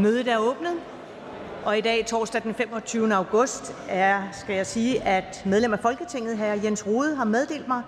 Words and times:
Mødet 0.00 0.28
er 0.28 0.38
åbnet. 0.38 0.72
Og 1.64 1.78
i 1.78 1.80
dag, 1.80 2.06
torsdag 2.06 2.42
den 2.42 2.54
25. 2.54 3.14
august, 3.14 3.74
er, 3.88 4.22
skal 4.32 4.56
jeg 4.56 4.66
sige, 4.66 5.02
at 5.02 5.42
medlem 5.46 5.72
af 5.72 5.80
Folketinget, 5.80 6.38
hr. 6.38 6.64
Jens 6.64 6.86
Rode, 6.86 7.16
har 7.16 7.24
meddelt 7.24 7.68
mig, 7.68 7.82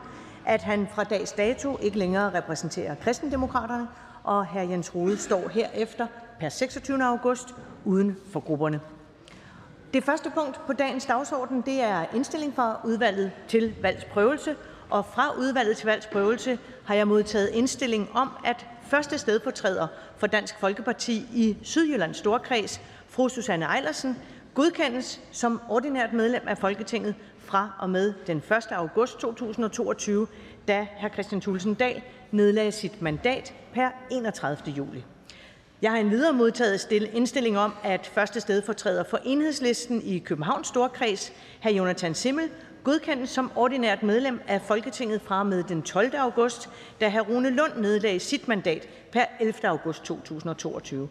at 0.47 0.63
han 0.63 0.89
fra 0.95 1.05
dags 1.05 1.33
dato 1.33 1.79
ikke 1.83 1.99
længere 1.99 2.35
repræsenterer 2.35 2.95
kristendemokraterne, 2.95 3.89
og 4.25 4.47
hr. 4.47 4.59
Jens 4.59 4.95
Rode 4.95 5.19
står 5.19 5.49
herefter 5.49 6.07
per 6.41 6.49
26. 6.49 7.05
august 7.05 7.55
uden 7.85 8.17
for 8.33 8.41
grupperne. 8.41 8.81
Det 9.95 10.05
første 10.05 10.31
punkt 10.35 10.61
på 10.67 10.73
dagens 10.73 11.07
dagsorden 11.07 11.61
det 11.61 11.83
er 11.83 12.05
indstilling 12.15 12.55
fra 12.55 12.81
udvalget 12.85 13.33
til 13.49 13.75
valgsprøvelse, 13.83 14.57
og 14.91 15.05
fra 15.07 15.35
udvalget 15.39 15.77
til 15.77 15.87
valgsprøvelse 15.87 16.59
har 16.85 16.95
jeg 16.95 17.09
modtaget 17.09 17.49
indstilling 17.49 18.09
om, 18.15 18.31
at 18.45 18.67
første 18.93 19.19
stedfortræder 19.19 19.87
for 20.17 20.27
Dansk 20.27 20.55
Folkeparti 20.61 21.27
i 21.35 21.57
Sydjyllands 21.63 22.17
Storkreds, 22.17 22.81
fru 23.09 23.29
Susanne 23.29 23.67
Eilersen, 23.77 24.17
godkendes 24.55 25.21
som 25.31 25.61
ordinært 25.69 26.13
medlem 26.13 26.49
af 26.49 26.59
Folketinget 26.59 27.15
fra 27.39 27.71
og 27.79 27.91
med 27.91 28.15
den 28.27 28.37
1. 28.37 28.45
august 28.71 29.19
2022, 29.19 30.27
da 30.69 30.87
hr. 31.01 31.09
Kristian 31.09 31.41
Thulesen 31.41 31.75
Dahl 31.75 32.03
nedlagde 32.31 32.73
sit 32.73 33.03
mandat 33.03 33.55
per 33.75 33.89
31. 34.11 34.75
juli. 34.77 35.05
Jeg 35.83 35.91
har 35.91 35.99
endvidere 35.99 36.33
modtaget 36.33 36.93
indstilling 36.93 37.59
om, 37.59 37.75
at 37.85 38.11
første 38.15 38.41
stedfortræder 38.41 39.05
for 39.05 39.19
Enhedslisten 39.25 40.03
i 40.03 40.19
Københavns 40.19 40.67
Storkreds, 40.69 41.33
hr. 41.63 41.69
Jonathan 41.69 42.15
Simmel, 42.15 42.51
godkendes 42.85 43.31
som 43.31 43.53
ordinært 43.57 44.03
medlem 44.03 44.41
af 44.49 44.63
Folketinget 44.63 45.23
fra 45.23 45.43
med 45.43 45.63
den 45.63 45.83
12. 45.83 46.15
august, 46.15 46.71
da 47.01 47.11
hr. 47.11 47.21
Rune 47.21 47.51
Lund 47.51 47.73
nedlagde 47.77 48.21
sit 48.21 48.49
mandat 48.49 48.89
per 49.13 49.25
11. 49.41 49.69
august 49.69 50.05
2022. 50.05 51.09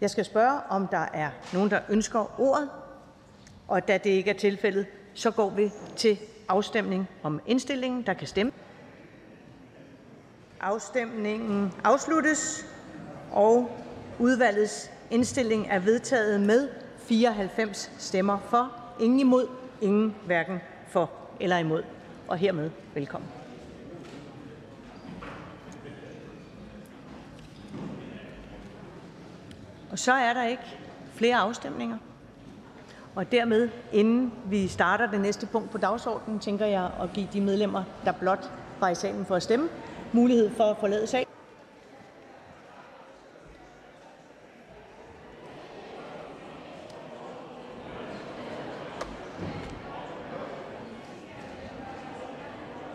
Jeg 0.00 0.10
skal 0.10 0.24
spørge, 0.24 0.60
om 0.70 0.88
der 0.88 1.06
er 1.14 1.30
nogen, 1.52 1.70
der 1.70 1.80
ønsker 1.88 2.40
ordet. 2.40 2.70
Og 3.68 3.88
da 3.88 3.98
det 3.98 4.10
ikke 4.10 4.30
er 4.30 4.34
tilfældet, 4.34 4.86
så 5.14 5.30
går 5.30 5.50
vi 5.50 5.70
til 5.96 6.18
afstemning 6.48 7.08
om 7.22 7.40
indstillingen. 7.46 8.02
Der 8.02 8.14
kan 8.14 8.26
stemme. 8.26 8.52
Afstemningen 10.60 11.72
afsluttes, 11.84 12.66
og 13.32 13.70
udvalgets 14.18 14.90
indstilling 15.10 15.66
er 15.70 15.78
vedtaget 15.78 16.40
med 16.40 16.68
94 16.98 17.90
stemmer 17.98 18.38
for, 18.50 18.72
ingen 19.00 19.20
imod, 19.20 19.46
ingen 19.80 20.14
hverken 20.26 20.60
for 20.94 21.10
eller 21.40 21.58
imod. 21.58 21.82
Og 22.28 22.36
hermed 22.36 22.70
velkommen. 22.94 23.30
Og 29.90 29.98
så 29.98 30.12
er 30.12 30.32
der 30.32 30.44
ikke 30.44 30.62
flere 31.14 31.36
afstemninger. 31.36 31.98
Og 33.14 33.32
dermed, 33.32 33.68
inden 33.92 34.32
vi 34.46 34.68
starter 34.68 35.10
det 35.10 35.20
næste 35.20 35.46
punkt 35.46 35.70
på 35.70 35.78
dagsordenen, 35.78 36.40
tænker 36.40 36.66
jeg 36.66 36.90
at 37.02 37.10
give 37.14 37.28
de 37.32 37.40
medlemmer, 37.40 37.84
der 38.04 38.12
blot 38.12 38.50
var 38.80 38.88
i 38.88 38.94
salen 38.94 39.24
for 39.24 39.34
at 39.34 39.42
stemme, 39.42 39.68
mulighed 40.12 40.50
for 40.50 40.64
at 40.64 40.76
forlade 40.76 41.06
salen. 41.06 41.26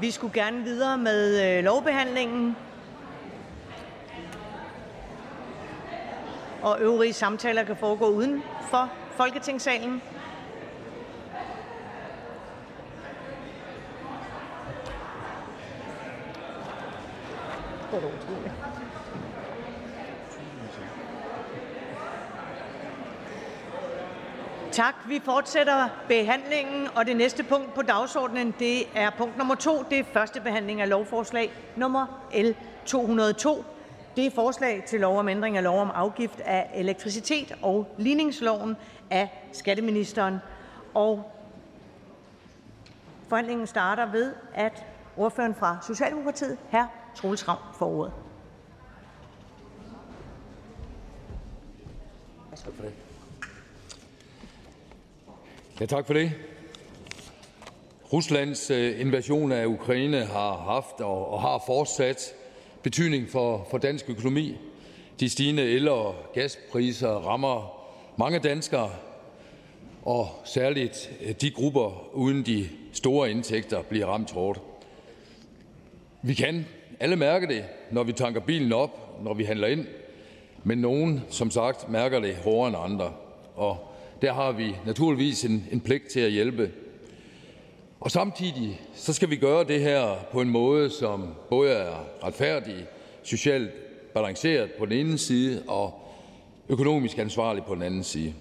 Vi 0.01 0.11
skulle 0.11 0.33
gerne 0.33 0.63
videre 0.63 0.97
med 0.97 1.57
øh, 1.57 1.63
lovbehandlingen. 1.63 2.55
Og 6.61 6.77
øvrige 6.81 7.13
samtaler 7.13 7.63
kan 7.63 7.75
foregå 7.75 8.07
uden 8.07 8.43
for 8.71 8.89
Folketingssalen. 9.11 10.01
Godt 17.91 18.03
Tak. 24.71 24.95
Vi 25.07 25.21
fortsætter 25.25 25.89
behandlingen, 26.07 26.87
og 26.95 27.05
det 27.05 27.17
næste 27.17 27.43
punkt 27.43 27.73
på 27.73 27.81
dagsordenen 27.81 28.53
det 28.59 28.83
er 28.95 29.09
punkt 29.17 29.37
nummer 29.37 29.55
to. 29.55 29.83
Det 29.89 29.99
er 29.99 30.03
første 30.03 30.41
behandling 30.41 30.81
af 30.81 30.89
lovforslag 30.89 31.51
nummer 31.75 32.25
L 32.33 32.51
202. 32.85 33.65
Det 34.15 34.25
er 34.25 34.31
forslag 34.31 34.83
til 34.87 34.99
lov 34.99 35.19
om 35.19 35.27
ændring 35.27 35.57
af 35.57 35.63
lov 35.63 35.79
om 35.79 35.91
afgift 35.93 36.39
af 36.39 36.71
elektricitet 36.73 37.55
og 37.61 37.95
ligningsloven 37.97 38.77
af 39.09 39.49
skatteministeren. 39.51 40.37
Og 40.93 41.31
forhandlingen 43.27 43.67
starter 43.67 44.05
ved, 44.11 44.33
at 44.53 44.85
ordføreren 45.17 45.55
fra 45.55 45.77
Socialdemokratiet, 45.87 46.57
hr. 46.71 46.83
Troels 47.15 47.47
Ravn, 47.47 47.59
får 47.73 47.87
ordet. 47.87 48.13
Tak 52.49 52.75
for 52.75 52.83
det. 52.83 53.08
Ja, 55.81 55.85
tak 55.85 56.05
for 56.05 56.13
det. 56.13 56.31
Ruslands 58.13 58.71
øh, 58.71 59.01
invasion 59.01 59.51
af 59.51 59.65
Ukraine 59.65 60.25
har 60.25 60.57
haft 60.57 61.01
og 61.01 61.41
har 61.41 61.63
fortsat 61.65 62.33
betydning 62.83 63.29
for, 63.29 63.67
for 63.71 63.77
dansk 63.77 64.09
økonomi. 64.09 64.57
De 65.19 65.29
stigende 65.29 65.63
el- 65.63 65.87
og 65.87 66.15
gaspriser 66.33 67.09
rammer 67.09 67.85
mange 68.17 68.39
danskere, 68.39 68.91
og 70.03 70.29
særligt 70.45 71.11
øh, 71.25 71.31
de 71.41 71.51
grupper 71.51 72.15
uden 72.15 72.45
de 72.45 72.69
store 72.93 73.31
indtægter 73.31 73.81
bliver 73.81 74.05
ramt 74.05 74.31
hårdt. 74.31 74.61
Vi 76.21 76.33
kan 76.33 76.65
alle 76.99 77.15
mærke 77.15 77.47
det, 77.47 77.65
når 77.91 78.03
vi 78.03 78.13
tanker 78.13 78.41
bilen 78.41 78.73
op, 78.73 79.23
når 79.23 79.33
vi 79.33 79.43
handler 79.43 79.67
ind, 79.67 79.85
men 80.63 80.77
nogen, 80.77 81.21
som 81.29 81.51
sagt, 81.51 81.89
mærker 81.89 82.19
det 82.19 82.35
hårdere 82.35 82.67
end 82.67 82.77
andre. 82.93 83.13
Og 83.55 83.88
der 84.21 84.33
har 84.33 84.51
vi 84.51 84.75
naturligvis 84.85 85.45
en, 85.45 85.67
en 85.71 85.79
pligt 85.79 86.07
til 86.07 86.19
at 86.19 86.31
hjælpe. 86.31 86.71
Og 87.99 88.11
samtidig 88.11 88.81
så 88.95 89.13
skal 89.13 89.29
vi 89.29 89.35
gøre 89.35 89.63
det 89.63 89.81
her 89.81 90.15
på 90.31 90.41
en 90.41 90.49
måde, 90.49 90.89
som 90.89 91.33
både 91.49 91.71
er 91.71 92.05
retfærdig, 92.23 92.85
socialt 93.23 93.71
balanceret 94.13 94.71
på 94.71 94.85
den 94.85 94.93
ene 94.93 95.17
side 95.17 95.63
og 95.67 96.01
økonomisk 96.69 97.17
ansvarlig 97.17 97.63
på 97.63 97.75
den 97.75 97.83
anden 97.83 98.03
side. 98.03 98.33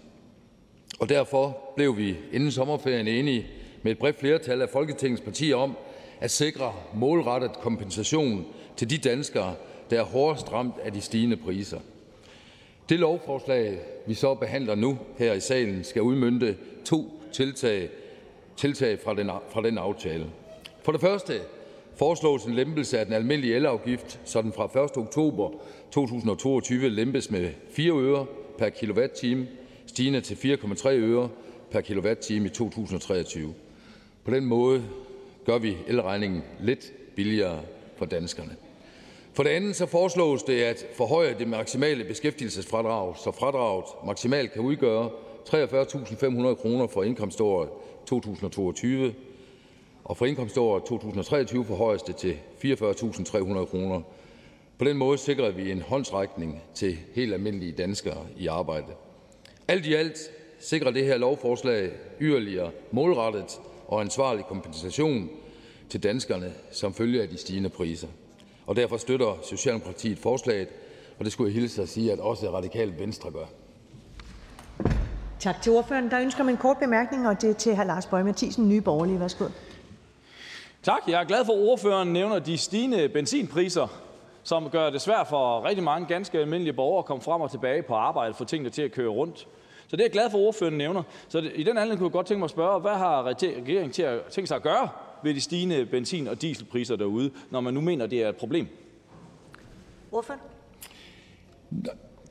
Og 1.00 1.09
derfor 1.09 1.72
blev 1.77 1.97
vi 1.97 2.16
inden 2.33 2.50
sommerferien 2.50 3.09
enige 3.09 3.47
med 3.83 3.93
et 3.93 3.99
bredt 3.99 4.21
flertal 4.21 4.62
af 4.62 4.69
Folketingets 4.69 5.22
partier 5.22 5.56
om 5.56 5.77
at 6.21 6.31
sikre 6.31 6.72
målrettet 6.95 7.53
kompensation 7.53 8.47
til 8.77 8.91
de 8.91 8.99
danskere, 8.99 9.55
der 9.91 10.00
er 10.00 10.05
hårdest 10.05 10.53
ramt 10.53 10.75
af 10.84 10.93
de 10.93 11.00
stigende 11.00 11.37
priser. 11.37 11.81
Det 12.88 12.99
lovforslag, 12.99 13.78
vi 14.06 14.15
så 14.15 14.34
behandler 14.34 14.75
nu 14.75 14.99
her 15.19 15.32
i 15.32 15.41
salen, 15.41 15.84
skal 15.84 16.03
udmønte 16.03 16.56
to 16.84 17.22
tiltag, 17.32 17.91
tiltag 18.57 18.98
fra, 18.98 19.15
den, 19.15 19.30
fra 19.51 19.63
den 19.63 19.78
aftale. 19.78 20.27
For 20.83 20.92
det 20.92 21.01
første 21.01 21.33
foreslås 21.97 22.45
en 22.45 22.54
lempelse 22.54 22.98
af 22.98 23.07
den 23.07 23.15
almindelige 23.15 23.57
elafgift, 23.57 24.21
så 24.24 24.42
den 24.42 24.53
fra 24.53 24.84
1. 24.84 24.97
oktober 24.97 25.51
2022 25.91 26.89
lempes 26.89 27.30
med 27.30 27.51
4 27.71 27.92
øre 27.92 28.27
per 28.59 28.68
kilowatt-time, 28.68 29.47
stigende 29.86 30.21
til 30.21 30.34
4,3 30.34 30.89
øre 30.89 31.28
per 31.71 31.80
kilowatt-time 31.80 32.47
i 32.47 32.48
2023. 32.48 33.54
På 34.24 34.30
den 34.30 34.45
måde 34.45 34.84
gør 35.47 35.59
vi 35.59 35.77
elregningen 35.86 36.42
lidt 36.60 36.92
billigere 37.16 37.60
for 37.97 38.07
danskerne. 38.07 38.67
For 39.39 39.43
det 39.43 39.51
andet 39.51 39.77
så 39.77 39.87
foreslås 39.87 40.43
det 40.43 40.63
at 40.63 40.87
forhøje 40.95 41.37
det 41.39 41.49
maksimale 41.49 42.05
beskæftigelsesfradrag, 42.05 43.17
så 43.17 43.33
fradraget 43.33 43.85
maksimalt 44.07 44.53
kan 44.53 44.63
udgøre 44.63 45.11
43.500 45.49 46.55
kroner 46.55 46.87
for 46.87 47.03
indkomståret 47.03 47.69
2022, 48.07 49.15
og 50.05 50.17
for 50.17 50.27
indkomståret 50.27 50.83
2023 50.85 51.65
forhøjes 51.65 52.03
det 52.03 52.17
til 52.17 52.39
44.300 52.65 53.65
kroner. 53.65 54.01
På 54.79 54.85
den 54.85 54.97
måde 54.97 55.19
sikrer 55.19 55.51
vi 55.51 55.73
en 55.73 55.83
håndsrækning 55.83 56.63
til 56.75 56.99
helt 57.15 57.33
almindelige 57.33 57.73
danskere 57.73 58.27
i 58.37 58.47
arbejde. 58.47 58.93
Alt 59.69 59.87
i 59.87 59.95
alt 59.95 60.19
sikrer 60.59 60.91
det 60.91 61.05
her 61.05 61.17
lovforslag 61.17 61.91
yderligere 62.21 62.71
målrettet 62.91 63.61
og 63.87 64.01
ansvarlig 64.01 64.45
kompensation 64.45 65.31
til 65.89 66.03
danskerne 66.03 66.53
som 66.71 66.95
følge 66.95 67.23
af 67.23 67.29
de 67.29 67.37
stigende 67.37 67.69
priser 67.69 68.09
og 68.68 68.76
derfor 68.76 68.97
støtter 68.97 69.38
Socialdemokratiet 69.42 70.18
forslaget, 70.18 70.68
og 71.18 71.24
det 71.24 71.32
skulle 71.32 71.53
jeg 71.53 71.60
hilse 71.60 71.82
at 71.82 71.88
sige, 71.88 72.12
at 72.12 72.18
også 72.18 72.50
Radikalt 72.50 73.00
Venstre 73.00 73.30
gør. 73.30 73.44
Tak 75.41 75.62
til 75.62 75.72
ordføreren. 75.72 76.10
Der 76.10 76.20
ønsker 76.20 76.44
man 76.44 76.54
en 76.54 76.59
kort 76.59 76.76
bemærkning, 76.78 77.28
og 77.28 77.42
det 77.42 77.50
er 77.50 77.54
til 77.54 77.76
hr. 77.76 77.84
Lars 77.84 78.06
Bøge 78.06 78.24
Mathisen, 78.24 78.68
Nye 78.68 78.80
Borgerlige. 78.80 79.20
Værsgo. 79.20 79.44
Tak. 80.82 81.03
Jeg 81.09 81.20
er 81.20 81.24
glad 81.24 81.44
for, 81.44 81.53
at 81.53 81.59
ordføreren 81.59 82.12
nævner 82.12 82.38
de 82.38 82.59
stigende 82.59 83.09
benzinpriser, 83.09 83.86
som 84.42 84.70
gør 84.70 84.91
det 84.91 85.00
svært 85.00 85.26
for 85.26 85.65
rigtig 85.65 85.84
mange 85.84 86.06
ganske 86.06 86.38
almindelige 86.38 86.72
borgere 86.72 86.98
at 86.98 87.04
komme 87.04 87.22
frem 87.22 87.41
og 87.41 87.50
tilbage 87.50 87.82
på 87.82 87.94
arbejde, 87.94 88.34
for 88.34 88.44
tingene 88.44 88.70
til 88.70 88.82
at 88.82 88.92
køre 88.92 89.09
rundt. 89.09 89.38
Så 89.86 89.97
det 89.97 90.00
er 90.00 90.04
jeg 90.04 90.12
glad 90.12 90.30
for, 90.30 90.38
at 90.38 90.47
ordføreren 90.47 90.78
nævner. 90.78 91.03
Så 91.28 91.38
i 91.38 91.62
den 91.62 91.78
anledning 91.78 91.98
kunne 91.98 92.06
jeg 92.06 92.12
godt 92.12 92.26
tænke 92.26 92.38
mig 92.38 92.44
at 92.44 92.50
spørge, 92.50 92.80
hvad 92.80 92.94
har 92.94 93.22
regeringen 93.22 93.92
til 93.92 94.03
at 94.03 94.20
tænke 94.22 94.48
sig 94.48 94.56
at 94.56 94.62
gøre 94.62 94.88
ved 95.22 95.34
de 95.34 95.41
stigende 95.41 95.86
benzin- 95.86 96.28
og 96.28 96.42
dieselpriser 96.42 96.97
derude, 96.97 97.30
når 97.50 97.60
man 97.60 97.74
nu 97.74 97.80
mener, 97.80 98.06
det 98.06 98.22
er 98.22 98.28
et 98.28 98.36
problem? 98.36 98.66
Ordføreren? 100.12 100.42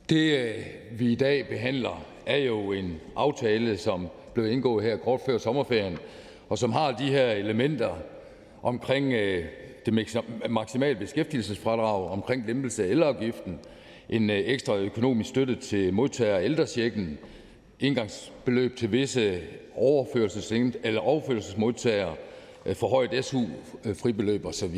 Det, 0.08 0.38
øh, 0.38 0.54
vi 0.98 1.12
i 1.12 1.14
dag 1.14 1.48
behandler, 1.48 2.04
er 2.26 2.36
jo 2.36 2.72
en 2.72 3.00
aftale, 3.16 3.76
som 3.76 4.08
blev 4.34 4.52
indgået 4.52 4.84
her 4.84 4.96
kort 4.96 5.20
før 5.26 5.38
sommerferien, 5.38 5.98
og 6.48 6.58
som 6.58 6.72
har 6.72 6.92
de 6.92 7.10
her 7.10 7.30
elementer 7.30 7.94
omkring 8.62 9.12
øh, 9.12 9.44
det 9.86 10.06
maksimale 10.50 10.98
beskæftigelsesfradrag, 10.98 12.10
omkring 12.10 12.46
lempelse 12.46 12.84
af 12.84 12.88
elafgiften, 12.88 13.58
en 14.08 14.30
øh, 14.30 14.36
ekstra 14.36 14.76
økonomisk 14.76 15.28
støtte 15.30 15.54
til 15.54 15.94
modtagere 15.94 16.40
af 16.40 16.44
ældrechecken, 16.44 17.18
indgangsbeløb 17.80 18.76
til 18.76 18.92
visse 18.92 19.40
overførelses- 19.76 20.78
eller 20.84 21.00
overførselsmodtagere, 21.00 22.14
Øh, 22.66 22.76
forhøjet 22.76 23.24
SU-fribeløb 23.24 24.44
øh, 24.44 24.48
osv. 24.48 24.76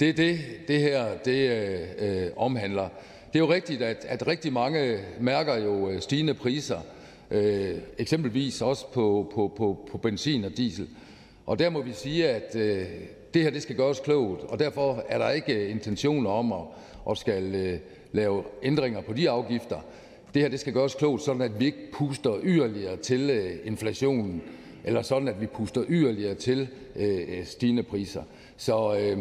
Det 0.00 0.08
er 0.08 0.12
det, 0.12 0.38
det 0.68 0.80
her 0.80 1.18
det, 1.24 1.50
øh, 1.98 2.30
omhandler. 2.36 2.88
Det 3.32 3.38
er 3.38 3.44
jo 3.44 3.52
rigtigt, 3.52 3.82
at, 3.82 4.06
at 4.08 4.26
rigtig 4.26 4.52
mange 4.52 4.98
mærker 5.20 5.56
jo 5.56 5.90
øh, 5.90 6.00
stigende 6.00 6.34
priser, 6.34 6.80
øh, 7.30 7.74
eksempelvis 7.98 8.62
også 8.62 8.86
på, 8.92 9.32
på, 9.34 9.52
på, 9.56 9.88
på 9.90 9.98
benzin 9.98 10.44
og 10.44 10.56
diesel. 10.56 10.88
Og 11.46 11.58
der 11.58 11.70
må 11.70 11.82
vi 11.82 11.92
sige, 11.92 12.28
at 12.28 12.56
øh, 12.56 12.86
det 13.34 13.42
her 13.42 13.50
det 13.50 13.62
skal 13.62 13.76
gøres 13.76 14.00
klogt, 14.00 14.44
og 14.44 14.58
derfor 14.58 15.04
er 15.08 15.18
der 15.18 15.30
ikke 15.30 15.68
intentioner 15.68 16.30
om 16.30 16.52
at, 16.52 16.60
at 17.10 17.18
skal 17.18 17.54
øh, 17.54 17.78
lave 18.12 18.44
ændringer 18.62 19.00
på 19.00 19.12
de 19.12 19.30
afgifter. 19.30 19.76
Det 20.34 20.42
her 20.42 20.48
det 20.48 20.60
skal 20.60 20.72
gøres 20.72 20.94
klogt, 20.94 21.22
sådan 21.22 21.42
at 21.42 21.60
vi 21.60 21.64
ikke 21.64 21.92
puster 21.92 22.38
yderligere 22.42 22.96
til 22.96 23.30
øh, 23.30 23.52
inflationen, 23.64 24.42
eller 24.84 25.02
sådan 25.02 25.28
at 25.28 25.40
vi 25.40 25.46
puster 25.46 25.84
yderligere 25.88 26.34
til 26.34 26.68
øh, 26.96 27.44
stigende 27.44 27.82
priser. 27.82 28.22
Så 28.56 28.96
øh, 29.00 29.18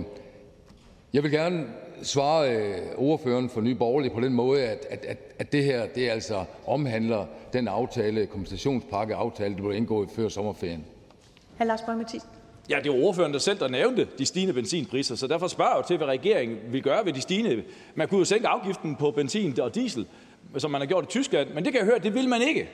jeg 1.13 1.23
vil 1.23 1.31
gerne 1.31 1.65
svare 2.01 2.55
øh, 2.55 2.75
ordføreren 2.97 3.49
for 3.49 3.61
Nye 3.61 3.75
Borgerlige 3.75 4.13
på 4.13 4.21
den 4.21 4.33
måde, 4.33 4.63
at, 4.63 4.85
at, 4.89 5.05
at, 5.05 5.17
at 5.39 5.51
det 5.51 5.63
her 5.63 5.87
det 5.95 6.09
altså 6.09 6.45
omhandler 6.67 7.25
den 7.53 7.67
aftale, 7.67 8.25
kompensationspakke 8.25 9.15
aftale, 9.15 9.55
der 9.55 9.61
blev 9.61 9.73
indgået 9.73 10.09
før 10.15 10.29
sommerferien. 10.29 10.85
Hr. 11.57 11.63
Lars 11.63 11.81
Borg 11.81 11.97
Mathisen. 11.97 12.29
Ja, 12.69 12.77
det 12.83 12.87
er 12.87 13.03
ordføreren 13.03 13.33
der 13.33 13.39
selv, 13.39 13.59
der 13.59 13.67
nævnte 13.67 14.07
de 14.17 14.25
stigende 14.25 14.53
benzinpriser, 14.53 15.15
så 15.15 15.27
derfor 15.27 15.47
spørger 15.47 15.75
jeg 15.75 15.85
til, 15.87 15.97
hvad 15.97 16.07
regeringen 16.07 16.57
vil 16.71 16.83
gøre 16.83 17.05
ved 17.05 17.13
de 17.13 17.21
stigende. 17.21 17.63
Man 17.95 18.07
kunne 18.07 18.19
jo 18.19 18.25
sænke 18.25 18.47
afgiften 18.47 18.95
på 18.95 19.11
benzin 19.11 19.59
og 19.59 19.75
diesel, 19.75 20.05
som 20.57 20.71
man 20.71 20.81
har 20.81 20.85
gjort 20.85 21.03
i 21.03 21.07
Tyskland, 21.07 21.49
men 21.53 21.65
det 21.65 21.73
kan 21.73 21.79
jeg 21.79 21.85
høre, 21.85 21.99
det 21.99 22.13
vil 22.13 22.29
man 22.29 22.41
ikke 22.41 22.69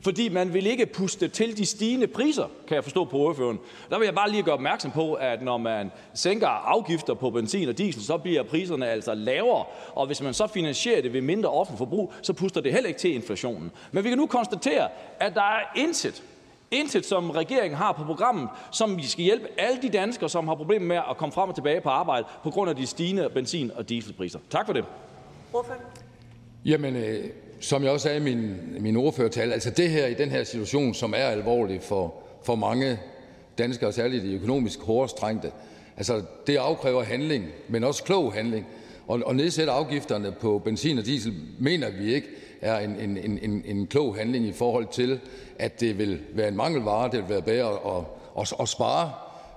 fordi 0.00 0.28
man 0.28 0.54
vil 0.54 0.66
ikke 0.66 0.86
puste 0.86 1.28
til 1.28 1.56
de 1.56 1.66
stigende 1.66 2.06
priser, 2.06 2.44
kan 2.68 2.74
jeg 2.74 2.84
forstå 2.84 3.04
på 3.04 3.16
ordføreren. 3.16 3.58
Der 3.90 3.98
vil 3.98 4.04
jeg 4.04 4.14
bare 4.14 4.30
lige 4.30 4.42
gøre 4.42 4.54
opmærksom 4.54 4.90
på, 4.90 5.14
at 5.14 5.42
når 5.42 5.56
man 5.56 5.90
sænker 6.14 6.48
afgifter 6.48 7.14
på 7.14 7.30
benzin 7.30 7.68
og 7.68 7.78
diesel, 7.78 8.02
så 8.02 8.18
bliver 8.18 8.42
priserne 8.42 8.88
altså 8.88 9.14
lavere, 9.14 9.64
og 9.94 10.06
hvis 10.06 10.22
man 10.22 10.34
så 10.34 10.46
finansierer 10.46 11.02
det 11.02 11.12
ved 11.12 11.20
mindre 11.20 11.48
offentlig 11.50 11.78
forbrug, 11.78 12.12
så 12.22 12.32
puster 12.32 12.60
det 12.60 12.72
heller 12.72 12.88
ikke 12.88 13.00
til 13.00 13.14
inflationen. 13.14 13.70
Men 13.92 14.04
vi 14.04 14.08
kan 14.08 14.18
nu 14.18 14.26
konstatere, 14.26 14.88
at 15.20 15.34
der 15.34 15.42
er 15.42 15.60
intet, 15.76 16.22
Intet, 16.70 17.06
som 17.06 17.30
regeringen 17.30 17.76
har 17.78 17.92
på 17.92 18.04
programmet, 18.04 18.48
som 18.72 18.96
vi 18.96 19.06
skal 19.06 19.24
hjælpe 19.24 19.48
alle 19.58 19.82
de 19.82 19.88
danskere, 19.88 20.28
som 20.28 20.48
har 20.48 20.54
problemer 20.54 20.86
med 20.86 20.96
at 21.10 21.16
komme 21.16 21.32
frem 21.32 21.48
og 21.48 21.54
tilbage 21.54 21.80
på 21.80 21.88
arbejde 21.88 22.26
på 22.42 22.50
grund 22.50 22.70
af 22.70 22.76
de 22.76 22.86
stigende 22.86 23.30
benzin- 23.30 23.70
og 23.74 23.88
dieselpriser. 23.88 24.38
Tak 24.50 24.66
for 24.66 24.72
det. 24.72 24.84
Ordfører. 25.52 25.78
Jamen, 26.64 26.96
øh, 26.96 27.24
som 27.60 27.82
jeg 27.82 27.92
også 27.92 28.04
sagde 28.04 28.16
i 28.16 28.34
min, 28.34 28.56
min 28.80 28.96
ordførertale, 28.96 29.52
altså 29.52 29.70
det 29.70 29.90
her 29.90 30.06
i 30.06 30.14
den 30.14 30.30
her 30.30 30.44
situation, 30.44 30.94
som 30.94 31.12
er 31.16 31.24
alvorlig 31.24 31.82
for, 31.82 32.14
for 32.42 32.54
mange 32.54 32.98
danskere, 33.58 33.92
særligt 33.92 34.24
de 34.24 34.34
økonomisk 34.34 34.80
hårdest 34.80 35.16
trængte, 35.16 35.50
altså 35.96 36.22
det 36.46 36.56
afkræver 36.56 37.02
handling, 37.02 37.46
men 37.68 37.84
også 37.84 38.04
klog 38.04 38.32
handling. 38.32 38.66
Og, 39.06 39.20
og 39.26 39.36
nedsætte 39.36 39.72
afgifterne 39.72 40.32
på 40.32 40.58
benzin 40.58 40.98
og 40.98 41.06
diesel 41.06 41.34
mener 41.58 41.90
vi 41.90 42.14
ikke 42.14 42.28
er 42.60 42.78
en, 42.78 42.96
en, 43.00 43.38
en, 43.42 43.62
en 43.66 43.86
klog 43.86 44.16
handling 44.16 44.46
i 44.46 44.52
forhold 44.52 44.86
til, 44.92 45.20
at 45.58 45.80
det 45.80 45.98
vil 45.98 46.20
være 46.34 46.48
en 46.48 46.56
mangelvare, 46.56 47.10
det 47.10 47.20
vil 47.20 47.28
være 47.28 47.42
bedre 47.42 47.96
at, 47.96 48.04
at, 48.40 48.52
at 48.60 48.68
spare 48.68 49.12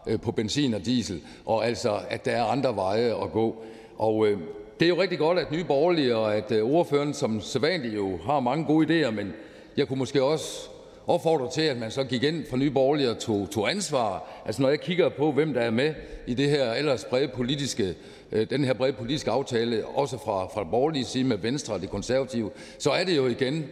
øh, 0.07 0.21
på 0.21 0.31
benzin 0.31 0.73
og 0.73 0.85
diesel, 0.85 1.21
og 1.45 1.67
altså 1.67 1.99
at 2.09 2.25
der 2.25 2.31
er 2.31 2.43
andre 2.43 2.75
veje 2.75 3.23
at 3.23 3.31
gå. 3.31 3.63
Og 3.97 4.27
øh, 4.27 4.39
det 4.81 4.87
er 4.87 4.89
jo 4.89 5.01
rigtig 5.01 5.19
godt, 5.19 5.39
at 5.39 5.51
Nye 5.51 5.63
Borgerlige 5.63 6.15
og 6.15 6.35
at 6.35 6.51
øh, 6.51 6.63
ordføreren 6.63 7.13
som 7.13 7.41
sædvanligt 7.41 7.95
jo 7.95 8.19
har 8.25 8.39
mange 8.39 8.65
gode 8.65 9.05
idéer, 9.07 9.11
men 9.11 9.33
jeg 9.77 9.87
kunne 9.87 9.99
måske 9.99 10.23
også 10.23 10.69
opfordre 11.07 11.51
til, 11.51 11.61
at 11.61 11.77
man 11.77 11.91
så 11.91 12.03
gik 12.03 12.23
ind 12.23 12.45
for 12.49 12.57
Nye 12.57 12.71
Borgerlige 12.71 13.09
og 13.09 13.19
tog, 13.19 13.49
tog 13.51 13.69
ansvar. 13.69 14.41
Altså 14.45 14.61
når 14.61 14.69
jeg 14.69 14.81
kigger 14.81 15.09
på, 15.09 15.31
hvem 15.31 15.53
der 15.53 15.61
er 15.61 15.71
med 15.71 15.93
i 16.27 16.33
det 16.33 16.49
her 16.49 16.73
ellers 16.73 17.05
brede 17.05 17.27
politiske, 17.27 17.95
øh, 18.31 18.49
den 18.49 18.63
her 18.63 18.73
brede 18.73 18.93
politiske 18.93 19.31
aftale, 19.31 19.85
også 19.85 20.17
fra, 20.17 20.45
fra 20.45 20.63
borgerlige 20.63 21.05
side 21.05 21.23
med 21.23 21.37
Venstre 21.37 21.73
og 21.73 21.81
det 21.81 21.89
konservative, 21.89 22.49
så 22.77 22.91
er 22.91 23.03
det 23.03 23.17
jo 23.17 23.27
igen 23.27 23.65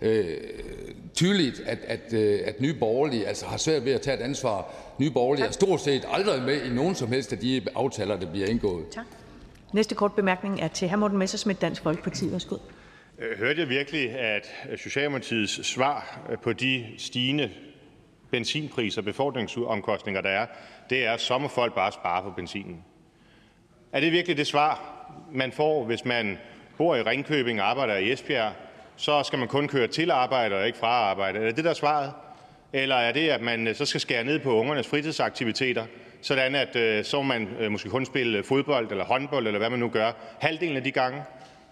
øh, 0.00 0.36
tydeligt, 1.14 1.62
at, 1.66 1.78
at, 1.86 2.12
øh, 2.12 2.40
at 2.44 2.60
Nye 2.60 2.74
Borgerlige 2.74 3.26
altså 3.26 3.46
har 3.46 3.56
svært 3.56 3.84
ved 3.84 3.92
at 3.92 4.00
tage 4.00 4.16
et 4.16 4.22
ansvar. 4.22 4.74
Nye 4.98 5.10
Borgerlige 5.10 5.46
er 5.46 5.50
stort 5.50 5.80
set 5.80 6.04
aldrig 6.10 6.42
med 6.42 6.62
i 6.62 6.74
nogen 6.74 6.94
som 6.94 7.08
helst 7.08 7.32
af 7.32 7.38
de 7.38 7.62
aftaler, 7.74 8.16
der 8.16 8.30
bliver 8.30 8.46
indgået. 8.46 8.84
Tak. 8.90 9.04
Næste 9.74 9.94
kort 9.94 10.12
bemærkning 10.12 10.60
er 10.60 10.68
til 10.68 10.88
hr. 10.88 10.96
Morten 10.96 11.18
Messersmith, 11.18 11.60
Dansk 11.60 11.82
Folkeparti. 11.82 12.32
Værsgo. 12.32 12.56
Øh, 13.18 13.38
hørte 13.38 13.60
jeg 13.60 13.68
virkelig, 13.68 14.10
at 14.10 14.52
Socialdemokratiets 14.76 15.66
svar 15.66 16.20
på 16.42 16.52
de 16.52 16.86
stigende 16.98 17.50
benzinpriser 18.30 19.00
og 19.00 19.04
befordringsomkostninger, 19.04 20.20
der 20.20 20.28
er, 20.28 20.46
det 20.90 21.06
er, 21.06 21.16
så 21.16 21.38
må 21.38 21.48
folk 21.48 21.74
bare 21.74 21.92
spare 21.92 22.22
på 22.22 22.30
benzinen? 22.30 22.84
Er 23.92 24.00
det 24.00 24.12
virkelig 24.12 24.36
det 24.36 24.46
svar, 24.46 25.04
man 25.32 25.52
får, 25.52 25.84
hvis 25.84 26.04
man 26.04 26.38
bor 26.78 26.96
i 26.96 27.02
Ringkøbing 27.02 27.60
og 27.60 27.70
arbejder 27.70 27.96
i 27.96 28.12
Esbjerg? 28.12 28.52
Så 28.96 29.22
skal 29.22 29.38
man 29.38 29.48
kun 29.48 29.68
køre 29.68 29.86
til 29.86 30.10
arbejde 30.10 30.56
og 30.56 30.66
ikke 30.66 30.78
fra 30.78 30.86
arbejde. 30.86 31.38
Er 31.38 31.44
det 31.44 31.56
det, 31.56 31.64
der 31.64 31.70
er 31.70 31.74
svaret? 31.74 32.12
Eller 32.72 32.96
er 32.96 33.12
det, 33.12 33.28
at 33.28 33.40
man 33.40 33.68
øh, 33.68 33.74
så 33.74 33.84
skal 33.84 34.00
skære 34.00 34.24
ned 34.24 34.38
på 34.38 34.54
ungernes 34.54 34.86
fritidsaktiviteter, 34.86 35.86
sådan 36.24 36.54
at 36.54 36.76
øh, 36.76 37.04
så 37.04 37.22
man 37.22 37.48
øh, 37.60 37.72
måske 37.72 37.88
kun 37.88 38.06
spille 38.06 38.44
fodbold 38.44 38.90
eller 38.90 39.04
håndbold, 39.04 39.46
eller 39.46 39.58
hvad 39.58 39.70
man 39.70 39.78
nu 39.78 39.88
gør, 39.88 40.12
halvdelen 40.40 40.76
af 40.76 40.84
de 40.84 40.90
gange? 40.90 41.22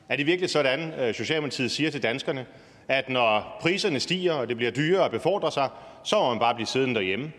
Er 0.08 0.16
det 0.16 0.26
virkelig 0.26 0.50
sådan, 0.50 0.92
øh, 0.92 1.14
Socialdemokratiet 1.14 1.70
siger 1.70 1.90
til 1.90 2.02
danskerne, 2.02 2.46
at 2.88 3.08
når 3.08 3.58
priserne 3.60 4.00
stiger, 4.00 4.32
og 4.32 4.48
det 4.48 4.56
bliver 4.56 4.72
dyrere 4.72 5.04
at 5.04 5.10
befordre 5.10 5.52
sig, 5.52 5.68
så 6.04 6.16
må 6.16 6.28
man 6.28 6.38
bare 6.38 6.54
blive 6.54 6.66
siddende 6.66 6.94
derhjemme? 6.94 7.32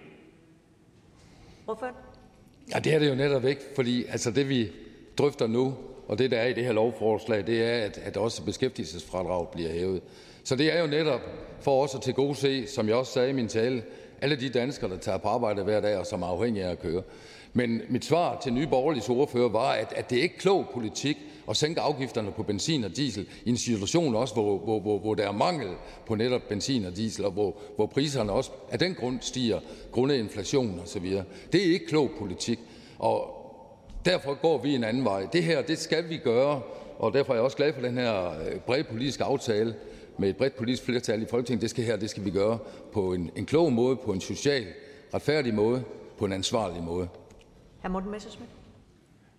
Hvorfor? 1.65 1.91
Ja, 2.73 2.79
det 2.79 2.93
er 2.93 2.99
det 2.99 3.09
jo 3.09 3.15
netop 3.15 3.45
ikke, 3.45 3.61
fordi 3.75 4.05
altså 4.05 4.31
det 4.31 4.49
vi 4.49 4.71
drøfter 5.17 5.47
nu, 5.47 5.77
og 6.07 6.17
det 6.17 6.31
der 6.31 6.37
er 6.37 6.47
i 6.47 6.53
det 6.53 6.65
her 6.65 6.73
lovforslag, 6.73 7.47
det 7.47 7.63
er, 7.63 7.85
at, 7.85 7.97
at 7.97 8.17
også 8.17 8.43
beskæftigelsesfradrag 8.45 9.47
bliver 9.51 9.71
hævet. 9.71 10.01
Så 10.43 10.55
det 10.55 10.75
er 10.75 10.81
jo 10.81 10.87
netop 10.87 11.21
for 11.61 11.83
os 11.83 11.95
at 11.95 12.01
til 12.01 12.13
gode 12.13 12.35
se, 12.35 12.67
som 12.67 12.87
jeg 12.87 12.95
også 12.95 13.13
sagde 13.13 13.29
i 13.29 13.33
min 13.33 13.47
tale, 13.47 13.83
alle 14.23 14.35
de 14.35 14.49
danskere, 14.49 14.89
der 14.89 14.97
tager 14.97 15.17
på 15.17 15.27
arbejde 15.27 15.63
hver 15.63 15.81
dag 15.81 15.97
og 15.97 16.05
som 16.05 16.21
er 16.21 16.27
afhængige 16.27 16.65
af 16.65 16.71
at 16.71 16.81
køre. 16.81 17.01
Men 17.53 17.81
mit 17.89 18.05
svar 18.05 18.39
til 18.43 18.53
Nye 18.53 18.67
Borgerliges 18.67 19.09
ordfører 19.09 19.49
var, 19.49 19.71
at, 19.71 19.93
at 19.95 20.09
det 20.09 20.15
ikke 20.15 20.35
er 20.35 20.39
klog 20.39 20.65
politik 20.73 21.17
at 21.49 21.57
sænke 21.57 21.81
afgifterne 21.81 22.31
på 22.31 22.43
benzin 22.43 22.83
og 22.83 22.97
diesel 22.97 23.27
i 23.45 23.49
en 23.49 23.57
situation 23.57 24.15
også, 24.15 24.33
hvor, 24.33 24.57
hvor, 24.57 24.79
hvor, 24.79 24.99
hvor 24.99 25.13
der 25.15 25.27
er 25.27 25.31
mangel 25.31 25.69
på 26.07 26.15
netop 26.15 26.41
benzin 26.49 26.85
og 26.85 26.95
diesel, 26.95 27.25
og 27.25 27.31
hvor, 27.31 27.57
hvor 27.75 27.85
priserne 27.85 28.31
også 28.31 28.51
af 28.71 28.79
den 28.79 28.95
grund 28.95 29.17
stiger, 29.21 29.59
grundet 29.91 30.15
inflation 30.15 30.79
osv. 30.83 31.05
Det 31.51 31.67
er 31.67 31.73
ikke 31.73 31.87
klog 31.87 32.09
politik, 32.19 32.59
og 32.99 33.39
derfor 34.05 34.33
går 34.33 34.57
vi 34.57 34.75
en 34.75 34.83
anden 34.83 35.05
vej. 35.05 35.27
Det 35.33 35.43
her, 35.43 35.61
det 35.61 35.77
skal 35.77 36.09
vi 36.09 36.17
gøre, 36.17 36.61
og 36.99 37.13
derfor 37.13 37.33
er 37.33 37.37
jeg 37.37 37.43
også 37.43 37.57
glad 37.57 37.73
for 37.73 37.81
den 37.81 37.97
her 37.97 38.25
øh, 38.29 38.59
brede 38.59 38.83
politiske 38.83 39.23
aftale, 39.23 39.75
med 40.17 40.29
et 40.29 40.37
bredt 40.37 40.55
politisk 40.55 40.83
flertal 40.83 41.21
i 41.21 41.25
Folketinget. 41.29 41.61
Det 41.61 41.69
skal 41.69 41.83
her 41.83 41.95
det 41.95 42.09
skal 42.09 42.25
vi 42.25 42.31
gøre 42.31 42.59
på 42.93 43.13
en, 43.13 43.31
en 43.35 43.45
klog 43.45 43.73
måde, 43.73 43.95
på 43.95 44.13
en 44.13 44.21
social 44.21 44.65
retfærdig 45.13 45.53
måde, 45.53 45.83
på 46.17 46.25
en 46.25 46.33
ansvarlig 46.33 46.83
måde. 46.83 47.07
Hr. 47.83 47.87
Morten 47.87 48.11
Messersmith. 48.11 48.51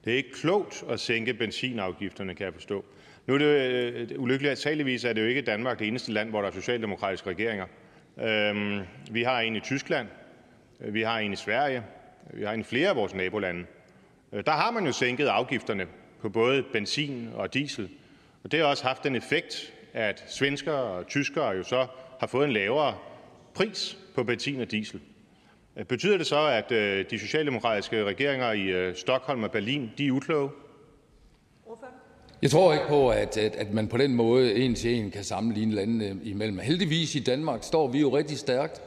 Det 0.04 0.12
er 0.12 0.16
ikke 0.16 0.32
klogt 0.32 0.84
at 0.88 1.00
sænke 1.00 1.34
benzinafgifterne, 1.34 2.34
kan 2.34 2.44
jeg 2.44 2.54
forstå. 2.54 2.84
Nu 3.26 3.34
er 3.34 3.38
det 3.38 3.46
øh, 3.46 4.08
ulykkeligt, 4.18 4.52
at 4.52 4.58
saligvis 4.58 5.04
er 5.04 5.12
det 5.12 5.22
jo 5.22 5.26
ikke 5.26 5.42
Danmark 5.42 5.78
det 5.78 5.88
eneste 5.88 6.12
land, 6.12 6.30
hvor 6.30 6.40
der 6.40 6.48
er 6.48 6.52
socialdemokratiske 6.52 7.30
regeringer. 7.30 7.66
Øhm, 8.22 8.80
vi 9.10 9.22
har 9.22 9.40
en 9.40 9.56
i 9.56 9.60
Tyskland, 9.60 10.08
vi 10.78 11.02
har 11.02 11.18
en 11.18 11.32
i 11.32 11.36
Sverige, 11.36 11.82
vi 12.34 12.44
har 12.44 12.52
en 12.52 12.60
i 12.60 12.64
flere 12.64 12.88
af 12.88 12.96
vores 12.96 13.14
nabolande. 13.14 13.64
Øh, 14.32 14.44
der 14.46 14.52
har 14.52 14.70
man 14.70 14.86
jo 14.86 14.92
sænket 14.92 15.26
afgifterne 15.26 15.86
på 16.20 16.28
både 16.28 16.62
benzin 16.72 17.28
og 17.34 17.54
diesel, 17.54 17.90
og 18.44 18.52
det 18.52 18.60
har 18.60 18.66
også 18.66 18.84
haft 18.84 19.04
den 19.04 19.16
effekt, 19.16 19.73
at 19.94 20.24
svenskere 20.28 20.82
og 20.82 21.06
tyskere 21.06 21.48
jo 21.48 21.62
så 21.62 21.86
har 22.20 22.26
fået 22.26 22.46
en 22.46 22.52
lavere 22.52 22.94
pris 23.54 23.98
på 24.14 24.24
benzin 24.24 24.60
og 24.60 24.70
diesel. 24.70 25.00
Betyder 25.88 26.18
det 26.18 26.26
så, 26.26 26.46
at 26.46 26.72
øh, 26.72 27.04
de 27.10 27.18
socialdemokratiske 27.18 28.04
regeringer 28.04 28.52
i 28.52 28.62
øh, 28.62 28.94
Stockholm 28.96 29.42
og 29.42 29.50
Berlin 29.50 29.90
de 29.98 30.06
er 30.06 30.10
ukloge? 30.10 30.50
Jeg 32.42 32.50
tror 32.50 32.72
ikke 32.72 32.84
på, 32.88 33.08
at, 33.10 33.36
at, 33.36 33.56
at 33.56 33.72
man 33.72 33.88
på 33.88 33.96
den 33.96 34.14
måde 34.14 34.54
en 34.54 34.74
til 34.74 34.94
en 34.94 35.10
kan 35.10 35.24
sammenligne 35.24 35.74
landene 35.74 36.20
imellem. 36.22 36.58
Heldigvis 36.58 37.14
i 37.14 37.20
Danmark 37.20 37.62
står 37.62 37.88
vi 37.88 38.00
jo 38.00 38.16
rigtig 38.16 38.38
stærkt. 38.38 38.82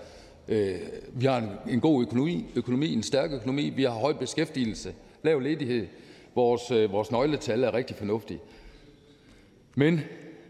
Øh, 0.48 0.76
vi 1.14 1.26
har 1.26 1.38
en, 1.38 1.50
en 1.70 1.80
god 1.80 2.02
økonomi, 2.02 2.46
økonomi, 2.56 2.94
en 2.94 3.04
stærk 3.04 3.32
økonomi. 3.32 3.70
Vi 3.70 3.84
har 3.84 3.92
høj 3.92 4.14
beskæftigelse, 4.14 4.94
lav 5.24 5.40
ledighed. 5.40 5.88
Vores, 6.36 6.92
vores 6.92 7.12
nøgletal 7.12 7.64
er 7.64 7.74
rigtig 7.74 7.96
fornuftige. 7.96 8.40
Men 9.76 10.02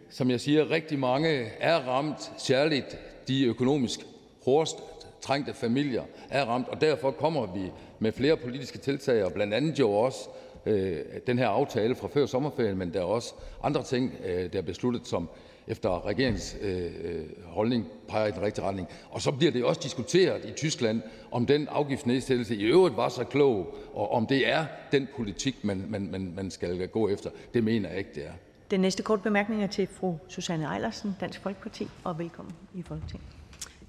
som 0.09 0.29
jeg 0.29 0.39
siger, 0.39 0.71
rigtig 0.71 0.99
mange 0.99 1.29
er 1.59 1.75
ramt, 1.75 2.31
særligt 2.37 2.97
de 3.27 3.45
økonomisk 3.45 3.99
hårdest 4.45 4.77
trængte 5.21 5.53
familier 5.53 6.03
er 6.29 6.45
ramt, 6.45 6.67
og 6.67 6.81
derfor 6.81 7.11
kommer 7.11 7.53
vi 7.53 7.71
med 7.99 8.11
flere 8.11 8.37
politiske 8.37 8.77
tiltag, 8.77 9.23
og 9.23 9.33
blandt 9.33 9.53
andet 9.53 9.79
jo 9.79 9.91
også 9.91 10.29
øh, 10.65 10.97
den 11.27 11.39
her 11.39 11.47
aftale 11.47 11.95
fra 11.95 12.07
før 12.07 12.25
sommerferien, 12.25 12.77
men 12.77 12.93
der 12.93 12.99
er 12.99 13.03
også 13.03 13.33
andre 13.63 13.83
ting, 13.83 14.13
øh, 14.25 14.53
der 14.53 14.59
er 14.59 14.63
besluttet, 14.63 15.07
som 15.07 15.29
efter 15.67 16.05
regeringens 16.05 16.57
øh, 16.61 16.85
øh 17.03 17.25
holdning 17.45 17.85
peger 18.07 18.27
i 18.27 18.31
den 18.31 18.41
rigtige 18.41 18.65
retning. 18.65 18.87
Og 19.09 19.21
så 19.21 19.31
bliver 19.31 19.51
det 19.51 19.63
også 19.63 19.81
diskuteret 19.83 20.45
i 20.45 20.51
Tyskland, 20.51 21.01
om 21.31 21.45
den 21.45 21.67
afgiftsnedsættelse 21.67 22.55
i 22.55 22.63
øvrigt 22.63 22.97
var 22.97 23.09
så 23.09 23.23
klog, 23.23 23.75
og 23.93 24.11
om 24.11 24.27
det 24.27 24.49
er 24.49 24.65
den 24.91 25.07
politik, 25.15 25.63
man, 25.63 25.85
man, 25.89 26.11
man, 26.11 26.33
man 26.35 26.51
skal 26.51 26.87
gå 26.87 27.09
efter. 27.09 27.29
Det 27.53 27.63
mener 27.63 27.89
jeg 27.89 27.97
ikke, 27.97 28.11
det 28.15 28.25
er. 28.25 28.46
Den 28.71 28.79
næste 28.79 29.03
kort 29.03 29.21
bemærkning 29.21 29.63
er 29.63 29.67
til 29.67 29.87
fru 29.87 30.15
Susanne 30.27 30.73
Eilersen, 30.73 31.15
Dansk 31.19 31.41
Folkeparti, 31.41 31.87
og 32.03 32.19
velkommen 32.19 32.53
i 32.73 32.81
Folketinget. 32.81 33.27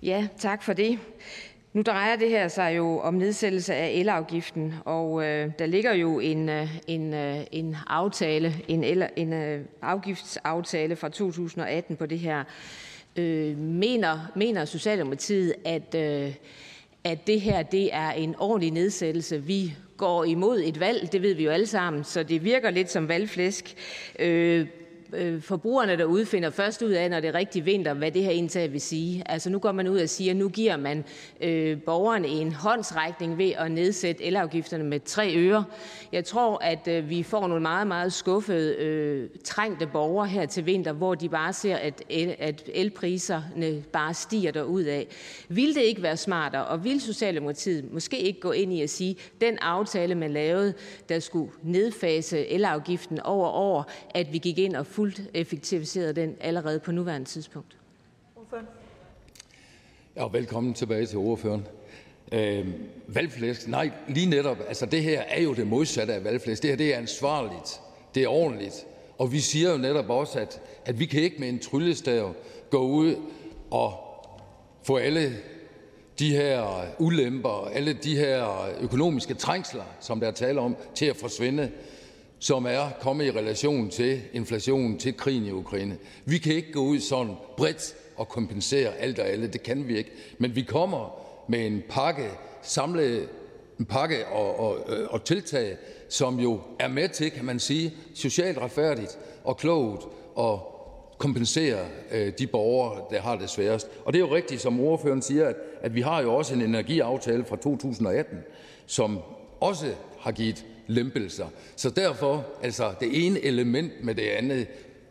Ja, 0.02 0.28
tak 0.38 0.62
for 0.62 0.72
det. 0.72 0.98
Nu 1.72 1.82
drejer 1.82 2.16
det 2.16 2.28
her 2.28 2.48
sig 2.48 2.76
jo 2.76 3.00
om 3.00 3.14
nedsættelse 3.14 3.74
af 3.74 3.90
elafgiften, 3.90 4.74
og 4.84 5.24
øh, 5.24 5.50
der 5.58 5.66
ligger 5.66 5.94
jo 5.94 6.18
en, 6.18 6.48
øh, 6.48 6.78
en, 6.86 7.14
øh, 7.14 7.40
en 7.52 7.76
aftale, 7.86 8.54
en, 8.68 8.84
el, 8.84 9.08
en 9.16 9.32
øh, 9.32 9.64
afgiftsaftale 9.82 10.96
fra 10.96 11.08
2018 11.08 11.96
på 11.96 12.06
det 12.06 12.18
her. 12.18 12.44
Øh, 13.16 13.58
mener, 13.58 14.32
mener 14.36 14.64
Socialdemokratiet, 14.64 15.54
at, 15.64 15.94
øh, 15.94 16.34
at 17.04 17.26
det 17.26 17.40
her 17.40 17.62
det 17.62 17.94
er 17.94 18.10
en 18.10 18.34
ordentlig 18.38 18.70
nedsættelse? 18.70 19.42
Vi 19.42 19.76
går 19.98 20.24
imod 20.24 20.60
et 20.64 20.80
valg, 20.80 21.12
det 21.12 21.22
ved 21.22 21.34
vi 21.34 21.44
jo 21.44 21.50
alle 21.50 21.66
sammen, 21.66 22.04
så 22.04 22.22
det 22.22 22.44
virker 22.44 22.70
lidt 22.70 22.90
som 22.90 23.08
valgflæsk. 23.08 23.74
Øh, 24.18 24.66
Øh, 25.12 25.42
forbrugerne 25.42 25.96
derude 25.96 26.26
finder 26.26 26.50
først 26.50 26.82
ud 26.82 26.90
af, 26.90 27.10
når 27.10 27.20
det 27.20 27.28
er 27.28 27.34
rigtig 27.34 27.66
vinter, 27.66 27.94
hvad 27.94 28.10
det 28.10 28.22
her 28.22 28.30
indtag 28.30 28.72
vil 28.72 28.80
sige. 28.80 29.22
Altså 29.26 29.50
nu 29.50 29.58
går 29.58 29.72
man 29.72 29.88
ud 29.88 29.98
og 29.98 30.08
siger, 30.08 30.30
at 30.30 30.36
nu 30.36 30.48
giver 30.48 30.76
man 30.76 31.04
øh, 31.40 31.82
borgerne 31.82 32.28
en 32.28 32.52
håndsrækning 32.52 33.38
ved 33.38 33.52
at 33.58 33.70
nedsætte 33.70 34.24
elafgifterne 34.24 34.84
med 34.84 35.00
3 35.00 35.34
øre. 35.36 35.64
Jeg 36.12 36.24
tror, 36.24 36.58
at 36.64 36.88
øh, 36.88 37.10
vi 37.10 37.22
får 37.22 37.48
nogle 37.48 37.62
meget, 37.62 37.86
meget 37.86 38.12
skuffede, 38.12 38.74
øh, 38.74 39.28
trængte 39.44 39.86
borgere 39.86 40.26
her 40.28 40.46
til 40.46 40.66
vinter, 40.66 40.92
hvor 40.92 41.14
de 41.14 41.28
bare 41.28 41.52
ser, 41.52 41.76
at, 41.76 42.02
el, 42.08 42.34
at 42.38 42.70
elpriserne 42.74 43.82
bare 43.92 44.14
stiger 44.14 44.50
derud 44.50 44.82
af. 44.82 45.06
Vil 45.48 45.74
det 45.74 45.82
ikke 45.82 46.02
være 46.02 46.16
smartere, 46.16 46.64
og 46.64 46.84
vil 46.84 47.00
Socialdemokratiet 47.00 47.92
måske 47.92 48.18
ikke 48.18 48.40
gå 48.40 48.52
ind 48.52 48.72
i 48.72 48.82
at 48.82 48.90
sige, 48.90 49.10
at 49.10 49.40
den 49.40 49.58
aftale, 49.58 50.14
man 50.14 50.32
lavede, 50.32 50.74
der 51.08 51.18
skulle 51.18 51.50
nedfase 51.62 52.46
elafgiften 52.46 53.20
over 53.20 53.48
år, 53.48 53.90
at 54.14 54.32
vi 54.32 54.38
gik 54.38 54.58
ind 54.58 54.76
og 54.76 54.86
fuldt 54.98 55.22
effektiviseret 55.34 56.16
den 56.16 56.36
allerede 56.40 56.80
på 56.80 56.92
nuværende 56.92 57.28
tidspunkt. 57.28 57.76
Ja, 60.16 60.26
velkommen 60.32 60.74
tilbage 60.74 61.06
til 61.06 61.18
ordføreren. 61.18 61.66
Øh, 62.32 62.66
valgflæsk, 63.06 63.68
nej, 63.68 63.90
lige 64.08 64.30
netop, 64.30 64.56
altså 64.68 64.86
det 64.86 65.02
her 65.02 65.20
er 65.20 65.42
jo 65.42 65.54
det 65.54 65.66
modsatte 65.66 66.14
af 66.14 66.24
valgflæsk. 66.24 66.62
Det 66.62 66.70
her, 66.70 66.76
det 66.76 66.94
er 66.94 66.98
ansvarligt, 66.98 67.80
det 68.14 68.22
er 68.22 68.28
ordentligt. 68.28 68.86
Og 69.18 69.32
vi 69.32 69.40
siger 69.40 69.72
jo 69.72 69.78
netop 69.78 70.10
også, 70.10 70.38
at, 70.38 70.60
at 70.84 70.98
vi 70.98 71.06
kan 71.06 71.22
ikke 71.22 71.36
med 71.38 71.48
en 71.48 71.58
tryllestav 71.58 72.34
gå 72.70 72.80
ud 72.80 73.16
og 73.70 73.92
få 74.82 74.96
alle 74.96 75.36
de 76.18 76.36
her 76.36 76.84
ulemper, 76.98 77.70
alle 77.72 77.92
de 77.92 78.16
her 78.16 78.68
økonomiske 78.80 79.34
trængsler, 79.34 79.84
som 80.00 80.20
der 80.20 80.26
er 80.26 80.32
tale 80.32 80.60
om, 80.60 80.76
til 80.94 81.06
at 81.06 81.16
forsvinde 81.16 81.70
som 82.38 82.66
er 82.66 82.90
kommet 83.00 83.26
i 83.26 83.30
relation 83.30 83.90
til 83.90 84.20
inflationen, 84.32 84.98
til 84.98 85.16
krigen 85.16 85.44
i 85.44 85.50
Ukraine. 85.50 85.96
Vi 86.24 86.38
kan 86.38 86.54
ikke 86.54 86.72
gå 86.72 86.80
ud 86.80 87.00
sådan 87.00 87.34
bredt 87.56 87.94
og 88.16 88.28
kompensere 88.28 88.94
alt 88.94 89.18
og 89.18 89.26
alle. 89.26 89.46
Det 89.46 89.62
kan 89.62 89.88
vi 89.88 89.98
ikke. 89.98 90.10
Men 90.38 90.56
vi 90.56 90.62
kommer 90.62 91.20
med 91.48 91.66
en 91.66 91.82
pakke, 91.88 92.30
samlet 92.62 93.28
en 93.80 93.84
pakke 93.84 94.26
og, 94.26 94.60
og, 94.60 94.78
øh, 94.88 95.06
og 95.10 95.24
tiltag, 95.24 95.76
som 96.08 96.40
jo 96.40 96.60
er 96.78 96.88
med 96.88 97.08
til, 97.08 97.30
kan 97.30 97.44
man 97.44 97.58
sige, 97.58 97.94
socialt 98.14 98.58
retfærdigt 98.58 99.18
og 99.44 99.56
klogt 99.56 100.04
og 100.34 100.74
kompensere 101.18 101.78
øh, 102.10 102.32
de 102.38 102.46
borgere, 102.46 103.04
der 103.10 103.20
har 103.20 103.36
det 103.36 103.50
sværest. 103.50 103.88
Og 104.04 104.12
det 104.12 104.22
er 104.22 104.26
jo 104.28 104.34
rigtigt, 104.34 104.60
som 104.60 104.80
ordføreren 104.80 105.22
siger, 105.22 105.46
at, 105.46 105.56
at 105.80 105.94
vi 105.94 106.00
har 106.00 106.22
jo 106.22 106.34
også 106.34 106.54
en 106.54 106.62
energiaftale 106.62 107.44
fra 107.44 107.56
2018, 107.56 108.38
som 108.86 109.18
også 109.60 109.86
har 110.20 110.32
givet 110.32 110.64
lempelser. 110.88 111.46
Så 111.76 111.90
derfor, 111.90 112.46
altså 112.62 112.94
det 113.00 113.26
ene 113.26 113.44
element 113.44 113.92
med 114.04 114.14
det 114.14 114.22
andet, 114.22 114.66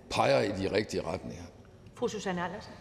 peger 0.10 0.41
i 0.41 0.62
de 0.62 0.75
rigtige 0.75 1.01
retninger. 1.01 1.43
Fru 1.96 2.07
Susanne 2.07 2.41
Andersen. 2.41 2.74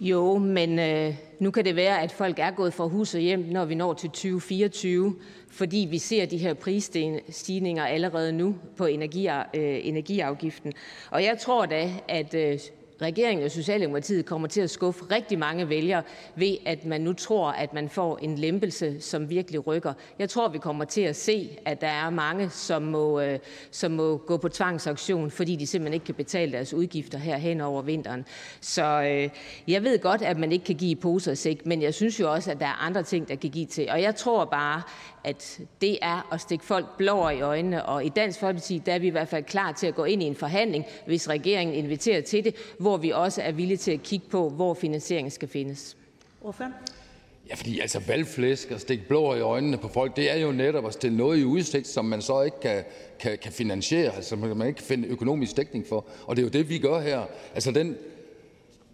Jo, 0.00 0.38
men 0.38 0.78
øh, 0.78 1.14
nu 1.38 1.50
kan 1.50 1.64
det 1.64 1.76
være, 1.76 2.02
at 2.02 2.12
folk 2.12 2.38
er 2.38 2.50
gået 2.50 2.74
fra 2.74 2.86
hus 2.86 3.14
og 3.14 3.20
hjem, 3.20 3.40
når 3.40 3.64
vi 3.64 3.74
når 3.74 3.94
til 3.94 4.10
2024, 4.10 5.16
fordi 5.50 5.86
vi 5.90 5.98
ser 5.98 6.26
de 6.26 6.38
her 6.38 6.54
prisstigninger 6.54 7.84
allerede 7.84 8.32
nu 8.32 8.56
på 8.76 8.86
energi, 8.86 9.28
øh, 9.28 9.86
energiafgiften. 9.86 10.72
Og 11.10 11.24
jeg 11.24 11.38
tror 11.38 11.66
da, 11.66 11.92
at 12.08 12.34
øh, 12.34 12.58
regeringen 13.02 13.44
og 13.44 13.50
Socialdemokratiet 13.50 14.26
kommer 14.26 14.48
til 14.48 14.60
at 14.60 14.70
skuffe 14.70 15.04
rigtig 15.10 15.38
mange 15.38 15.68
vælgere 15.68 16.02
ved, 16.34 16.56
at 16.66 16.84
man 16.84 17.00
nu 17.00 17.12
tror, 17.12 17.50
at 17.50 17.74
man 17.74 17.88
får 17.88 18.18
en 18.18 18.38
lempelse, 18.38 19.00
som 19.00 19.30
virkelig 19.30 19.66
rykker. 19.66 19.92
Jeg 20.18 20.28
tror, 20.28 20.48
vi 20.48 20.58
kommer 20.58 20.84
til 20.84 21.00
at 21.00 21.16
se, 21.16 21.58
at 21.64 21.80
der 21.80 21.86
er 21.86 22.10
mange, 22.10 22.50
som 22.50 22.82
må, 22.82 23.20
øh, 23.20 23.38
som 23.70 23.92
må 23.92 24.16
gå 24.16 24.36
på 24.36 24.48
tvangsaktion, 24.48 25.30
fordi 25.30 25.56
de 25.56 25.66
simpelthen 25.66 25.94
ikke 25.94 26.06
kan 26.06 26.14
betale 26.14 26.52
deres 26.52 26.74
udgifter 26.74 27.18
her 27.18 27.36
hen 27.36 27.60
over 27.60 27.82
vinteren. 27.82 28.24
Så 28.60 29.02
øh, 29.02 29.28
jeg 29.68 29.82
ved 29.82 29.98
godt, 29.98 30.22
at 30.22 30.38
man 30.38 30.52
ikke 30.52 30.64
kan 30.64 30.76
give 30.76 30.96
poser 30.96 31.30
og 31.30 31.38
sæk, 31.38 31.66
men 31.66 31.82
jeg 31.82 31.94
synes 31.94 32.20
jo 32.20 32.32
også, 32.32 32.50
at 32.50 32.60
der 32.60 32.66
er 32.66 32.86
andre 32.86 33.02
ting, 33.02 33.28
der 33.28 33.34
kan 33.34 33.50
give 33.50 33.66
til. 33.66 33.88
Og 33.90 34.02
jeg 34.02 34.14
tror 34.14 34.44
bare, 34.44 34.82
at 35.24 35.60
det 35.80 35.98
er 36.02 36.32
at 36.32 36.40
stikke 36.40 36.64
folk 36.64 36.86
blår 36.98 37.30
i 37.30 37.40
øjnene, 37.40 37.86
og 37.86 38.04
i 38.04 38.08
Dansk 38.08 38.40
Folkeparti 38.40 38.82
der 38.86 38.92
er 38.92 38.98
vi 38.98 39.06
i 39.06 39.10
hvert 39.10 39.28
fald 39.28 39.44
klar 39.44 39.72
til 39.72 39.86
at 39.86 39.94
gå 39.94 40.04
ind 40.04 40.22
i 40.22 40.26
en 40.26 40.36
forhandling, 40.36 40.84
hvis 41.06 41.28
regeringen 41.28 41.76
inviterer 41.76 42.20
til 42.20 42.44
det, 42.44 42.54
hvor 42.78 42.96
vi 42.96 43.10
også 43.10 43.42
er 43.42 43.52
villige 43.52 43.76
til 43.76 43.92
at 43.92 44.02
kigge 44.02 44.26
på, 44.30 44.48
hvor 44.48 44.74
finansieringen 44.74 45.30
skal 45.30 45.48
findes. 45.48 45.96
Ordføren? 46.40 46.72
Ja, 47.50 47.54
fordi 47.54 47.80
altså 47.80 48.00
valgflæsk 48.06 48.70
og 48.70 48.80
stikke 48.80 49.08
blå 49.08 49.34
i 49.34 49.40
øjnene 49.40 49.78
på 49.78 49.88
folk, 49.88 50.16
det 50.16 50.30
er 50.30 50.36
jo 50.36 50.52
netop 50.52 50.86
at 50.86 50.92
stille 50.92 51.16
noget 51.16 51.38
i 51.38 51.44
udsigt, 51.44 51.86
som 51.86 52.04
man 52.04 52.22
så 52.22 52.42
ikke 52.42 52.60
kan, 52.60 52.84
kan, 53.20 53.38
kan 53.42 53.52
finansiere, 53.52 54.16
altså 54.16 54.36
man 54.36 54.56
kan 54.56 54.66
ikke 54.66 54.82
finde 54.82 55.08
økonomisk 55.08 55.56
dækning 55.56 55.86
for. 55.88 56.06
Og 56.26 56.36
det 56.36 56.42
er 56.42 56.46
jo 56.46 56.50
det, 56.50 56.68
vi 56.68 56.78
gør 56.78 57.00
her. 57.00 57.22
Altså 57.54 57.70
den 57.70 57.96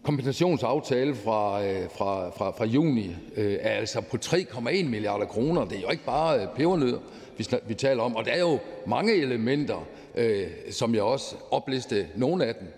kompensationsaftale 0.06 1.14
fra, 1.14 1.64
øh, 1.64 1.90
fra, 1.90 2.30
fra, 2.30 2.50
fra 2.50 2.64
juni 2.64 3.16
øh, 3.36 3.56
er 3.60 3.70
altså 3.70 4.00
på 4.00 4.16
3,1 4.24 4.84
milliarder 4.84 5.26
kroner. 5.26 5.64
Det 5.64 5.76
er 5.76 5.80
jo 5.80 5.90
ikke 5.90 6.04
bare 6.04 6.40
øh, 6.40 6.48
pebernødder, 6.56 6.98
vi, 7.38 7.46
vi 7.68 7.74
taler 7.74 8.02
om. 8.02 8.16
Og 8.16 8.24
der 8.24 8.30
er 8.30 8.40
jo 8.40 8.58
mange 8.86 9.14
elementer, 9.14 9.86
som 10.70 10.94
jeg 10.94 11.02
også 11.02 11.36
opliste 11.50 12.06
nogle 12.14 12.44
af 12.44 12.54
dem. 12.54 12.68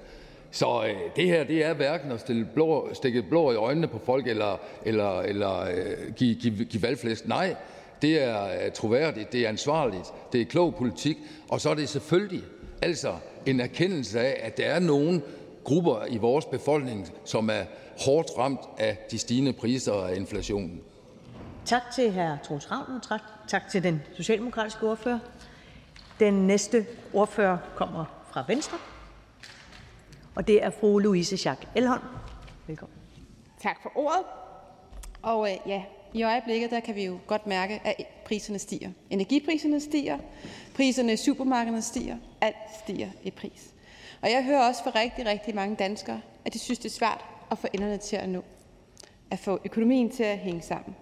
Så 0.51 0.85
øh, 0.85 0.97
det 1.17 1.25
her, 1.25 1.45
det 1.45 1.65
er 1.65 1.75
hverken 1.75 2.13
at 2.13 2.21
stille 2.21 2.49
blå, 2.55 2.89
stikke 2.95 3.23
blå 3.23 3.53
i 3.53 3.55
øjnene 3.55 3.87
på 3.87 4.01
folk, 4.07 4.27
eller, 4.27 4.61
eller, 4.83 5.21
eller 5.21 5.61
øh, 5.61 6.13
give, 6.17 6.35
give, 6.35 6.65
give 6.65 6.83
valgflæsk. 6.83 7.29
Nej, 7.29 7.55
det 8.03 8.23
er 8.23 8.71
troværdigt, 8.71 9.33
det 9.33 9.41
er 9.41 9.49
ansvarligt, 9.49 10.07
det 10.33 10.41
er 10.41 10.45
klog 10.45 10.75
politik, 10.75 11.17
og 11.49 11.61
så 11.61 11.71
er 11.71 11.75
det 11.75 11.89
selvfølgelig 11.89 12.43
altså 12.83 13.13
en 13.47 13.61
erkendelse 13.61 14.21
af, 14.21 14.41
at 14.43 14.57
der 14.57 14.65
er 14.65 14.79
nogen 14.79 15.23
grupper 15.69 16.07
i 16.09 16.17
vores 16.17 16.45
befolkning, 16.45 17.09
som 17.25 17.51
er 17.51 17.65
hårdt 18.05 18.39
ramt 18.39 18.61
af 18.79 18.99
de 19.11 19.19
stigende 19.19 19.53
priser 19.53 19.93
og 19.93 20.11
af 20.11 20.17
inflationen. 20.17 20.81
Tak 21.65 21.83
til 21.95 22.13
hr. 22.13 22.37
Troels 22.45 22.71
Ravn, 22.71 22.93
og 22.97 23.03
tak, 23.09 23.21
tak 23.49 23.63
til 23.71 23.83
den 23.83 24.03
socialdemokratiske 24.17 24.87
ordfører. 24.87 25.19
Den 26.21 26.35
næste 26.47 26.87
ordfører 27.13 27.59
kommer 27.77 28.05
fra 28.33 28.45
Venstre, 28.49 28.79
og 30.35 30.47
det 30.47 30.65
er 30.65 30.71
fru 30.71 30.99
Louise 30.99 31.37
Schack 31.37 31.69
Elholm. 31.75 32.03
Velkommen. 32.67 32.99
Tak 33.63 33.77
for 33.83 33.93
ordet. 33.95 34.25
Og 35.23 35.51
øh, 35.51 35.57
ja, 35.67 35.83
i 36.15 36.23
øjeblikket 36.23 36.71
der 36.71 36.81
kan 36.81 36.95
vi 36.95 37.05
jo 37.05 37.19
godt 37.27 37.47
mærke, 37.47 37.81
at 37.85 38.07
priserne 38.25 38.59
stiger. 38.59 38.91
Energipriserne 39.11 39.81
stiger, 39.81 40.19
priserne 40.77 41.13
i 41.13 41.17
supermarkederne 41.17 41.83
stiger, 41.83 42.17
alt 42.41 42.57
stiger 42.85 43.09
i 43.23 43.31
pris. 43.31 43.75
Og 44.23 44.31
jeg 44.31 44.45
hører 44.45 44.69
også 44.69 44.83
fra 44.83 44.93
rigtig, 44.95 45.27
rigtig 45.27 45.55
mange 45.55 45.77
danskere, 45.77 46.21
at 46.45 46.55
de 46.55 46.59
synes, 46.59 46.79
det 46.79 46.89
er 46.89 46.95
svært 46.95 47.25
at 47.51 47.59
få 47.59 47.67
enderne 47.73 47.97
til 47.97 48.17
at 48.17 48.29
nå. 48.29 48.45
At 49.31 49.39
få 49.39 49.59
økonomien 49.65 50.11
til 50.11 50.23
at 50.23 50.39
hænge 50.39 50.63
sammen. 50.63 50.97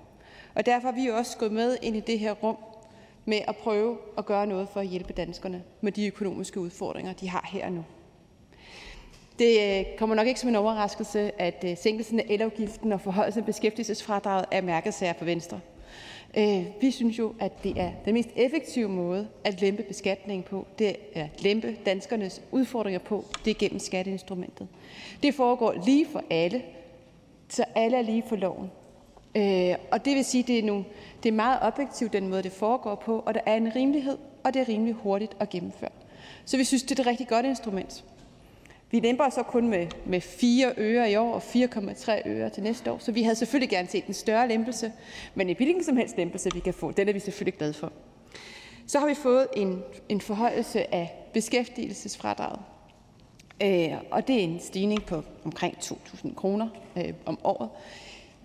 Og 0.55 0.67
derfor 0.67 0.89
er 0.89 0.93
vi 0.93 1.07
jo 1.07 1.17
også 1.17 1.39
gået 1.39 1.53
med 1.53 1.77
ind 1.83 1.97
i 1.97 2.01
det 2.01 2.19
her 2.19 2.33
rum 2.33 2.57
med 3.25 3.41
at 3.49 3.57
prøve 3.57 3.99
at 4.19 4.27
gøre 4.27 4.47
noget 4.47 4.69
for 4.69 4.81
at 4.81 4.87
hjælpe 4.87 5.13
danskerne 5.13 5.63
med 5.81 5.93
de 5.93 6.07
økonomiske 6.07 6.61
udfordringer, 6.61 7.13
de 7.13 7.29
har 7.29 7.49
her 7.53 7.67
og 7.67 7.73
nu. 7.73 7.85
Det 9.39 9.79
øh, 9.79 9.85
kommer 9.99 10.17
nok 10.17 10.27
ikke 10.27 10.41
som 10.41 10.49
en 10.49 10.57
overraskelse, 10.57 11.41
at 11.41 11.65
øh, 11.67 11.77
sænkelsen 11.77 12.21
af 12.21 12.27
elafgiften 12.29 12.93
og 12.93 13.01
forhøjelsen 13.01 13.41
af 13.41 13.47
beskæftigelsesfradraget 13.47 14.45
er 14.51 14.61
mærkesager 14.61 15.13
for 15.13 15.25
Venstre. 15.25 15.61
Øh, 16.37 16.67
vi 16.81 16.91
synes 16.91 17.19
jo, 17.19 17.35
at 17.39 17.65
det 17.65 17.81
er 17.81 17.91
den 18.05 18.15
mest 18.15 18.29
effektive 18.37 18.89
måde 18.89 19.29
at 19.45 19.61
lempe 19.61 19.83
beskatningen 19.83 20.43
på, 20.43 20.67
det 20.79 20.97
er 21.15 21.25
at 21.25 21.43
lempe 21.43 21.77
danskernes 21.87 22.43
udfordringer 22.51 22.99
på, 23.01 23.25
det 23.45 23.51
er 23.51 23.55
gennem 23.55 23.79
skatteinstrumentet. 23.79 24.69
Det 25.23 25.35
foregår 25.35 25.75
lige 25.85 26.07
for 26.07 26.25
alle, 26.31 26.63
så 27.49 27.65
alle 27.75 27.97
er 27.97 28.03
lige 28.03 28.25
for 28.29 28.37
loven. 28.37 28.71
Øh, 29.37 29.75
og 29.91 30.05
det 30.05 30.17
vil 30.17 30.25
sige, 30.25 30.43
at 30.43 30.49
det 30.49 30.59
er, 30.59 30.63
nogle, 30.63 30.85
det 31.23 31.29
er 31.29 31.33
meget 31.33 31.59
objektivt, 31.63 32.13
den 32.13 32.29
måde, 32.29 32.43
det 32.43 32.53
foregår 32.53 32.95
på, 32.95 33.23
og 33.27 33.35
der 33.35 33.41
er 33.47 33.55
en 33.55 33.77
rimelighed, 33.77 34.19
og 34.45 34.55
det 34.55 34.63
er 34.63 34.69
rimelig 34.69 34.95
hurtigt 34.95 35.37
at 35.41 35.51
gennemføre. 35.51 35.91
Så 36.45 36.57
vi 36.57 36.65
synes, 36.65 36.83
det 36.83 36.99
er 36.99 37.03
et 37.03 37.07
rigtig 37.07 37.29
godt 37.29 37.47
instrument. 37.47 38.05
Vi 38.91 39.01
lemper 39.01 39.31
så 39.31 39.43
kun 39.43 39.69
med, 39.69 39.87
med 40.07 40.21
4 40.21 40.73
øre 40.79 41.11
i 41.11 41.17
år 41.17 41.33
og 41.35 41.43
4,3 41.43 42.29
øre 42.29 42.51
til 42.51 42.63
næste 42.63 42.93
år, 42.93 42.99
så 42.99 43.13
vi 43.13 43.23
havde 43.23 43.37
selvfølgelig 43.37 43.71
gerne 43.71 43.89
set 43.89 44.05
en 44.05 44.15
større 44.15 44.49
lempelse, 44.49 44.93
men 45.35 45.49
en 45.49 45.57
hvilken 45.57 45.85
som 45.85 45.97
helst 45.97 46.17
lempelse, 46.17 46.51
vi 46.55 46.61
kan 46.61 46.75
få, 46.75 46.93
den 46.93 47.09
er 47.09 47.13
vi 47.13 47.21
selvfølgelig 47.21 47.59
glade 47.59 47.75
for. 47.75 47.93
Så 48.87 48.99
har 48.99 49.07
vi 49.07 49.15
fået 49.15 49.47
en, 49.57 49.83
en 50.09 50.21
forhøjelse 50.21 50.95
af 50.95 51.29
beskæftigelsesfradraget, 51.33 52.61
øh, 53.63 53.93
og 54.11 54.27
det 54.27 54.37
er 54.37 54.41
en 54.41 54.61
stigning 54.61 55.05
på 55.05 55.23
omkring 55.45 55.77
2.000 55.77 56.35
kroner 56.35 56.69
øh, 56.97 57.13
om 57.27 57.39
året. 57.45 57.69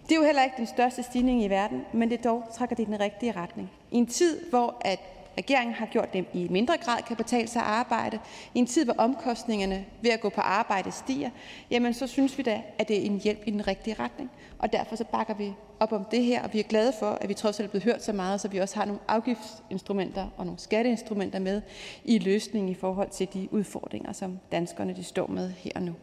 Det 0.04 0.12
er 0.12 0.16
jo 0.16 0.26
heller 0.26 0.44
ikke 0.44 0.58
den 0.58 0.68
største 0.68 1.04
stigning 1.04 1.44
i 1.44 1.48
verden, 1.48 1.82
men 1.94 2.10
det 2.10 2.24
dog 2.24 2.44
trækker 2.58 2.76
det 2.76 2.84
i 2.84 2.86
den 2.86 3.00
rigtige 3.00 3.32
retning. 3.32 3.72
I 3.92 3.98
en 3.98 4.08
tid, 4.08 4.50
hvor 4.50 4.82
at 4.82 5.00
regeringen 5.38 5.76
har 5.76 5.86
gjort 5.86 6.14
det 6.14 6.26
i 6.34 6.48
mindre 6.50 6.78
grad 6.78 7.04
kan 7.08 7.16
betale 7.18 7.48
sig 7.48 7.62
at 7.62 7.68
arbejde, 7.68 8.20
i 8.56 8.60
en 8.60 8.66
tid, 8.66 8.86
hvor 8.86 8.96
omkostningerne 8.98 9.86
ved 10.02 10.12
at 10.12 10.22
gå 10.22 10.30
på 10.30 10.42
arbejde 10.42 10.92
stiger, 10.92 11.30
jamen 11.72 11.94
så 11.94 12.08
synes 12.08 12.38
vi 12.38 12.44
da, 12.44 12.62
at 12.78 12.88
det 12.88 13.02
er 13.02 13.06
en 13.06 13.20
hjælp 13.20 13.40
i 13.46 13.52
den 13.52 13.68
rigtige 13.68 13.96
retning. 14.00 14.32
Og 14.60 14.74
derfor 14.74 14.96
så 14.96 15.04
bakker 15.04 15.34
vi 15.34 15.54
op 15.80 15.92
om 15.92 16.06
det 16.12 16.24
her, 16.24 16.44
og 16.44 16.54
vi 16.54 16.60
er 16.60 16.64
glade 16.64 16.94
for, 17.00 17.12
at 17.22 17.30
vi 17.30 17.34
trods 17.34 17.60
alt 17.60 17.68
er 17.68 17.70
blevet 17.70 17.84
hørt 17.84 18.04
så 18.04 18.14
meget, 18.14 18.42
så 18.42 18.48
vi 18.48 18.58
også 18.58 18.76
har 18.76 18.86
nogle 18.86 19.02
afgiftsinstrumenter 19.08 20.28
og 20.38 20.46
nogle 20.46 20.60
skatteinstrumenter 20.60 21.40
med 21.40 21.62
i 22.04 22.20
løsningen 22.20 22.70
i 22.70 22.76
forhold 22.76 23.10
til 23.10 23.28
de 23.34 23.48
udfordringer, 23.52 24.14
som 24.14 24.40
danskerne 24.52 24.96
de 24.96 25.04
står 25.04 25.28
med 25.28 25.50
her 25.50 25.72
og 25.76 25.82
nu. 25.82 25.94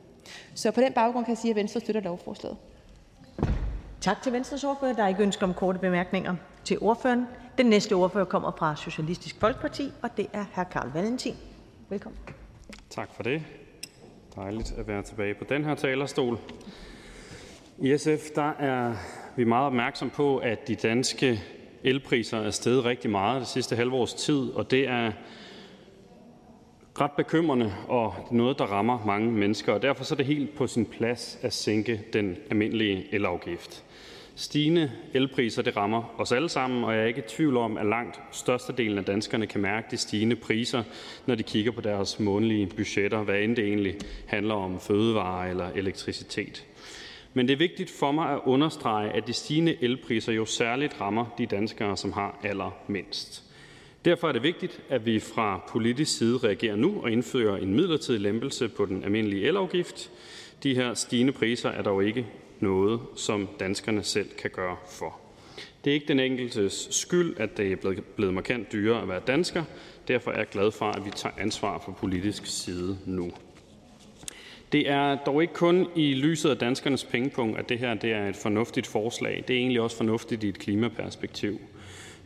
Så 0.54 0.70
på 0.70 0.80
den 0.80 0.92
baggrund 0.92 1.25
kan 1.25 1.32
jeg 1.32 1.38
sige, 1.38 1.50
at 1.50 1.56
Venstre 1.56 1.80
støtter 1.80 2.00
lovforslaget. 2.00 2.56
Tak 4.00 4.23
til 4.23 4.32
Venstres 4.32 4.64
ordfører. 4.64 4.92
Der 4.92 5.02
er 5.02 5.08
ikke 5.08 5.23
ønske 5.23 5.44
om 5.44 5.54
korte 5.54 5.78
bemærkninger 5.78 6.35
til 6.68 6.78
ordføreren. 6.80 7.26
Den 7.58 7.66
næste 7.66 7.92
ordfører 7.92 8.25
kommer 8.25 8.52
fra 8.58 8.76
Socialistisk 8.76 9.40
Folkeparti, 9.40 9.92
og 10.02 10.16
det 10.16 10.26
er 10.32 10.44
hr. 10.54 10.64
Carl 10.72 10.90
Valentin. 10.94 11.34
Velkommen. 11.88 12.18
Tak 12.90 13.08
for 13.16 13.22
det. 13.22 13.42
Dejligt 14.37 14.75
at 14.78 14.88
være 14.88 15.02
tilbage 15.02 15.34
på 15.34 15.44
den 15.48 15.64
her 15.64 15.75
talerstol. 15.75 16.38
I 17.78 17.96
SF 17.98 18.30
der 18.34 18.50
er 18.50 18.94
vi 19.37 19.44
meget 19.44 19.66
opmærksom 19.66 20.10
på, 20.10 20.38
at 20.38 20.68
de 20.68 20.75
danske 20.75 21.42
elpriser 21.84 22.38
er 22.38 22.50
steget 22.50 22.84
rigtig 22.84 23.10
meget 23.10 23.40
det 23.40 23.48
sidste 23.48 23.76
halve 23.76 23.94
års 23.94 24.14
tid, 24.14 24.50
og 24.50 24.70
det 24.70 24.88
er 24.88 25.12
ret 27.00 27.12
bekymrende 27.12 27.74
og 27.88 28.14
noget, 28.31 28.59
der 28.59 28.64
rammer 28.64 29.04
mange 29.07 29.33
mennesker. 29.33 29.72
Og 29.72 29.83
derfor 29.83 30.12
er 30.12 30.16
det 30.16 30.26
helt 30.26 30.57
på 30.57 30.66
sin 30.66 30.87
plads 30.87 31.38
at 31.42 31.52
sænke 31.52 32.02
den 32.12 32.37
almindelige 32.50 33.14
elafgift. 33.14 33.85
Stigende 34.40 34.92
elpriser 35.14 35.62
det 35.62 35.77
rammer 35.77 36.14
os 36.20 36.33
alle 36.33 36.48
sammen, 36.48 36.85
og 36.85 36.94
jeg 36.94 37.03
er 37.03 37.07
ikke 37.07 37.18
i 37.20 37.29
tvivl 37.29 37.57
om, 37.57 37.77
at 37.77 37.87
langt 37.87 38.20
størstedelen 38.33 38.98
af 38.98 39.05
danskerne 39.05 39.46
kan 39.46 39.61
mærke 39.61 39.87
de 39.90 39.96
stigende 39.96 40.37
priser, 40.37 40.83
når 41.27 41.35
de 41.35 41.42
kigger 41.42 41.72
på 41.72 41.81
deres 41.81 42.20
månedlige 42.20 42.66
budgetter, 42.66 43.22
hvad 43.22 43.38
end 43.38 43.57
det 43.57 43.64
egentlig 43.64 43.96
handler 44.27 44.55
om 44.55 44.81
fødevarer 44.81 45.51
eller 45.51 45.70
elektricitet. 45.74 46.66
Men 47.35 47.48
det 47.48 47.53
er 47.55 47.59
vigtigt 47.59 47.90
for 47.90 48.12
mig 48.12 48.33
at 48.33 48.40
understrege, 48.44 49.11
at 49.11 49.27
de 49.27 49.33
stigende 49.33 49.77
elpriser 49.81 50.33
jo 50.33 50.44
særligt 50.44 51.01
rammer 51.01 51.35
de 51.38 51.46
danskere, 51.46 51.96
som 51.96 52.12
har 52.12 52.40
allermindst. 52.42 53.44
Derfor 54.05 54.29
er 54.29 54.33
det 54.33 54.42
vigtigt, 54.42 54.81
at 54.88 55.07
vi 55.07 55.20
fra 55.20 55.64
politisk 55.68 56.18
side 56.18 56.38
reagerer 56.38 56.77
nu 56.77 57.01
og 57.03 57.11
indfører 57.11 57.57
en 57.57 57.74
midlertidig 57.74 58.20
lempelse 58.20 58.68
på 58.68 58.87
den 58.87 59.05
almindelige 59.05 59.46
elafgift. 59.48 60.11
De 60.62 60.74
her 60.74 60.94
stigende 60.94 61.33
priser 61.33 61.70
er 61.70 61.83
dog 61.83 62.05
ikke 62.05 62.27
noget, 62.62 63.01
som 63.16 63.49
danskerne 63.61 64.03
selv 64.03 64.29
kan 64.38 64.51
gøre 64.51 64.77
for. 64.88 65.21
Det 65.85 65.90
er 65.90 65.94
ikke 65.94 66.09
den 66.09 66.21
enkeltes 66.21 66.88
skyld, 66.90 67.37
at 67.37 67.57
det 67.57 67.73
er 67.73 67.92
blevet 68.16 68.35
markant 68.35 68.73
dyrere 68.73 69.03
at 69.03 69.09
være 69.09 69.21
dansker. 69.27 69.64
Derfor 70.09 70.31
er 70.31 70.38
jeg 70.38 70.49
glad 70.49 70.71
for, 70.71 70.85
at 70.85 71.05
vi 71.05 71.11
tager 71.11 71.35
ansvar 71.38 71.79
fra 71.79 71.92
politisk 71.92 72.47
side 72.47 72.99
nu. 73.07 73.31
Det 74.73 74.90
er 74.90 75.16
dog 75.16 75.42
ikke 75.42 75.55
kun 75.55 75.87
i 75.97 76.14
lyset 76.14 76.51
af 76.51 76.57
danskernes 76.57 77.05
pengepunkt, 77.05 77.59
at 77.59 77.68
det 77.68 77.79
her 77.79 77.94
det 77.94 78.12
er 78.12 78.29
et 78.29 78.37
fornuftigt 78.37 78.87
forslag. 78.87 79.44
Det 79.49 79.57
er 79.57 79.61
egentlig 79.61 79.81
også 79.81 79.97
fornuftigt 79.97 80.44
i 80.44 80.49
et 80.49 80.59
klimaperspektiv. 80.59 81.61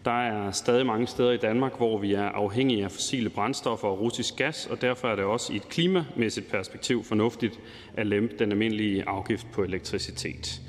Der 0.05 0.21
er 0.21 0.51
stadig 0.51 0.87
mange 0.87 1.07
steder 1.07 1.31
i 1.31 1.37
Danmark, 1.37 1.77
hvor 1.77 1.99
vi 1.99 2.15
er 2.15 2.25
afhængige 2.25 2.85
af 2.85 2.91
fossile 2.93 3.31
brændstoffer 3.31 3.89
og 3.89 4.01
russisk 4.01 4.37
gas, 4.37 4.67
og 4.67 4.81
derfor 4.81 5.09
er 5.09 5.17
det 5.17 5.25
også 5.25 5.53
i 5.53 5.57
et 5.57 5.69
klimamæssigt 5.69 6.51
perspektiv 6.51 7.05
fornuftigt 7.05 7.61
at 7.95 8.07
lempe 8.07 8.35
den 8.39 8.53
almindelige 8.53 9.09
afgift 9.09 9.47
på 9.53 9.63
elektricitet. 9.63 10.61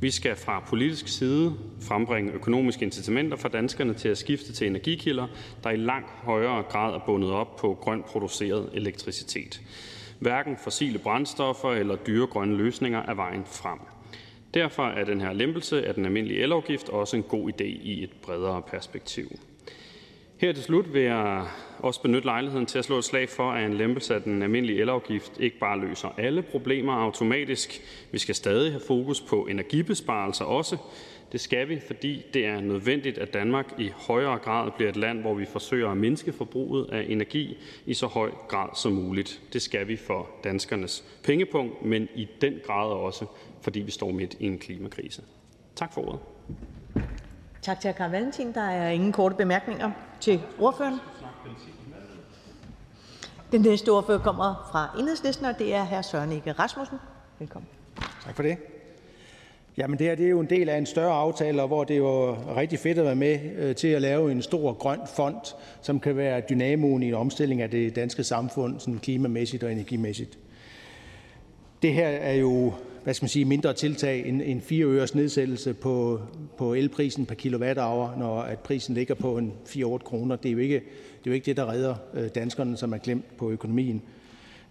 Vi 0.00 0.10
skal 0.10 0.36
fra 0.36 0.64
politisk 0.68 1.08
side 1.08 1.54
frembringe 1.80 2.32
økonomiske 2.32 2.84
incitamenter 2.84 3.36
for 3.36 3.48
danskerne 3.48 3.94
til 3.94 4.08
at 4.08 4.18
skifte 4.18 4.52
til 4.52 4.66
energikilder, 4.66 5.26
der 5.64 5.70
i 5.70 5.76
langt 5.76 6.10
højere 6.10 6.62
grad 6.62 6.94
er 6.94 7.00
bundet 7.06 7.30
op 7.30 7.56
på 7.56 7.78
grønt 7.80 8.06
produceret 8.06 8.70
elektricitet. 8.74 9.60
Hverken 10.18 10.56
fossile 10.64 10.98
brændstoffer 10.98 11.72
eller 11.72 11.96
dyre 11.96 12.26
grønne 12.26 12.56
løsninger 12.56 13.02
er 13.02 13.14
vejen 13.14 13.44
frem. 13.44 13.78
Derfor 14.54 14.86
er 14.86 15.04
den 15.04 15.20
her 15.20 15.32
lempelse 15.32 15.86
af 15.86 15.94
den 15.94 16.04
almindelige 16.04 16.40
elafgift 16.40 16.88
også 16.88 17.16
en 17.16 17.22
god 17.22 17.50
idé 17.52 17.64
i 17.64 18.02
et 18.02 18.10
bredere 18.22 18.62
perspektiv. 18.62 19.38
Her 20.38 20.52
til 20.52 20.62
slut 20.62 20.92
vil 20.92 21.02
jeg 21.02 21.46
også 21.78 22.02
benytte 22.02 22.26
lejligheden 22.26 22.66
til 22.66 22.78
at 22.78 22.84
slå 22.84 22.98
et 22.98 23.04
slag 23.04 23.28
for, 23.28 23.50
at 23.50 23.64
en 23.64 23.74
lempelse 23.74 24.14
af 24.14 24.22
den 24.22 24.42
almindelige 24.42 24.80
elafgift 24.80 25.32
ikke 25.40 25.58
bare 25.58 25.80
løser 25.80 26.08
alle 26.18 26.42
problemer 26.42 26.92
automatisk. 26.92 27.82
Vi 28.10 28.18
skal 28.18 28.34
stadig 28.34 28.72
have 28.72 28.82
fokus 28.86 29.20
på 29.20 29.46
energibesparelser 29.46 30.44
også. 30.44 30.76
Det 31.32 31.40
skal 31.40 31.68
vi, 31.68 31.80
fordi 31.86 32.22
det 32.34 32.46
er 32.46 32.60
nødvendigt, 32.60 33.18
at 33.18 33.34
Danmark 33.34 33.74
i 33.78 33.90
højere 33.94 34.38
grad 34.38 34.70
bliver 34.76 34.90
et 34.90 34.96
land, 34.96 35.20
hvor 35.20 35.34
vi 35.34 35.44
forsøger 35.44 35.90
at 35.90 35.96
mindske 35.96 36.32
forbruget 36.32 36.90
af 36.92 37.06
energi 37.08 37.56
i 37.86 37.94
så 37.94 38.06
høj 38.06 38.30
grad 38.48 38.68
som 38.74 38.92
muligt. 38.92 39.40
Det 39.52 39.62
skal 39.62 39.88
vi 39.88 39.96
for 39.96 40.30
danskernes 40.44 41.04
pengepunkt, 41.24 41.84
men 41.84 42.08
i 42.14 42.28
den 42.40 42.54
grad 42.66 42.90
også 42.90 43.26
fordi 43.62 43.80
vi 43.80 43.90
står 43.90 44.10
midt 44.10 44.36
i 44.40 44.46
en 44.46 44.58
klimakrise. 44.58 45.22
Tak 45.76 45.92
for 45.92 46.00
ordet. 46.08 46.20
Tak 47.62 47.80
til 47.80 47.92
hr. 47.92 47.96
Carl 47.96 48.10
Valentin. 48.10 48.54
Der 48.54 48.60
er 48.60 48.90
ingen 48.90 49.12
korte 49.12 49.34
bemærkninger 49.34 49.90
til 50.20 50.40
ordføreren. 50.58 50.98
Den 53.52 53.60
næste 53.60 53.88
ordfører 53.88 54.18
kommer 54.18 54.68
fra 54.72 55.00
Enhedslisten, 55.00 55.46
og 55.46 55.58
det 55.58 55.74
er 55.74 55.84
hr. 55.84 56.02
Søren 56.02 56.32
Ege 56.32 56.52
Rasmussen. 56.52 56.98
Velkommen. 57.38 57.68
Tak 58.24 58.36
for 58.36 58.42
det. 58.42 58.56
Jamen 59.76 59.98
det 59.98 60.06
her 60.06 60.14
det 60.14 60.26
er 60.26 60.30
jo 60.30 60.40
en 60.40 60.50
del 60.50 60.68
af 60.68 60.78
en 60.78 60.86
større 60.86 61.12
aftale, 61.12 61.66
hvor 61.66 61.84
det 61.84 61.94
er 61.94 61.98
jo 61.98 62.36
rigtig 62.56 62.78
fedt 62.78 62.98
at 62.98 63.04
være 63.04 63.14
med 63.14 63.40
øh, 63.56 63.76
til 63.76 63.88
at 63.88 64.02
lave 64.02 64.32
en 64.32 64.42
stor 64.42 64.72
grøn 64.72 65.00
fond, 65.16 65.54
som 65.82 66.00
kan 66.00 66.16
være 66.16 66.42
dynamoen 66.50 67.02
i 67.02 67.08
en 67.08 67.14
omstilling 67.14 67.62
af 67.62 67.70
det 67.70 67.96
danske 67.96 68.24
samfund, 68.24 68.80
sådan 68.80 68.98
klimamæssigt 68.98 69.62
og 69.62 69.72
energimæssigt. 69.72 70.38
Det 71.82 71.94
her 71.94 72.08
er 72.08 72.32
jo 72.32 72.72
hvad 73.04 73.14
skal 73.14 73.24
man 73.24 73.28
sige, 73.28 73.44
mindre 73.44 73.72
tiltag 73.72 74.26
end 74.26 74.42
en 74.44 74.60
4 74.60 74.86
øres 74.86 75.14
nedsættelse 75.14 75.74
på, 75.74 76.20
på 76.58 76.74
elprisen 76.74 77.26
per 77.26 77.34
kilowatt-hour, 77.34 78.18
når 78.18 78.40
at 78.40 78.58
prisen 78.58 78.94
ligger 78.94 79.14
på 79.14 79.38
en 79.38 79.52
4-8 79.66 79.98
kroner. 79.98 80.36
Det 80.36 80.48
er, 80.48 80.52
jo 80.52 80.58
ikke, 80.58 80.74
det 80.74 81.26
er 81.26 81.30
jo 81.30 81.32
ikke 81.32 81.46
det, 81.46 81.56
der 81.56 81.70
redder 81.70 81.94
øh, 82.14 82.28
danskerne, 82.34 82.76
som 82.76 82.92
er 82.92 82.98
klemt 82.98 83.36
på 83.36 83.50
økonomien. 83.50 84.02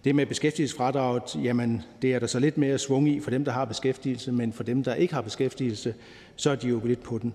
Det 0.04 0.14
med 0.14 0.26
beskæftigelsesfradraget, 0.26 1.44
jamen 1.44 1.82
det 2.02 2.14
er 2.14 2.18
der 2.18 2.26
så 2.26 2.38
lidt 2.38 2.58
mere 2.58 2.78
svung 2.78 3.08
i 3.08 3.20
for 3.20 3.30
dem, 3.30 3.44
der 3.44 3.52
har 3.52 3.64
beskæftigelse, 3.64 4.32
men 4.32 4.52
for 4.52 4.62
dem, 4.62 4.84
der 4.84 4.94
ikke 4.94 5.14
har 5.14 5.20
beskæftigelse, 5.20 5.94
så 6.36 6.50
er 6.50 6.54
de 6.54 6.68
jo 6.68 6.80
lidt 6.84 7.02
på 7.02 7.18
den. 7.18 7.34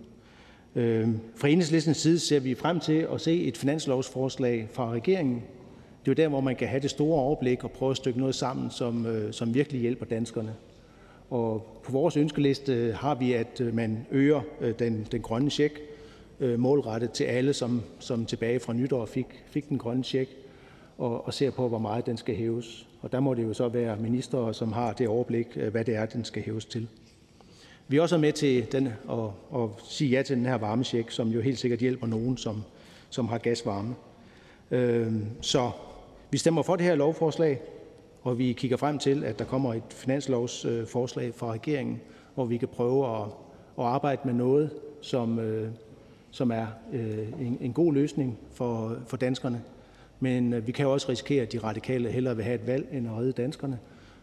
Øh, 0.76 1.08
fra 1.36 1.48
enhedslistens 1.48 1.98
side 1.98 2.20
ser 2.20 2.40
vi 2.40 2.56
frem 2.56 2.80
til 2.80 3.08
at 3.14 3.22
se 3.22 3.44
et 3.44 3.58
finanslovsforslag 3.58 4.68
fra 4.74 4.92
regeringen. 4.92 5.36
Det 6.06 6.12
er 6.12 6.24
jo 6.24 6.24
der, 6.24 6.28
hvor 6.28 6.42
man 6.42 6.56
kan 6.56 6.68
have 6.68 6.82
det 6.82 6.90
store 6.90 7.22
overblik 7.22 7.64
og 7.64 7.72
prøve 7.72 7.92
at 7.92 7.98
stykke 7.98 8.20
noget 8.20 8.36
sammen, 8.36 8.72
som, 8.72 9.06
øh, 9.06 9.34
som 9.34 9.54
virkelig 9.54 9.82
hjælper 9.82 10.06
danskerne. 10.06 10.54
Og 11.30 11.80
på 11.84 11.92
vores 11.92 12.18
ønskeliste 12.18 12.96
har 13.00 13.16
vi, 13.16 13.34
at 13.34 13.62
øh, 13.62 13.76
man 13.76 14.08
øger 14.12 14.42
øh, 14.62 14.74
den, 14.80 15.08
den 15.12 15.22
grønne 15.22 15.50
check 15.50 15.82
øh, 16.40 16.60
målrettet 16.60 17.12
til 17.12 17.24
alle, 17.24 17.54
som, 17.54 17.82
som 18.00 18.26
tilbage 18.26 18.60
fra 18.60 18.74
nytår 18.74 19.06
fik, 19.06 19.44
fik 19.48 19.70
den 19.70 19.78
grønne 19.78 20.04
check, 20.04 20.32
og, 20.98 21.28
og 21.28 21.34
ser 21.34 21.52
på, 21.52 21.68
hvor 21.68 21.78
meget 21.78 22.06
den 22.06 22.18
skal 22.18 22.36
hæves. 22.36 22.88
Og 23.02 23.12
der 23.12 23.20
må 23.20 23.34
det 23.34 23.44
jo 23.44 23.54
så 23.54 23.68
være 23.68 23.98
minister, 23.98 24.52
som 24.52 24.72
har 24.72 24.94
det 24.94 25.08
overblik, 25.08 25.56
hvad 25.56 25.86
det 25.86 25.96
er, 25.96 26.06
den 26.06 26.26
skal 26.26 26.44
hæves 26.44 26.66
til. 26.66 26.88
Vi 27.88 27.98
er 27.98 28.02
også 28.02 28.18
med 28.18 28.34
til 28.34 28.72
den, 28.72 28.88
at, 28.88 29.30
at 29.56 29.70
sige 29.84 30.10
ja 30.10 30.22
til 30.22 30.38
den 30.38 30.46
her 30.46 30.56
varmesjek, 30.56 31.12
som 31.12 31.30
jo 31.30 31.42
helt 31.42 31.60
sikkert 31.60 31.80
hjælper 31.80 32.08
nogen, 32.08 32.38
som, 32.38 32.64
som 33.10 33.28
har 33.28 33.38
gasvarme. 33.38 33.96
Øhm, 34.72 35.26
så 35.42 35.72
vi 36.32 36.38
stemmer 36.38 36.62
for 36.62 36.76
det 36.76 36.86
her 36.86 36.96
lovforslag, 36.96 37.62
og 38.28 38.38
vi 38.38 38.54
kigger 38.54 38.78
frem 38.78 39.00
til, 39.00 39.24
at 39.24 39.40
der 39.40 39.46
kommer 39.46 39.74
et 39.74 39.84
finanslovsforslag 39.90 41.34
fra 41.36 41.52
regeringen, 41.52 42.02
hvor 42.36 42.46
vi 42.46 42.58
kan 42.58 42.68
prøve 42.68 43.22
at, 43.22 43.28
at 43.80 43.86
arbejde 43.86 44.22
med 44.26 44.34
noget, 44.34 44.72
som, 45.02 45.40
øh, 45.40 45.72
som 46.32 46.52
er 46.52 46.68
øh, 46.94 47.28
en, 47.40 47.58
en 47.62 47.74
god 47.74 47.94
løsning 47.94 48.38
for, 48.54 48.98
for 49.08 49.18
danskerne. 49.18 49.62
Men 50.20 50.54
øh, 50.54 50.68
vi 50.68 50.72
kan 50.72 50.86
jo 50.86 50.94
også 50.94 51.10
risikere, 51.10 51.42
at 51.42 51.52
de 51.52 51.60
radikale 51.60 52.10
hellere 52.10 52.36
vil 52.36 52.46
have 52.46 52.56
et 52.56 52.68
valg 52.68 52.88
end 52.92 53.08
at 53.08 53.14
redde 53.18 53.32
danskerne. 53.32 53.80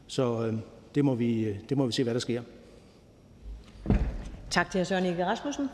Så 0.06 0.52
det 0.94 1.04
må 1.04 1.14
vi, 1.14 1.56
det 1.68 1.76
må 1.76 1.86
vi 1.86 1.92
se, 1.92 2.02
hvad 2.02 2.14
der 2.14 2.20
sker. 2.20 2.42
Tak 4.50 4.70
til 4.70 4.80
hr. 4.80 4.84
Søren 4.84 5.04
Ege 5.04 5.26
Rasmussen. 5.26 5.68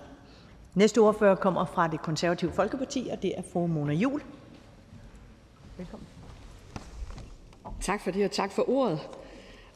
Næste 0.75 0.99
ordfører 0.99 1.35
kommer 1.35 1.65
fra 1.65 1.89
det 1.89 2.03
konservative 2.03 2.53
Folkeparti, 2.53 3.09
og 3.13 3.23
det 3.23 3.39
er 3.39 3.43
fru 3.53 3.67
Mona 3.67 3.93
Jul. 3.93 4.23
Velkommen. 5.79 6.10
Tak 7.83 8.05
for 8.05 8.11
det, 8.11 8.25
og 8.25 8.31
tak 8.31 8.53
for 8.53 8.71
ordet. 8.71 9.01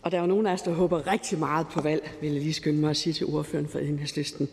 Og 0.03 0.11
der 0.11 0.17
er 0.17 0.21
jo 0.21 0.27
nogen 0.27 0.47
af 0.47 0.53
os, 0.53 0.63
der 0.63 0.73
håber 0.73 1.13
rigtig 1.13 1.39
meget 1.39 1.67
på 1.69 1.81
valg, 1.81 2.11
vil 2.21 2.33
jeg 2.33 2.43
lige 2.43 2.55
skynde 2.55 2.81
mig 2.81 2.91
at 2.91 2.97
sige 2.97 3.13
til 3.13 3.27
ordføreren 3.27 3.69
for 3.69 3.79
enhedslisten. 3.79 4.49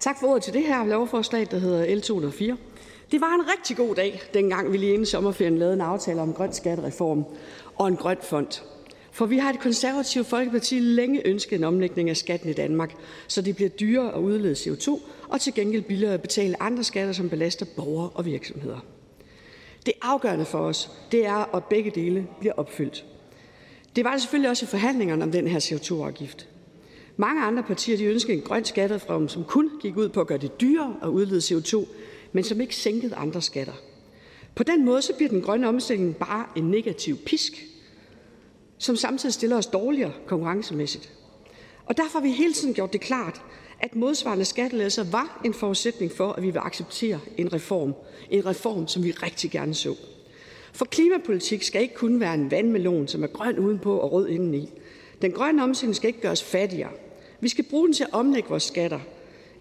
Tak 0.00 0.20
for 0.20 0.26
ordet 0.26 0.42
til 0.42 0.52
det 0.52 0.62
her 0.62 0.84
lovforslag, 0.84 1.46
der 1.50 1.58
hedder 1.58 1.96
L 1.96 2.00
204. 2.00 2.56
Det 3.12 3.20
var 3.20 3.34
en 3.34 3.48
rigtig 3.58 3.76
god 3.76 3.94
dag, 3.94 4.20
dengang 4.34 4.72
vi 4.72 4.76
lige 4.76 4.92
inden 4.92 5.06
sommerferien 5.06 5.58
lavede 5.58 5.74
en 5.74 5.80
aftale 5.80 6.20
om 6.20 6.28
en 6.28 6.34
grøn 6.34 6.52
skattereform 6.52 7.24
og 7.76 7.88
en 7.88 7.96
grøn 7.96 8.18
fond. 8.22 8.62
For 9.12 9.26
vi 9.26 9.38
har 9.38 9.50
et 9.50 9.60
konservativt 9.60 10.26
Folkeparti 10.26 10.78
længe 10.78 11.26
ønsket 11.26 11.58
en 11.58 11.64
omlægning 11.64 12.10
af 12.10 12.16
skatten 12.16 12.50
i 12.50 12.52
Danmark, 12.52 12.94
så 13.28 13.42
det 13.42 13.56
bliver 13.56 13.68
dyrere 13.68 14.14
at 14.14 14.20
udlede 14.20 14.54
CO2 14.54 15.00
og 15.28 15.40
til 15.40 15.54
gengæld 15.54 15.82
billigere 15.82 16.14
at 16.14 16.22
betale 16.22 16.62
andre 16.62 16.84
skatter, 16.84 17.12
som 17.12 17.28
belaster 17.30 17.66
borgere 17.76 18.10
og 18.14 18.24
virksomheder. 18.24 18.78
Det 19.88 19.96
afgørende 20.02 20.44
for 20.44 20.58
os 20.58 20.90
det 21.12 21.26
er, 21.26 21.54
at 21.56 21.64
begge 21.64 21.90
dele 21.90 22.26
bliver 22.40 22.52
opfyldt. 22.56 23.04
Det 23.96 24.04
var 24.04 24.12
det 24.12 24.20
selvfølgelig 24.20 24.50
også 24.50 24.66
i 24.66 24.68
forhandlingerne 24.68 25.24
om 25.24 25.32
den 25.32 25.46
her 25.46 25.60
CO2-afgift. 25.60 26.48
Mange 27.16 27.42
andre 27.42 27.62
partier 27.62 27.96
de 27.96 28.04
ønskede 28.04 28.36
en 28.36 28.42
grøn 28.42 28.64
skattereform, 28.64 29.28
som 29.28 29.44
kun 29.44 29.70
gik 29.80 29.96
ud 29.96 30.08
på 30.08 30.20
at 30.20 30.26
gøre 30.26 30.38
det 30.38 30.60
dyrere 30.60 30.96
at 31.02 31.08
udlede 31.08 31.38
CO2, 31.38 31.86
men 32.32 32.44
som 32.44 32.60
ikke 32.60 32.76
sænkede 32.76 33.14
andre 33.14 33.42
skatter. 33.42 33.72
På 34.54 34.62
den 34.62 34.84
måde 34.84 35.02
så 35.02 35.14
bliver 35.14 35.28
den 35.28 35.42
grønne 35.42 35.68
omstilling 35.68 36.16
bare 36.16 36.46
en 36.56 36.70
negativ 36.70 37.16
pisk, 37.16 37.52
som 38.78 38.96
samtidig 38.96 39.32
stiller 39.32 39.56
os 39.56 39.66
dårligere 39.66 40.12
konkurrencemæssigt. 40.26 41.12
Og 41.86 41.96
derfor 41.96 42.18
har 42.18 42.26
vi 42.26 42.32
hele 42.32 42.52
tiden 42.52 42.74
gjort 42.74 42.92
det 42.92 43.00
klart, 43.00 43.42
at 43.80 43.96
modsvarende 43.96 44.44
skattelettelser 44.44 45.04
var 45.04 45.40
en 45.44 45.54
forudsætning 45.54 46.12
for, 46.12 46.32
at 46.32 46.42
vi 46.42 46.50
vil 46.50 46.58
acceptere 46.58 47.20
en 47.36 47.52
reform. 47.52 47.94
En 48.30 48.46
reform, 48.46 48.88
som 48.88 49.04
vi 49.04 49.10
rigtig 49.10 49.50
gerne 49.50 49.74
så. 49.74 49.94
For 50.72 50.84
klimapolitik 50.84 51.62
skal 51.62 51.82
ikke 51.82 51.94
kun 51.94 52.20
være 52.20 52.34
en 52.34 52.50
vandmelon, 52.50 53.08
som 53.08 53.22
er 53.22 53.26
grøn 53.26 53.58
udenpå 53.58 53.98
og 53.98 54.12
rød 54.12 54.28
indeni. 54.28 54.70
Den 55.22 55.32
grønne 55.32 55.62
omstilling 55.62 55.96
skal 55.96 56.08
ikke 56.08 56.20
gøre 56.20 56.32
os 56.32 56.42
fattigere. 56.42 56.90
Vi 57.40 57.48
skal 57.48 57.64
bruge 57.70 57.86
den 57.86 57.94
til 57.94 58.04
at 58.04 58.12
omlægge 58.12 58.48
vores 58.48 58.62
skatter, 58.62 59.00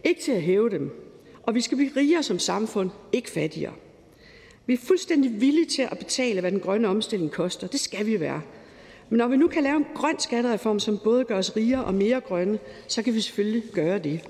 ikke 0.03 0.21
til 0.21 0.31
at 0.31 0.41
hæve 0.41 0.69
dem. 0.69 0.91
Og 1.43 1.55
vi 1.55 1.61
skal 1.61 1.77
blive 1.77 1.91
rigere 1.95 2.23
som 2.23 2.39
samfund, 2.39 2.89
ikke 3.11 3.29
fattigere. 3.29 3.73
Vi 4.65 4.73
er 4.73 4.77
fuldstændig 4.77 5.41
villige 5.41 5.65
til 5.65 5.81
at 5.81 5.97
betale, 5.97 6.41
hvad 6.41 6.51
den 6.51 6.59
grønne 6.59 6.87
omstilling 6.87 7.31
koster. 7.31 7.67
Det 7.67 7.79
skal 7.79 8.05
vi 8.05 8.19
være. 8.19 8.41
Men 9.09 9.17
når 9.17 9.27
vi 9.27 9.37
nu 9.37 9.47
kan 9.47 9.63
lave 9.63 9.77
en 9.77 9.85
grøn 9.95 10.19
skattereform, 10.19 10.79
som 10.79 10.97
både 10.97 11.23
gør 11.23 11.37
os 11.37 11.55
rigere 11.55 11.85
og 11.85 11.93
mere 11.93 12.21
grønne, 12.21 12.59
så 12.87 13.01
kan 13.01 13.13
vi 13.13 13.21
selvfølgelig 13.21 13.63
gøre 13.73 13.99
det. 13.99 14.21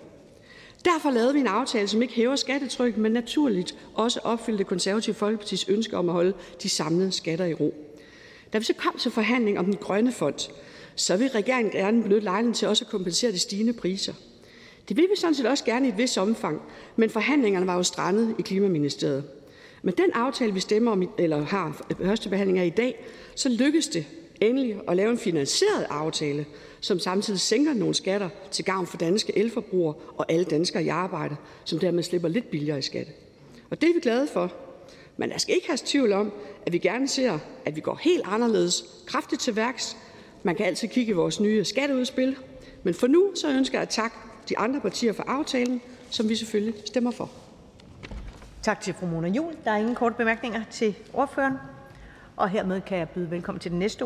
Derfor 0.86 1.12
lavede 1.12 1.34
vi 1.34 1.40
en 1.40 1.48
aftale, 1.48 1.88
som 1.88 2.02
ikke 2.02 2.14
hæver 2.14 2.36
skattetrykket, 2.36 2.98
men 2.98 3.12
naturligt 3.12 3.78
også 3.94 4.20
opfylder 4.24 4.58
det 4.58 4.68
konservative 4.68 5.16
Folkepartis 5.16 5.70
ønske 5.70 5.98
om 5.98 6.10
at 6.10 6.14
holde 6.14 6.34
de 6.64 6.70
samlede 6.70 7.12
skatter 7.12 7.46
i 7.46 7.54
ro. 7.54 7.74
Da 8.54 8.58
vi 8.58 8.64
så 8.64 8.74
kom 8.74 8.98
til 8.98 9.12
forhandling 9.12 9.60
om 9.60 9.66
den 9.66 9.76
grønne 9.76 10.12
fond, 10.12 10.52
så 10.96 11.18
vil 11.18 11.30
regeringen 11.30 11.72
gerne 11.72 12.04
benytte 12.04 12.24
lejligheden 12.24 12.54
til 12.54 12.68
også 12.68 12.86
at 12.86 12.92
kompensere 12.92 13.32
de 13.32 13.40
stigende 13.40 13.74
priser. 13.74 14.14
Det 14.90 14.98
vil 14.98 15.08
vi 15.12 15.20
sådan 15.20 15.36
set 15.36 15.46
også 15.46 15.66
gerne 15.66 15.86
i 15.86 15.90
et 15.90 15.98
vis 15.98 16.18
omfang, 16.18 16.62
men 16.96 17.10
forhandlingerne 17.10 17.68
var 17.68 17.76
jo 17.76 17.84
strandet 17.84 18.36
i 18.40 18.42
Klimaministeriet. 18.42 19.24
Men 19.82 19.94
den 19.98 20.12
aftale, 20.14 20.54
vi 20.54 20.60
stemmer 20.60 20.92
om, 20.92 21.10
eller 21.18 21.46
har 21.46 21.86
øh, 22.00 22.08
første 22.08 22.30
behandling 22.30 22.60
af 22.60 22.66
i 22.66 22.70
dag, 22.70 23.06
så 23.36 23.50
lykkes 23.50 23.88
det 23.88 24.06
endelig 24.42 24.80
at 24.88 24.98
lave 24.98 25.12
en 25.12 25.18
finansieret 25.18 25.86
aftale, 25.90 26.46
som 26.80 27.00
samtidig 27.00 27.40
sænker 27.40 27.74
nogle 27.74 27.94
skatter 27.94 28.30
til 28.52 28.66
gavn 28.66 28.88
for 28.88 28.98
danske 28.98 29.38
elforbrugere 29.38 29.96
og 30.18 30.32
alle 30.32 30.46
danskere 30.46 30.84
i 30.84 30.88
arbejde, 30.88 31.36
som 31.64 31.80
dermed 31.80 32.04
slipper 32.04 32.30
lidt 32.30 32.50
billigere 32.52 32.80
i 32.80 32.82
skat. 32.82 33.08
Og 33.70 33.82
det 33.82 33.90
er 33.90 33.94
vi 33.94 34.00
glade 34.00 34.28
for. 34.28 34.54
Men 35.18 35.30
der 35.30 35.38
skal 35.38 35.56
ikke 35.56 35.68
have 35.68 35.80
tvivl 35.86 36.14
om, 36.14 36.34
at 36.66 36.74
vi 36.74 36.78
gerne 36.78 37.08
ser, 37.08 37.40
at 37.66 37.76
vi 37.76 37.82
går 37.82 38.00
helt 38.02 38.22
anderledes 38.26 38.86
kraftigt 39.06 39.42
til 39.42 39.56
værks. 39.56 39.98
Man 40.44 40.56
kan 40.56 40.66
altid 40.66 40.88
kigge 40.88 41.10
i 41.10 41.14
vores 41.14 41.40
nye 41.40 41.64
skatteudspil. 41.66 42.36
Men 42.84 42.94
for 42.94 43.08
nu 43.08 43.32
så 43.36 43.50
ønsker 43.50 43.78
jeg 43.78 43.82
at 43.82 43.90
takke 43.90 44.16
de 44.50 44.58
andre 44.58 44.80
partier 44.80 45.14
for 45.14 45.24
aftalen, 45.24 45.82
som 46.10 46.30
vi 46.30 46.36
selvfølgelig 46.36 46.82
stemmer 46.86 47.12
for. 47.12 47.32
Tak 48.64 48.82
til 48.82 48.94
fru 48.94 49.06
Mona 49.06 49.28
Juhl. 49.28 49.56
Der 49.64 49.72
er 49.72 49.78
ingen 49.78 49.96
korte 49.96 50.16
bemærkninger 50.16 50.64
til 50.72 50.96
ordføreren. 51.14 51.54
Og 52.38 52.50
hermed 52.50 52.82
kan 52.82 52.98
jeg 52.98 53.10
byde 53.10 53.32
velkommen 53.32 53.60
til 53.60 53.72
den 53.72 53.80
næste 53.80 54.04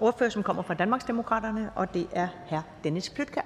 ordfører, 0.00 0.28
som 0.28 0.42
kommer 0.42 0.62
fra 0.62 0.74
Danmarksdemokraterne, 0.74 1.70
og 1.74 1.94
det 1.94 2.06
er 2.12 2.28
hr. 2.50 2.60
Dennis 2.84 3.10
Flydtkjær. 3.10 3.42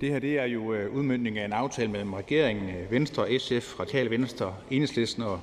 Det 0.00 0.08
her 0.08 0.18
det 0.18 0.38
er 0.38 0.44
jo 0.44 0.72
øh, 0.72 0.94
udmyndning 0.94 1.38
af 1.38 1.44
en 1.44 1.52
aftale 1.52 1.90
mellem 1.90 2.12
regeringen, 2.12 2.68
øh, 2.68 2.90
Venstre, 2.90 3.38
SF, 3.38 3.80
Radikale 3.80 4.10
Venstre, 4.10 4.54
Enhedslisten 4.70 5.22
og 5.22 5.40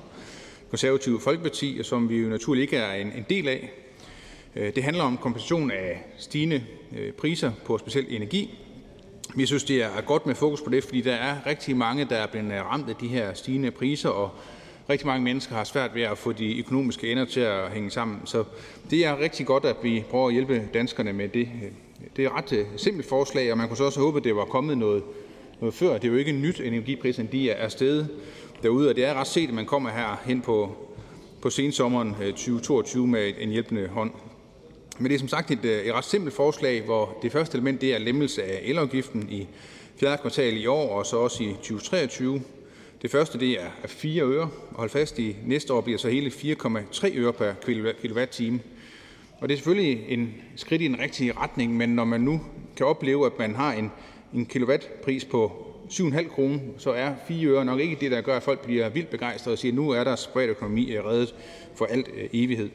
Konservative 0.70 1.20
Folkeparti, 1.20 1.82
som 1.82 2.08
vi 2.08 2.16
jo 2.16 2.28
naturligt 2.28 2.62
ikke 2.62 2.76
er 2.76 2.94
en, 2.94 3.26
del 3.30 3.48
af. 3.48 3.70
Øh, 4.56 4.74
det 4.74 4.84
handler 4.84 5.04
om 5.04 5.16
kompensation 5.16 5.70
af 5.70 6.04
stigende 6.18 6.64
øh, 6.96 7.12
priser 7.12 7.52
på 7.64 7.78
specielt 7.78 8.08
energi, 8.10 8.65
vi 9.36 9.46
synes, 9.46 9.64
det 9.64 9.82
er 9.82 10.00
godt 10.06 10.26
med 10.26 10.34
fokus 10.34 10.62
på 10.62 10.70
det, 10.70 10.84
fordi 10.84 11.00
der 11.00 11.12
er 11.12 11.36
rigtig 11.46 11.76
mange, 11.76 12.04
der 12.04 12.16
er 12.16 12.26
blevet 12.26 12.52
øh, 12.52 12.66
ramt 12.66 12.88
af 12.88 12.94
de 12.94 13.08
her 13.08 13.34
stigende 13.34 13.70
priser, 13.70 14.08
og 14.08 14.30
rigtig 14.90 15.06
mange 15.06 15.24
mennesker 15.24 15.54
har 15.54 15.64
svært 15.64 15.94
ved 15.94 16.02
at 16.02 16.18
få 16.18 16.32
de 16.32 16.58
økonomiske 16.58 17.12
ender 17.12 17.24
til 17.24 17.40
at 17.40 17.70
hænge 17.70 17.90
sammen. 17.90 18.20
Så 18.24 18.44
det 18.90 19.06
er 19.06 19.18
rigtig 19.20 19.46
godt, 19.46 19.64
at 19.64 19.76
vi 19.82 20.04
prøver 20.10 20.26
at 20.26 20.32
hjælpe 20.32 20.68
danskerne 20.74 21.12
med 21.12 21.28
det. 21.28 21.48
Det 22.16 22.24
er 22.24 22.28
et 22.28 22.36
ret 22.36 22.52
øh, 22.52 22.66
simpelt 22.76 23.08
forslag, 23.08 23.52
og 23.52 23.58
man 23.58 23.68
kunne 23.68 23.76
så 23.76 23.84
også 23.84 24.00
håbe, 24.00 24.18
at 24.18 24.24
det 24.24 24.36
var 24.36 24.44
kommet 24.44 24.78
noget, 24.78 25.02
noget 25.60 25.74
før. 25.74 25.92
Det 25.92 26.04
er 26.04 26.12
jo 26.12 26.18
ikke 26.18 26.32
nyt, 26.32 26.60
energipriserne 26.60 27.28
de 27.32 27.50
er 27.50 27.68
steget 27.68 28.08
derude, 28.62 28.88
og 28.88 28.96
det 28.96 29.04
er 29.04 29.14
ret 29.14 29.26
set, 29.26 29.48
at 29.48 29.54
man 29.54 29.66
kommer 29.66 29.90
her 29.90 30.22
hen 30.24 30.40
på, 30.40 30.76
på 31.42 31.50
sensommeren 31.50 32.16
øh, 32.22 32.28
2022 32.28 33.06
med 33.06 33.32
en 33.38 33.50
hjælpende 33.50 33.88
hånd. 33.88 34.10
Men 34.98 35.08
det 35.08 35.14
er 35.14 35.18
som 35.18 35.28
sagt 35.28 35.50
et, 35.50 35.64
øh, 35.64 35.84
et 35.84 35.94
ret 35.94 36.04
simpelt 36.04 36.34
forslag, 36.34 36.82
hvor 36.82 37.18
det 37.22 37.32
første 37.32 37.56
element 37.56 37.80
det 37.80 37.94
er 37.94 37.98
lemmelse 37.98 38.44
af 38.44 38.60
elafgiften 38.62 39.28
i 39.30 39.46
fjerde 40.00 40.18
kvartal 40.20 40.56
i 40.56 40.66
år 40.66 40.98
og 40.98 41.06
så 41.06 41.16
også 41.16 41.42
i 41.42 41.52
2023. 41.52 42.42
Det 43.02 43.10
første 43.10 43.40
det 43.40 43.60
er 43.60 43.70
4 43.86 44.22
øre, 44.22 44.48
og 44.70 44.76
hold 44.76 44.90
fast 44.90 45.18
i 45.18 45.36
næste 45.46 45.72
år 45.72 45.80
bliver 45.80 45.98
så 45.98 46.08
hele 46.08 46.30
4,3 46.30 47.18
øre 47.18 47.32
per 47.32 47.52
kilowatt-time. 48.02 48.60
Og 49.40 49.48
det 49.48 49.54
er 49.54 49.58
selvfølgelig 49.58 50.04
en 50.08 50.34
skridt 50.56 50.82
i 50.82 50.88
den 50.88 50.98
rigtige 50.98 51.32
retning, 51.32 51.76
men 51.76 51.88
når 51.88 52.04
man 52.04 52.20
nu 52.20 52.40
kan 52.76 52.86
opleve, 52.86 53.26
at 53.26 53.38
man 53.38 53.54
har 53.54 53.72
en, 53.72 53.92
en 54.34 54.46
kilowattpris 54.46 55.24
på 55.24 55.66
7,5 55.90 56.28
kroner, 56.28 56.58
så 56.78 56.90
er 56.90 57.14
4 57.28 57.46
øre 57.46 57.64
nok 57.64 57.80
ikke 57.80 57.96
det, 58.00 58.10
der 58.10 58.20
gør, 58.20 58.36
at 58.36 58.42
folk 58.42 58.64
bliver 58.64 58.88
vildt 58.88 59.10
begejstrede 59.10 59.54
og 59.54 59.58
siger, 59.58 59.72
at 59.72 59.76
nu 59.76 59.90
er 59.90 60.04
der 60.04 60.16
spredt 60.16 60.50
økonomi 60.50 60.92
øh, 60.92 61.04
reddet 61.04 61.34
for 61.74 61.84
alt 61.84 62.08
øh, 62.16 62.28
evighed. 62.32 62.70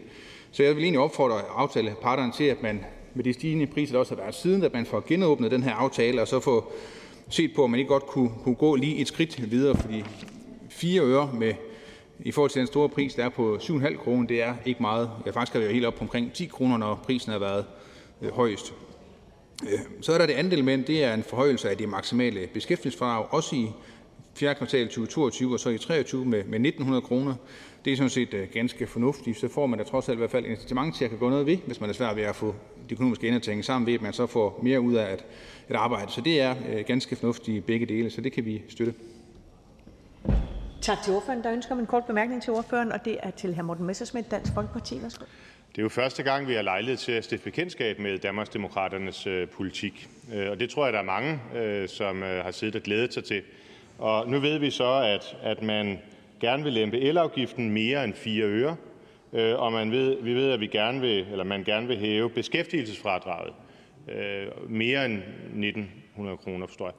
Så 0.51 0.63
jeg 0.63 0.75
vil 0.75 0.83
egentlig 0.83 0.99
opfordre 0.99 1.41
aftaleparterne 1.55 2.31
til, 2.31 2.43
at 2.43 2.63
man 2.63 2.85
med 3.13 3.23
de 3.23 3.33
stigende 3.33 3.67
priser, 3.67 3.93
der 3.93 3.99
også 3.99 4.15
har 4.15 4.21
været 4.21 4.35
siden, 4.35 4.63
at 4.63 4.73
man 4.73 4.85
får 4.85 5.03
genåbnet 5.07 5.51
den 5.51 5.63
her 5.63 5.73
aftale, 5.73 6.21
og 6.21 6.27
så 6.27 6.39
får 6.39 6.73
set 7.29 7.51
på, 7.55 7.63
om 7.63 7.69
man 7.69 7.79
ikke 7.79 7.89
godt 7.89 8.05
kunne, 8.05 8.31
kunne 8.43 8.55
gå 8.55 8.75
lige 8.75 8.97
et 8.97 9.07
skridt 9.07 9.51
videre, 9.51 9.77
fordi 9.77 10.03
4 10.69 11.01
øre 11.01 11.29
med, 11.33 11.53
i 12.19 12.31
forhold 12.31 12.51
til 12.51 12.59
den 12.59 12.67
store 12.67 12.89
pris, 12.89 13.15
der 13.15 13.25
er 13.25 13.29
på 13.29 13.57
7,5 13.61 13.95
kroner, 13.97 14.27
det 14.27 14.41
er 14.41 14.55
ikke 14.65 14.81
meget. 14.81 15.09
Jeg 15.25 15.33
faktisk 15.33 15.53
har 15.53 15.59
været 15.59 15.73
helt 15.73 15.85
op 15.85 15.95
på 15.95 16.01
omkring 16.01 16.33
10 16.33 16.45
kroner, 16.45 16.77
når 16.77 16.95
prisen 16.95 17.31
har 17.31 17.39
været 17.39 17.65
øh, 18.21 18.31
højest. 18.31 18.73
Øh, 19.63 19.79
så 20.01 20.13
er 20.13 20.17
der 20.17 20.25
det 20.25 20.33
andet 20.33 20.53
element, 20.53 20.87
det 20.87 21.03
er 21.03 21.13
en 21.13 21.23
forhøjelse 21.23 21.69
af 21.69 21.77
det 21.77 21.89
maksimale 21.89 22.47
beskæftigelsesfradrag, 22.53 23.33
også 23.33 23.55
i 23.55 23.71
fjerde 24.33 24.57
kvartal 24.57 24.85
2022 24.85 25.53
og 25.53 25.59
så 25.59 25.69
i 25.69 25.77
2023 25.77 26.25
med, 26.25 26.43
med 26.43 26.59
1900 26.59 27.01
kroner. 27.01 27.35
Det 27.85 27.93
er 27.93 27.97
sådan 27.97 28.09
set 28.09 28.33
øh, 28.33 28.47
ganske 28.53 28.87
fornuftigt. 28.87 29.39
Så 29.39 29.47
får 29.47 29.67
man 29.67 29.79
da 29.79 29.85
trods 29.85 30.09
alt 30.09 30.15
i 30.15 30.17
hvert 30.17 30.31
fald 30.31 30.45
incitament 30.45 30.95
til 30.95 31.03
at 31.03 31.09
kan 31.09 31.19
gå 31.19 31.29
noget 31.29 31.45
ved, 31.45 31.57
hvis 31.57 31.81
man 31.81 31.89
er 31.89 31.93
svært 31.93 32.15
ved 32.15 32.23
at 32.23 32.35
få 32.35 32.55
de 32.89 32.93
økonomiske 32.93 33.27
ender 33.27 33.39
til 33.39 33.51
at 33.51 33.53
hænge 33.53 33.63
sammen 33.63 33.87
ved, 33.87 33.93
at 33.93 34.01
man 34.01 34.13
så 34.13 34.27
får 34.27 34.59
mere 34.63 34.81
ud 34.81 34.93
af 34.93 35.11
at, 35.11 35.25
at 35.69 35.75
arbejde. 35.75 36.11
Så 36.11 36.21
det 36.21 36.41
er 36.41 36.55
øh, 36.69 36.85
ganske 36.85 37.15
fornuftigt 37.15 37.57
i 37.57 37.59
begge 37.59 37.85
dele, 37.85 38.09
så 38.09 38.21
det 38.21 38.31
kan 38.31 38.45
vi 38.45 38.61
støtte. 38.69 38.93
Tak 40.81 40.97
til 41.03 41.13
ordføreren. 41.13 41.43
Der 41.43 41.53
ønsker 41.53 41.75
man 41.75 41.83
en 41.83 41.87
kort 41.87 42.05
bemærkning 42.05 42.43
til 42.43 42.53
ordføreren, 42.53 42.91
og 42.91 43.05
det 43.05 43.17
er 43.23 43.31
til 43.31 43.55
hr. 43.55 43.61
Morten 43.61 43.85
Messersmith, 43.85 44.31
Dansk 44.31 44.53
Folkeparti. 44.53 45.01
Værsgo. 45.01 45.25
Det 45.71 45.77
er 45.77 45.81
jo 45.83 45.89
første 45.89 46.23
gang, 46.23 46.47
vi 46.47 46.53
har 46.53 46.61
lejlighed 46.61 46.97
til 46.97 47.11
at 47.11 47.23
stifte 47.23 47.43
bekendtskab 47.43 47.99
med 47.99 48.17
Danmarksdemokraternes 48.17 49.27
øh, 49.27 49.47
politik, 49.47 50.09
øh, 50.33 50.51
og 50.51 50.59
det 50.59 50.69
tror 50.69 50.85
jeg, 50.85 50.93
der 50.93 50.99
er 50.99 51.03
mange, 51.03 51.39
øh, 51.55 51.89
som 51.89 52.21
har 52.21 52.51
siddet 52.51 52.75
og 52.75 52.81
glædet 52.81 53.13
sig 53.13 53.23
til. 53.23 53.41
Og 53.97 54.29
nu 54.29 54.39
ved 54.39 54.57
vi 54.57 54.69
så, 54.69 54.93
at, 54.93 55.37
at 55.43 55.63
man 55.63 55.99
gerne 56.41 56.63
vil 56.63 56.73
lempe 56.73 56.99
elafgiften 56.99 57.69
mere 57.69 58.03
end 58.03 58.13
4 58.13 58.45
øre, 58.45 58.75
øh, 59.33 59.59
og 59.59 59.71
man 59.71 59.91
ved, 59.91 60.17
vi 60.21 60.33
ved, 60.33 60.51
at 60.51 60.59
vi 60.59 60.67
gerne 60.67 61.01
vil, 61.01 61.27
eller 61.31 61.43
man 61.43 61.63
gerne 61.63 61.87
vil 61.87 61.97
hæve 61.97 62.29
beskæftigelsesfradraget 62.29 63.53
øh, 64.07 64.71
mere 64.71 65.05
end 65.05 65.17
1900 65.17 66.37
kroner, 66.37 66.67
forstår 66.67 66.85
jeg. 66.85 66.93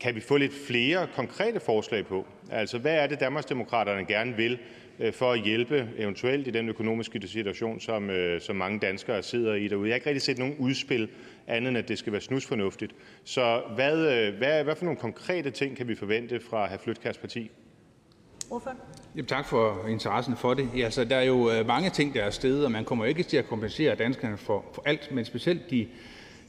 Kan 0.00 0.14
vi 0.14 0.20
få 0.20 0.36
lidt 0.36 0.52
flere 0.66 1.06
konkrete 1.14 1.60
forslag 1.60 2.06
på? 2.06 2.26
Altså, 2.50 2.78
hvad 2.78 2.94
er 2.94 3.06
det, 3.06 3.20
Danmarksdemokraterne 3.20 4.04
gerne 4.04 4.36
vil 4.36 4.58
øh, 4.98 5.12
for 5.12 5.32
at 5.32 5.40
hjælpe 5.40 5.88
eventuelt 5.98 6.46
i 6.46 6.50
den 6.50 6.68
økonomiske 6.68 7.28
situation, 7.28 7.80
som 7.80 8.10
som 8.40 8.56
mange 8.56 8.78
danskere 8.78 9.22
sidder 9.22 9.54
i 9.54 9.68
derude. 9.68 9.88
Jeg 9.88 9.92
har 9.92 9.96
ikke 9.96 10.06
rigtig 10.06 10.22
set 10.22 10.38
nogen 10.38 10.56
udspil, 10.58 11.08
andet 11.46 11.68
end 11.68 11.78
at 11.78 11.88
det 11.88 11.98
skal 11.98 12.12
være 12.12 12.20
snusfornuftigt. 12.20 12.92
Så 13.24 13.62
hvad, 13.74 13.96
hvad, 14.30 14.64
hvad 14.64 14.76
for 14.76 14.84
nogle 14.84 15.00
konkrete 15.00 15.50
ting 15.50 15.76
kan 15.76 15.88
vi 15.88 15.94
forvente 15.94 16.40
fra 16.40 16.66
hr. 16.66 16.76
Flytkærs 16.76 17.18
parti? 17.18 17.50
Jamen, 19.16 19.26
tak 19.26 19.46
for 19.46 19.86
interessen 19.88 20.36
for 20.36 20.54
det. 20.54 20.68
Ja, 20.76 20.84
altså, 20.84 21.04
der 21.04 21.16
er 21.16 21.22
jo 21.22 21.50
øh, 21.50 21.66
mange 21.66 21.90
ting, 21.90 22.14
der 22.14 22.22
er 22.22 22.30
steget, 22.30 22.64
og 22.64 22.72
man 22.72 22.84
kommer 22.84 23.04
ikke 23.04 23.22
til 23.22 23.36
at 23.36 23.48
kompensere 23.48 23.94
danskerne 23.94 24.36
for, 24.36 24.64
for 24.72 24.82
alt, 24.86 25.12
men 25.12 25.24
specielt 25.24 25.70
de, 25.70 25.88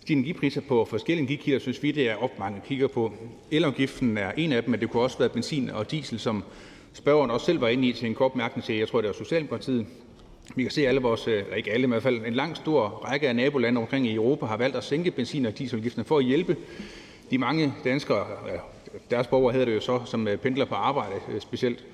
de 0.08 0.14
energipriser 0.14 0.62
på 0.62 0.86
forskellige 0.86 1.24
energikilder, 1.24 1.60
synes 1.60 1.84
vi, 1.84 1.92
det 1.92 2.10
er 2.10 2.16
op, 2.16 2.40
mange 2.40 2.62
kigger 2.66 2.88
på. 2.88 3.14
Elafgiften 3.52 4.18
er 4.18 4.32
en 4.38 4.52
af 4.52 4.64
dem, 4.64 4.72
men 4.72 4.80
det 4.80 4.90
kunne 4.90 5.04
også 5.04 5.18
være 5.18 5.30
benzin 5.30 5.70
og 5.70 5.92
diesel, 5.92 6.20
som 6.20 6.44
spørgeren 6.94 7.32
også 7.32 7.46
selv 7.46 7.62
var 7.62 7.68
inde 7.68 7.88
i 7.88 7.94
til 7.94 8.08
en 8.08 8.16
kort 8.16 8.36
mærkning 8.36 8.66
til, 8.66 8.76
jeg 8.76 8.88
tror, 8.88 9.02
det 9.02 9.08
var 9.08 9.14
Socialdemokratiet. 9.14 9.86
Vi 10.56 10.64
kan 10.64 10.72
se, 10.72 10.88
alle 10.88 11.02
vores, 11.02 11.28
øh, 11.28 11.44
eller 11.44 11.56
ikke 11.56 11.72
alle, 11.72 11.88
men 11.88 11.92
i 11.92 11.94
hvert 11.94 12.04
fald 12.04 12.26
en 12.26 12.34
lang 12.34 12.58
stor 12.58 12.88
række 12.88 13.30
af 13.30 13.36
nabolande 13.36 13.82
omkring 13.82 14.08
i 14.08 14.14
Europa 14.14 14.46
har 14.46 14.58
valgt 14.58 14.76
at 14.76 14.84
sænke 14.84 15.12
benzin- 15.12 15.46
og 15.46 15.58
dieselafgifterne 15.58 16.06
for 16.06 16.18
at 16.18 16.26
hjælpe 16.26 16.58
de 17.32 17.38
mange 17.38 17.74
danskere, 17.84 18.26
deres 19.12 19.28
borgere 19.28 19.52
hedder 19.52 19.66
det 19.66 19.76
jo 19.76 19.80
så, 19.80 20.02
som 20.06 20.28
øh, 20.28 20.38
pendler 20.38 20.66
på 20.66 20.76
arbejde 20.76 21.16
øh, 21.32 21.42
specielt. 21.42 21.86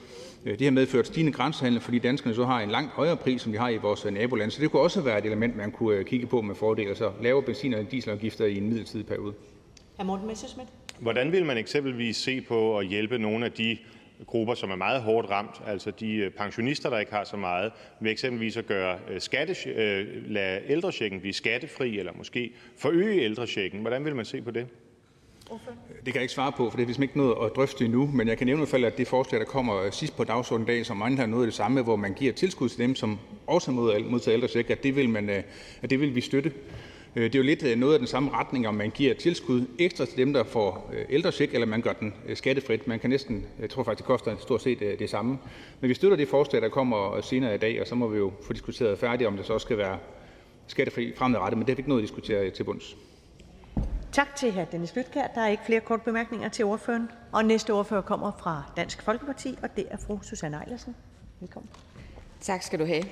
Det 0.43 0.61
har 0.61 0.71
medført 0.71 1.07
stigende 1.07 1.31
grænsehandel, 1.31 1.81
fordi 1.81 1.99
danskerne 1.99 2.35
så 2.35 2.45
har 2.45 2.61
en 2.61 2.69
langt 2.69 2.91
højere 2.91 3.17
pris, 3.17 3.41
som 3.41 3.51
de 3.51 3.57
har 3.57 3.69
i 3.69 3.77
vores 3.77 4.05
nabolande. 4.05 4.51
Så 4.51 4.61
det 4.61 4.71
kunne 4.71 4.81
også 4.81 5.01
være 5.01 5.17
et 5.17 5.25
element, 5.25 5.57
man 5.57 5.71
kunne 5.71 6.03
kigge 6.03 6.27
på 6.27 6.41
med 6.41 6.55
fordel, 6.55 6.87
altså 6.87 7.11
lave 7.21 7.43
benzin- 7.43 7.73
og 7.73 7.91
dieselafgifter 7.91 8.45
i 8.45 8.57
en 8.57 8.67
midlertidig 8.69 9.05
periode. 9.05 9.33
Hr. 9.99 10.03
Morten 10.03 10.27
Messerschmidt. 10.27 10.69
Hvordan 10.99 11.31
vil 11.31 11.45
man 11.45 11.57
eksempelvis 11.57 12.17
se 12.17 12.41
på 12.41 12.77
at 12.77 12.85
hjælpe 12.85 13.17
nogle 13.17 13.45
af 13.45 13.51
de 13.51 13.77
grupper, 14.25 14.53
som 14.53 14.71
er 14.71 14.75
meget 14.75 15.01
hårdt 15.01 15.29
ramt, 15.29 15.61
altså 15.67 15.91
de 15.91 16.15
øh, 16.15 16.31
pensionister, 16.31 16.89
der 16.89 16.99
ikke 16.99 17.13
har 17.13 17.23
så 17.23 17.37
meget, 17.37 17.71
ved 17.99 18.11
eksempelvis 18.11 18.57
at 18.57 18.65
gøre 18.65 18.97
øh, 19.09 19.21
skatte, 19.21 19.55
øh, 19.69 20.07
lade 20.31 20.61
ældrechecken 20.67 21.19
blive 21.19 21.33
skattefri, 21.33 21.99
eller 21.99 22.11
måske 22.15 22.53
forøge 22.77 23.21
ældrechecken. 23.21 23.81
Hvordan 23.81 24.05
vil 24.05 24.15
man 24.15 24.25
se 24.25 24.41
på 24.41 24.51
det? 24.51 24.67
Det 26.05 26.05
kan 26.05 26.15
jeg 26.15 26.21
ikke 26.21 26.33
svare 26.33 26.51
på, 26.51 26.69
for 26.69 26.77
det 26.77 26.83
er 26.83 26.87
ligesom 26.87 27.03
ikke 27.03 27.17
noget 27.17 27.35
at 27.45 27.55
drøfte 27.55 27.85
endnu, 27.85 28.09
men 28.13 28.27
jeg 28.27 28.37
kan 28.37 28.47
nævne 28.47 28.59
i 28.59 28.61
hvert 28.61 28.69
fald, 28.69 28.83
at 28.85 28.97
det 28.97 29.07
forslag, 29.07 29.39
der 29.39 29.45
kommer 29.45 29.89
sidst 29.91 30.17
på 30.17 30.23
dagsordenen 30.23 30.67
dag, 30.67 30.85
som 30.85 31.01
andre 31.01 31.17
har 31.17 31.25
noget 31.25 31.43
af 31.43 31.47
det 31.47 31.53
samme, 31.53 31.81
hvor 31.81 31.95
man 31.95 32.13
giver 32.13 32.33
tilskud 32.33 32.69
til 32.69 32.79
dem, 32.79 32.95
som 32.95 33.19
også 33.47 33.71
modtager 33.71 34.33
ældrecheck, 34.33 34.69
at 34.69 34.83
det 34.83 34.95
vil, 34.95 35.09
man, 35.09 35.29
øh, 35.29 35.43
at 35.81 35.89
det 35.89 35.99
vil 35.99 36.15
vi 36.15 36.21
støtte. 36.21 36.51
Øh, 37.15 37.23
det 37.23 37.35
er 37.35 37.39
jo 37.39 37.43
lidt 37.43 37.63
øh, 37.63 37.77
noget 37.77 37.93
af 37.93 37.99
den 37.99 38.07
samme 38.07 38.31
retning, 38.31 38.67
om 38.67 38.73
man 38.73 38.89
giver 38.89 39.13
tilskud 39.13 39.65
ekstra 39.79 40.05
til 40.05 40.17
dem, 40.17 40.33
der 40.33 40.43
får 40.43 40.91
ældre 40.93 41.13
ældrecheck, 41.13 41.53
eller 41.53 41.67
man 41.67 41.81
gør 41.81 41.93
den 41.93 42.13
skattefrit. 42.33 42.87
Man 42.87 42.99
kan 42.99 43.09
næsten, 43.09 43.45
jeg 43.59 43.69
tror 43.69 43.83
faktisk, 43.83 43.97
det 43.97 44.05
koster 44.05 44.35
stort 44.39 44.61
set 44.61 44.79
det 44.79 45.09
samme. 45.09 45.37
Men 45.81 45.89
vi 45.89 45.93
støtter 45.93 46.17
det 46.17 46.27
forslag, 46.27 46.61
der 46.61 46.69
kommer 46.69 47.21
senere 47.21 47.55
i 47.55 47.57
dag, 47.57 47.81
og 47.81 47.87
så 47.87 47.95
må 47.95 48.07
vi 48.07 48.17
jo 48.17 48.31
få 48.43 48.53
diskuteret 48.53 48.99
færdigt, 48.99 49.27
om 49.27 49.37
det 49.37 49.45
så 49.45 49.59
skal 49.59 49.77
være 49.77 49.97
skattefri 50.67 51.13
fremadrettet, 51.15 51.57
men 51.57 51.65
det 51.65 51.71
har 51.71 51.75
vi 51.75 51.79
ikke 51.79 51.89
noget 51.89 52.01
at 52.01 52.07
diskutere 52.07 52.49
til 52.49 52.63
bunds. 52.63 52.97
Tak 54.11 54.35
til 54.35 54.51
hr. 54.51 54.65
Dennis 54.65 54.91
Flydtkjær. 54.91 55.27
Der 55.35 55.41
er 55.41 55.47
ikke 55.47 55.63
flere 55.65 55.79
korte 55.79 56.03
bemærkninger 56.05 56.49
til 56.49 56.65
ordføreren. 56.65 57.11
Og 57.31 57.45
næste 57.45 57.73
ordfører 57.73 58.01
kommer 58.01 58.31
fra 58.39 58.63
Dansk 58.77 59.01
Folkeparti, 59.01 59.57
og 59.63 59.69
det 59.75 59.85
er 59.91 59.97
fru 59.97 60.19
Susanne 60.21 60.61
Eilersen. 60.65 60.95
Velkommen. 61.39 61.69
Tak 62.41 62.63
skal 62.63 62.79
du 62.79 62.85
have. 62.85 63.03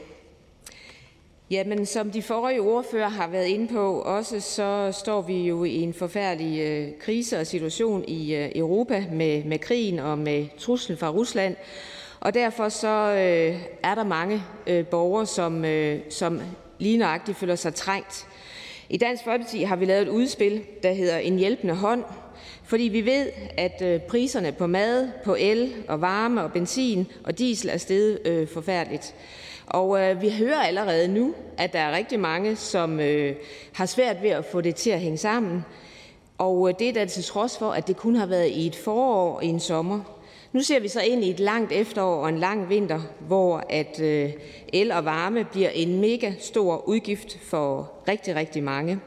Jamen, 1.51 1.85
som 1.85 2.11
de 2.11 2.21
forrige 2.21 2.61
ordfører 2.61 3.09
har 3.09 3.27
været 3.27 3.45
inde 3.45 3.73
på 3.73 4.01
også, 4.01 4.39
så 4.39 4.91
står 4.91 5.21
vi 5.21 5.47
jo 5.47 5.63
i 5.63 5.75
en 5.75 5.93
forfærdelig 5.93 6.59
øh, 6.59 6.99
krise 6.99 7.39
og 7.39 7.47
situation 7.47 8.03
i 8.07 8.35
øh, 8.35 8.51
Europa 8.55 9.05
med, 9.11 9.43
med 9.43 9.59
krigen 9.59 9.99
og 9.99 10.17
med 10.17 10.47
truslen 10.57 10.97
fra 10.97 11.09
Rusland. 11.09 11.55
Og 12.19 12.33
derfor 12.33 12.69
så 12.69 12.87
øh, 12.87 13.61
er 13.83 13.95
der 13.95 14.03
mange 14.03 14.43
øh, 14.67 14.85
borgere, 14.85 15.25
som, 15.25 15.65
øh, 15.65 15.99
som 16.09 16.41
lige 16.79 16.97
nøjagtigt 16.97 17.37
føler 17.37 17.55
sig 17.55 17.75
trængt. 17.75 18.27
I 18.89 18.97
Dansk 18.97 19.23
Folkeparti 19.23 19.63
har 19.63 19.75
vi 19.75 19.85
lavet 19.85 20.01
et 20.01 20.07
udspil, 20.07 20.63
der 20.83 20.93
hedder 20.93 21.17
En 21.17 21.37
hjælpende 21.37 21.73
hånd, 21.73 22.03
fordi 22.63 22.83
vi 22.83 23.05
ved, 23.05 23.29
at 23.57 23.81
øh, 23.81 24.01
priserne 24.01 24.51
på 24.51 24.67
mad, 24.67 25.09
på 25.25 25.35
el 25.39 25.73
og 25.87 26.01
varme 26.01 26.43
og 26.43 26.51
benzin 26.51 27.07
og 27.23 27.39
diesel 27.39 27.69
er 27.69 27.77
steget 27.77 28.27
øh, 28.27 28.47
forfærdeligt. 28.47 29.15
Og 29.67 30.01
øh, 30.01 30.21
vi 30.21 30.29
hører 30.29 30.59
allerede 30.59 31.07
nu, 31.07 31.33
at 31.57 31.73
der 31.73 31.79
er 31.79 31.95
rigtig 31.95 32.19
mange, 32.19 32.55
som 32.55 32.99
øh, 32.99 33.35
har 33.73 33.85
svært 33.85 34.21
ved 34.21 34.29
at 34.29 34.45
få 34.45 34.61
det 34.61 34.75
til 34.75 34.89
at 34.89 34.99
hænge 34.99 35.17
sammen. 35.17 35.65
Og 36.37 36.69
øh, 36.69 36.75
det 36.79 36.89
er 36.89 36.93
da 36.93 37.05
til 37.05 37.23
trods 37.23 37.57
for, 37.57 37.71
at 37.71 37.87
det 37.87 37.97
kun 37.97 38.15
har 38.15 38.25
været 38.25 38.49
i 38.49 38.67
et 38.67 38.75
forår 38.75 39.35
og 39.35 39.43
i 39.43 39.47
en 39.47 39.59
sommer. 39.59 40.16
Nu 40.57 40.63
ser 40.63 40.79
vi 40.79 40.87
så 40.87 41.01
ind 41.01 41.23
i 41.23 41.29
et 41.29 41.39
langt 41.39 41.71
efterår 41.71 42.21
og 42.21 42.29
en 42.29 42.37
lang 42.37 42.69
vinter, 42.69 43.01
hvor 43.19 43.63
at 43.69 43.99
øh, 43.99 44.33
el 44.73 44.91
og 44.91 45.05
varme 45.05 45.45
bliver 45.51 45.69
en 45.69 46.01
mega 46.01 46.33
stor 46.39 46.87
udgift 46.87 47.39
for 47.41 47.91
rigtig, 48.07 48.35
rigtig 48.35 48.63
mange. 48.63 48.99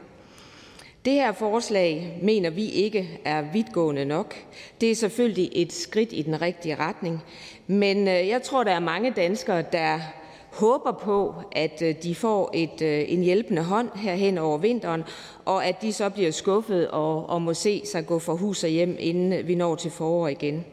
Det 1.05 1.13
her 1.13 1.31
forslag 1.31 2.19
mener 2.21 2.49
vi 2.49 2.69
ikke 2.69 3.19
er 3.25 3.43
vidtgående 3.53 4.05
nok. 4.05 4.35
Det 4.81 4.91
er 4.91 4.95
selvfølgelig 4.95 5.49
et 5.53 5.73
skridt 5.73 6.09
i 6.13 6.21
den 6.21 6.41
rigtige 6.41 6.75
retning, 6.75 7.23
men 7.67 8.07
øh, 8.07 8.27
jeg 8.27 8.41
tror, 8.41 8.63
der 8.63 8.71
er 8.71 8.79
mange 8.79 9.11
danskere, 9.11 9.63
der 9.71 9.99
håber 10.51 10.91
på, 10.91 11.33
at 11.51 11.81
øh, 11.81 11.95
de 12.03 12.15
får 12.15 12.49
et, 12.53 13.11
en 13.13 13.23
hjælpende 13.23 13.63
hånd 13.63 13.89
her 13.95 14.15
hen 14.15 14.37
over 14.37 14.57
vinteren, 14.57 15.03
og 15.45 15.65
at 15.65 15.81
de 15.81 15.93
så 15.93 16.09
bliver 16.09 16.31
skuffet 16.31 16.87
og, 16.87 17.29
og 17.29 17.41
må 17.41 17.53
se 17.53 17.81
sig 17.85 18.05
gå 18.05 18.19
for 18.19 18.33
hus 18.33 18.63
og 18.63 18.69
hjem, 18.69 18.95
inden 18.99 19.47
vi 19.47 19.55
når 19.55 19.75
til 19.75 19.91
forår 19.91 20.27
igen. 20.27 20.65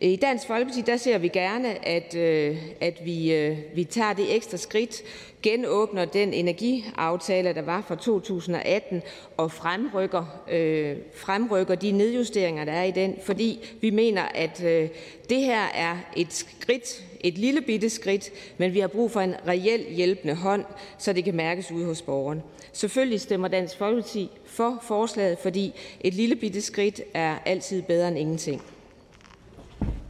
I 0.00 0.16
Dansk 0.16 0.46
Folkeparti 0.46 0.80
der 0.80 0.96
ser 0.96 1.18
vi 1.18 1.28
gerne, 1.28 1.88
at, 1.88 2.14
øh, 2.14 2.56
at 2.80 3.00
vi, 3.04 3.34
øh, 3.34 3.58
vi 3.74 3.84
tager 3.84 4.12
det 4.12 4.34
ekstra 4.34 4.56
skridt, 4.56 5.02
genåbner 5.42 6.04
den 6.04 6.34
energiaftale, 6.34 7.54
der 7.54 7.62
var 7.62 7.84
fra 7.88 7.94
2018, 7.94 9.02
og 9.36 9.52
fremrykker, 9.52 10.42
øh, 10.50 10.96
fremrykker 11.14 11.74
de 11.74 11.92
nedjusteringer, 11.92 12.64
der 12.64 12.72
er 12.72 12.84
i 12.84 12.90
den, 12.90 13.16
fordi 13.22 13.68
vi 13.80 13.90
mener, 13.90 14.22
at 14.22 14.64
øh, 14.64 14.88
det 15.30 15.40
her 15.40 15.62
er 15.74 15.96
et 16.16 16.32
skridt, 16.32 17.04
et 17.20 17.38
lille 17.38 17.60
bitte 17.60 17.90
skridt, 17.90 18.30
men 18.58 18.74
vi 18.74 18.80
har 18.80 18.88
brug 18.88 19.10
for 19.10 19.20
en 19.20 19.34
reel 19.48 19.86
hjælpende 19.90 20.34
hånd, 20.34 20.64
så 20.98 21.12
det 21.12 21.24
kan 21.24 21.36
mærkes 21.36 21.72
ude 21.72 21.84
hos 21.84 22.02
borgeren. 22.02 22.42
Selvfølgelig 22.72 23.20
stemmer 23.20 23.48
Dansk 23.48 23.78
Folkeparti 23.78 24.30
for 24.46 24.78
forslaget, 24.82 25.38
fordi 25.38 25.72
et 26.00 26.14
lille 26.14 26.36
bitte 26.36 26.60
skridt 26.60 27.00
er 27.14 27.38
altid 27.44 27.82
bedre 27.82 28.08
end 28.08 28.18
ingenting. 28.18 28.62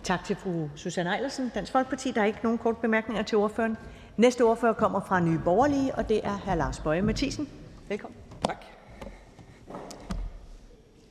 Tak 0.08 0.24
til 0.24 0.36
fru 0.36 0.68
Susanne 0.76 1.14
Eilersen, 1.14 1.52
Dansk 1.54 1.72
Folkeparti. 1.72 2.10
Der 2.10 2.20
er 2.20 2.24
ikke 2.24 2.38
nogen 2.42 2.58
korte 2.58 2.78
bemærkninger 2.80 3.22
til 3.22 3.38
ordføreren. 3.38 3.76
Næste 4.16 4.42
ordfører 4.42 4.72
kommer 4.72 5.00
fra 5.00 5.20
Nye 5.20 5.40
Borgerlige, 5.44 5.94
og 5.94 6.08
det 6.08 6.20
er 6.24 6.38
hr. 6.38 6.54
Lars 6.54 6.80
Bøje 6.80 7.02
Mathisen. 7.02 7.48
Velkommen. 7.88 8.18
Tak. 8.44 8.64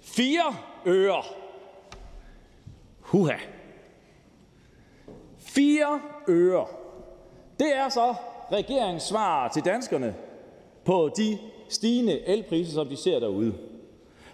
Fire 0.02 0.56
øre. 0.86 1.24
Huha. 3.00 3.36
Fire 5.40 6.02
øre. 6.30 6.66
Det 7.60 7.76
er 7.76 7.90
så 7.90 8.16
regeringens 8.52 9.04
svar 9.04 9.48
til 9.48 9.66
danskerne 9.66 10.16
på 10.86 11.10
de 11.18 11.38
stigende 11.70 12.28
elpriser, 12.28 12.74
som 12.74 12.88
de 12.88 12.98
ser 12.98 13.20
derude. 13.20 13.58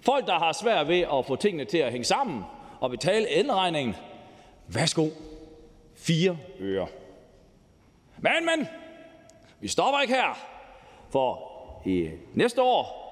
Folk, 0.01 0.27
der 0.27 0.39
har 0.39 0.51
svært 0.51 0.87
ved 0.87 0.99
at 0.99 1.25
få 1.25 1.35
tingene 1.35 1.65
til 1.65 1.77
at 1.77 1.91
hænge 1.91 2.05
sammen 2.05 2.43
og 2.79 2.89
betale 2.89 3.29
elregningen, 3.29 3.95
Værsgo. 4.67 5.09
4 5.95 6.37
øre. 6.59 6.87
Men, 8.17 8.45
men, 8.45 8.67
vi 9.59 9.67
stopper 9.67 10.01
ikke 10.01 10.13
her, 10.13 10.47
for 11.09 11.49
i 11.85 12.09
næste 12.33 12.61
år, 12.61 13.03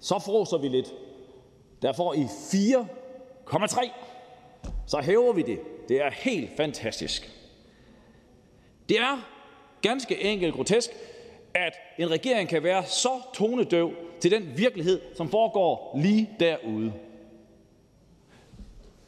så 0.00 0.18
froser 0.18 0.58
vi 0.58 0.68
lidt. 0.68 0.92
Der 1.82 1.92
får 1.92 2.14
I 2.14 2.24
4,3. 2.24 3.90
Så 4.86 5.00
hæver 5.00 5.32
vi 5.32 5.42
det. 5.42 5.60
Det 5.88 6.02
er 6.02 6.10
helt 6.10 6.56
fantastisk. 6.56 7.30
Det 8.88 8.98
er 8.98 9.28
ganske 9.82 10.22
enkelt 10.22 10.54
grotesk, 10.54 10.90
at 11.54 11.72
en 11.98 12.10
regering 12.10 12.48
kan 12.48 12.62
være 12.62 12.84
så 12.84 13.10
tonedøv 13.34 13.92
til 14.20 14.30
den 14.30 14.52
virkelighed, 14.56 15.00
som 15.16 15.30
foregår 15.30 15.98
lige 15.98 16.30
derude. 16.40 16.92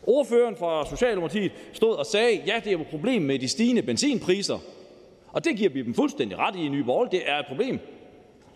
Ordføreren 0.06 0.56
fra 0.56 0.86
Socialdemokratiet 0.86 1.52
stod 1.72 1.94
og 1.94 2.06
sagde, 2.06 2.42
ja, 2.46 2.60
det 2.64 2.72
er 2.72 2.78
et 2.78 2.86
problem 2.86 3.22
med 3.22 3.38
de 3.38 3.48
stigende 3.48 3.82
benzinpriser. 3.82 4.58
Og 5.32 5.44
det 5.44 5.56
giver 5.56 5.70
vi 5.70 5.82
dem 5.82 5.94
fuldstændig 5.94 6.38
ret 6.38 6.56
i 6.56 6.66
i 6.66 6.68
Nye 6.68 6.84
Borgerlige. 6.84 7.20
Det 7.20 7.30
er 7.30 7.38
et 7.38 7.46
problem. 7.48 7.78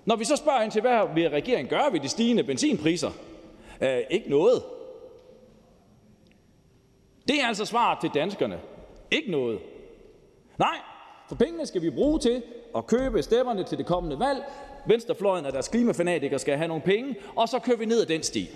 Når 0.05 0.17
vi 0.17 0.25
så 0.25 0.37
spørger 0.37 0.63
ind 0.63 0.73
til, 0.73 0.81
hvad 0.81 1.01
vil 1.15 1.31
regeringen 1.31 1.69
gøre 1.69 1.93
ved 1.93 2.01
de 2.01 2.09
stigende 2.09 2.45
benzinpriser? 2.45 3.11
Øh, 3.81 3.99
ikke 4.11 4.31
noget. 4.31 4.63
Det 7.29 7.41
er 7.41 7.47
altså 7.47 7.65
svaret 7.65 7.99
til 8.01 8.11
danskerne. 8.15 8.61
Ikke 9.11 9.31
noget. 9.31 9.59
Nej, 10.59 10.77
for 11.29 11.35
pengene 11.35 11.67
skal 11.67 11.83
vi 11.83 11.91
bruge 11.91 12.19
til 12.19 12.43
at 12.77 12.87
købe 12.87 13.23
stemmerne 13.23 13.65
til 13.65 13.79
det 13.79 13.87
kommende 13.87 14.19
valg. 14.19 14.45
Venstrefløjen 14.87 15.47
og 15.47 15.53
deres 15.53 15.69
klimafanatikere 15.69 16.39
skal 16.39 16.57
have 16.57 16.69
nogle 16.69 16.83
penge, 16.83 17.15
og 17.37 17.49
så 17.49 17.59
kører 17.59 17.77
vi 17.77 17.85
ned 17.85 18.01
ad 18.01 18.07
den 18.07 18.23
sti. 18.23 18.49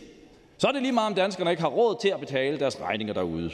Så 0.61 0.68
er 0.68 0.73
det 0.73 0.83
lige 0.83 0.92
meget, 0.92 1.07
om 1.07 1.14
danskerne 1.14 1.51
ikke 1.51 1.62
har 1.62 1.68
råd 1.68 1.96
til 2.01 2.09
at 2.09 2.20
betale 2.20 2.59
deres 2.59 2.81
regninger 2.81 3.14
derude. 3.14 3.51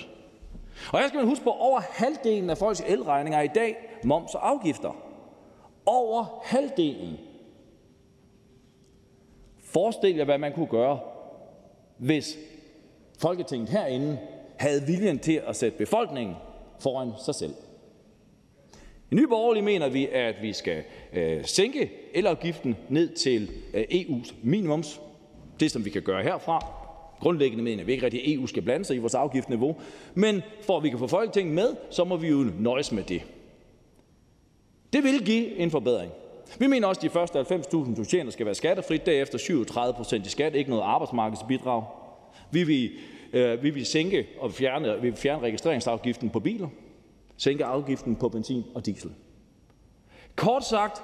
Og 0.93 1.01
jeg 1.01 1.09
skal 1.09 1.25
huske 1.25 1.45
på, 1.45 1.51
at 1.51 1.61
over 1.61 1.81
halvdelen 1.91 2.51
af 2.51 2.59
folks 2.59 2.83
elregninger 2.87 3.39
er 3.39 3.43
i 3.43 3.49
dag 3.55 3.77
moms 4.05 4.35
og 4.35 4.49
afgifter. 4.49 4.97
Over 5.87 6.41
halvdelen. 6.45 7.19
Forestil 9.65 10.17
jer, 10.17 10.25
hvad 10.25 10.39
man 10.39 10.53
kunne 10.53 10.67
gøre, 10.67 11.01
hvis 11.97 12.39
Folketinget 13.19 13.69
herinde 13.69 14.19
havde 14.57 14.83
viljen 14.87 15.19
til 15.19 15.43
at 15.47 15.57
sætte 15.57 15.79
befolkningen 15.79 16.37
foran 16.81 17.13
sig 17.25 17.35
selv. 17.35 17.55
I 19.11 19.15
Nye 19.15 19.29
Borgerlige 19.29 19.65
mener 19.65 19.89
vi, 19.89 20.09
at 20.09 20.35
vi 20.43 20.53
skal 20.53 20.83
øh, 21.13 21.45
sænke 21.45 21.91
elafgiften 22.15 22.77
ned 22.89 23.15
til 23.15 23.51
øh, 23.75 23.83
EU's 23.83 24.35
minimums. 24.43 25.01
Det, 25.61 25.71
som 25.71 25.85
vi 25.85 25.91
kan 25.91 26.03
gøre 26.03 26.23
herfra. 26.23 26.76
Grundlæggende 27.21 27.65
mener 27.65 27.85
vi 27.85 27.93
ikke 27.93 28.05
rigtig, 28.05 28.23
at 28.23 28.33
EU 28.33 28.47
skal 28.47 28.63
blande 28.63 28.85
sig 28.85 28.97
i 28.97 28.99
vores 28.99 29.15
afgiftsniveau. 29.15 29.77
Men 30.15 30.43
for 30.63 30.77
at 30.77 30.83
vi 30.83 30.89
kan 30.89 30.99
få 30.99 31.07
Folketinget 31.07 31.55
med, 31.55 31.77
så 31.91 32.05
må 32.05 32.17
vi 32.17 32.29
jo 32.29 32.47
nøjes 32.59 32.93
med 32.93 33.03
det. 33.03 33.23
Det 34.93 35.05
vil 35.05 35.25
give 35.25 35.57
en 35.57 35.71
forbedring. 35.71 36.13
Vi 36.59 36.67
mener 36.67 36.89
også, 36.89 36.99
at 36.99 37.03
de 37.03 37.11
første 37.11 37.41
90.000, 37.41 37.97
du 37.97 38.05
tjener, 38.05 38.31
skal 38.31 38.47
være 38.47 38.55
skattefrit. 38.55 39.07
Derefter 39.07 39.39
37% 39.39 40.27
i 40.27 40.29
skat, 40.29 40.55
ikke 40.55 40.71
noget 40.71 40.83
arbejdsmarkedsbidrag. 40.83 41.85
Vi 42.51 42.65
vil, 42.65 42.91
øh, 43.33 43.63
vi 43.63 43.71
vil 43.71 43.87
sænke 43.87 44.27
og 44.41 44.53
fjerne, 44.53 44.95
vi 45.01 45.11
vil 45.11 45.19
fjerne 45.19 45.43
registreringsafgiften 45.43 46.31
på 46.31 46.41
biler. 46.41 46.69
Sænke 47.37 47.65
afgiften 47.65 48.17
på 48.17 48.29
benzin 48.29 48.65
og 48.75 48.87
diesel. 48.87 49.11
Kort 50.37 50.65
sagt, 50.65 51.03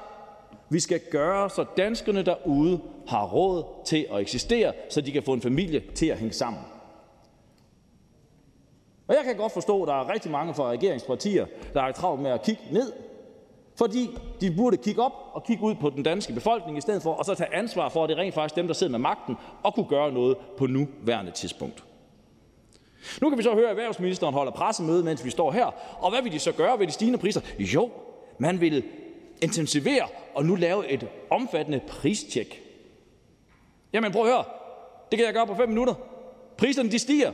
vi 0.70 0.80
skal 0.80 1.00
gøre, 1.10 1.50
så 1.50 1.64
danskerne 1.76 2.22
derude 2.22 2.80
har 3.08 3.26
råd 3.26 3.64
til 3.84 4.06
at 4.12 4.20
eksistere, 4.20 4.72
så 4.90 5.00
de 5.00 5.12
kan 5.12 5.22
få 5.22 5.32
en 5.32 5.42
familie 5.42 5.82
til 5.94 6.06
at 6.06 6.18
hænge 6.18 6.32
sammen. 6.32 6.62
Og 9.08 9.14
jeg 9.14 9.24
kan 9.24 9.36
godt 9.36 9.52
forstå, 9.52 9.82
at 9.82 9.88
der 9.88 9.94
er 9.94 10.12
rigtig 10.12 10.30
mange 10.30 10.54
fra 10.54 10.70
regeringspartier, 10.70 11.46
der 11.74 11.82
er 11.82 11.92
travlt 11.92 12.22
med 12.22 12.30
at 12.30 12.42
kigge 12.42 12.62
ned 12.70 12.92
fordi 13.76 14.10
de 14.40 14.54
burde 14.56 14.76
kigge 14.76 15.02
op 15.02 15.12
og 15.32 15.44
kigge 15.44 15.62
ud 15.62 15.74
på 15.74 15.90
den 15.90 16.02
danske 16.02 16.32
befolkning 16.32 16.78
i 16.78 16.80
stedet 16.80 17.02
for 17.02 17.12
og 17.12 17.24
så 17.24 17.34
tage 17.34 17.54
ansvar 17.54 17.88
for, 17.88 18.04
at 18.04 18.08
det 18.08 18.18
rent 18.18 18.34
faktisk 18.34 18.56
dem, 18.56 18.66
der 18.66 18.74
sidder 18.74 18.90
med 18.90 18.98
magten 18.98 19.36
og 19.62 19.74
kunne 19.74 19.86
gøre 19.88 20.12
noget 20.12 20.36
på 20.58 20.66
nuværende 20.66 21.32
tidspunkt. 21.32 21.84
Nu 23.20 23.28
kan 23.28 23.38
vi 23.38 23.42
så 23.42 23.54
høre, 23.54 23.64
at 23.64 23.70
erhvervsministeren 23.70 24.34
holder 24.34 24.52
pressemøde, 24.52 25.04
mens 25.04 25.24
vi 25.24 25.30
står 25.30 25.52
her. 25.52 25.66
Og 25.98 26.10
hvad 26.10 26.22
vil 26.22 26.32
de 26.32 26.38
så 26.38 26.52
gøre 26.52 26.78
ved 26.78 26.86
de 26.86 26.92
stigende 26.92 27.18
priser? 27.18 27.40
Jo, 27.58 27.90
man 28.38 28.60
vil 28.60 28.84
intensivere 29.42 30.08
og 30.34 30.44
nu 30.44 30.54
lave 30.54 30.88
et 30.88 31.08
omfattende 31.30 31.80
pristjek. 31.88 32.61
Jamen 33.92 34.12
prøv 34.12 34.22
at 34.22 34.28
høre. 34.28 34.44
Det 35.10 35.18
kan 35.18 35.26
jeg 35.26 35.34
gøre 35.34 35.46
på 35.46 35.54
5 35.54 35.68
minutter. 35.68 35.94
Priserne 36.56 36.90
de 36.90 36.98
stiger. 36.98 37.32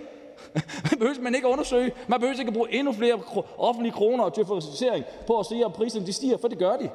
Man 0.90 0.98
behøver 0.98 1.20
man 1.20 1.34
ikke 1.34 1.46
at 1.48 1.52
undersøge. 1.52 1.92
Man 2.08 2.20
behøver 2.20 2.38
ikke 2.38 2.48
at 2.48 2.54
bruge 2.54 2.74
endnu 2.74 2.92
flere 2.92 3.20
offentlige 3.58 3.92
kroner 3.92 4.28
til 4.28 4.46
finansiering 4.46 5.04
på 5.26 5.38
at 5.38 5.46
se, 5.46 5.62
om 5.64 5.72
priserne 5.72 6.06
de 6.06 6.12
stiger, 6.12 6.36
for 6.36 6.48
det 6.48 6.58
gør 6.58 6.76
de. 6.76 6.90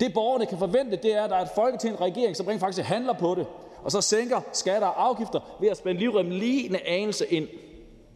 Det 0.00 0.14
borgerne 0.14 0.46
kan 0.46 0.58
forvente, 0.58 0.96
det 0.96 1.16
er, 1.16 1.22
at 1.22 1.30
der 1.30 1.36
er 1.36 1.42
et 1.42 1.48
folketing 1.54 2.00
regering, 2.00 2.36
som 2.36 2.46
rent 2.46 2.60
faktisk 2.60 2.88
handler 2.88 3.12
på 3.12 3.34
det, 3.34 3.46
og 3.84 3.90
så 3.90 4.00
sænker 4.00 4.40
skatter 4.52 4.88
og 4.88 5.08
afgifter 5.08 5.40
ved 5.60 5.68
at 5.68 5.76
spænde 5.76 6.00
livrem 6.00 6.30
lige 6.30 6.68
en 6.68 6.76
anelse 6.86 7.26
ind. 7.26 7.48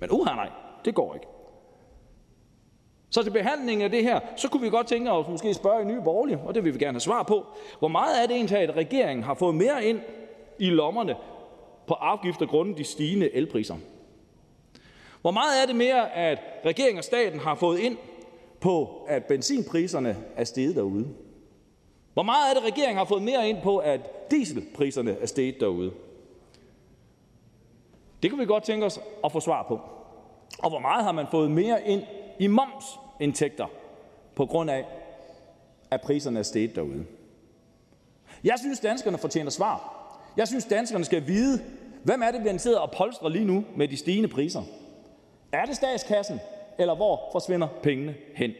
Men 0.00 0.10
uha 0.10 0.34
nej, 0.34 0.50
det 0.84 0.94
går 0.94 1.14
ikke. 1.14 1.26
Så 3.10 3.22
til 3.22 3.30
behandlingen 3.30 3.84
af 3.84 3.90
det 3.90 4.02
her, 4.02 4.20
så 4.36 4.48
kunne 4.48 4.62
vi 4.62 4.70
godt 4.70 4.86
tænke 4.86 5.10
os 5.10 5.28
måske 5.28 5.54
spørge 5.54 5.82
i 5.82 5.84
nye 5.84 6.00
borgerlige, 6.00 6.38
og 6.46 6.54
det 6.54 6.64
vil 6.64 6.74
vi 6.74 6.78
gerne 6.78 6.94
have 6.94 7.00
svar 7.00 7.22
på. 7.22 7.46
Hvor 7.78 7.88
meget 7.88 8.22
er 8.22 8.26
det 8.26 8.36
egentlig, 8.36 8.58
at 8.58 8.76
regeringen 8.76 9.24
har 9.24 9.34
fået 9.34 9.54
mere 9.54 9.84
ind 9.84 10.00
i 10.58 10.70
lommerne 10.70 11.16
på 11.86 11.94
afgifter 11.94 12.46
grundet 12.46 12.78
de 12.78 12.84
stigende 12.84 13.34
elpriser? 13.34 13.76
Hvor 15.20 15.30
meget 15.30 15.62
er 15.62 15.66
det 15.66 15.76
mere, 15.76 16.12
at 16.12 16.38
regeringen 16.64 16.98
og 16.98 17.04
staten 17.04 17.40
har 17.40 17.54
fået 17.54 17.78
ind 17.78 17.96
på, 18.60 19.04
at 19.08 19.24
benzinpriserne 19.24 20.16
er 20.36 20.44
steget 20.44 20.76
derude? 20.76 21.08
Hvor 22.14 22.22
meget 22.22 22.50
er 22.50 22.54
det, 22.60 22.72
regeringen 22.72 22.98
har 22.98 23.04
fået 23.04 23.22
mere 23.22 23.48
ind 23.48 23.58
på, 23.62 23.78
at 23.78 24.30
dieselpriserne 24.30 25.16
er 25.20 25.26
steget 25.26 25.60
derude? 25.60 25.92
Det 28.22 28.30
kan 28.30 28.38
vi 28.38 28.46
godt 28.46 28.64
tænke 28.64 28.86
os 28.86 29.00
at 29.24 29.32
få 29.32 29.40
svar 29.40 29.62
på. 29.62 29.80
Og 30.58 30.70
hvor 30.70 30.78
meget 30.78 31.04
har 31.04 31.12
man 31.12 31.26
fået 31.30 31.50
mere 31.50 31.88
ind 31.88 32.02
i 32.38 32.46
momsindtægter 32.46 33.66
på 34.34 34.46
grund 34.46 34.70
af, 34.70 34.84
at 35.90 36.00
priserne 36.00 36.38
er 36.38 36.42
steget 36.42 36.74
derude? 36.76 37.06
Jeg 38.44 38.54
synes, 38.58 38.80
danskerne 38.80 39.18
fortjener 39.18 39.50
svar. 39.50 39.95
Jeg 40.36 40.48
synes, 40.48 40.64
danskerne 40.64 41.04
skal 41.04 41.26
vide, 41.26 41.64
hvem 42.02 42.22
er 42.22 42.30
det, 42.30 42.52
vi 42.52 42.58
sidder 42.58 42.78
og 42.78 42.90
polstrer 42.90 43.28
lige 43.28 43.44
nu 43.44 43.64
med 43.76 43.88
de 43.88 43.96
stigende 43.96 44.28
priser. 44.28 44.62
Er 45.52 45.64
det 45.64 45.76
statskassen, 45.76 46.40
eller 46.78 46.94
hvor 46.94 47.28
forsvinder 47.32 47.68
pengene 47.82 48.14
hen? 48.34 48.52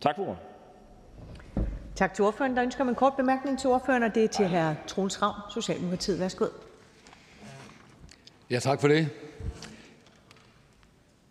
Tak 0.00 0.16
for 0.16 0.22
ordet. 0.22 0.38
Tak 1.94 2.14
til 2.14 2.24
ordføreren. 2.24 2.56
Der 2.56 2.62
ønsker 2.62 2.84
man 2.84 2.92
en 2.92 2.96
kort 2.96 3.12
bemærkning 3.16 3.58
til 3.58 3.70
ordføreren, 3.70 4.02
og 4.02 4.14
det 4.14 4.24
er 4.24 4.28
til 4.28 4.48
hr. 4.48 4.72
Troels 4.86 5.22
Ravn, 5.22 5.40
Socialdemokratiet. 5.50 6.20
Værsgo. 6.20 6.46
Ja, 8.50 8.58
tak 8.58 8.80
for 8.80 8.88
det. 8.88 9.08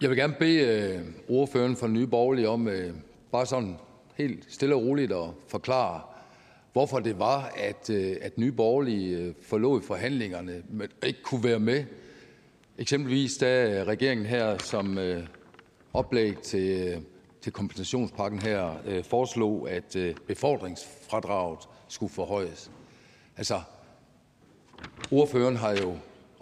Jeg 0.02 0.10
vil 0.10 0.18
gerne 0.18 0.36
bede 0.40 0.60
øh, 0.60 1.02
ordføreren 1.30 1.76
fra 1.76 1.88
Nye 1.88 2.08
Borgerlige 2.08 2.50
om 2.50 2.68
øh, 2.68 2.94
bare 3.32 3.46
sådan 3.46 3.78
helt 4.16 4.54
stille 4.54 4.76
og 4.76 4.82
roligt 4.82 5.12
at 5.12 5.30
forklare, 5.48 6.02
hvorfor 6.78 7.00
det 7.00 7.20
var, 7.20 7.54
at, 7.56 7.90
øh, 7.90 8.16
at 8.22 8.38
Nye 8.38 8.52
Borgerlige 8.52 9.18
øh, 9.18 9.34
forlod 9.42 9.82
forhandlingerne, 9.82 10.64
men 10.70 10.88
ikke 11.06 11.22
kunne 11.24 11.44
være 11.44 11.60
med 11.60 11.86
Eksempelvis 12.78 13.38
da 13.38 13.84
regeringen 13.88 14.26
her 14.26 14.58
som 14.58 14.98
øh, 14.98 15.24
oplæg 15.94 16.38
til, 16.38 16.98
til 17.42 17.52
kompensationspakken 17.52 18.40
her 18.40 18.74
foreslog, 19.04 19.70
at 19.72 19.98
befordringsfradraget 20.28 21.60
skulle 21.88 22.14
forhøjes. 22.14 22.72
Altså, 23.38 23.62
ordføreren 25.12 25.56
har 25.56 25.72
jo 25.72 25.96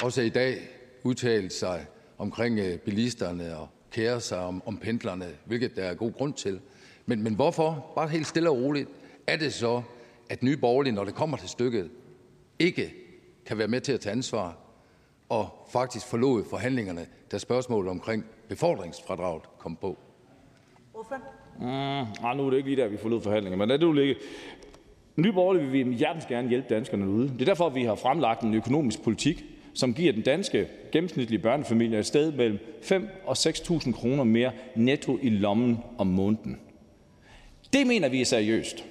også 0.04 0.22
i 0.22 0.30
dag 0.30 0.58
udtalt 1.04 1.54
sig 1.54 1.86
omkring 2.18 2.80
bilisterne 2.86 3.58
og 3.58 3.68
kære 3.92 4.22
sig 4.22 4.40
om, 4.40 4.64
om 4.66 4.78
pendlerne, 4.78 5.28
hvilket 5.46 5.76
der 5.76 5.84
er 5.84 5.94
god 5.94 6.14
grund 6.14 6.34
til. 6.34 6.60
Men, 7.06 7.24
men 7.24 7.36
hvorfor, 7.36 7.92
bare 7.96 8.08
helt 8.08 8.28
stille 8.28 8.50
og 8.50 8.58
roligt, 8.58 8.90
er 9.28 9.38
det 9.38 9.54
så, 9.54 9.82
at 10.30 10.44
Nye 10.44 10.58
Borgerlige, 10.58 10.94
når 10.94 11.04
det 11.04 11.16
kommer 11.16 11.38
til 11.38 11.50
stykket, 11.50 11.90
ikke 12.60 12.94
kan 13.46 13.58
være 13.58 13.68
med 13.68 13.82
til 13.82 13.92
at 13.92 14.00
tage 14.00 14.12
ansvar 14.12 14.58
og 15.30 15.50
faktisk 15.72 16.08
forlod 16.08 16.44
forhandlingerne, 16.50 17.06
da 17.32 17.38
spørgsmålet 17.38 17.92
omkring 17.92 18.26
befordringsfradraget 18.50 19.44
kom 19.60 19.76
på? 19.76 19.98
Mm, 21.60 21.66
ah, 22.26 22.38
nu 22.38 22.46
er 22.46 22.50
det 22.50 22.58
ikke 22.58 22.70
lige 22.70 22.82
der, 22.82 22.88
vi 22.88 22.98
forlod 22.98 23.22
forhandlinger, 23.22 23.58
men 23.58 23.68
lad 23.68 23.80
det 23.80 23.96
ligge. 23.96 24.16
Nye 25.16 25.34
Borgerlige 25.34 25.68
vil 25.68 25.90
vi 25.90 25.96
hjertens 25.96 26.26
gerne 26.26 26.50
hjælpe 26.50 26.74
danskerne 26.74 27.10
ude. 27.10 27.30
Det 27.30 27.42
er 27.42 27.46
derfor, 27.46 27.70
vi 27.70 27.84
har 27.84 27.96
fremlagt 27.96 28.42
en 28.42 28.54
økonomisk 28.54 29.04
politik, 29.04 29.44
som 29.74 29.94
giver 29.94 30.14
den 30.14 30.22
danske 30.22 30.68
gennemsnitlige 30.92 31.40
børnefamilie 31.40 32.00
et 32.00 32.06
sted 32.06 32.32
mellem 32.32 32.60
5 32.82 33.08
og 33.26 33.36
6.000 33.38 33.92
kroner 33.92 34.24
mere 34.24 34.52
netto 34.76 35.20
i 35.22 35.30
lommen 35.30 35.78
om 35.98 36.08
måneden. 36.08 36.60
Det 37.74 37.88
mener 37.88 38.10
vi 38.10 38.22
er 38.22 38.26
seriøst. 38.26 38.86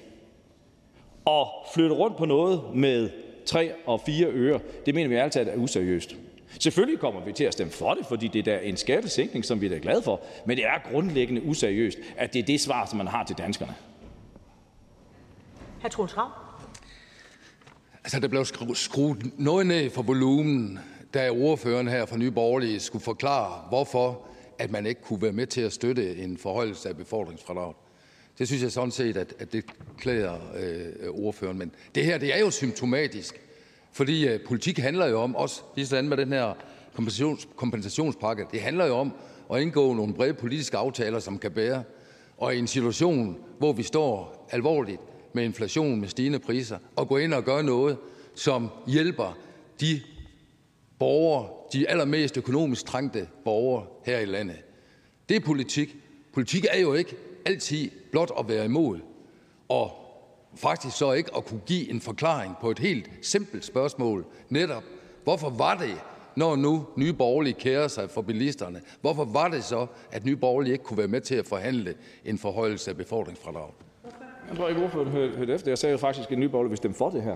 Og 1.25 1.47
flytte 1.73 1.95
rundt 1.95 2.17
på 2.17 2.25
noget 2.25 2.61
med 2.73 3.09
3 3.45 3.71
og 3.85 4.01
4 4.05 4.27
øre, 4.27 4.59
det 4.85 4.95
mener 4.95 5.09
vi 5.09 5.15
altid 5.15 5.41
er 5.41 5.55
useriøst. 5.55 6.15
Selvfølgelig 6.59 6.99
kommer 6.99 7.25
vi 7.25 7.31
til 7.31 7.43
at 7.43 7.53
stemme 7.53 7.73
for 7.73 7.93
det, 7.93 8.05
fordi 8.05 8.27
det 8.27 8.47
er 8.47 8.59
en 8.59 8.77
skattesænkning, 8.77 9.45
som 9.45 9.61
vi 9.61 9.73
er 9.73 9.79
glade 9.79 10.01
for, 10.01 10.21
men 10.45 10.57
det 10.57 10.65
er 10.65 10.91
grundlæggende 10.91 11.43
useriøst, 11.43 11.97
at 12.17 12.33
det 12.33 12.39
er 12.39 12.43
det 12.43 12.61
svar, 12.61 12.85
som 12.85 12.97
man 12.97 13.07
har 13.07 13.23
til 13.23 13.37
danskerne. 13.37 13.75
Hr. 15.81 15.87
Troels. 15.87 16.15
Altså, 18.03 18.19
der 18.19 18.27
blev 18.27 18.45
skruet 18.75 19.39
noget 19.39 19.67
ned 19.67 19.89
for 19.89 20.01
volumen, 20.01 20.79
da 21.13 21.29
ordføreren 21.31 21.87
her 21.87 22.05
fra 22.05 22.17
Nye 22.17 22.31
Borgerlige 22.31 22.79
skulle 22.79 23.03
forklare, 23.03 23.67
hvorfor 23.69 24.21
at 24.59 24.71
man 24.71 24.85
ikke 24.85 25.01
kunne 25.01 25.21
være 25.21 25.31
med 25.31 25.47
til 25.47 25.61
at 25.61 25.73
støtte 25.73 26.17
en 26.17 26.37
forhøjelse 26.37 26.89
af 26.89 26.97
befordringsfradraget. 26.97 27.75
Det 28.37 28.47
synes 28.47 28.63
jeg 28.63 28.71
sådan 28.71 28.91
set, 28.91 29.17
at, 29.17 29.33
at 29.39 29.53
det 29.53 29.65
klæder 29.97 30.33
øh, 30.57 31.09
ordføreren. 31.09 31.57
Men 31.57 31.71
det 31.95 32.05
her, 32.05 32.17
det 32.17 32.35
er 32.35 32.39
jo 32.39 32.49
symptomatisk 32.49 33.41
fordi 33.95 34.27
øh, 34.27 34.39
politik 34.39 34.77
handler 34.77 35.07
jo 35.07 35.19
om, 35.19 35.35
også 35.35 35.61
sådan 35.83 36.09
med 36.09 36.17
den 36.17 36.31
her 36.31 36.53
kompensations, 36.93 37.47
kompensationspakke, 37.55 38.45
det 38.51 38.61
handler 38.61 38.85
jo 38.85 38.95
om 38.95 39.13
at 39.53 39.61
indgå 39.61 39.93
nogle 39.93 40.13
brede 40.13 40.33
politiske 40.33 40.77
aftaler, 40.77 41.19
som 41.19 41.39
kan 41.39 41.51
bære. 41.51 41.83
og 42.37 42.55
i 42.55 42.59
en 42.59 42.67
situation, 42.67 43.37
hvor 43.57 43.73
vi 43.73 43.83
står 43.83 44.47
alvorligt 44.51 45.01
med 45.33 45.43
inflation, 45.43 45.99
med 45.99 46.07
stigende 46.07 46.39
priser, 46.39 46.77
og 46.95 47.07
gå 47.07 47.17
ind 47.17 47.33
og 47.33 47.43
gøre 47.43 47.63
noget, 47.63 47.97
som 48.35 48.69
hjælper 48.87 49.37
de 49.79 50.01
borgere, 50.99 51.49
de 51.73 51.89
allermest 51.89 52.37
økonomisk 52.37 52.85
trængte 52.85 53.27
borgere 53.43 53.85
her 54.05 54.19
i 54.19 54.25
landet. 54.25 54.57
Det 55.29 55.37
er 55.37 55.41
politik. 55.41 55.95
Politik 56.33 56.65
er 56.71 56.79
jo 56.79 56.93
ikke 56.93 57.15
altid 57.45 57.89
blot 58.11 58.31
at 58.39 58.47
være 58.47 58.65
imod, 58.65 58.99
og 59.69 59.91
faktisk 60.55 60.97
så 60.97 61.11
ikke 61.11 61.31
at 61.37 61.45
kunne 61.45 61.61
give 61.65 61.89
en 61.89 62.01
forklaring 62.01 62.55
på 62.61 62.71
et 62.71 62.79
helt 62.79 63.09
simpelt 63.21 63.65
spørgsmål. 63.65 64.25
Netop, 64.49 64.83
hvorfor 65.23 65.49
var 65.49 65.77
det, 65.77 65.95
når 66.35 66.55
nu 66.55 66.85
Nye 66.95 67.13
Borgerlige 67.13 67.53
kærer 67.53 67.87
sig 67.87 68.09
for 68.09 68.21
bilisterne, 68.21 68.81
hvorfor 69.01 69.25
var 69.25 69.47
det 69.47 69.63
så, 69.63 69.87
at 70.11 70.25
Nye 70.25 70.35
Borgerlige 70.35 70.73
ikke 70.73 70.83
kunne 70.83 70.97
være 70.97 71.07
med 71.07 71.21
til 71.21 71.35
at 71.35 71.47
forhandle 71.47 71.93
en 72.25 72.37
forhøjelse 72.37 72.91
af 72.91 72.97
befordringsfradrag? 72.97 73.69
Jeg 74.49 74.57
tror 74.57 74.69
ikke, 74.69 74.83
ordføreren 74.83 75.11
hørte 75.11 75.53
efter. 75.53 75.71
Jeg 75.71 75.77
sagde 75.77 75.91
jo 75.91 75.97
faktisk, 75.97 76.31
at 76.31 76.37
Nye 76.37 76.49
Borgerlige 76.49 76.69
vil 76.69 76.77
stemme 76.77 76.95
for 76.95 77.09
det 77.09 77.21
her. 77.23 77.35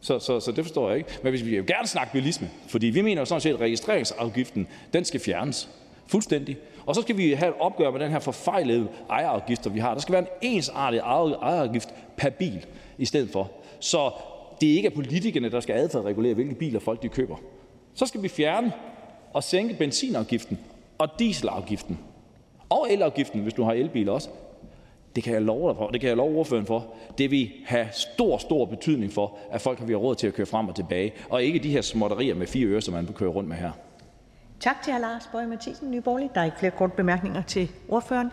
Så, 0.00 0.18
så, 0.18 0.40
så 0.40 0.52
det 0.52 0.64
forstår 0.64 0.88
jeg 0.88 0.98
ikke. 0.98 1.10
Men 1.22 1.30
hvis 1.30 1.44
vi 1.44 1.50
vil 1.50 1.66
gerne 1.66 1.88
snakke 1.88 2.12
bilisme, 2.12 2.50
fordi 2.68 2.86
vi 2.86 3.02
mener 3.02 3.20
jo 3.20 3.24
sådan 3.24 3.40
set, 3.40 3.54
at 3.54 3.60
registreringsafgiften, 3.60 4.68
den 4.92 5.04
skal 5.04 5.20
fjernes 5.20 5.68
fuldstændig. 6.06 6.58
Og 6.86 6.94
så 6.94 7.02
skal 7.02 7.16
vi 7.16 7.32
have 7.32 7.48
et 7.48 7.60
opgør 7.60 7.90
med 7.90 8.00
den 8.00 8.10
her 8.10 8.18
forfejlede 8.18 8.88
ejerafgift, 9.10 9.74
vi 9.74 9.78
har. 9.78 9.94
Der 9.94 10.00
skal 10.00 10.12
være 10.12 10.22
en 10.22 10.28
ensartet 10.42 11.00
ejerafgift 11.00 11.94
per 12.16 12.30
bil 12.30 12.66
i 12.98 13.04
stedet 13.04 13.30
for. 13.30 13.50
Så 13.80 14.10
det 14.60 14.66
ikke 14.66 14.86
er 14.86 14.94
politikerne, 14.94 15.50
der 15.50 15.60
skal 15.60 15.74
adfærdsregulere, 15.74 16.34
hvilke 16.34 16.54
biler 16.54 16.80
folk 16.80 17.02
de 17.02 17.08
køber. 17.08 17.36
Så 17.94 18.06
skal 18.06 18.22
vi 18.22 18.28
fjerne 18.28 18.72
og 19.32 19.44
sænke 19.44 19.74
benzinafgiften 19.74 20.58
og 20.98 21.08
dieselafgiften 21.18 21.98
og 22.68 22.86
elafgiften, 22.90 23.40
hvis 23.40 23.54
du 23.54 23.62
har 23.62 23.72
elbil 23.72 24.08
også. 24.08 24.28
Det 25.16 25.24
kan 25.24 25.34
jeg 25.34 25.42
love 25.42 25.68
dig 25.68 25.76
for. 25.76 25.88
Det 25.88 26.00
kan 26.00 26.08
jeg 26.08 26.16
love 26.16 26.38
ordføreren 26.38 26.66
for. 26.66 26.86
Det 27.18 27.30
vil 27.30 27.50
have 27.66 27.88
stor, 27.92 28.38
stor 28.38 28.64
betydning 28.64 29.12
for, 29.12 29.38
at 29.50 29.60
folk 29.60 29.78
har 29.78 29.96
råd 29.96 30.14
til 30.14 30.26
at 30.26 30.34
køre 30.34 30.46
frem 30.46 30.68
og 30.68 30.74
tilbage, 30.74 31.12
og 31.30 31.42
ikke 31.42 31.58
de 31.58 31.70
her 31.70 31.80
småtterier 31.80 32.34
med 32.34 32.46
fire 32.46 32.66
øre, 32.66 32.80
som 32.80 32.94
man 32.94 33.06
kører 33.06 33.30
rundt 33.30 33.48
med 33.48 33.56
her. 33.56 33.70
Tak 34.60 34.82
til 34.82 34.92
hr. 34.92 34.98
Lars 34.98 35.28
Boje 35.32 35.46
Mathiesen, 35.46 35.90
Nye 35.90 36.00
Borgerlige. 36.00 36.30
Der 36.34 36.40
er 36.40 36.44
ikke 36.44 36.58
flere 36.58 36.72
korte 36.78 36.92
bemærkninger 36.96 37.42
til 37.42 37.70
ordføreren. 37.88 38.30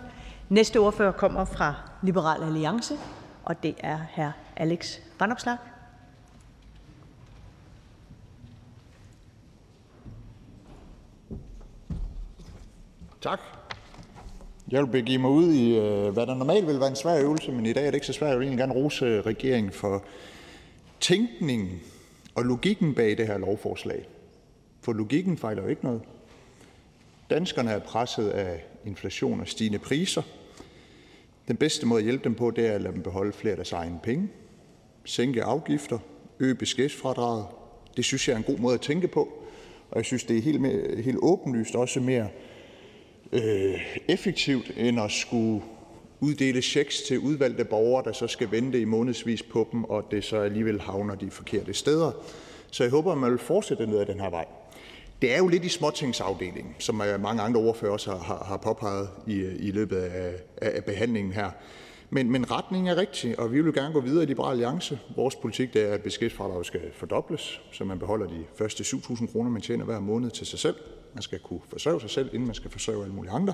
Næste 0.50 0.78
ordfører 0.78 1.12
kommer 1.12 1.46
fra 1.46 1.76
Liberal 2.04 2.44
Alliance, 2.44 2.96
og 3.44 3.64
det 3.64 3.76
er 3.80 4.00
hr. 4.16 4.30
Alex 4.56 4.98
Vanopslagh. 5.20 5.60
Tak. 13.22 13.40
Jeg 14.72 14.82
vil 14.82 14.88
begive 14.88 15.18
mig 15.18 15.30
ud 15.30 15.54
i, 15.54 15.78
øh, 15.78 16.14
hvad 16.14 16.28
der 16.28 16.36
normalt 16.36 16.68
vil 16.68 16.80
være 16.80 16.90
en 16.90 16.96
svær 16.96 17.22
øvelse, 17.22 17.52
men 17.52 17.66
i 17.66 17.74
dag 17.74 17.82
er 17.88 17.92
det 17.92 17.96
ikke 17.96 18.08
så 18.08 18.14
svært. 18.14 18.30
Jeg 18.30 18.40
vil 18.40 18.46
egentlig 18.46 18.60
gerne 18.60 18.74
rose 18.74 19.06
øh, 19.06 19.26
regeringen 19.26 19.72
for 19.72 20.04
tænkningen 21.00 21.80
og 22.36 22.44
logikken 22.44 22.96
bag 22.96 23.18
det 23.18 23.28
her 23.28 23.38
lovforslag. 23.38 24.08
For 24.82 24.94
logikken 24.94 25.38
fejler 25.38 25.64
jo 25.64 25.70
ikke 25.70 25.84
noget. 25.84 26.02
Danskerne 27.34 27.72
er 27.72 27.80
presset 27.80 28.30
af 28.30 28.64
inflation 28.86 29.40
og 29.40 29.48
stigende 29.48 29.80
priser. 29.80 30.22
Den 31.48 31.58
bedste 31.58 31.86
måde 31.86 32.00
at 32.00 32.04
hjælpe 32.04 32.24
dem 32.24 32.36
på, 32.36 32.52
det 32.52 32.68
er 32.68 32.72
at 32.72 32.82
lade 32.82 32.94
dem 32.94 33.04
beholde 33.04 33.34
flere 33.34 33.52
af 33.52 33.58
deres 33.58 33.72
egne 33.72 34.00
penge, 34.04 34.30
sænke 35.06 35.44
afgifter, 35.44 36.00
øge 36.40 36.56
beskæftigelsesfradraget. 36.56 37.46
Det 37.98 38.06
synes 38.06 38.28
jeg 38.28 38.34
er 38.34 38.38
en 38.38 38.44
god 38.44 38.58
måde 38.58 38.74
at 38.74 38.82
tænke 38.82 39.08
på, 39.08 39.22
og 39.92 39.98
jeg 39.98 40.06
synes, 40.06 40.24
det 40.24 40.38
er 40.38 40.42
helt, 40.42 40.66
helt 41.06 41.18
åbenlyst 41.22 41.76
også 41.76 42.00
mere 42.00 42.28
øh, 43.32 43.82
effektivt 44.08 44.72
end 44.78 45.00
at 45.00 45.12
skulle 45.12 45.62
uddele 46.20 46.62
checks 46.62 47.02
til 47.02 47.20
udvalgte 47.20 47.66
borgere, 47.66 48.04
der 48.04 48.12
så 48.12 48.28
skal 48.28 48.52
vente 48.52 48.82
i 48.82 48.86
månedsvis 48.86 49.44
på 49.44 49.68
dem, 49.72 49.84
og 49.84 50.08
det 50.12 50.24
så 50.24 50.38
alligevel 50.38 50.82
havner 50.82 51.16
de 51.16 51.32
forkerte 51.32 51.74
steder. 51.74 52.12
Så 52.72 52.84
jeg 52.84 52.92
håber, 52.92 53.12
at 53.12 53.18
man 53.18 53.32
vil 53.32 53.40
fortsætte 53.40 53.88
ned 53.88 54.00
ad 54.00 54.06
den 54.06 54.20
her 54.20 54.30
vej. 54.30 54.46
Det 55.24 55.34
er 55.34 55.38
jo 55.38 55.48
lidt 55.48 55.66
i 55.66 55.70
småtingsafdelingen, 55.70 56.76
som 56.80 57.02
øh, 57.02 57.22
mange 57.22 57.42
andre 57.42 57.60
ordfører 57.62 57.92
også 57.92 58.12
har, 58.12 58.44
har 58.48 58.58
påpeget 58.58 59.10
i, 59.28 59.34
i 59.40 59.72
løbet 59.72 59.96
af, 59.96 60.34
af 60.62 60.84
behandlingen 60.84 61.34
her. 61.34 61.52
Men, 62.10 62.32
men 62.32 62.52
retningen 62.52 62.88
er 62.88 62.98
rigtig, 62.98 63.40
og 63.40 63.52
vi 63.52 63.62
vil 63.62 63.74
gerne 63.74 63.94
gå 63.94 64.02
videre 64.02 64.24
i 64.24 64.26
Liberal 64.26 64.52
Alliance. 64.52 65.00
Vores 65.16 65.36
politik 65.36 65.74
det 65.74 65.90
er, 65.90 65.94
at 65.94 66.02
beskæftigelsesfradraget 66.02 66.66
skal 66.66 66.82
fordobles, 66.94 67.62
så 67.72 67.84
man 67.84 68.00
beholder 68.00 68.28
de 68.28 68.44
første 68.56 68.84
7.000 68.84 69.32
kroner, 69.32 69.50
man 69.50 69.62
tjener 69.62 69.86
hver 69.86 70.00
måned 70.00 70.32
til 70.32 70.48
sig 70.48 70.60
selv. 70.60 70.76
Man 71.14 71.22
skal 71.22 71.40
kunne 71.40 71.62
forsørge 71.70 72.02
sig 72.02 72.10
selv, 72.10 72.30
inden 72.34 72.46
man 72.46 72.56
skal 72.56 72.72
forsørge 72.72 73.04
alle 73.04 73.16
mulige 73.16 73.32
andre. 73.32 73.54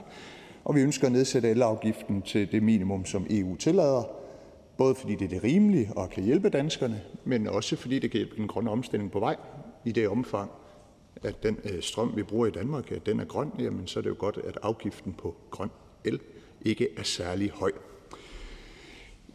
Og 0.65 0.75
vi 0.75 0.81
ønsker 0.81 1.05
at 1.05 1.11
nedsætte 1.11 1.49
elafgiften 1.49 2.21
til 2.21 2.51
det 2.51 2.63
minimum, 2.63 3.05
som 3.05 3.27
EU 3.29 3.55
tillader, 3.55 4.03
både 4.77 4.95
fordi 4.95 5.15
det 5.15 5.25
er 5.25 5.29
det 5.29 5.43
rimelige 5.43 5.91
og 5.95 6.09
kan 6.09 6.23
hjælpe 6.23 6.49
danskerne, 6.49 7.01
men 7.25 7.47
også 7.47 7.75
fordi 7.75 7.99
det 7.99 8.11
kan 8.11 8.17
hjælpe 8.17 8.35
den 8.35 8.47
grønne 8.47 8.71
omstilling 8.71 9.11
på 9.11 9.19
vej 9.19 9.35
i 9.85 9.91
det 9.91 10.07
omfang, 10.07 10.51
at 11.23 11.43
den 11.43 11.57
øh, 11.63 11.81
strøm, 11.81 12.15
vi 12.15 12.23
bruger 12.23 12.47
i 12.47 12.51
Danmark, 12.51 12.91
at 12.91 13.05
den 13.05 13.19
er 13.19 13.25
grøn, 13.25 13.51
jamen 13.59 13.87
så 13.87 13.99
er 13.99 14.01
det 14.01 14.09
jo 14.09 14.15
godt, 14.17 14.37
at 14.47 14.57
afgiften 14.61 15.13
på 15.13 15.35
grøn 15.51 15.69
el 16.03 16.19
ikke 16.65 16.87
er 16.97 17.03
særlig 17.03 17.51
høj. 17.51 17.71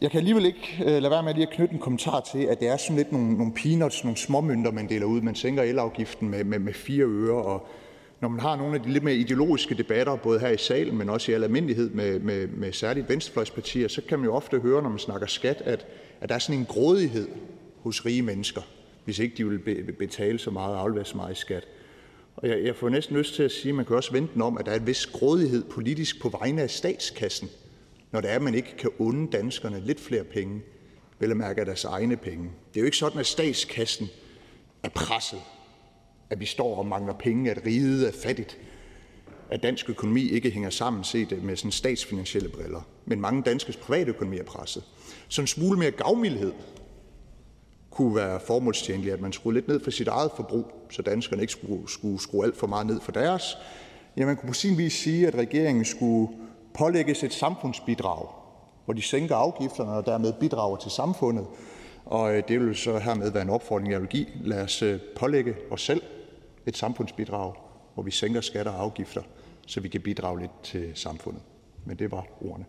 Jeg 0.01 0.11
kan 0.11 0.17
alligevel 0.17 0.45
ikke 0.45 0.77
øh, 0.79 0.85
lade 0.85 1.11
være 1.11 1.23
med 1.23 1.33
lige 1.33 1.47
at 1.47 1.53
knytte 1.53 1.73
en 1.73 1.79
kommentar 1.79 2.19
til, 2.19 2.39
at 2.39 2.59
det 2.59 2.67
er 2.67 2.77
sådan 2.77 2.95
lidt 2.95 3.11
nogle, 3.11 3.37
nogle 3.37 3.53
peanuts, 3.53 4.03
nogle 4.03 4.17
småmønter, 4.17 4.71
man 4.71 4.89
deler 4.89 5.05
ud. 5.05 5.21
Man 5.21 5.35
sænker 5.35 5.63
elafgiften 5.63 6.29
med, 6.29 6.43
med, 6.43 6.59
med 6.59 6.73
fire 6.73 7.05
øre, 7.05 7.43
og 7.43 7.67
når 8.21 8.29
man 8.29 8.39
har 8.39 8.55
nogle 8.55 8.75
af 8.75 8.81
de 8.81 8.91
lidt 8.91 9.03
mere 9.03 9.15
ideologiske 9.15 9.75
debatter, 9.75 10.15
både 10.15 10.39
her 10.39 10.49
i 10.49 10.57
salen, 10.57 10.97
men 10.97 11.09
også 11.09 11.31
i 11.31 11.35
al 11.35 11.43
almindelighed 11.43 11.89
med, 11.89 12.19
med, 12.19 12.47
med 12.47 12.71
særligt 12.71 13.09
venstrefløjspartier, 13.09 13.87
så 13.87 14.01
kan 14.01 14.19
man 14.19 14.25
jo 14.25 14.33
ofte 14.33 14.59
høre, 14.59 14.81
når 14.83 14.89
man 14.89 14.99
snakker 14.99 15.27
skat, 15.27 15.61
at, 15.65 15.85
at 16.21 16.29
der 16.29 16.35
er 16.35 16.39
sådan 16.39 16.59
en 16.59 16.65
grådighed 16.65 17.27
hos 17.79 18.05
rige 18.05 18.21
mennesker, 18.21 18.61
hvis 19.05 19.19
ikke 19.19 19.37
de 19.37 19.49
vil 19.49 19.93
betale 19.93 20.39
så 20.39 20.51
meget 20.51 20.75
og 20.75 20.81
aflevere 20.81 21.05
så 21.05 21.17
meget 21.17 21.37
i 21.37 21.39
skat. 21.39 21.67
Og 22.35 22.49
jeg, 22.49 22.63
jeg 22.63 22.75
får 22.75 22.89
næsten 22.89 23.17
lyst 23.17 23.35
til 23.35 23.43
at 23.43 23.51
sige, 23.51 23.69
at 23.69 23.75
man 23.75 23.85
kan 23.85 23.95
også 23.95 24.11
vente 24.11 24.33
den 24.33 24.41
om, 24.41 24.57
at 24.57 24.65
der 24.65 24.71
er 24.71 24.79
en 24.79 24.87
vis 24.87 25.05
grådighed 25.05 25.63
politisk 25.63 26.21
på 26.21 26.29
vegne 26.29 26.61
af 26.61 26.69
statskassen, 26.69 27.49
når 28.11 28.21
det 28.21 28.31
er, 28.31 28.35
at 28.35 28.41
man 28.41 28.55
ikke 28.55 28.77
kan 28.77 28.89
unde 28.99 29.31
danskerne 29.31 29.79
lidt 29.79 29.99
flere 29.99 30.23
penge, 30.23 30.61
vel 31.19 31.31
at 31.31 31.37
mærke 31.37 31.59
af 31.59 31.65
deres 31.65 31.83
egne 31.83 32.17
penge. 32.17 32.43
Det 32.43 32.79
er 32.79 32.81
jo 32.81 32.85
ikke 32.85 32.97
sådan, 32.97 33.19
at 33.19 33.25
statskassen 33.25 34.07
er 34.83 34.89
presset, 34.89 35.39
at 36.29 36.39
vi 36.39 36.45
står 36.45 36.77
og 36.77 36.85
mangler 36.85 37.13
penge, 37.13 37.51
at 37.51 37.65
riget 37.65 38.07
er 38.07 38.11
fattigt, 38.11 38.57
at 39.49 39.63
dansk 39.63 39.89
økonomi 39.89 40.29
ikke 40.29 40.49
hænger 40.49 40.69
sammen 40.69 41.03
set 41.03 41.43
med 41.43 41.55
sådan 41.55 41.71
statsfinansielle 41.71 42.49
briller. 42.49 42.81
Men 43.05 43.21
mange 43.21 43.43
danskes 43.43 43.77
private 43.77 44.09
økonomi 44.09 44.37
er 44.37 44.43
presset. 44.43 44.83
Så 45.27 45.41
en 45.41 45.47
smule 45.47 45.79
mere 45.79 45.91
gavmildhed 45.91 46.53
kunne 47.95 48.15
være 48.15 48.39
formålstjenligt, 48.39 49.13
at 49.13 49.21
man 49.21 49.33
skruede 49.33 49.57
lidt 49.57 49.67
ned 49.67 49.79
for 49.79 49.91
sit 49.91 50.07
eget 50.07 50.31
forbrug, 50.35 50.65
så 50.89 51.01
danskerne 51.01 51.41
ikke 51.41 51.51
skulle, 51.51 51.89
skulle 51.89 52.21
skrue 52.21 52.45
alt 52.45 52.57
for 52.57 52.67
meget 52.67 52.87
ned 52.87 52.99
for 53.01 53.11
deres. 53.11 53.57
Ja, 54.17 54.25
man 54.25 54.37
kunne 54.37 54.47
på 54.47 54.53
sin 54.53 54.77
vis 54.77 54.93
sige, 54.93 55.27
at 55.27 55.35
regeringen 55.35 55.85
skulle 55.85 56.27
pålægges 56.73 57.23
et 57.23 57.33
samfundsbidrag, 57.33 58.27
hvor 58.85 58.93
de 58.93 59.01
sænker 59.01 59.35
afgifterne 59.35 59.91
og 59.91 60.05
dermed 60.05 60.33
bidrager 60.33 60.75
til 60.75 60.91
samfundet. 60.91 61.45
Og 62.05 62.35
øh, 62.35 62.43
det 62.47 62.59
vil 62.59 62.75
så 62.75 62.99
hermed 62.99 63.31
være 63.31 63.43
en 63.43 63.49
opfordring, 63.49 63.91
jeg 63.91 64.01
vil 64.01 64.09
give. 64.09 64.25
Lad 64.43 64.61
os 64.61 64.81
øh, 64.81 64.99
pålægge 65.15 65.55
os 65.71 65.81
selv 65.81 66.01
et 66.65 66.77
samfundsbidrag, 66.77 67.53
hvor 67.93 68.03
vi 68.03 68.11
sænker 68.11 68.41
skatter 68.41 68.71
og 68.71 68.81
afgifter, 68.81 69.21
så 69.67 69.79
vi 69.79 69.87
kan 69.87 70.01
bidrage 70.01 70.39
lidt 70.39 70.63
til 70.63 70.91
samfundet. 70.95 71.41
Men 71.85 71.97
det 71.97 72.11
var 72.11 72.25
ordene. 72.41 72.65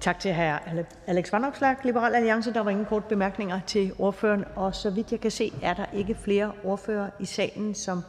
Tak 0.00 0.20
til 0.20 0.34
hr. 0.34 0.58
Alex 1.06 1.32
Vanopslagh, 1.32 1.84
Liberal 1.84 2.14
Alliance. 2.14 2.52
Der 2.54 2.60
var 2.60 2.70
ingen 2.70 2.86
kort 2.86 3.04
bemærkninger 3.04 3.60
til 3.66 3.92
ordføreren, 3.98 4.44
og 4.56 4.74
så 4.74 4.90
vidt 4.90 5.12
jeg 5.12 5.20
kan 5.20 5.30
se, 5.30 5.52
er 5.62 5.74
der 5.74 5.86
ikke 5.94 6.14
flere 6.14 6.52
ordfører 6.64 7.10
i 7.20 7.24
salen, 7.24 7.74
som 7.74 8.02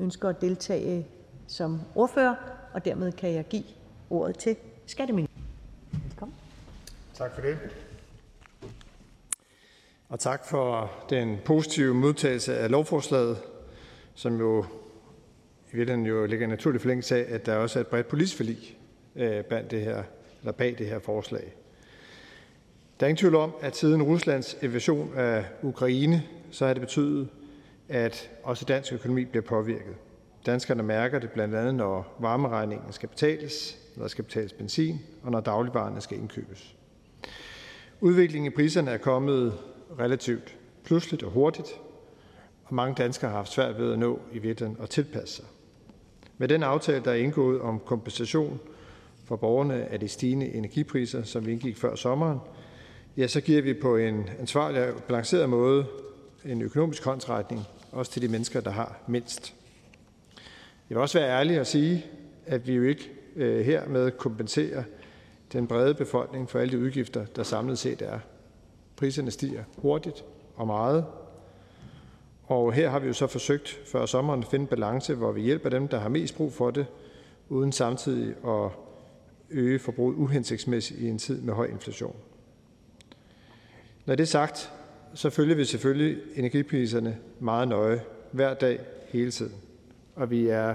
ønsker 0.00 0.28
at 0.28 0.40
deltage 0.40 1.06
som 1.46 1.80
ordfører, 1.94 2.34
og 2.72 2.84
dermed 2.84 3.12
kan 3.12 3.34
jeg 3.34 3.44
give 3.44 3.64
ordet 4.10 4.38
til 4.38 4.56
skatteministeren. 4.86 5.44
Velkommen. 6.08 6.36
Tak 7.14 7.34
for 7.34 7.40
det. 7.40 7.58
Og 10.08 10.20
tak 10.20 10.46
for 10.46 10.90
den 11.10 11.38
positive 11.44 11.94
modtagelse 11.94 12.58
af 12.58 12.70
lovforslaget, 12.70 13.38
som 14.14 14.38
jo 14.38 14.64
i 15.72 15.76
virkeligheden 15.76 16.06
jo 16.06 16.26
ligger 16.26 16.46
naturligt 16.46 16.82
forlængelse 16.82 17.16
af, 17.16 17.34
at 17.34 17.46
der 17.46 17.56
også 17.56 17.78
er 17.78 17.80
et 17.80 17.86
bredt 17.86 18.08
politisk 18.08 18.36
forlig 18.36 18.78
øh, 19.16 19.44
bag 19.44 19.64
det 19.70 19.80
her, 19.80 20.02
eller 20.40 20.52
bag 20.52 20.74
det 20.78 20.86
her 20.86 20.98
forslag. 20.98 21.54
Der 23.00 23.06
er 23.06 23.08
ingen 23.08 23.20
tvivl 23.20 23.34
om, 23.34 23.52
at 23.60 23.76
siden 23.76 24.02
Ruslands 24.02 24.56
invasion 24.62 25.12
af 25.16 25.44
Ukraine, 25.62 26.22
så 26.50 26.66
har 26.66 26.74
det 26.74 26.80
betydet, 26.80 27.28
at 27.88 28.30
også 28.42 28.64
dansk 28.64 28.92
økonomi 28.92 29.24
bliver 29.24 29.42
påvirket. 29.42 29.94
Danskerne 30.46 30.82
mærker 30.82 31.18
det 31.18 31.30
blandt 31.30 31.54
andet, 31.54 31.74
når 31.74 32.16
varmeregningen 32.18 32.92
skal 32.92 33.08
betales, 33.08 33.78
når 33.96 34.04
der 34.04 34.08
skal 34.08 34.24
betales 34.24 34.52
benzin, 34.52 34.98
og 35.22 35.30
når 35.30 35.40
dagligvarerne 35.40 36.00
skal 36.00 36.18
indkøbes. 36.18 36.76
Udviklingen 38.00 38.52
i 38.52 38.54
priserne 38.54 38.90
er 38.90 38.98
kommet 38.98 39.54
relativt 39.98 40.56
pludseligt 40.84 41.22
og 41.22 41.30
hurtigt, 41.30 41.80
og 42.64 42.74
mange 42.74 42.94
danskere 42.94 43.30
har 43.30 43.36
haft 43.36 43.52
svært 43.52 43.78
ved 43.78 43.92
at 43.92 43.98
nå 43.98 44.20
i 44.32 44.38
virkeligheden 44.38 44.82
at 44.82 44.90
tilpasse 44.90 45.34
sig. 45.34 45.44
Med 46.38 46.48
den 46.48 46.62
aftale, 46.62 47.04
der 47.04 47.10
er 47.10 47.14
indgået 47.14 47.60
om 47.60 47.80
kompensation 47.80 48.60
for 49.30 49.36
borgerne 49.36 49.74
af 49.74 50.00
de 50.00 50.08
stigende 50.08 50.54
energipriser, 50.54 51.22
som 51.22 51.46
vi 51.46 51.52
indgik 51.52 51.76
før 51.76 51.94
sommeren, 51.94 52.38
ja, 53.16 53.26
så 53.26 53.40
giver 53.40 53.62
vi 53.62 53.74
på 53.74 53.96
en 53.96 54.28
ansvarlig 54.40 54.92
og 54.92 55.02
balanceret 55.02 55.48
måde 55.48 55.86
en 56.44 56.62
økonomisk 56.62 57.04
håndsretning, 57.04 57.62
også 57.92 58.12
til 58.12 58.22
de 58.22 58.28
mennesker, 58.28 58.60
der 58.60 58.70
har 58.70 58.98
mindst. 59.06 59.54
Jeg 60.90 60.96
vil 60.96 60.98
også 60.98 61.18
være 61.18 61.38
ærlig 61.38 61.60
og 61.60 61.66
sige, 61.66 62.06
at 62.46 62.66
vi 62.66 62.74
jo 62.74 62.82
ikke 62.82 63.10
øh, 63.36 63.64
hermed 63.64 64.10
kompenserer 64.10 64.82
den 65.52 65.66
brede 65.66 65.94
befolkning 65.94 66.50
for 66.50 66.58
alle 66.58 66.72
de 66.72 66.78
udgifter, 66.78 67.24
der 67.24 67.42
samlet 67.42 67.78
set 67.78 68.02
er. 68.02 68.18
Priserne 68.96 69.30
stiger 69.30 69.62
hurtigt 69.76 70.24
og 70.56 70.66
meget, 70.66 71.04
og 72.44 72.72
her 72.72 72.90
har 72.90 72.98
vi 72.98 73.06
jo 73.06 73.12
så 73.12 73.26
forsøgt 73.26 73.80
før 73.86 74.06
sommeren 74.06 74.40
at 74.40 74.48
finde 74.48 74.66
balance, 74.66 75.14
hvor 75.14 75.32
vi 75.32 75.40
hjælper 75.40 75.68
dem, 75.68 75.88
der 75.88 75.98
har 75.98 76.08
mest 76.08 76.36
brug 76.36 76.52
for 76.52 76.70
det, 76.70 76.86
uden 77.48 77.72
samtidig 77.72 78.34
at 78.46 78.70
øge 79.50 79.78
forbruget 79.78 80.14
uhensigtsmæssigt 80.14 81.00
i 81.00 81.08
en 81.08 81.18
tid 81.18 81.40
med 81.40 81.54
høj 81.54 81.66
inflation. 81.66 82.16
Når 84.06 84.14
det 84.14 84.22
er 84.22 84.26
sagt, 84.26 84.72
så 85.14 85.30
følger 85.30 85.54
vi 85.54 85.64
selvfølgelig 85.64 86.18
energipriserne 86.34 87.18
meget 87.40 87.68
nøje 87.68 88.02
hver 88.32 88.54
dag 88.54 88.80
hele 89.08 89.30
tiden. 89.30 89.54
Og 90.14 90.30
vi 90.30 90.48
er 90.48 90.74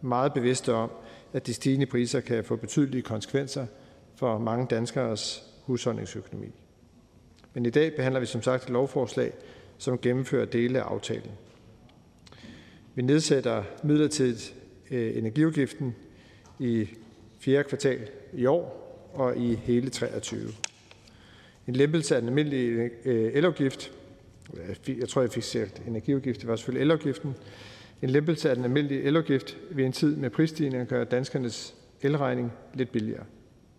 meget 0.00 0.32
bevidste 0.32 0.72
om, 0.72 0.90
at 1.32 1.46
de 1.46 1.54
stigende 1.54 1.86
priser 1.86 2.20
kan 2.20 2.44
få 2.44 2.56
betydelige 2.56 3.02
konsekvenser 3.02 3.66
for 4.14 4.38
mange 4.38 4.66
danskers 4.66 5.44
husholdningsøkonomi. 5.64 6.52
Men 7.54 7.66
i 7.66 7.70
dag 7.70 7.96
behandler 7.96 8.20
vi 8.20 8.26
som 8.26 8.42
sagt 8.42 8.64
et 8.64 8.70
lovforslag, 8.70 9.32
som 9.78 9.98
gennemfører 9.98 10.44
dele 10.44 10.82
af 10.82 10.84
aftalen. 10.84 11.30
Vi 12.94 13.02
nedsætter 13.02 13.64
midlertidigt 13.82 14.54
øh, 14.90 15.16
energiafgiften 15.16 15.94
i 16.58 16.88
fjerde 17.40 17.68
kvartal 17.68 18.08
i 18.32 18.46
år 18.46 18.80
og 19.14 19.36
i 19.36 19.54
hele 19.54 19.90
23. 19.90 20.40
En 21.66 21.76
lempelse 21.76 22.14
af 22.14 22.22
den 22.22 22.28
almindelige 22.28 22.90
øh, 23.04 23.32
elafgift, 23.34 23.92
jeg 24.88 25.08
tror, 25.08 25.20
jeg 25.20 25.30
fik 25.30 25.42
sagt 25.42 25.82
energiafgift, 25.86 26.40
det 26.40 26.48
var 26.48 26.56
selvfølgelig 26.56 26.84
elafgiften, 26.84 27.34
en 28.02 28.10
lempelse 28.10 28.50
af 28.50 28.56
den 28.56 28.64
almindelige 28.64 29.02
elafgift 29.02 29.56
ved 29.70 29.84
en 29.84 29.92
tid 29.92 30.16
med 30.16 30.30
prisstigninger 30.30 30.84
gør 30.84 31.04
danskernes 31.04 31.74
elregning 32.02 32.52
lidt 32.74 32.92
billigere. 32.92 33.24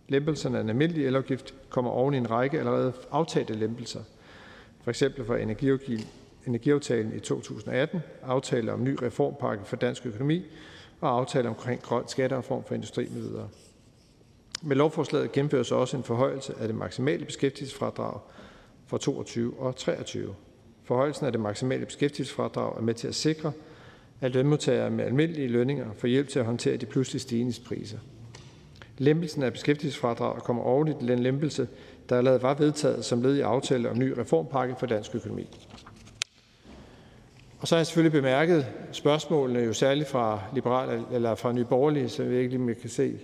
Lempelserne 0.07 0.57
af 0.57 0.63
den 0.63 0.69
almindelige 0.69 1.07
elafgift 1.07 1.53
kommer 1.69 1.91
oven 1.91 2.13
i 2.13 2.17
en 2.17 2.31
række 2.31 2.59
allerede 2.59 2.93
aftalte 3.11 3.53
lempelser, 3.53 3.99
For 4.83 4.89
eksempel 4.89 5.25
for 5.25 5.35
energiaftalen 6.47 7.15
i 7.15 7.19
2018, 7.19 7.99
aftale 8.23 8.73
om 8.73 8.83
ny 8.83 8.97
reformpakke 9.01 9.65
for 9.65 9.75
dansk 9.75 10.05
økonomi 10.05 10.45
og 11.01 11.09
aftale 11.19 11.49
omkring 11.49 11.81
grøn 11.81 12.07
skattereform 12.07 12.63
for 12.63 12.75
industri 12.75 13.07
med 13.11 13.21
videre. 13.21 13.49
Med 14.61 14.75
lovforslaget 14.75 15.31
gennemføres 15.31 15.71
også 15.71 15.97
en 15.97 16.03
forhøjelse 16.03 16.53
af 16.59 16.67
det 16.67 16.75
maksimale 16.75 17.25
beskæftigelsesfradrag 17.25 18.19
for 18.87 18.97
22 18.97 19.59
og 19.59 19.75
23. 19.75 20.35
Forhøjelsen 20.83 21.25
af 21.25 21.31
det 21.31 21.41
maksimale 21.41 21.85
beskæftigelsesfradrag 21.85 22.77
er 22.77 22.81
med 22.81 22.93
til 22.93 23.07
at 23.07 23.15
sikre, 23.15 23.51
at 24.21 24.33
lønmodtagere 24.33 24.89
med 24.89 25.05
almindelige 25.05 25.47
lønninger 25.47 25.93
får 25.93 26.07
hjælp 26.07 26.29
til 26.29 26.39
at 26.39 26.45
håndtere 26.45 26.77
de 26.77 26.85
pludselig 26.85 27.21
stigende 27.21 27.53
priser. 27.65 27.97
Lempelsen 28.97 29.43
af 29.43 29.53
beskæftigelsesfradraget 29.53 30.43
kommer 30.43 30.63
oven 30.63 30.87
i 30.87 30.93
den 30.93 31.19
lempelse, 31.19 31.67
der 32.09 32.17
allerede 32.17 32.41
var 32.41 32.53
vedtaget 32.53 33.05
som 33.05 33.21
led 33.21 33.35
i 33.35 33.41
aftale 33.41 33.89
om 33.89 33.97
ny 33.97 34.13
reformpakke 34.17 34.75
for 34.79 34.85
dansk 34.85 35.15
økonomi. 35.15 35.49
Og 37.61 37.67
så 37.67 37.75
har 37.75 37.79
jeg 37.79 37.87
selvfølgelig 37.87 38.21
bemærket 38.21 38.67
spørgsmålene 38.91 39.59
jo 39.59 39.73
særligt 39.73 40.09
fra, 40.09 40.39
liberal, 40.55 41.01
eller 41.11 41.35
fra 41.35 41.51
Nye 41.51 41.65
Borgerlige, 41.65 42.09
så 42.09 42.23
jeg 42.23 42.31
ved 42.31 42.37
ikke 42.37 42.49
lige, 42.49 42.61
om 42.61 42.69
jeg 42.69 42.77
kan 42.77 42.89
se 42.89 43.19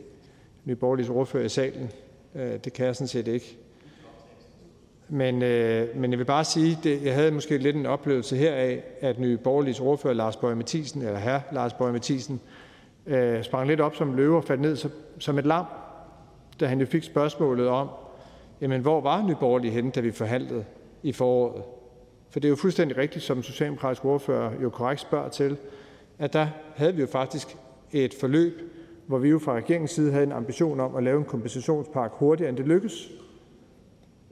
Nye 0.65 0.75
Borgerliges 0.75 1.09
ordfører 1.09 1.45
i 1.45 1.49
salen. 1.49 1.91
Øh, 2.35 2.53
det 2.63 2.73
kan 2.73 2.85
jeg 2.85 2.95
sådan 2.95 3.07
set 3.07 3.27
ikke. 3.27 3.57
Men, 5.09 5.41
øh, 5.41 5.87
men 5.95 6.11
jeg 6.11 6.19
vil 6.19 6.25
bare 6.25 6.43
sige, 6.43 6.77
at 6.85 7.03
jeg 7.03 7.13
havde 7.13 7.31
måske 7.31 7.57
lidt 7.57 7.75
en 7.75 7.85
oplevelse 7.85 8.37
her 8.37 8.53
af, 8.53 8.83
at 9.01 9.19
Nye 9.19 9.37
Borgerliges 9.37 9.79
ordfører 9.79 10.13
Lars 10.13 10.35
Bøge 10.35 10.55
Mathisen, 10.55 11.01
eller 11.01 11.19
herr 11.19 11.39
Lars 11.51 11.73
Bøge 11.73 11.93
Mathisen, 11.93 12.41
øh, 13.05 13.43
sprang 13.43 13.67
lidt 13.67 13.81
op 13.81 13.95
som 13.95 14.13
løve 14.13 14.37
og 14.37 14.43
faldt 14.43 14.61
ned 14.61 14.75
som, 14.75 14.91
som 15.19 15.39
et 15.39 15.45
lam, 15.45 15.65
da 16.59 16.65
han 16.65 16.79
jo 16.79 16.85
fik 16.85 17.03
spørgsmålet 17.03 17.67
om, 17.67 17.89
jamen 18.61 18.81
hvor 18.81 19.01
var 19.01 19.23
Nye 19.27 19.35
Borgerlige 19.39 19.71
henne, 19.71 19.91
da 19.91 19.99
vi 19.99 20.11
forhandlede 20.11 20.65
i 21.03 21.11
foråret? 21.11 21.63
For 22.29 22.39
det 22.39 22.47
er 22.47 22.49
jo 22.49 22.55
fuldstændig 22.55 22.97
rigtigt, 22.97 23.25
som 23.25 23.43
socialdemokratisk 23.43 24.05
ordfører 24.05 24.61
jo 24.61 24.69
korrekt 24.69 25.01
spørger 25.01 25.29
til, 25.29 25.57
at 26.19 26.33
der 26.33 26.47
havde 26.75 26.95
vi 26.95 27.01
jo 27.01 27.07
faktisk 27.07 27.57
et 27.91 28.13
forløb, 28.13 28.61
hvor 29.07 29.17
vi 29.17 29.29
jo 29.29 29.39
fra 29.39 29.53
regeringens 29.53 29.91
side 29.91 30.11
havde 30.11 30.23
en 30.23 30.31
ambition 30.31 30.79
om 30.79 30.95
at 30.95 31.03
lave 31.03 31.19
en 31.19 31.25
kompensationspakke 31.25 32.15
hurtigere, 32.19 32.49
end 32.49 32.57
det 32.57 32.67
lykkedes. 32.67 33.11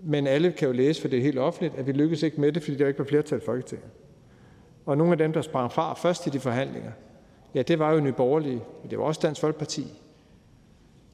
Men 0.04 0.28
alle 0.28 0.52
kan 0.52 0.68
jo 0.68 0.74
læse, 0.74 1.02
for 1.02 1.08
det 1.08 1.20
er 1.20 1.24
helt 1.24 1.40
offentligt, 1.40 1.76
at 1.76 1.88
vi 1.88 1.92
lykkedes 1.92 2.24
ikke 2.24 2.42
med 2.42 2.52
det, 2.52 2.64
fordi 2.64 2.78
der 2.78 2.88
ikke 2.88 3.00
var 3.00 3.06
flertal 3.06 3.38
i 3.38 3.42
Folketinget. 3.46 3.90
Og 4.86 4.98
nogle 4.98 5.12
af 5.12 5.18
dem, 5.18 5.34
der 5.34 5.42
sprang 5.42 5.72
fra 5.72 5.94
først 5.94 6.28
i 6.28 6.30
de 6.30 6.40
forhandlinger, 6.40 6.92
ja, 7.56 7.62
det 7.62 7.80
var 7.80 7.94
jo 7.94 8.00
Nye 8.00 8.12
Borgerlige, 8.12 8.62
men 8.82 8.92
det 8.92 9.00
var 9.00 9.06
også 9.06 9.20
Dansk 9.24 9.42
Folkeparti. 9.42 10.02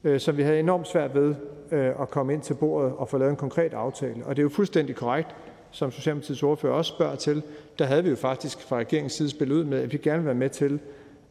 Øh, 0.04 0.20
så 0.20 0.32
vi 0.32 0.42
havde 0.42 0.60
enormt 0.60 0.88
svært 0.88 1.14
ved 1.14 1.34
øh, 1.72 2.00
at 2.00 2.10
komme 2.10 2.32
ind 2.32 2.42
til 2.42 2.54
bordet 2.54 2.92
og 2.92 3.08
få 3.08 3.18
lavet 3.18 3.30
en 3.30 3.36
konkret 3.36 3.74
aftale. 3.74 4.26
Og 4.26 4.36
det 4.36 4.42
er 4.42 4.44
jo 4.44 4.48
fuldstændig 4.48 4.96
korrekt, 4.96 5.36
som 5.72 5.90
Socialdemokratiets 5.90 6.42
ordfører 6.42 6.72
også 6.72 6.88
spørger 6.88 7.16
til, 7.16 7.42
der 7.78 7.84
havde 7.84 8.04
vi 8.04 8.10
jo 8.10 8.16
faktisk 8.16 8.60
fra 8.60 8.76
regeringens 8.76 9.12
side 9.12 9.30
spillet 9.30 9.54
ud 9.54 9.64
med, 9.64 9.78
at 9.78 9.92
vi 9.92 9.98
gerne 9.98 10.18
vil 10.18 10.26
være 10.26 10.34
med 10.34 10.50
til 10.50 10.72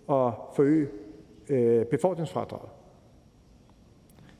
at 0.09 0.33
forøge 0.55 0.87
øh, 1.49 1.85
befordringsfradraget. 1.85 2.69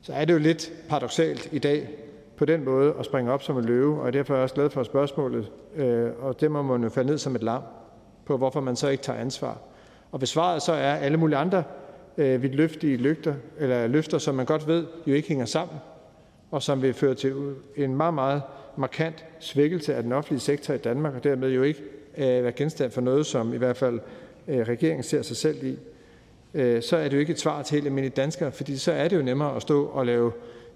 Så 0.02 0.14
er 0.14 0.26
det 0.26 0.34
jo 0.34 0.40
lidt 0.40 0.72
paradoxalt 0.90 1.50
i 1.52 1.60
dag 1.60 1.90
på 2.38 2.46
den 2.46 2.66
måde 2.66 2.94
at 3.00 3.06
springe 3.06 3.32
op 3.32 3.44
som 3.44 3.58
en 3.58 3.66
løve, 3.66 4.02
og 4.02 4.14
derfor 4.14 4.34
er 4.34 4.38
jeg 4.38 4.44
også 4.44 4.56
glad 4.56 4.70
for 4.70 4.84
spørgsmålet, 4.84 5.52
øh, 5.76 6.10
og 6.20 6.42
det 6.42 6.52
må 6.52 6.62
man 6.62 6.84
jo 6.84 6.90
falde 6.90 7.10
ned 7.10 7.18
som 7.18 7.36
et 7.36 7.44
lam 7.44 7.62
på, 8.26 8.38
hvorfor 8.38 8.60
man 8.60 8.76
så 8.76 8.90
ikke 8.90 9.04
tager 9.04 9.20
ansvar. 9.20 9.58
Og 10.12 10.18
hvis 10.18 10.30
svaret 10.30 10.62
så 10.62 10.74
er 10.74 10.96
alle 10.96 11.18
mulige 11.18 11.38
andre 11.38 11.64
øh, 12.18 12.42
vidtløftige 12.42 12.98
lygter, 12.98 13.34
eller 13.58 13.88
løfter, 13.88 14.18
som 14.18 14.36
man 14.36 14.46
godt 14.46 14.68
ved 14.68 14.86
jo 15.08 15.14
ikke 15.14 15.28
hænger 15.28 15.46
sammen, 15.46 15.78
og 16.52 16.62
som 16.62 16.82
vil 16.82 16.94
føre 16.94 17.16
til 17.16 17.56
en 17.76 17.96
meget, 17.96 18.14
meget 18.14 18.42
markant 18.78 19.26
svækkelse 19.40 19.96
af 19.96 20.04
den 20.04 20.12
offentlige 20.12 20.40
sektor 20.40 20.74
i 20.74 20.78
Danmark, 20.78 21.16
og 21.16 21.24
dermed 21.24 21.50
jo 21.50 21.64
ikke 21.64 21.84
øh, 22.18 22.44
være 22.44 22.52
genstand 22.52 22.92
for 22.92 23.02
noget, 23.02 23.26
som 23.26 23.54
i 23.54 23.58
hvert 23.58 23.78
fald 23.78 24.00
øh, 24.48 24.60
regeringen 24.60 25.04
ser 25.04 25.22
sig 25.22 25.38
selv 25.38 25.64
i, 25.64 25.78
øh, 26.54 26.82
så 26.82 26.98
er 26.98 27.04
det 27.04 27.14
jo 27.14 27.20
ikke 27.20 27.32
et 27.32 27.40
svar 27.40 27.62
til 27.64 27.76
helt 27.76 27.86
almindelige 27.86 28.16
danskere, 28.16 28.52
fordi 28.52 28.78
så 28.78 28.92
er 28.92 29.08
det 29.08 29.18
jo 29.18 29.22
nemmere 29.22 29.56
at 29.56 29.62
stå 29.62 29.86
og 29.86 30.06
lave 30.06 30.32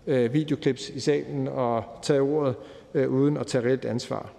øh, 0.07 0.33
videoklips 0.33 0.89
i 0.89 0.99
salen 0.99 1.47
og 1.47 1.83
tage 2.01 2.21
ordet 2.21 2.55
øh, 2.93 3.09
uden 3.09 3.37
at 3.37 3.47
tage 3.47 3.65
reelt 3.65 3.85
ansvar. 3.85 4.31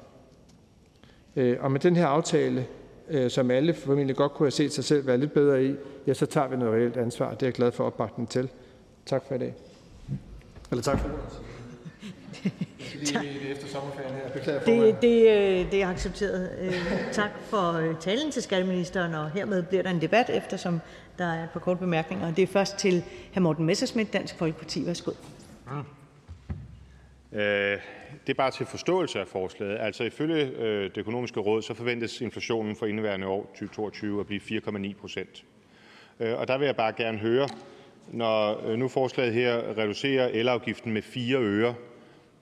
Øh, 1.36 1.56
og 1.60 1.72
med 1.72 1.80
den 1.80 1.96
her 1.96 2.06
aftale, 2.06 2.66
øh, 3.08 3.30
som 3.30 3.50
alle 3.50 3.74
formentlig 3.74 4.16
godt 4.16 4.32
kunne 4.32 4.46
have 4.46 4.50
set 4.50 4.72
sig 4.72 4.84
selv 4.84 5.06
være 5.06 5.18
lidt 5.18 5.32
bedre 5.32 5.64
i, 5.64 5.74
ja, 6.06 6.14
så 6.14 6.26
tager 6.26 6.48
vi 6.48 6.56
noget 6.56 6.74
reelt 6.74 6.96
ansvar. 6.96 7.34
Det 7.34 7.42
er 7.42 7.46
jeg 7.46 7.54
glad 7.54 7.72
for 7.72 7.84
opbakningen 7.84 8.26
til. 8.26 8.48
Tak 9.06 9.22
for 9.28 9.34
i 9.34 9.38
dag. 9.38 9.54
Eller 10.70 10.82
tak 10.82 10.98
for 10.98 11.45
det, 13.00 13.50
efter 13.50 13.66
sommerferien 13.66 14.14
her. 14.14 14.58
det, 14.58 15.02
det, 15.02 15.20
øh, 15.20 15.72
det 15.72 15.82
er 15.82 15.88
accepteret. 15.88 16.50
Øh, 16.60 16.72
tak 17.12 17.30
for 17.44 17.72
øh, 17.72 18.00
talen 18.00 18.30
til 18.30 18.42
skatteministeren, 18.42 19.14
og 19.14 19.30
hermed 19.30 19.62
bliver 19.62 19.82
der 19.82 19.90
en 19.90 20.00
debat, 20.00 20.30
eftersom 20.30 20.80
der 21.18 21.24
er 21.24 21.44
et 21.44 21.50
par 21.50 21.60
korte 21.60 21.80
bemærkninger. 21.80 22.34
Det 22.34 22.42
er 22.42 22.46
først 22.46 22.76
til 22.76 23.04
hr. 23.34 23.40
Morten 23.40 23.66
Messersmith, 23.66 24.12
Dansk 24.12 24.38
Folkeparti. 24.38 24.86
Værsgo. 24.86 25.10
Mm. 25.66 27.38
Øh, 27.38 27.78
det 28.26 28.32
er 28.32 28.36
bare 28.36 28.50
til 28.50 28.66
forståelse 28.66 29.20
af 29.20 29.28
forslaget. 29.28 29.78
Altså 29.80 30.04
ifølge 30.04 30.46
øh, 30.46 30.84
det 30.84 30.98
økonomiske 30.98 31.40
råd, 31.40 31.62
så 31.62 31.74
forventes 31.74 32.20
inflationen 32.20 32.76
for 32.76 32.86
indeværende 32.86 33.26
år 33.26 33.42
2022 33.42 34.20
at 34.20 34.26
blive 34.26 34.40
4,9 34.40 35.00
procent. 35.00 35.44
Øh, 36.20 36.38
og 36.38 36.48
der 36.48 36.58
vil 36.58 36.66
jeg 36.66 36.76
bare 36.76 36.92
gerne 36.92 37.18
høre, 37.18 37.48
når 38.12 38.76
nu 38.76 38.88
forslaget 38.88 39.32
her 39.32 39.78
reducerer 39.78 40.28
elafgiften 40.28 40.92
med 40.92 41.02
4 41.02 41.38
øre, 41.38 41.74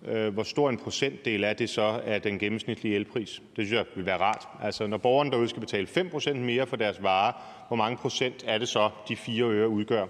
Øh, 0.09 0.35
hvor 0.35 0.43
stor 0.43 0.71
en 0.71 0.79
procentdel 0.79 1.45
er 1.45 1.53
det 1.53 1.71
så 1.71 2.01
af 2.07 2.23
den 2.23 2.39
gennemsnitlige 2.39 2.95
elpris? 2.97 3.43
Det 3.57 3.67
synes 3.67 3.73
jeg 3.73 3.85
vil 3.95 4.07
være 4.07 4.21
rart. 4.21 4.49
Altså 4.63 4.87
når 4.87 4.97
borgerne 4.97 5.31
derude 5.31 5.49
skal 5.49 5.61
betale 5.61 5.87
5% 5.87 6.35
mere 6.35 6.67
for 6.67 6.77
deres 6.77 7.03
varer, 7.03 7.33
hvor 7.69 7.77
mange 7.77 7.97
procent 7.97 8.45
er 8.47 8.59
det 8.59 8.69
så, 8.69 8.91
de 9.09 9.17
4 9.17 9.45
øre 9.45 9.69
udgør? 9.69 10.07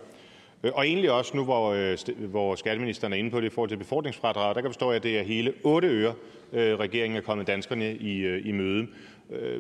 Øh, 0.62 0.72
og 0.74 0.86
egentlig 0.86 1.11
også 1.11 1.36
nu, 1.36 1.45
hvor 1.45 1.72
øh, 1.72 1.99
hvor 2.18 2.55
skatteministeren 2.55 3.12
er 3.12 3.16
inde 3.16 3.30
på 3.30 3.40
det 3.40 3.47
i 3.47 3.55
forhold 3.55 3.68
til 3.68 3.76
befordringsfradraget, 3.76 4.57
der 4.57 4.62
kan 4.62 4.70
forstå, 4.70 4.90
at 4.90 5.03
det 5.03 5.18
er 5.18 5.22
hele 5.22 5.53
8 5.64 5.88
øre, 5.88 6.14
regeringen 6.55 7.16
er 7.16 7.20
kommet 7.20 7.47
danskerne 7.47 7.95
i, 7.95 8.38
i 8.38 8.53
møde. 8.53 8.86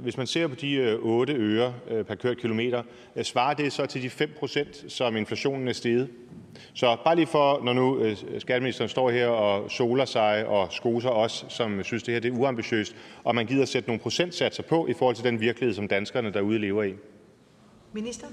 Hvis 0.00 0.16
man 0.16 0.26
ser 0.26 0.46
på 0.46 0.54
de 0.54 0.98
8 1.02 1.32
øre 1.32 1.72
per 2.04 2.14
kørt 2.14 2.38
kilometer, 2.38 2.82
svarer 3.22 3.54
det 3.54 3.72
så 3.72 3.86
til 3.86 4.02
de 4.02 4.10
5 4.10 4.30
procent, 4.38 4.84
som 4.88 5.16
inflationen 5.16 5.68
er 5.68 5.72
steget? 5.72 6.08
Så 6.74 6.96
bare 7.04 7.16
lige 7.16 7.26
for, 7.26 7.64
når 7.64 7.72
nu 7.72 8.14
skatteministeren 8.38 8.88
står 8.88 9.10
her 9.10 9.26
og 9.26 9.70
soler 9.70 10.04
sig 10.04 10.46
og 10.46 10.68
skoser 10.70 11.10
os, 11.10 11.46
som 11.48 11.82
synes, 11.82 12.02
det 12.02 12.14
her 12.14 12.20
det 12.20 12.32
er 12.32 12.38
uambitiøst, 12.38 12.96
og 13.24 13.34
man 13.34 13.46
gider 13.46 13.64
sætte 13.64 13.88
nogle 13.88 14.00
procentsatser 14.00 14.62
på 14.62 14.86
i 14.86 14.92
forhold 14.92 15.16
til 15.16 15.24
den 15.24 15.40
virkelighed, 15.40 15.74
som 15.74 15.88
danskerne 15.88 16.32
derude 16.32 16.58
lever 16.58 16.82
i. 16.82 16.94
Minister? 17.92 18.26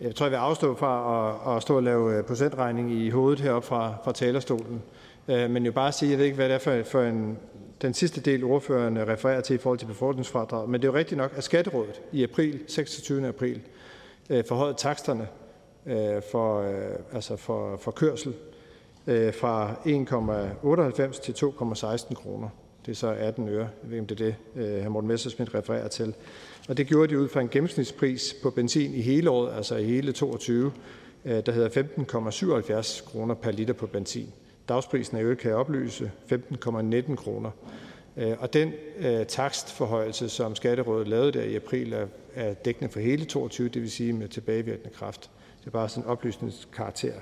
Jeg 0.00 0.14
tror, 0.14 0.26
jeg 0.26 0.30
vil 0.30 0.36
afstå 0.36 0.76
fra 0.76 1.50
at, 1.50 1.56
at 1.56 1.62
stå 1.62 1.76
og 1.76 1.82
lave 1.82 2.18
øh, 2.18 2.24
procentregning 2.24 2.92
i 2.92 3.10
hovedet 3.10 3.40
heroppe 3.40 3.68
fra, 3.68 3.94
fra 4.04 4.12
talerstolen. 4.12 4.82
Øh, 5.28 5.50
men 5.50 5.66
jo 5.66 5.72
bare 5.72 5.92
sige, 5.92 6.10
jeg 6.10 6.18
ved 6.18 6.24
ikke, 6.24 6.36
hvad 6.36 6.48
det 6.48 6.54
er 6.54 6.58
for, 6.58 6.82
for 6.90 7.02
en, 7.02 7.38
den 7.82 7.94
sidste 7.94 8.20
del, 8.20 8.44
ordføreren 8.44 9.08
refererer 9.08 9.40
til 9.40 9.54
i 9.54 9.58
forhold 9.58 9.78
til 9.78 9.86
befordringsfradrag. 9.86 10.68
Men 10.68 10.82
det 10.82 10.88
er 10.88 10.92
jo 10.92 10.98
rigtigt 10.98 11.18
nok, 11.18 11.32
at 11.36 11.44
Skatterådet 11.44 12.02
i 12.12 12.22
april, 12.22 12.60
26. 12.68 13.28
april, 13.28 13.60
øh, 14.30 14.44
forhøjede 14.44 14.76
taksterne 14.78 15.28
øh, 15.86 16.22
for, 16.30 16.60
øh, 16.60 16.96
altså 17.12 17.36
for, 17.36 17.76
for 17.76 17.90
kørsel 17.90 18.34
fra 19.40 19.72
1,98 19.72 21.20
til 21.20 21.32
2,16 21.32 22.14
kroner. 22.14 22.48
Det 22.86 22.92
er 22.92 22.96
så 22.96 23.08
18 23.08 23.48
øre. 23.48 23.58
Jeg 23.58 23.68
ved 23.82 23.92
ikke, 23.92 24.00
om 24.00 24.06
det 24.06 24.20
er 24.20 24.34
det, 24.54 24.84
hr. 24.84 24.88
Morten 24.88 25.08
Messerschmidt 25.08 25.54
refererer 25.54 25.88
til. 25.88 26.14
Og 26.68 26.76
det 26.76 26.86
gjorde 26.86 27.14
de 27.14 27.18
ud 27.18 27.28
fra 27.28 27.40
en 27.40 27.48
gennemsnitspris 27.48 28.36
på 28.42 28.50
benzin 28.50 28.94
i 28.94 29.00
hele 29.00 29.30
året, 29.30 29.56
altså 29.56 29.76
i 29.76 29.84
hele 29.84 30.12
22, 30.12 30.72
der 31.24 31.52
hedder 31.52 31.68
15,77 32.78 33.10
kroner 33.10 33.34
per 33.34 33.50
liter 33.50 33.74
på 33.74 33.86
benzin. 33.86 34.32
Dagsprisen 34.68 35.16
er 35.16 35.20
i 35.20 35.22
øvrigt, 35.22 35.40
kan 35.40 35.50
jeg 35.50 35.58
oplyse, 35.58 36.10
15,19 36.32 37.14
kroner. 37.14 37.50
Øh, 38.16 38.32
og 38.38 38.52
den 38.52 38.72
øh, 38.98 39.26
takstforhøjelse, 39.26 40.28
som 40.28 40.54
Skatterådet 40.54 41.08
lavede 41.08 41.32
der 41.32 41.42
i 41.42 41.54
april, 41.54 41.92
er, 41.92 42.06
er 42.34 42.54
dækkende 42.54 42.92
for 42.92 43.00
hele 43.00 43.24
22, 43.24 43.68
det 43.68 43.82
vil 43.82 43.90
sige 43.90 44.12
med 44.12 44.28
tilbagevirkende 44.28 44.94
kraft. 44.94 45.30
Det 45.60 45.66
er 45.66 45.70
bare 45.70 45.88
sådan 45.88 46.04
en 46.04 46.10
oplysningskarakter. 46.10 47.12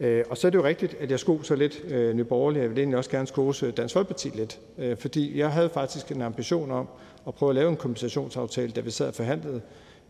Øh, 0.00 0.24
og 0.30 0.36
så 0.36 0.46
er 0.46 0.50
det 0.50 0.58
jo 0.58 0.64
rigtigt, 0.64 0.94
at 1.00 1.10
jeg 1.10 1.20
skoser 1.20 1.56
lidt 1.56 1.84
øh, 1.84 2.14
Nye 2.14 2.24
Borgerlige. 2.24 2.62
Jeg 2.62 2.70
vil 2.70 2.78
egentlig 2.78 2.98
også 2.98 3.10
gerne 3.10 3.26
skose 3.26 3.70
Dansk 3.70 3.92
Folkeparti 3.92 4.28
lidt, 4.28 4.60
øh, 4.78 4.96
fordi 4.96 5.38
jeg 5.38 5.52
havde 5.52 5.68
faktisk 5.68 6.12
en 6.12 6.22
ambition 6.22 6.70
om 6.70 6.88
at 7.26 7.34
prøve 7.34 7.50
at 7.50 7.54
lave 7.54 7.70
en 7.70 7.76
kompensationsaftale, 7.76 8.72
da 8.72 8.80
vi 8.80 8.90
sad 8.90 9.08
og 9.08 9.14
forhandlede 9.14 9.60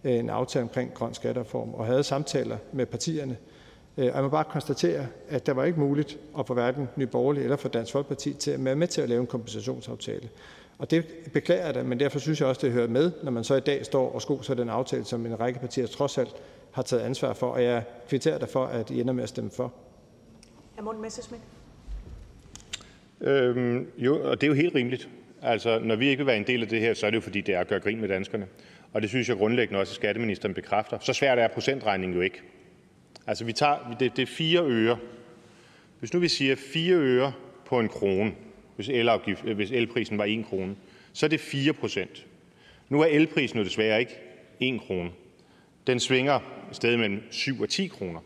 øh, 0.05 0.12
en 0.12 0.30
aftale 0.30 0.62
omkring 0.62 0.94
grøn 0.94 1.14
skattereform 1.14 1.74
og 1.74 1.86
havde 1.86 2.02
samtaler 2.02 2.57
med 2.72 2.86
partierne. 2.86 3.36
Og 3.97 4.05
jeg 4.05 4.22
må 4.22 4.28
bare 4.28 4.45
konstatere, 4.45 5.07
at 5.28 5.47
det 5.47 5.57
var 5.57 5.64
ikke 5.64 5.80
muligt 5.80 6.18
at 6.38 6.47
få 6.47 6.55
hverken 6.55 6.88
Nye 6.97 7.07
Borgerlige 7.07 7.45
eller 7.45 7.57
for 7.57 7.68
Dansk 7.68 7.92
Folkeparti 7.92 8.32
til 8.32 8.51
at 8.51 8.64
være 8.64 8.76
med 8.76 8.86
til 8.86 9.01
at 9.01 9.09
lave 9.09 9.20
en 9.20 9.26
kompensationsaftale. 9.26 10.28
Og 10.78 10.90
det 10.90 11.07
beklager 11.32 11.64
jeg 11.64 11.74
da, 11.74 11.82
men 11.82 12.01
derfor 12.01 12.18
synes 12.18 12.40
jeg 12.40 12.49
også, 12.49 12.66
det 12.66 12.72
hører 12.72 12.88
med, 12.88 13.12
når 13.22 13.30
man 13.30 13.45
så 13.45 13.55
i 13.55 13.61
dag 13.61 13.84
står 13.84 14.12
og 14.12 14.22
skoser 14.22 14.55
den 14.55 14.68
aftale, 14.68 15.05
som 15.05 15.26
en 15.26 15.40
række 15.40 15.61
partier 15.61 15.86
trods 15.86 16.18
alt 16.18 16.34
har 16.72 16.82
taget 16.82 17.03
ansvar 17.03 17.32
for, 17.32 17.47
og 17.47 17.64
jeg 17.64 17.82
kvitterer 18.09 18.38
derfor, 18.38 18.66
at 18.66 18.90
I 18.90 19.01
ender 19.01 19.12
med 19.12 19.22
at 19.22 19.28
stemme 19.28 19.51
for. 19.51 19.72
Hr. 20.78 20.82
Morten 20.82 21.03
Messerschmidt. 21.03 21.42
Øhm, 23.20 23.86
jo, 23.99 24.30
og 24.30 24.40
det 24.40 24.47
er 24.47 24.49
jo 24.49 24.55
helt 24.55 24.74
rimeligt. 24.74 25.09
Altså, 25.42 25.78
når 25.78 25.97
vi 25.97 26.09
ikke 26.09 26.18
vil 26.18 26.26
være 26.26 26.36
en 26.36 26.47
del 26.47 26.62
af 26.62 26.68
det 26.68 26.80
her, 26.80 26.95
så 26.95 27.07
er 27.07 27.11
det 27.11 27.16
jo 27.16 27.20
fordi, 27.20 27.40
det 27.40 27.55
er 27.55 27.61
at 27.61 27.68
gøre 27.68 27.80
grin 27.80 28.01
med 28.01 28.09
danskerne. 28.09 28.47
Og 28.92 29.03
det 29.03 29.11
synes 29.11 29.28
jeg 29.28 29.36
grundlæggende 29.36 29.80
også, 29.80 29.90
at 29.90 29.95
skatteministeren 29.95 30.55
bekræfter. 30.55 30.99
Så 31.01 31.12
svært 31.12 31.38
er 31.38 31.49
procentregningen 31.49 32.16
jo 32.16 32.22
ikke. 32.22 32.42
Altså, 33.27 33.45
vi 33.45 33.53
tager, 33.53 33.97
det, 34.01 34.16
det 34.16 34.22
er 34.22 34.27
fire 34.27 34.64
øre. 34.64 34.99
Hvis 35.99 36.12
nu 36.12 36.20
vi 36.20 36.29
siger 36.29 36.57
fire 36.57 36.95
øre 36.95 37.33
på 37.66 37.81
en 37.81 37.89
krone, 37.89 38.33
hvis, 38.77 38.89
øh, 38.89 39.57
hvis 39.57 39.70
elprisen 39.70 40.18
var 40.18 40.25
en 40.25 40.45
krone, 40.45 40.77
så 41.12 41.27
er 41.27 41.31
det 41.31 41.41
4 41.41 41.72
procent. 41.72 42.27
Nu 42.89 43.01
er 43.01 43.07
elprisen 43.07 43.59
jo 43.59 43.64
desværre 43.64 44.01
ikke 44.01 44.18
1 44.61 44.81
krone. 44.81 45.11
Den 45.87 46.01
svinger 46.01 46.41
sted 46.72 46.97
mellem 46.97 47.22
7 47.31 47.61
og 47.61 47.68
10 47.68 47.87
kroner. 47.87 48.20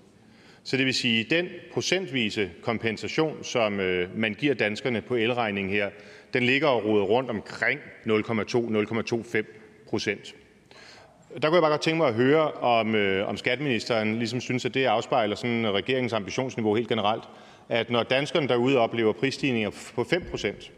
Så 0.63 0.77
det 0.77 0.87
vil 0.87 0.95
sige, 0.95 1.21
at 1.21 1.31
den 1.31 1.49
procentvise 1.73 2.51
kompensation, 2.63 3.45
som 3.45 3.81
øh, 3.81 4.19
man 4.19 4.35
giver 4.35 4.55
danskerne 4.55 5.01
på 5.01 5.15
elregningen 5.15 5.73
her, 5.73 5.91
den 6.33 6.43
ligger 6.43 6.69
og 6.69 6.85
roder 6.85 7.05
rundt 7.05 7.31
omkring 7.31 7.81
0,2-0,25 8.07 9.45
procent. 9.89 10.35
Der 11.35 11.49
kunne 11.49 11.55
jeg 11.55 11.63
bare 11.63 11.71
godt 11.71 11.81
tænke 11.81 11.97
mig 11.99 12.09
at 12.09 12.15
høre, 12.15 12.53
om, 12.53 12.95
øh, 12.95 13.29
om 13.29 13.37
skatteministeren 13.37 14.19
ligesom 14.19 14.41
synes, 14.41 14.65
at 14.65 14.75
det 14.75 14.85
afspejler 14.85 15.37
sådan 15.37 15.73
regeringens 15.73 16.13
ambitionsniveau 16.13 16.75
helt 16.75 16.89
generelt, 16.89 17.25
at 17.69 17.91
når 17.91 18.03
danskerne 18.03 18.49
derude 18.49 18.79
oplever 18.79 19.13
prisstigninger 19.13 19.71
på 19.95 20.05
5 20.05 20.25
procent, 20.31 20.73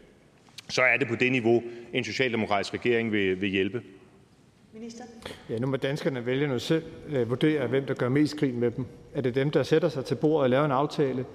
så 0.69 0.81
er 0.81 0.97
det 0.97 1.07
på 1.07 1.15
det 1.15 1.31
niveau, 1.31 1.63
en 1.93 2.03
socialdemokratisk 2.03 2.73
regering 2.73 3.11
vil, 3.11 3.41
vil 3.41 3.49
hjælpe. 3.49 3.81
Minister? 4.73 5.03
Ja, 5.49 5.57
nu 5.57 5.67
må 5.67 5.77
danskerne 5.77 6.25
vælge 6.25 6.47
nu 6.47 6.59
selv 6.59 6.83
øh, 7.09 7.29
vurdere, 7.29 7.67
hvem 7.67 7.85
der 7.85 7.93
gør 7.93 8.09
mest 8.09 8.37
grin 8.37 8.59
med 8.59 8.71
dem. 8.71 8.85
Er 9.15 9.21
det 9.21 9.35
dem, 9.35 9.51
der 9.51 9.63
sætter 9.63 9.89
sig 9.89 10.05
til 10.05 10.15
bordet 10.15 10.43
og 10.43 10.49
laver 10.49 10.65
en 10.65 10.71
aftale, 10.71 11.25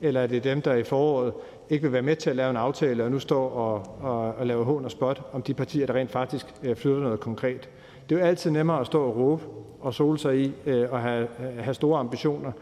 eller 0.00 0.20
er 0.20 0.26
det 0.26 0.44
dem, 0.44 0.62
der 0.62 0.74
i 0.74 0.82
foråret 0.82 1.32
ikke 1.70 1.82
vil 1.82 1.92
være 1.92 2.02
med 2.02 2.16
til 2.16 2.30
at 2.30 2.36
lave 2.36 2.50
en 2.50 2.56
aftale 2.56 3.04
og 3.04 3.10
nu 3.10 3.18
står 3.18 3.50
og, 3.50 3.98
og, 4.00 4.34
og 4.34 4.46
laver 4.46 4.64
hån 4.64 4.84
og 4.84 4.90
spot 4.90 5.22
om 5.32 5.42
de 5.42 5.54
partier, 5.54 5.86
der 5.86 5.94
rent 5.94 6.10
faktisk 6.10 6.46
øh, 6.62 6.76
flytter 6.76 7.00
noget 7.00 7.20
konkret? 7.20 7.68
Det 8.08 8.14
er 8.14 8.20
jo 8.20 8.26
altid 8.26 8.50
nemmere 8.50 8.80
at 8.80 8.86
stå 8.86 9.02
og 9.02 9.16
råbe 9.16 9.42
og 9.80 9.94
sole 9.94 10.18
sig 10.18 10.40
i 10.40 10.52
øh, 10.66 10.92
og 10.92 11.00
have, 11.00 11.28
have 11.58 11.74
store 11.74 12.00
ambitioner, 12.00 12.52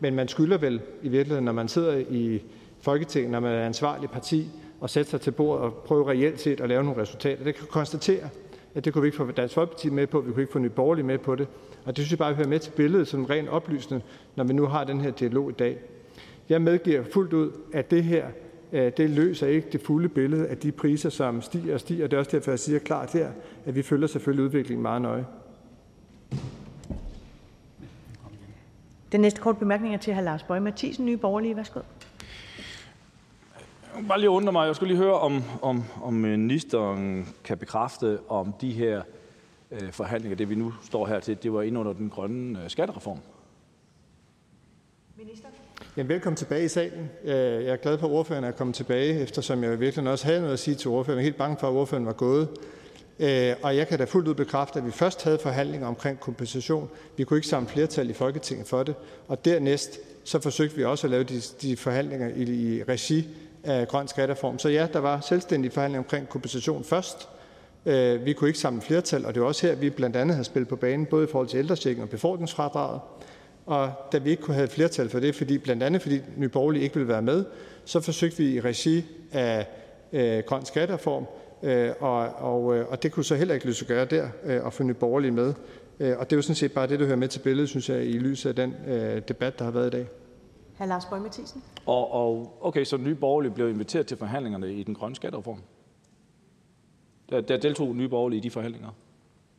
men 0.00 0.14
man 0.14 0.28
skylder 0.28 0.58
vel 0.58 0.80
i 1.02 1.08
virkeligheden, 1.08 1.44
når 1.44 1.52
man 1.52 1.68
sidder 1.68 1.96
i 2.10 2.42
Folketinget, 2.80 3.30
når 3.30 3.40
man 3.40 3.52
er 3.52 3.66
ansvarlig 3.66 4.10
parti, 4.10 4.48
og 4.80 4.90
sætte 4.90 5.10
sig 5.10 5.20
til 5.20 5.30
bordet 5.30 5.64
og 5.64 5.74
prøve 5.74 6.08
reelt 6.08 6.40
set 6.40 6.60
at 6.60 6.68
lave 6.68 6.84
nogle 6.84 7.02
resultater. 7.02 7.44
Det 7.44 7.54
kan 7.54 7.66
konstatere, 7.66 8.28
at 8.74 8.84
det 8.84 8.92
kunne 8.92 9.02
vi 9.02 9.08
ikke 9.08 9.16
få 9.16 9.30
Dansk 9.30 9.54
Folkeparti 9.54 9.90
med 9.90 10.06
på, 10.06 10.20
vi 10.20 10.32
kunne 10.32 10.42
ikke 10.42 10.52
få 10.52 10.58
Nye 10.58 10.68
Borgerlige 10.68 11.06
med 11.06 11.18
på 11.18 11.34
det. 11.34 11.48
Og 11.84 11.96
det 11.96 12.04
synes 12.04 12.10
jeg 12.10 12.18
bare 12.18 12.34
hører 12.34 12.48
med 12.48 12.58
til 12.58 12.70
billedet 12.70 13.08
som 13.08 13.24
ren 13.24 13.48
oplysende, 13.48 14.02
når 14.36 14.44
vi 14.44 14.52
nu 14.52 14.66
har 14.66 14.84
den 14.84 15.00
her 15.00 15.10
dialog 15.10 15.50
i 15.50 15.52
dag. 15.52 15.78
Jeg 16.48 16.62
medgiver 16.62 17.02
fuldt 17.12 17.32
ud, 17.32 17.50
at 17.72 17.90
det 17.90 18.04
her 18.04 18.26
det 18.72 19.10
løser 19.10 19.46
ikke 19.46 19.68
det 19.72 19.80
fulde 19.80 20.08
billede 20.08 20.48
af 20.48 20.56
de 20.58 20.72
priser, 20.72 21.10
som 21.10 21.42
stiger 21.42 21.74
og 21.74 21.80
stiger. 21.80 22.06
Det 22.06 22.16
er 22.16 22.18
også 22.18 22.30
derfor, 22.30 22.50
jeg 22.50 22.58
siger 22.58 22.78
klart 22.78 23.12
her, 23.12 23.30
at 23.66 23.74
vi 23.74 23.82
følger 23.82 24.06
selvfølgelig 24.06 24.44
udviklingen 24.44 24.82
meget 24.82 25.02
nøje. 25.02 25.26
Den 29.12 29.20
næste 29.20 29.40
kort 29.40 29.58
bemærkning 29.58 29.94
er 29.94 29.98
til 29.98 30.14
hr. 30.14 30.20
Lars 30.20 30.42
Bøge 30.42 30.60
Mathisen, 30.60 31.06
Nye 31.06 31.16
Borgerlige. 31.16 31.56
Værsgo. 31.56 31.80
Jeg 33.96 34.08
bare 34.08 34.20
lige 34.20 34.30
undre 34.30 34.52
mig. 34.52 34.66
Jeg 34.66 34.76
skulle 34.76 34.94
lige 34.94 35.02
høre, 35.02 35.14
om, 35.14 35.42
om, 35.62 35.84
om 36.02 36.14
ministeren 36.14 37.28
kan 37.44 37.58
bekræfte, 37.58 38.18
om 38.28 38.54
de 38.60 38.72
her 38.72 39.02
øh, 39.70 39.92
forhandlinger, 39.92 40.36
det 40.36 40.50
vi 40.50 40.54
nu 40.54 40.72
står 40.82 41.06
her 41.06 41.20
til, 41.20 41.42
det 41.42 41.52
var 41.52 41.62
ind 41.62 41.78
under 41.78 41.92
den 41.92 42.10
grønne 42.10 42.64
øh, 42.64 42.70
skattereform. 42.70 43.18
Minister? 45.24 45.48
Ja, 45.96 46.02
velkommen 46.02 46.36
tilbage 46.36 46.64
i 46.64 46.68
salen. 46.68 47.10
Øh, 47.24 47.34
jeg 47.34 47.72
er 47.72 47.76
glad 47.76 47.98
for, 47.98 48.06
at 48.06 48.12
ordføreren 48.12 48.44
er 48.44 48.50
kommet 48.50 48.76
tilbage, 48.76 49.20
eftersom 49.20 49.64
jeg 49.64 49.80
virkelig 49.80 50.10
også 50.10 50.24
havde 50.24 50.40
noget 50.40 50.52
at 50.52 50.58
sige 50.58 50.74
til 50.74 50.90
ordføreren. 50.90 51.18
Jeg 51.18 51.22
er 51.22 51.26
helt 51.26 51.36
bange 51.36 51.56
for, 51.60 51.68
at 51.68 51.72
ordføreren 51.72 52.06
var 52.06 52.12
gået. 52.12 52.48
Øh, 53.18 53.54
og 53.62 53.76
jeg 53.76 53.88
kan 53.88 53.98
da 53.98 54.04
fuldt 54.04 54.28
ud 54.28 54.34
bekræfte, 54.34 54.78
at 54.78 54.86
vi 54.86 54.90
først 54.90 55.24
havde 55.24 55.38
forhandlinger 55.38 55.86
omkring 55.86 56.20
kompensation. 56.20 56.90
Vi 57.16 57.24
kunne 57.24 57.36
ikke 57.36 57.48
samle 57.48 57.68
flertal 57.68 58.10
i 58.10 58.12
Folketinget 58.12 58.66
for 58.66 58.82
det. 58.82 58.94
Og 59.28 59.44
dernæst 59.44 59.98
så 60.24 60.40
forsøgte 60.40 60.76
vi 60.76 60.84
også 60.84 61.06
at 61.06 61.10
lave 61.10 61.24
de, 61.24 61.40
de 61.62 61.76
forhandlinger 61.76 62.28
i, 62.36 62.42
i 62.42 62.82
regi 62.82 63.28
af 63.64 63.88
grøn 63.88 64.08
skattereform. 64.08 64.58
Så 64.58 64.68
ja, 64.68 64.88
der 64.92 64.98
var 64.98 65.20
selvstændige 65.20 65.72
forhandlinger 65.72 66.04
omkring 66.04 66.28
kompensation 66.28 66.84
først. 66.84 67.28
Øh, 67.86 68.24
vi 68.24 68.32
kunne 68.32 68.48
ikke 68.48 68.60
samle 68.60 68.80
flertal, 68.80 69.26
og 69.26 69.34
det 69.34 69.42
var 69.42 69.48
også 69.48 69.66
her, 69.66 69.74
vi 69.74 69.90
blandt 69.90 70.16
andet 70.16 70.36
har 70.36 70.42
spillet 70.42 70.68
på 70.68 70.76
banen, 70.76 71.06
både 71.06 71.24
i 71.24 71.30
forhold 71.30 71.48
til 71.48 71.58
ældrechecken 71.58 72.02
og 72.02 72.08
befordringsfradraget. 72.08 73.00
Og 73.70 73.92
da 74.12 74.18
vi 74.18 74.30
ikke 74.30 74.42
kunne 74.42 74.54
have 74.54 74.68
flertal 74.68 75.08
for 75.08 75.20
det, 75.20 75.34
fordi, 75.34 75.58
blandt 75.58 75.82
andet 75.82 76.02
fordi 76.02 76.20
Nye 76.36 76.48
Borgerlige 76.48 76.82
ikke 76.82 76.94
ville 76.94 77.08
være 77.08 77.22
med, 77.22 77.44
så 77.84 78.00
forsøgte 78.00 78.38
vi 78.38 78.54
i 78.54 78.60
regi 78.60 79.04
af 79.32 79.66
øh, 80.12 80.42
grøn 80.46 80.64
skattereform, 80.64 81.26
øh, 81.62 81.92
og, 82.00 82.28
og, 82.28 82.76
øh, 82.76 82.88
og 82.88 83.02
det 83.02 83.12
kunne 83.12 83.24
så 83.24 83.34
heller 83.34 83.54
ikke 83.54 83.66
lyse 83.66 83.84
gøre 83.84 84.04
der, 84.04 84.28
øh, 84.44 84.66
at 84.66 84.72
få 84.72 84.82
Nye 84.82 84.94
Borgerlige 84.94 85.30
med. 85.30 85.54
Øh, 86.00 86.18
og 86.18 86.30
det 86.30 86.32
er 86.32 86.38
jo 86.38 86.42
sådan 86.42 86.54
set 86.54 86.72
bare 86.72 86.86
det, 86.86 87.00
der 87.00 87.06
hører 87.06 87.16
med 87.16 87.28
til 87.28 87.40
billedet, 87.40 87.68
synes 87.68 87.88
jeg, 87.88 88.06
i 88.06 88.18
lyset 88.18 88.48
af 88.48 88.56
den 88.56 88.74
øh, 88.86 89.22
debat, 89.28 89.58
der 89.58 89.64
har 89.64 89.72
været 89.72 89.86
i 89.86 89.90
dag. 89.90 90.08
Hr. 90.78 90.84
Lars 90.84 91.04
Bøge 91.04 91.22
Mathisen. 91.22 91.62
Og, 91.86 92.12
og 92.12 92.56
okay, 92.60 92.84
så 92.84 92.96
Nye 92.96 93.14
Borgerlige 93.14 93.52
blev 93.52 93.68
inviteret 93.68 94.06
til 94.06 94.16
forhandlingerne 94.16 94.72
i 94.72 94.82
den 94.82 94.94
grønne 94.94 95.16
skattereform? 95.16 95.58
Der, 97.30 97.40
der 97.40 97.56
deltog 97.56 97.96
Nye 97.96 98.08
Borgerlige 98.08 98.38
i 98.38 98.42
de 98.42 98.50
forhandlinger? 98.50 98.88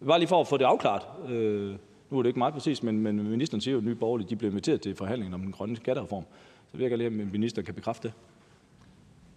Bare 0.07 0.20
lige 0.20 0.30
for 0.30 0.41
at 0.41 0.47
få 0.47 0.57
det 0.57 0.66
afklaret. 0.66 1.32
Øh, 1.32 1.76
nu 2.12 2.18
er 2.18 2.24
det 2.24 2.30
ikke 2.30 2.39
meget 2.39 2.53
præcis, 2.53 2.84
men, 2.84 2.99
men 2.99 3.30
ministeren 3.30 3.62
siger 3.62 3.72
jo, 3.72 3.78
at 3.78 3.84
Nye 3.84 3.95
Borgerlige 3.95 4.30
de 4.30 4.36
blev 4.36 4.51
inviteret 4.51 4.82
til 4.82 4.95
forhandlingerne 4.95 5.36
om 5.36 5.41
den 5.41 5.51
grønne 5.51 5.76
skattereform. 5.76 6.24
Så 6.72 6.78
vil 6.78 6.82
jeg 6.82 6.89
gerne 6.89 7.09
lige, 7.09 7.24
om 7.24 7.32
ministeren 7.32 7.66
kan 7.66 7.74
bekræfte 7.74 8.07
det. 8.07 8.14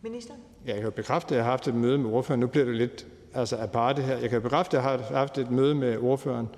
Minister? 0.02 0.34
Ja, 0.66 0.74
jeg 0.74 0.82
kan 0.82 0.92
bekræfte, 0.92 1.34
at 1.34 1.36
jeg 1.36 1.44
har 1.44 1.50
haft 1.50 1.68
et 1.68 1.74
møde 1.74 1.98
med 1.98 2.10
ordføreren. 2.10 2.40
Nu 2.40 2.46
bliver 2.46 2.66
det 2.66 2.76
lidt 2.76 3.06
altså 3.34 3.56
aparte 3.56 4.02
her. 4.02 4.18
Jeg 4.18 4.30
kan 4.30 4.42
bekræfte, 4.42 4.78
at 4.78 4.84
jeg 4.84 4.90
har 4.90 5.18
haft 5.18 5.38
et 5.38 5.50
møde 5.50 5.74
med 5.74 5.98
ordføreren 5.98 6.48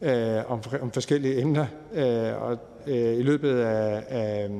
øh, 0.00 0.50
om, 0.50 0.60
om 0.80 0.90
forskellige 0.90 1.40
emner 1.40 1.66
øh, 1.92 2.42
og, 2.42 2.58
øh, 2.86 3.18
i 3.18 3.22
løbet 3.22 3.58
af, 3.58 4.04
af, 4.08 4.50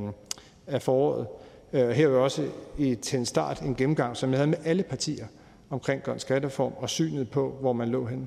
af 0.67 0.83
foråret. 0.83 1.27
Øh, 1.73 1.89
her 1.89 2.09
var 2.09 2.19
også 2.19 2.49
i, 2.79 2.95
til 2.95 3.19
en 3.19 3.27
start 3.27 3.63
en 3.63 3.75
gennemgang, 3.75 4.17
som 4.17 4.31
jeg 4.31 4.39
havde 4.39 4.51
med 4.51 4.59
alle 4.65 4.83
partier 4.83 5.27
omkring 5.71 6.03
grøn 6.03 6.19
skattereform 6.19 6.73
og 6.77 6.91
synet 6.91 7.31
på, 7.31 7.57
hvor 7.61 7.73
man 7.73 7.89
lå 7.89 8.05
henne. 8.05 8.27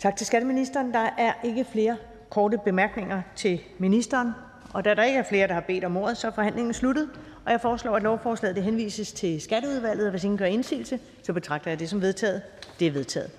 Tak 0.00 0.16
til 0.16 0.26
skatteministeren. 0.26 0.92
Der 0.94 1.08
er 1.18 1.32
ikke 1.44 1.64
flere 1.64 1.96
korte 2.30 2.58
bemærkninger 2.64 3.22
til 3.36 3.60
ministeren. 3.78 4.32
Og 4.74 4.84
da 4.84 4.94
der 4.94 5.02
ikke 5.02 5.18
er 5.18 5.22
flere, 5.22 5.48
der 5.48 5.54
har 5.54 5.60
bedt 5.60 5.84
om 5.84 5.96
ordet, 5.96 6.16
så 6.16 6.26
er 6.26 6.30
forhandlingen 6.30 6.74
sluttet. 6.74 7.10
Og 7.46 7.52
jeg 7.52 7.60
foreslår, 7.60 7.96
at 7.96 8.02
lovforslaget 8.02 8.56
det 8.56 8.64
henvises 8.64 9.12
til 9.12 9.40
Skatteudvalget. 9.40 10.04
Og 10.04 10.10
hvis 10.10 10.24
ingen 10.24 10.38
gør 10.38 10.44
indsigelse, 10.44 11.00
så 11.22 11.32
betragter 11.32 11.70
jeg 11.70 11.78
det 11.78 11.88
som 11.88 12.00
vedtaget. 12.00 12.42
Det 12.78 12.86
er 12.86 12.90
vedtaget. 12.90 13.30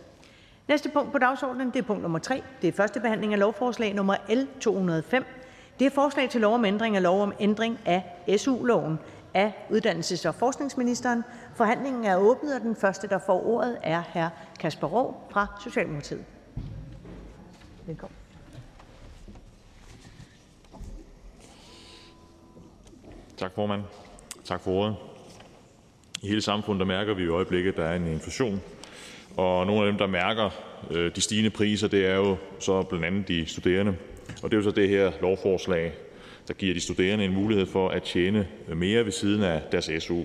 Næste 0.68 0.89
punkt 0.89 1.12
på 1.12 1.18
dagsordenen 1.18 1.72
det 1.72 1.80
er 1.80 1.84
punkt 1.84 2.01
nummer 2.01 2.20
3. 2.20 2.43
Det 2.62 2.68
er 2.68 2.72
første 2.72 2.99
behandling 2.99 3.34
af 3.34 3.39
lovforslag 3.39 3.93
nummer 3.93 4.16
L 4.30 4.59
205. 4.59 5.26
Det 5.80 5.86
er 5.86 5.91
forslag 5.91 6.30
til 6.30 6.41
lov 6.41 6.53
om 6.53 6.66
ændring 6.66 6.95
af 6.95 7.03
lov 7.03 7.22
om 7.22 7.34
ændring 7.39 7.80
af 7.86 8.03
SU-loven. 8.38 8.99
Af 9.34 9.68
uddannelses- 9.70 10.28
og 10.28 10.36
forskningsministeren. 10.36 11.24
Forhandlingen 11.55 12.05
Velkommen. 17.86 18.15
Tak, 23.38 23.51
formand. 23.55 23.82
Tak 24.45 24.61
for 24.61 24.71
ordet. 24.71 24.95
I 26.23 26.27
hele 26.27 26.41
samfundet 26.41 26.79
der 26.79 26.86
mærker 26.86 27.13
vi 27.13 27.23
i 27.23 27.27
øjeblikket, 27.27 27.71
at 27.71 27.77
der 27.77 27.84
er 27.84 27.95
en 27.95 28.07
inflation, 28.07 28.61
og 29.38 29.65
nogle 29.65 29.82
af 29.82 29.88
dem, 29.91 29.97
der 29.97 30.07
mærker 30.07 30.49
øh, 30.91 31.15
de 31.15 31.21
stigende 31.21 31.49
priser, 31.49 31.88
det 31.88 32.05
er 32.05 32.15
jo 32.15 32.38
så 32.59 32.84
blandt 32.84 33.05
andet 33.05 33.27
de 33.27 33.45
studerende. 33.45 33.95
Og 34.43 34.51
det 34.51 34.57
er 34.57 34.61
jo 34.61 34.63
så 34.63 34.71
det 34.71 34.89
her 34.89 35.11
lovforslag, 35.21 35.93
der 36.47 36.53
giver 36.53 36.73
de 36.73 36.79
studerende 36.79 37.25
en 37.25 37.34
mulighed 37.34 37.65
for 37.65 37.89
at 37.89 38.03
tjene 38.03 38.47
mere 38.75 39.05
ved 39.05 39.11
siden 39.11 39.43
af 39.43 39.61
deres 39.71 39.89
SU, 40.03 40.21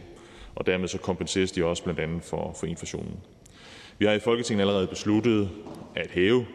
og 0.54 0.66
dermed 0.66 0.88
så 0.88 0.98
kompenseres 0.98 1.52
de 1.52 1.64
også 1.64 1.82
blandt 1.82 2.00
andet 2.00 2.24
for, 2.24 2.56
for 2.60 2.66
inflationen. 2.66 3.20
Vi 3.98 4.04
har 4.04 4.12
i 4.12 4.20
Folketinget 4.20 4.62
allerede 4.62 4.86
besluttet 4.86 5.50
at 5.94 6.10
hæve 6.10 6.46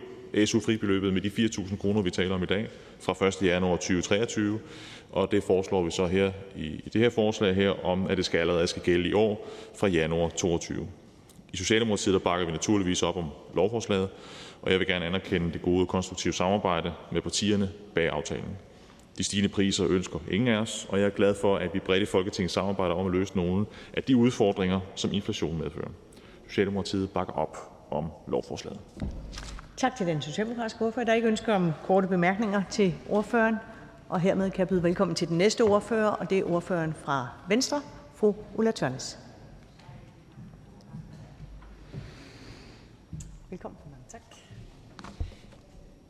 SU-fribeløbet 0.46 1.14
med 1.14 1.22
de 1.22 1.30
4.000 1.30 1.78
kroner, 1.78 2.02
vi 2.02 2.12
taler 2.12 2.36
om 2.36 2.44
i 2.44 2.46
dag, 2.46 2.68
fra 3.00 3.28
1. 3.28 3.42
januar 3.42 3.76
2023, 3.76 4.60
og 5.12 5.32
det 5.32 5.44
foreslår 5.44 5.84
vi 5.84 5.92
så 5.92 6.08
her 6.08 6.32
i 6.56 6.90
det 6.94 7.02
her 7.02 7.10
forslag 7.10 7.56
her 7.56 7.86
om, 7.86 8.08
at 8.08 8.18
det 8.18 8.26
skal 8.26 8.38
allerede 8.38 8.68
skal 8.68 8.82
gælde 8.82 9.10
i 9.10 9.14
år 9.14 9.48
fra 9.80 9.88
januar 9.88 10.30
2022. 10.30 10.88
I 11.54 11.58
Socialdemokratiet 11.58 12.14
der 12.14 12.20
bakker 12.20 12.46
vi 12.46 12.52
naturligvis 12.52 13.04
op 13.04 13.18
om 13.18 13.26
lovforslaget, 13.56 14.10
og 14.62 14.72
jeg 14.72 14.80
vil 14.80 14.88
gerne 14.88 15.06
anerkende 15.06 15.54
det 15.54 15.62
gode 15.62 15.86
konstruktive 15.86 16.34
samarbejde 16.34 16.94
med 17.12 17.22
partierne 17.22 17.70
bag 17.96 18.10
aftalen. 18.10 18.58
De 19.18 19.24
stigende 19.24 19.50
priser 19.50 19.88
ønsker 19.90 20.20
ingen 20.32 20.48
af 20.48 20.58
os, 20.58 20.88
og 20.90 21.00
jeg 21.00 21.06
er 21.06 21.10
glad 21.10 21.36
for, 21.36 21.56
at 21.58 21.74
vi 21.74 21.80
bredt 21.80 22.04
i 22.04 22.06
Folketinget 22.06 22.52
samarbejder 22.52 22.96
om 22.96 23.06
at 23.06 23.12
løse 23.12 23.36
nogle 23.36 23.66
af 23.94 24.04
de 24.04 24.18
udfordringer, 24.18 24.80
som 24.96 25.14
inflation 25.14 25.58
medfører. 25.58 25.92
Socialdemokratiet 26.48 27.10
bakker 27.10 27.34
op 27.34 27.58
om 27.92 28.06
lovforslaget. 28.28 28.80
Tak 29.82 29.96
til 29.96 30.08
den 30.08 30.22
socialdemokratiske 30.22 30.86
ordfører. 30.86 31.06
Der 31.06 31.12
er 31.12 31.16
ikke 31.16 31.28
ønsker 31.28 31.56
om 31.56 31.72
korte 31.84 32.08
bemærkninger 32.08 32.64
til 32.70 32.96
ordføreren. 33.10 33.56
Og 34.10 34.20
hermed 34.20 34.52
kan 34.52 34.60
jeg 34.60 34.68
byde 34.68 34.84
velkommen 34.84 35.16
til 35.16 35.28
den 35.28 35.38
næste 35.38 35.62
ordfører, 35.62 36.08
og 36.08 36.30
det 36.30 36.38
er 36.38 36.44
ordføreren 36.44 36.94
fra 36.94 37.28
Venstre, 37.48 37.82
fru 38.16 38.34
Ulla 38.56 38.72
Tørnes. 38.72 39.20
Velkommen. 43.50 43.81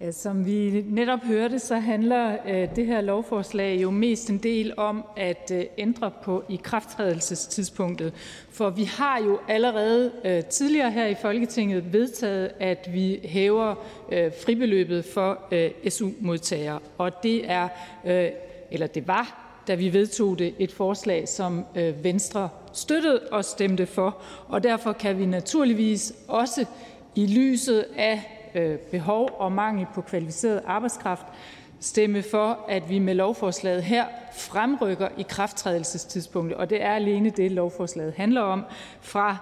Ja, 0.02 0.12
som 0.12 0.46
vi 0.46 0.84
netop 0.90 1.24
hørte, 1.24 1.60
så 1.60 1.76
handler 1.76 2.38
øh, 2.48 2.76
det 2.76 2.86
her 2.86 3.02
lovforslag 3.02 3.82
jo 3.82 3.92
mest 3.92 4.30
en 4.30 4.38
del 4.38 4.74
om 4.78 5.04
at 5.18 5.52
øh, 5.54 5.64
ændre 5.78 6.12
på 6.24 6.44
ikrafttrædelsestidspunktet. 6.50 8.14
For 8.50 8.70
vi 8.70 8.84
har 8.84 9.22
jo 9.22 9.40
allerede 9.48 10.12
øh, 10.26 10.44
tidligere 10.44 10.92
her 10.92 11.06
i 11.06 11.16
Folketinget 11.22 11.94
vedtaget, 11.94 12.52
at 12.60 12.90
vi 12.94 13.20
hæver 13.24 13.76
øh, 14.12 14.32
fribeløbet 14.46 15.06
for 15.06 15.40
øh, 15.52 15.72
SU-modtagere. 15.90 16.80
Og 16.98 17.24
det 17.24 17.52
er, 17.52 17.68
øh, 18.06 18.30
eller 18.72 18.88
det 18.88 19.08
var, 19.08 19.58
da 19.68 19.76
vi 19.76 19.94
vedtog 19.94 20.40
det, 20.40 20.54
et 20.60 20.72
forslag, 20.72 21.28
som 21.28 21.66
Venstre 22.04 22.50
støttede 22.74 23.20
og 23.32 23.46
stemte 23.46 23.86
for. 23.86 24.18
Og 24.48 24.64
derfor 24.64 24.94
kan 24.94 25.20
vi 25.20 25.26
naturligvis 25.26 26.14
også 26.28 26.66
i 27.16 27.26
lyset 27.26 27.86
af 27.98 28.41
Øh, 28.56 28.78
behov 28.78 29.30
og 29.40 29.52
mangel 29.52 29.88
på 29.96 30.02
kvalificeret 30.02 30.62
arbejdskraft 30.66 31.26
stemme 31.82 32.24
for, 32.24 32.60
at 32.70 32.90
vi 32.90 33.00
med 33.00 33.16
lovforslaget 33.16 33.84
her 33.84 34.06
fremrykker 34.34 35.08
i 35.18 35.26
krafttrædelsestidspunktet, 35.30 36.58
og 36.58 36.70
det 36.70 36.84
er 36.84 36.92
alene 36.92 37.30
det, 37.30 37.52
lovforslaget 37.52 38.14
handler 38.14 38.42
om, 38.42 38.64
fra 39.02 39.38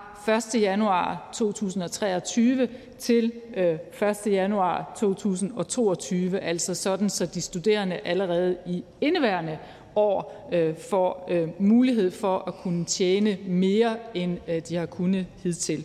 1. 0.55 0.61
januar 0.61 1.29
2023 1.33 2.67
til 2.99 3.31
øh, 3.55 3.77
1. 4.25 4.33
januar 4.33 4.93
2022, 4.97 6.39
altså 6.39 6.75
sådan, 6.75 7.09
så 7.09 7.25
de 7.25 7.41
studerende 7.41 7.99
allerede 8.05 8.57
i 8.65 8.83
indeværende 9.01 9.57
år 9.95 10.49
øh, 10.53 10.75
får 10.89 11.27
øh, 11.31 11.49
mulighed 11.59 12.11
for 12.11 12.43
at 12.47 12.53
kunne 12.55 12.85
tjene 12.85 13.37
mere, 13.47 13.97
end 14.13 14.37
øh, 14.47 14.61
de 14.69 14.75
har 14.75 14.85
kunnet 14.85 15.25
hidtil. 15.43 15.83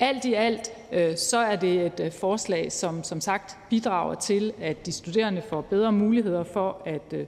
Alt 0.00 0.24
i 0.24 0.34
alt 0.34 0.72
øh, 0.92 1.16
så 1.16 1.38
er 1.38 1.56
det 1.56 1.86
et 1.86 2.00
øh, 2.00 2.12
forslag, 2.12 2.72
som 2.72 3.04
som 3.04 3.20
sagt 3.20 3.56
bidrager 3.70 4.14
til, 4.14 4.52
at 4.60 4.86
de 4.86 4.92
studerende 4.92 5.42
får 5.42 5.60
bedre 5.60 5.92
muligheder 5.92 6.44
for 6.44 6.82
at 6.84 7.12
øh, 7.12 7.26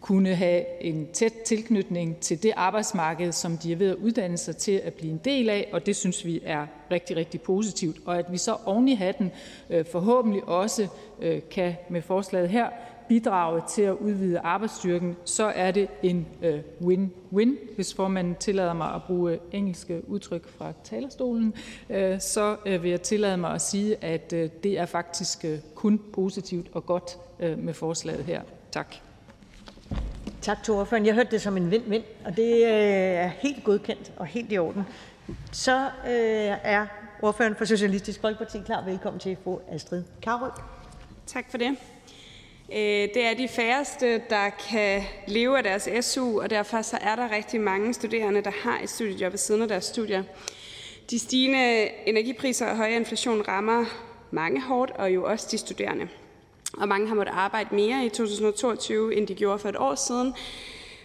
kunne 0.00 0.34
have 0.34 0.82
en 0.82 1.08
tæt 1.12 1.32
tilknytning 1.46 2.16
til 2.20 2.42
det 2.42 2.52
arbejdsmarked, 2.56 3.32
som 3.32 3.58
de 3.58 3.72
er 3.72 3.76
ved 3.76 3.90
at 3.90 3.94
uddanne 3.96 4.36
sig 4.36 4.56
til 4.56 4.80
at 4.84 4.94
blive 4.94 5.12
en 5.12 5.20
del 5.24 5.48
af, 5.50 5.68
og 5.72 5.86
det 5.86 5.96
synes 5.96 6.24
vi 6.24 6.40
er 6.44 6.66
rigtig, 6.90 7.16
rigtig 7.16 7.40
positivt. 7.40 7.96
Og 8.06 8.18
at 8.18 8.32
vi 8.32 8.38
så 8.38 8.56
oven 8.64 8.88
i 8.88 8.94
hatten 8.94 9.32
forhåbentlig 9.92 10.44
også 10.44 10.88
kan 11.50 11.76
med 11.88 12.02
forslaget 12.02 12.48
her 12.48 12.66
bidrage 13.08 13.62
til 13.68 13.82
at 13.82 13.92
udvide 13.92 14.38
arbejdsstyrken, 14.38 15.16
så 15.24 15.44
er 15.44 15.70
det 15.70 15.88
en 16.02 16.26
øh, 16.42 16.60
win-win. 16.80 17.74
Hvis 17.74 17.94
formanden 17.94 18.34
tillader 18.34 18.72
mig 18.72 18.94
at 18.94 19.02
bruge 19.06 19.38
engelske 19.52 20.02
udtryk 20.08 20.48
fra 20.48 20.72
talerstolen, 20.84 21.54
øh, 21.90 22.20
så 22.20 22.56
øh, 22.66 22.82
vil 22.82 22.90
jeg 22.90 23.02
tillade 23.02 23.36
mig 23.36 23.50
at 23.50 23.62
sige, 23.62 24.04
at 24.04 24.30
det 24.30 24.78
er 24.78 24.86
faktisk 24.86 25.44
kun 25.74 26.00
positivt 26.12 26.66
og 26.72 26.86
godt 26.86 27.18
med 27.38 27.74
forslaget 27.74 28.24
her. 28.24 28.42
Tak. 28.70 28.94
Tak 30.42 30.62
til 30.62 30.74
ordføreren. 30.74 31.06
Jeg 31.06 31.14
hørte 31.14 31.30
det 31.30 31.40
som 31.40 31.56
en 31.56 31.70
vind-vind, 31.70 32.04
og 32.24 32.36
det 32.36 32.66
er 32.66 33.26
helt 33.26 33.64
godkendt 33.64 34.12
og 34.16 34.26
helt 34.26 34.52
i 34.52 34.58
orden. 34.58 34.82
Så 35.52 35.90
er 36.00 36.86
ordføreren 37.22 37.56
for 37.56 37.64
Socialistisk 37.64 38.20
Folkeparti 38.20 38.58
klar. 38.66 38.84
Velkommen 38.84 39.20
til 39.20 39.36
fru 39.44 39.58
Astrid 39.68 40.04
Karø. 40.22 40.48
Tak 41.26 41.50
for 41.50 41.58
det. 41.58 41.76
Øh, 42.72 43.08
det 43.14 43.24
er 43.24 43.34
de 43.34 43.48
færreste, 43.48 44.22
der 44.30 44.50
kan 44.70 45.02
leve 45.26 45.56
af 45.56 45.62
deres 45.62 45.88
SU, 46.04 46.40
og 46.40 46.50
derfor 46.50 46.82
så 46.82 46.98
er 47.00 47.16
der 47.16 47.32
rigtig 47.32 47.60
mange 47.60 47.94
studerende, 47.94 48.42
der 48.42 48.50
har 48.50 48.80
et 48.82 48.90
studiejob 48.90 49.32
ved 49.32 49.38
siden 49.38 49.62
af 49.62 49.68
deres 49.68 49.84
studier. 49.84 50.22
De 51.10 51.18
stigende 51.18 51.88
energipriser 52.06 52.66
og 52.66 52.76
høje 52.76 52.96
inflation 52.96 53.42
rammer 53.48 53.84
mange 54.30 54.60
hårdt, 54.60 54.90
og 54.90 55.14
jo 55.14 55.24
også 55.24 55.48
de 55.50 55.58
studerende. 55.58 56.08
Og 56.78 56.88
mange 56.88 57.08
har 57.08 57.14
måttet 57.14 57.32
arbejde 57.32 57.74
mere 57.74 58.06
i 58.06 58.08
2022, 58.08 59.14
end 59.14 59.26
de 59.26 59.34
gjorde 59.34 59.58
for 59.58 59.68
et 59.68 59.76
år 59.76 59.94
siden, 59.94 60.34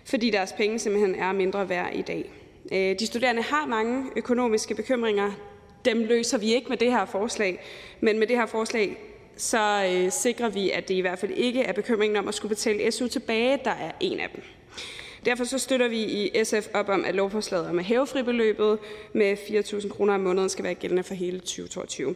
fordi 0.05 0.29
deres 0.29 0.53
penge 0.53 0.79
simpelthen 0.79 1.15
er 1.15 1.31
mindre 1.31 1.69
værd 1.69 1.95
i 1.95 2.01
dag. 2.01 2.31
Øh, 2.71 2.99
de 2.99 3.07
studerende 3.07 3.41
har 3.41 3.65
mange 3.65 4.05
økonomiske 4.15 4.75
bekymringer. 4.75 5.31
Dem 5.85 5.99
løser 6.03 6.37
vi 6.37 6.53
ikke 6.53 6.69
med 6.69 6.77
det 6.77 6.91
her 6.91 7.05
forslag, 7.05 7.59
men 8.01 8.19
med 8.19 8.27
det 8.27 8.37
her 8.37 8.45
forslag 8.45 8.97
så 9.37 9.89
øh, 9.91 10.11
sikrer 10.11 10.49
vi, 10.49 10.71
at 10.71 10.87
det 10.87 10.93
i 10.93 10.99
hvert 10.99 11.19
fald 11.19 11.31
ikke 11.31 11.63
er 11.63 11.73
bekymringen 11.73 12.17
om 12.17 12.27
at 12.27 12.35
skulle 12.35 12.55
betale 12.55 12.91
SU 12.91 13.07
tilbage, 13.07 13.59
der 13.63 13.71
er 13.71 13.91
en 13.99 14.19
af 14.19 14.29
dem. 14.35 14.43
Derfor 15.25 15.43
så 15.43 15.57
støtter 15.57 15.87
vi 15.87 16.03
i 16.03 16.43
SF 16.43 16.67
op 16.73 16.89
om, 16.89 17.05
at 17.05 17.15
lovforslaget 17.15 17.67
om 17.67 17.79
at 17.79 17.85
hæve 17.85 18.07
fribeløbet 18.07 18.79
med 19.13 19.37
4.000 19.37 19.89
kroner 19.89 20.13
om 20.13 20.19
måneden 20.19 20.49
skal 20.49 20.63
være 20.63 20.73
gældende 20.73 21.03
for 21.03 21.13
hele 21.13 21.39
2022. 21.39 22.15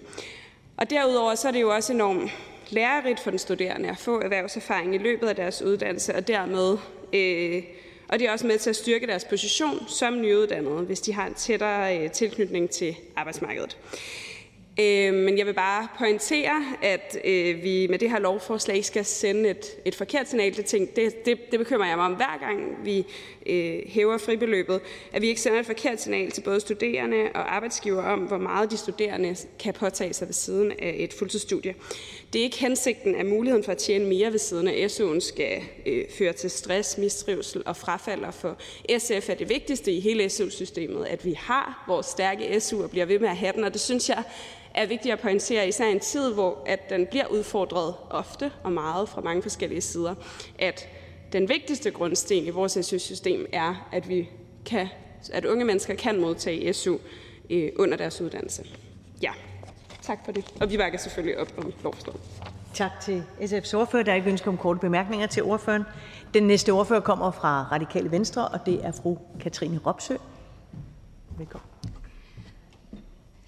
Og 0.78 0.90
derudover 0.90 1.36
så 1.36 1.48
er 1.48 1.52
det 1.52 1.62
jo 1.62 1.70
også 1.70 1.94
enormt 1.94 2.32
lærerigt 2.70 3.20
for 3.20 3.30
den 3.30 3.40
studerende 3.40 3.90
at 3.90 3.98
få 3.98 4.22
erhvervserfaring 4.22 4.96
i 4.96 4.98
løbet 4.98 5.28
af 5.28 5.36
deres 5.36 5.62
uddannelse, 5.62 6.16
og 6.16 6.28
dermed 6.28 6.78
øh, 7.14 7.64
og 8.08 8.20
det 8.20 8.28
er 8.28 8.32
også 8.32 8.48
med 8.48 8.60
til 8.60 8.70
at 8.70 8.76
styrke 8.76 9.08
deres 9.08 9.26
position 9.26 9.88
som 9.88 10.22
nyuddannede, 10.22 10.82
hvis 10.82 11.02
de 11.02 11.14
har 11.14 11.28
en 11.28 11.34
tættere 11.34 12.00
øh, 12.00 12.12
tilknytning 12.12 12.70
til 12.70 12.96
arbejdsmarkedet. 13.16 13.78
Øh, 14.80 15.14
men 15.14 15.38
jeg 15.38 15.46
vil 15.46 15.54
bare 15.54 15.88
pointere, 15.98 16.64
at 16.82 17.18
øh, 17.26 17.64
vi 17.64 17.88
med 17.90 18.00
det 18.00 18.10
her 18.10 18.20
lovforslag 18.20 18.86
skal 18.86 19.06
sende 19.06 19.50
et, 19.50 19.66
et 19.86 19.96
forkert 19.96 20.30
signal 20.30 20.56
Det, 20.56 20.66
ting. 20.66 20.96
Det, 20.96 21.26
det, 21.26 21.52
det 21.52 21.60
bekymrer 21.60 21.88
jeg 21.88 21.98
mig 21.98 22.06
om 22.06 22.14
hver 22.14 22.38
gang, 22.40 22.78
vi 22.84 23.06
øh, 23.46 23.80
hæver 23.86 24.18
fribeløbet, 24.18 24.82
at 25.14 25.22
vi 25.22 25.28
ikke 25.28 25.42
sender 25.42 25.60
et 25.60 25.66
forkert 25.66 26.02
signal 26.02 26.32
til 26.32 26.42
både 26.42 26.60
studerende 26.60 27.30
og 27.36 27.56
arbejdsgiver 27.56 28.04
om, 28.04 28.20
hvor 28.20 28.38
meget 28.38 28.72
de 28.72 28.78
studerende 28.78 29.36
kan 29.60 29.74
påtage 29.74 30.14
sig 30.14 30.28
ved 30.28 30.34
siden 30.34 30.72
af 30.72 30.96
et 30.98 31.14
fuldtidsstudie. 31.14 31.76
Det 32.34 32.40
er 32.40 32.44
ikke 32.44 32.60
hensigten, 32.60 33.16
at 33.16 33.26
muligheden 33.26 33.64
for 33.64 33.72
at 33.72 33.78
tjene 33.78 34.06
mere 34.06 34.32
ved 34.32 34.40
siden 34.40 34.68
af 34.68 34.88
SU'en 34.88 35.20
skal 35.20 35.62
øh, 35.86 36.04
føre 36.18 36.34
til 36.34 36.50
stress, 36.50 36.98
mistrivsel 36.98 37.64
og 37.66 37.78
frafald. 37.78 38.24
Og 38.24 38.34
for 38.34 38.58
SF 38.98 39.30
er 39.30 39.36
det 39.36 39.50
vigtigste 39.50 39.92
i 39.92 40.00
hele 40.00 40.30
SU-systemet, 40.30 41.06
at 41.06 41.26
vi 41.26 41.34
har 41.34 41.84
vores 41.88 42.06
stærke 42.06 42.60
SU 42.60 42.84
og 42.84 42.90
bliver 42.90 43.06
ved 43.06 43.20
med 43.20 43.30
at 43.30 43.38
have 43.38 43.54
den, 43.54 43.64
og 43.64 43.74
det 43.74 43.82
synes 43.82 44.10
jeg 44.10 44.24
er 44.78 44.86
vigtigt 44.86 45.14
at 45.14 45.20
pointere, 45.20 45.68
især 45.68 45.86
i 45.86 45.92
en 45.92 46.00
tid, 46.00 46.34
hvor 46.34 46.64
at 46.66 46.90
den 46.90 47.08
bliver 47.08 47.28
udfordret 47.28 47.96
ofte 48.10 48.52
og 48.64 48.72
meget 48.72 49.10
fra 49.10 49.22
mange 49.22 49.42
forskellige 49.42 49.82
sider, 49.82 50.16
at 50.60 50.88
den 51.34 51.50
vigtigste 51.50 51.92
grundsten 51.92 52.44
i 52.44 52.50
vores 52.50 52.72
SU-system 52.72 53.46
er, 53.54 53.88
at, 53.92 54.10
vi 54.10 54.30
kan, 54.66 54.88
at 55.34 55.46
unge 55.46 55.66
mennesker 55.66 55.96
kan 55.96 56.22
modtage 56.22 56.74
SU 56.74 56.98
øh, 57.50 57.72
under 57.80 57.98
deres 57.98 58.22
uddannelse. 58.22 58.64
Ja. 59.22 59.32
Tak 60.02 60.26
for 60.26 60.32
det. 60.32 60.54
Og 60.62 60.72
vi 60.72 60.78
bakker 60.78 61.00
selvfølgelig 61.00 61.38
op 61.38 61.48
om 61.58 61.74
lovforslaget. 61.84 62.22
Tak 62.74 62.92
til 63.02 63.24
SF's 63.42 63.76
ordfører. 63.76 64.04
Der 64.04 64.12
er 64.12 64.16
ikke 64.16 64.30
ønske 64.30 64.48
om 64.48 64.58
korte 64.58 64.80
bemærkninger 64.80 65.28
til 65.28 65.44
ordføreren. 65.44 65.84
Den 66.34 66.44
næste 66.44 66.70
ordfører 66.70 67.00
kommer 67.00 67.32
fra 67.32 67.68
Radikale 67.72 68.12
Venstre, 68.12 68.48
og 68.48 68.60
det 68.66 68.86
er 68.86 68.92
fru 68.92 69.18
Katrine 69.40 69.80
Ropsø. 69.86 70.16
Velkommen. 71.38 71.70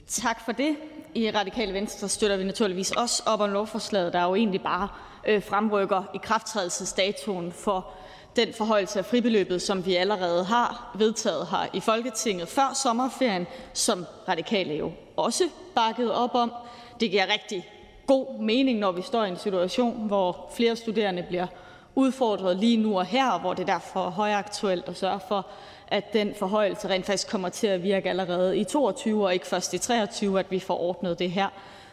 Tak 0.08 0.46
for 0.46 0.52
det. 0.52 0.76
I 1.16 1.32
Radikale 1.32 1.74
Venstre 1.74 2.10
støtter 2.10 2.38
vi 2.38 2.44
naturligvis 2.44 2.92
også 2.92 3.24
op 3.26 3.40
om 3.40 3.52
lovforslaget, 3.52 4.14
der 4.14 4.24
jo 4.24 4.36
egentlig 4.36 4.62
bare 4.62 4.88
øh, 5.28 5.44
fremrykker 5.44 6.04
ikrafttrædelsesdatoen 6.16 7.52
for 7.52 7.88
den 8.36 8.54
forhøjelse 8.54 9.00
af 9.00 9.06
fribeløbet, 9.06 9.62
som 9.62 9.86
vi 9.86 9.96
allerede 9.96 10.44
har 10.44 10.96
vedtaget 10.96 11.48
her 11.48 11.68
i 11.74 11.80
Folketinget 11.80 12.48
før 12.48 12.74
sommerferien, 12.74 13.48
som 13.74 14.06
Radikale 14.28 14.74
jo 14.74 14.92
også 15.18 15.44
bakkede 15.76 16.16
op 16.16 16.36
om. 16.36 16.52
Det 17.00 17.12
giver 17.12 17.34
rigtig 17.34 17.70
god 18.08 18.40
mening, 18.40 18.80
når 18.80 18.92
vi 18.92 19.02
står 19.02 19.24
i 19.24 19.30
en 19.30 19.38
situation, 19.38 20.08
hvor 20.08 20.50
flere 20.56 20.76
studerende 20.76 21.24
bliver 21.24 21.48
udfordret 21.96 22.58
lige 22.58 22.78
nu 22.78 22.98
og 22.98 23.06
her, 23.06 23.30
og 23.30 23.40
hvor 23.40 23.54
det 23.54 23.68
derfor 23.68 24.06
er 24.06 24.10
højaktuelt 24.10 24.90
at 24.90 24.98
sørge 24.98 25.20
for, 25.28 25.48
at 25.92 26.14
den 26.14 26.36
forhøjelse 26.36 26.90
rent 26.90 27.06
faktisk 27.06 27.30
kommer 27.30 27.50
til 27.50 27.68
at 27.68 27.84
virke 27.84 28.10
allerede 28.10 28.58
i 28.58 28.64
22 28.64 29.26
og 29.26 29.34
ikke 29.34 29.48
først 29.48 29.74
i 29.74 29.78
23, 29.78 30.40
at 30.40 30.52
vi 30.52 30.60
får 30.60 30.80
ordnet 30.82 31.20
det 31.20 31.32
her, 31.32 31.48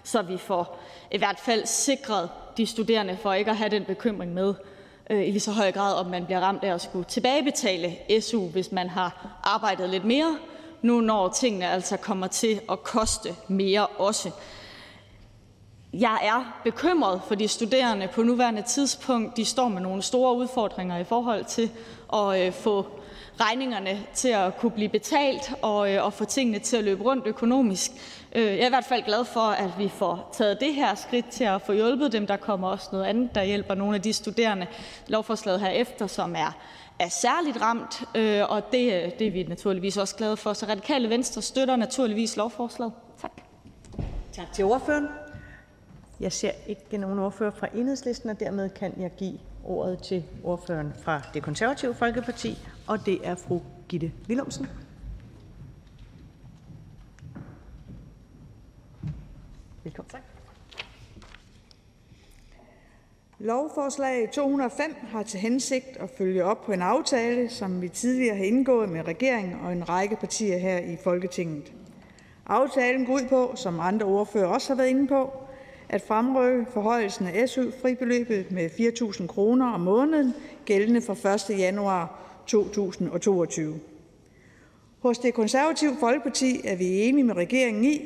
så 0.05 0.23
vi 0.23 0.39
får 0.39 0.79
i 1.11 1.19
hvert 1.19 1.39
fald 1.39 1.67
sikret 1.67 2.29
de 2.57 2.67
studerende 2.67 3.17
for 3.17 3.33
ikke 3.33 3.51
at 3.51 3.57
have 3.57 3.71
den 3.71 3.85
bekymring 3.85 4.35
med, 4.35 4.55
øh, 5.11 5.21
i 5.21 5.31
lige 5.31 5.41
så 5.41 5.51
høj 5.51 5.73
grad, 5.73 5.95
om 5.95 6.07
man 6.07 6.25
bliver 6.25 6.41
ramt 6.41 6.65
af 6.65 6.75
at 6.75 6.81
skulle 6.81 7.05
tilbagebetale 7.05 7.97
SU, 8.21 8.47
hvis 8.49 8.73
man 8.73 8.89
har 8.89 9.39
arbejdet 9.45 9.91
lidt 9.91 10.05
mere, 10.05 10.39
nu 10.83 11.01
når 11.01 11.29
tingene 11.29 11.71
altså 11.71 11.97
kommer 11.97 12.27
til 12.27 12.61
at 12.71 12.83
koste 12.83 13.35
mere 13.49 13.87
også. 13.87 14.31
Jeg 15.93 16.19
er 16.23 16.61
bekymret 16.65 17.21
for 17.29 17.35
de 17.35 17.49
studerende 17.49 18.09
på 18.09 18.23
nuværende 18.23 18.63
tidspunkt. 18.63 19.37
De 19.37 19.45
står 19.45 19.69
med 19.69 19.81
nogle 19.81 20.03
store 20.03 20.37
udfordringer 20.37 20.99
i 20.99 21.05
forhold 21.05 21.45
til 21.45 21.71
at 22.13 22.47
øh, 22.47 22.53
få 22.53 22.87
regningerne 23.41 23.99
til 24.15 24.29
at 24.29 24.57
kunne 24.59 24.71
blive 24.71 24.89
betalt 24.89 25.55
og 25.63 25.93
øh, 25.93 26.13
få 26.13 26.25
tingene 26.25 26.59
til 26.59 26.77
at 26.77 26.85
løbe 26.85 27.05
rundt 27.05 27.27
økonomisk. 27.27 27.91
Øh, 28.33 28.43
jeg 28.43 28.59
er 28.59 28.67
i 28.67 28.69
hvert 28.69 28.85
fald 28.85 29.03
glad 29.03 29.25
for, 29.25 29.41
at 29.41 29.71
vi 29.79 29.89
får 29.89 30.31
taget 30.33 30.61
det 30.61 30.75
her 30.75 30.95
skridt 30.95 31.29
til 31.31 31.45
at 31.45 31.63
få 31.63 31.73
hjulpet 31.73 32.13
dem. 32.13 32.27
Der 32.27 32.37
kommer 32.37 32.69
også 32.69 32.89
noget 32.93 33.05
andet, 33.05 33.35
der 33.35 33.43
hjælper 33.43 33.75
nogle 33.75 33.95
af 33.95 34.03
de 34.03 34.13
studerende, 34.13 34.67
lovforslaget 35.09 35.61
her 35.61 35.69
efter, 35.69 36.07
som 36.07 36.35
er 36.35 36.57
er 36.99 37.09
særligt 37.09 37.61
ramt, 37.61 38.05
øh, 38.15 38.43
og 38.51 38.73
det, 38.73 38.93
øh, 38.93 39.13
det 39.19 39.27
er 39.27 39.31
vi 39.31 39.43
naturligvis 39.43 39.97
også 39.97 40.17
glade 40.17 40.37
for. 40.37 40.53
Så 40.53 40.67
Radikale 40.67 41.09
Venstre 41.09 41.43
støtter 41.43 41.77
naturligvis 41.77 42.37
lovforslaget. 42.37 42.93
Tak. 43.21 43.33
Tak 44.33 44.53
til 44.53 44.65
ordføreren. 44.65 45.09
Jeg 46.21 46.33
ser 46.33 46.51
ikke 46.67 46.99
nogen 46.99 47.19
ordfører 47.19 47.51
fra 47.51 47.69
Enhedslisten, 47.75 48.31
og 48.31 48.41
dermed 48.41 48.71
kan 48.71 48.95
jeg 48.99 49.11
give 49.19 49.39
ordet 49.65 49.99
til 49.99 50.25
ordføreren 50.45 50.93
fra 51.03 51.21
Det 51.35 51.43
Konservative 51.43 51.95
Folkeparti, 51.95 52.59
og 52.87 53.07
det 53.07 53.21
er 53.23 53.35
fru 53.35 53.61
Gitte 53.89 54.13
Willumsen. 54.29 54.67
Velkommen. 59.85 60.11
Tak. 60.11 60.23
Lovforslag 63.39 64.31
205 64.33 64.95
har 65.09 65.23
til 65.23 65.41
hensigt 65.41 65.97
at 65.97 66.11
følge 66.19 66.45
op 66.45 66.65
på 66.65 66.73
en 66.73 66.83
aftale, 66.83 67.49
som 67.49 67.83
vi 67.83 67.89
tidligere 67.89 68.37
har 68.37 68.45
indgået 68.45 68.89
med 68.89 69.07
regeringen 69.07 69.61
og 69.65 69.73
en 69.73 69.89
række 69.89 70.17
partier 70.17 70.59
her 70.59 70.79
i 70.79 70.97
Folketinget. 71.05 71.73
Aftalen 72.47 73.07
går 73.07 73.15
ud 73.15 73.29
på, 73.29 73.53
som 73.57 73.81
andre 73.81 74.07
ordfører 74.07 74.47
også 74.47 74.69
har 74.69 74.77
været 74.77 74.89
inde 74.89 75.07
på, 75.07 75.33
at 75.89 76.03
fremrykke 76.03 76.67
forhøjelsen 76.73 77.27
af 77.27 77.49
SU-fribeløbet 77.49 78.51
med 78.51 78.71
4.000 78.71 79.27
kroner 79.27 79.73
om 79.73 79.81
måneden 79.81 80.35
gældende 80.65 81.03
fra 81.03 81.35
1. 81.55 81.59
januar 81.59 82.26
2022. 82.47 83.81
Hos 84.99 85.19
Det 85.19 85.35
Konservative 85.35 85.97
Folkeparti 86.01 86.61
er 86.65 86.77
vi 86.77 87.03
enige 87.03 87.25
med 87.25 87.35
regeringen 87.37 87.85
i, 87.85 88.01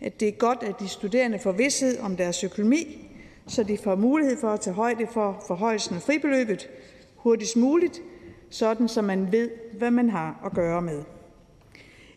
at 0.00 0.20
det 0.20 0.28
er 0.28 0.32
godt, 0.32 0.62
at 0.62 0.74
de 0.80 0.88
studerende 0.88 1.38
får 1.38 1.52
vidshed 1.52 1.98
om 2.00 2.16
deres 2.16 2.44
økonomi, 2.44 3.08
så 3.46 3.62
de 3.62 3.78
får 3.78 3.94
mulighed 3.94 4.36
for 4.40 4.48
at 4.48 4.60
tage 4.60 4.74
højde 4.74 5.06
for 5.12 5.44
forhøjelsen 5.46 5.96
af 5.96 6.02
fribeløbet 6.02 6.68
hurtigst 7.16 7.56
muligt, 7.56 8.02
sådan 8.50 8.88
så 8.88 9.02
man 9.02 9.32
ved, 9.32 9.50
hvad 9.78 9.90
man 9.90 10.10
har 10.10 10.40
at 10.44 10.52
gøre 10.52 10.82
med. 10.82 11.02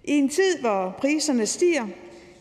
I 0.04 0.12
en 0.12 0.30
tid, 0.30 0.60
hvor 0.60 0.96
priserne 1.00 1.46
stiger, 1.46 1.88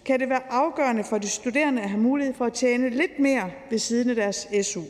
kan 0.04 0.20
det 0.20 0.28
være 0.28 0.52
afgørende 0.52 1.04
for 1.04 1.18
de 1.18 1.28
studerende 1.28 1.82
at 1.82 1.90
have 1.90 2.02
mulighed 2.02 2.34
for 2.34 2.44
at 2.44 2.52
tjene 2.52 2.88
lidt 2.88 3.18
mere 3.18 3.50
ved 3.70 3.78
siden 3.78 4.10
af 4.10 4.16
deres 4.16 4.48
SU, 4.62 4.82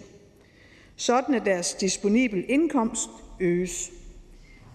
sådan 0.96 1.34
at 1.34 1.44
deres 1.44 1.74
disponible 1.74 2.42
indkomst 2.42 3.10
øges. 3.40 3.90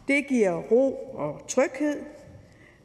Det 0.07 0.27
giver 0.27 0.55
ro 0.55 0.93
og 1.13 1.47
tryghed. 1.47 2.01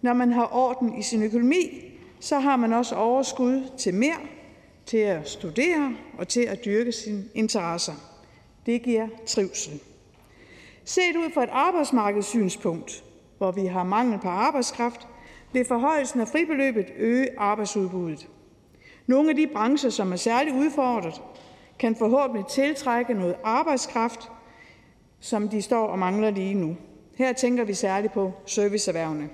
Når 0.02 0.12
man 0.12 0.32
har 0.32 0.48
orden 0.52 0.98
i 0.98 1.02
sin 1.02 1.22
økonomi, 1.22 1.90
så 2.20 2.38
har 2.38 2.56
man 2.56 2.72
også 2.72 2.94
overskud 2.94 3.70
til 3.78 3.94
mere, 3.94 4.20
til 4.86 4.98
at 4.98 5.28
studere 5.28 5.96
og 6.18 6.28
til 6.28 6.40
at 6.40 6.64
dyrke 6.64 6.92
sine 6.92 7.24
interesser. 7.34 7.92
Det 8.66 8.82
giver 8.82 9.08
trivsel. 9.26 9.80
Set 10.84 11.16
ud 11.16 11.30
fra 11.34 11.42
et 11.42 11.50
arbejdsmarkedssynspunkt, 11.52 13.04
hvor 13.38 13.52
vi 13.52 13.66
har 13.66 13.84
mangel 13.84 14.18
på 14.18 14.28
arbejdskraft, 14.28 15.08
vil 15.52 15.64
forhøjelsen 15.64 16.20
af 16.20 16.28
fribeløbet 16.28 16.86
øge 16.96 17.28
arbejdsudbuddet. 17.38 18.28
Nogle 19.06 19.30
af 19.30 19.36
de 19.36 19.46
brancher, 19.46 19.90
som 19.90 20.12
er 20.12 20.16
særligt 20.16 20.56
udfordret, 20.56 21.22
kan 21.78 21.96
forhåbentlig 21.96 22.46
tiltrække 22.46 23.14
noget 23.14 23.36
arbejdskraft, 23.44 24.30
som 25.20 25.48
de 25.48 25.62
står 25.62 25.86
og 25.86 25.98
mangler 25.98 26.30
lige 26.30 26.54
nu. 26.54 26.76
Her 27.20 27.32
tænker 27.32 27.64
vi 27.64 27.74
særligt 27.74 28.12
på 28.12 28.32
serviceerhvervene. 28.46 29.28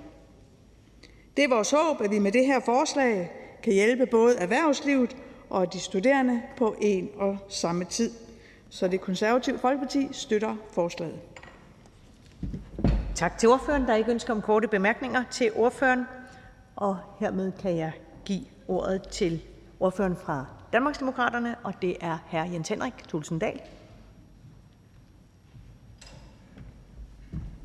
Det 1.37 1.45
er 1.45 1.49
vores 1.49 1.71
håb, 1.71 2.01
at 2.01 2.11
vi 2.11 2.19
med 2.19 2.33
det 2.33 2.47
her 2.47 2.61
forslag 2.61 3.33
kan 3.63 3.73
hjælpe 3.73 4.07
både 4.07 4.37
erhvervslivet 4.37 5.17
og 5.51 5.73
de 5.73 5.81
studerende 5.81 6.43
på 6.57 6.77
en 6.81 7.09
og 7.17 7.39
samme 7.49 7.85
tid. 7.85 8.11
Så 8.71 8.89
det 8.89 9.01
konservative 9.01 9.59
Folkeparti 9.59 10.09
støtter 10.13 10.57
forslaget. 10.73 11.21
Tak 13.15 13.39
til 13.39 13.49
ordføreren. 13.49 13.83
Der 13.83 13.93
er 13.93 13.97
ikke 13.97 14.11
ønske 14.11 14.33
om 14.33 14.43
korte 14.43 14.69
bemærkninger 14.69 15.25
til 15.31 15.53
ordføreren. 15.55 16.05
Og 16.77 16.99
hermed 17.19 17.53
kan 17.53 17.77
jeg 17.77 17.93
give 18.25 18.45
ordet 18.69 19.09
til 19.09 19.43
ordføreren 19.81 20.17
fra 20.17 20.47
Danmarksdemokraterne, 20.73 21.57
og 21.65 21.83
det 21.83 21.97
er 22.01 22.19
hr. 22.31 22.53
Jens 22.53 22.69
Henrik 22.69 22.95
Thulesen 23.09 23.39
Dahl. 23.39 23.61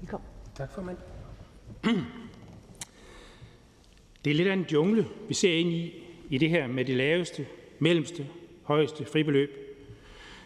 Velkommen. 0.01 0.27
Tak, 0.61 0.71
formand. 0.71 0.97
Det 4.25 4.31
er 4.31 4.35
lidt 4.35 4.47
af 4.47 4.53
en 4.53 4.65
jungle, 4.71 5.07
vi 5.27 5.33
ser 5.33 5.53
ind 5.53 5.69
i, 5.69 6.03
i 6.29 6.37
det 6.37 6.49
her 6.49 6.67
med 6.67 6.85
det 6.85 6.95
laveste, 6.95 7.47
mellemste, 7.79 8.27
højeste 8.63 9.05
fribeløb, 9.05 9.49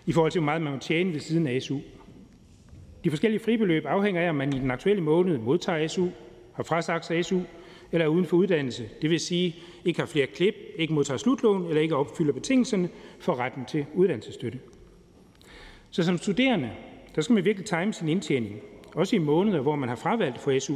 i 0.06 0.12
forhold 0.12 0.32
til, 0.32 0.40
hvor 0.40 0.46
meget 0.46 0.62
man 0.62 0.74
må 0.74 0.80
tjene 0.80 1.14
ved 1.14 1.20
siden 1.20 1.48
af 1.48 1.62
SU. 1.62 1.80
De 3.04 3.10
forskellige 3.10 3.44
fribeløb 3.44 3.86
afhænger 3.86 4.22
af, 4.22 4.30
om 4.30 4.36
man 4.36 4.54
i 4.54 4.60
den 4.60 4.72
aktuelle 4.72 5.04
måned 5.04 5.38
modtager 5.38 5.88
SU, 5.88 6.08
har 6.54 6.64
frasagt 6.64 7.06
sig 7.06 7.26
SU 7.26 7.40
eller 7.92 8.06
er 8.06 8.10
uden 8.10 8.26
for 8.26 8.38
uddannelse. 8.38 8.90
Det 9.02 9.10
vil 9.10 9.20
sige, 9.20 9.56
ikke 9.86 10.00
har 10.00 10.08
flere 10.08 10.28
klip, 10.28 10.56
ikke 10.76 10.94
modtager 10.94 11.18
slutlån 11.18 11.68
eller 11.68 11.82
ikke 11.82 11.96
opfylder 11.96 12.34
betingelserne 12.34 12.90
for 13.20 13.36
retten 13.36 13.66
til 13.66 13.86
uddannelsesstøtte. 13.94 14.60
Så 15.92 16.04
som 16.04 16.18
studerende, 16.18 16.72
der 17.16 17.22
skal 17.22 17.34
man 17.34 17.46
virkelig 17.46 17.66
time 17.66 17.94
sin 17.94 18.10
indtjening, 18.10 18.62
også 18.96 19.16
i 19.16 19.20
måneder, 19.20 19.60
hvor 19.60 19.76
man 19.76 19.90
har 19.90 19.96
fravalgt 19.96 20.40
for 20.40 20.60
SU. 20.60 20.76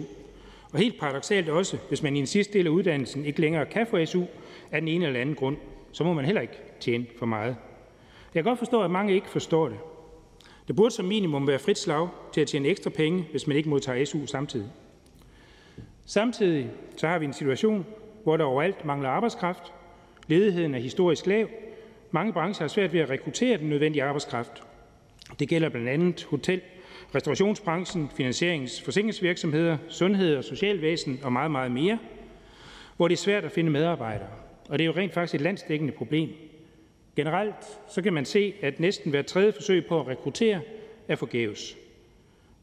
Og 0.72 0.80
helt 0.80 1.00
paradoxalt 1.00 1.50
også, 1.50 1.78
hvis 1.88 2.04
man 2.04 2.16
i 2.16 2.20
en 2.20 2.28
sidste 2.28 2.54
del 2.54 2.68
af 2.68 2.72
uddannelsen 2.72 3.26
ikke 3.26 3.42
længere 3.42 3.66
kan 3.66 3.88
få 3.88 4.06
SU 4.06 4.24
af 4.72 4.82
den 4.82 4.88
ene 4.88 5.06
eller 5.06 5.20
anden 5.20 5.36
grund, 5.36 5.58
så 5.92 6.04
må 6.04 6.14
man 6.14 6.26
heller 6.26 6.42
ikke 6.42 6.62
tjene 6.80 7.06
for 7.20 7.26
meget. 7.26 7.56
Jeg 8.36 8.44
kan 8.44 8.50
godt 8.50 8.60
forstå, 8.60 8.82
at 8.82 8.92
mange 8.92 9.14
ikke 9.14 9.30
forstår 9.30 9.68
det. 9.68 9.78
Det 10.68 10.76
burde 10.76 10.92
som 10.92 11.06
minimum 11.06 11.48
være 11.48 11.60
frit 11.60 11.78
slag 11.78 12.08
til 12.34 12.42
at 12.42 12.48
tjene 12.48 12.68
ekstra 12.68 12.90
penge, 12.90 13.28
hvis 13.32 13.48
man 13.48 13.58
ikke 13.58 13.70
modtager 13.70 14.06
SU 14.06 14.26
samtidig. 14.26 14.68
Samtidig 16.06 16.70
så 16.98 17.08
har 17.08 17.20
vi 17.20 17.26
en 17.26 17.34
situation, 17.34 17.86
hvor 18.24 18.38
der 18.38 18.44
overalt 18.44 18.86
mangler 18.86 19.10
arbejdskraft. 19.10 19.74
Ledigheden 20.28 20.76
er 20.76 20.80
historisk 20.80 21.26
lav. 21.26 21.48
Mange 22.12 22.34
brancher 22.34 22.64
har 22.64 22.68
svært 22.68 22.94
ved 22.94 23.00
at 23.00 23.10
rekruttere 23.10 23.58
den 23.58 23.70
nødvendige 23.70 24.04
arbejdskraft. 24.04 24.64
Det 25.40 25.50
gælder 25.50 25.70
blandt 25.70 25.90
andet 25.90 26.28
hotel, 26.30 26.62
restaurationsbranchen, 27.16 28.10
finansierings- 28.20 28.86
forsikringsvirksomheder, 28.86 29.78
sundhed 29.90 30.36
og 30.36 30.44
socialvæsen 30.44 31.20
og 31.24 31.34
meget, 31.34 31.52
meget 31.52 31.72
mere, 31.72 32.00
hvor 32.98 33.08
det 33.08 33.16
er 33.16 33.18
svært 33.18 33.46
at 33.46 33.52
finde 33.52 33.72
medarbejdere. 33.72 34.30
Og 34.70 34.80
det 34.80 34.84
er 34.84 34.86
jo 34.86 34.94
rent 34.96 35.14
faktisk 35.14 35.36
et 35.36 35.42
landsdækkende 35.42 35.94
problem. 35.94 36.30
Generelt 37.16 37.56
så 37.90 38.02
kan 38.02 38.14
man 38.14 38.26
se, 38.26 38.54
at 38.62 38.80
næsten 38.80 39.10
hver 39.10 39.22
tredje 39.22 39.52
forsøg 39.52 39.86
på 39.86 40.00
at 40.00 40.08
rekruttere 40.08 40.62
er 41.08 41.16
forgæves. 41.16 41.78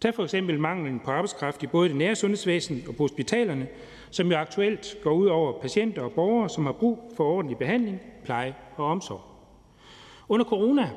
Tag 0.01 0.15
for 0.15 0.23
eksempel 0.23 0.61
manglen 0.61 1.01
på 1.01 1.11
arbejdskraft 1.11 1.63
i 1.63 1.67
både 1.67 1.89
det 1.89 1.97
nære 1.97 2.15
sundhedsvæsen 2.15 2.85
og 2.89 2.97
på 2.97 3.03
hospitalerne, 3.03 3.67
som 4.11 4.31
jo 4.31 4.37
aktuelt 4.37 4.97
går 5.03 5.13
ud 5.13 5.27
over 5.27 5.61
patienter 5.61 6.03
og 6.03 6.13
borgere, 6.13 6.49
som 6.49 6.67
har 6.67 6.73
brug 6.73 7.13
for 7.17 7.25
ordentlig 7.25 7.59
behandling, 7.59 8.01
pleje 8.25 8.55
og 8.77 8.87
omsorg. 8.87 9.21
Under 10.29 10.45
corona 10.45 10.91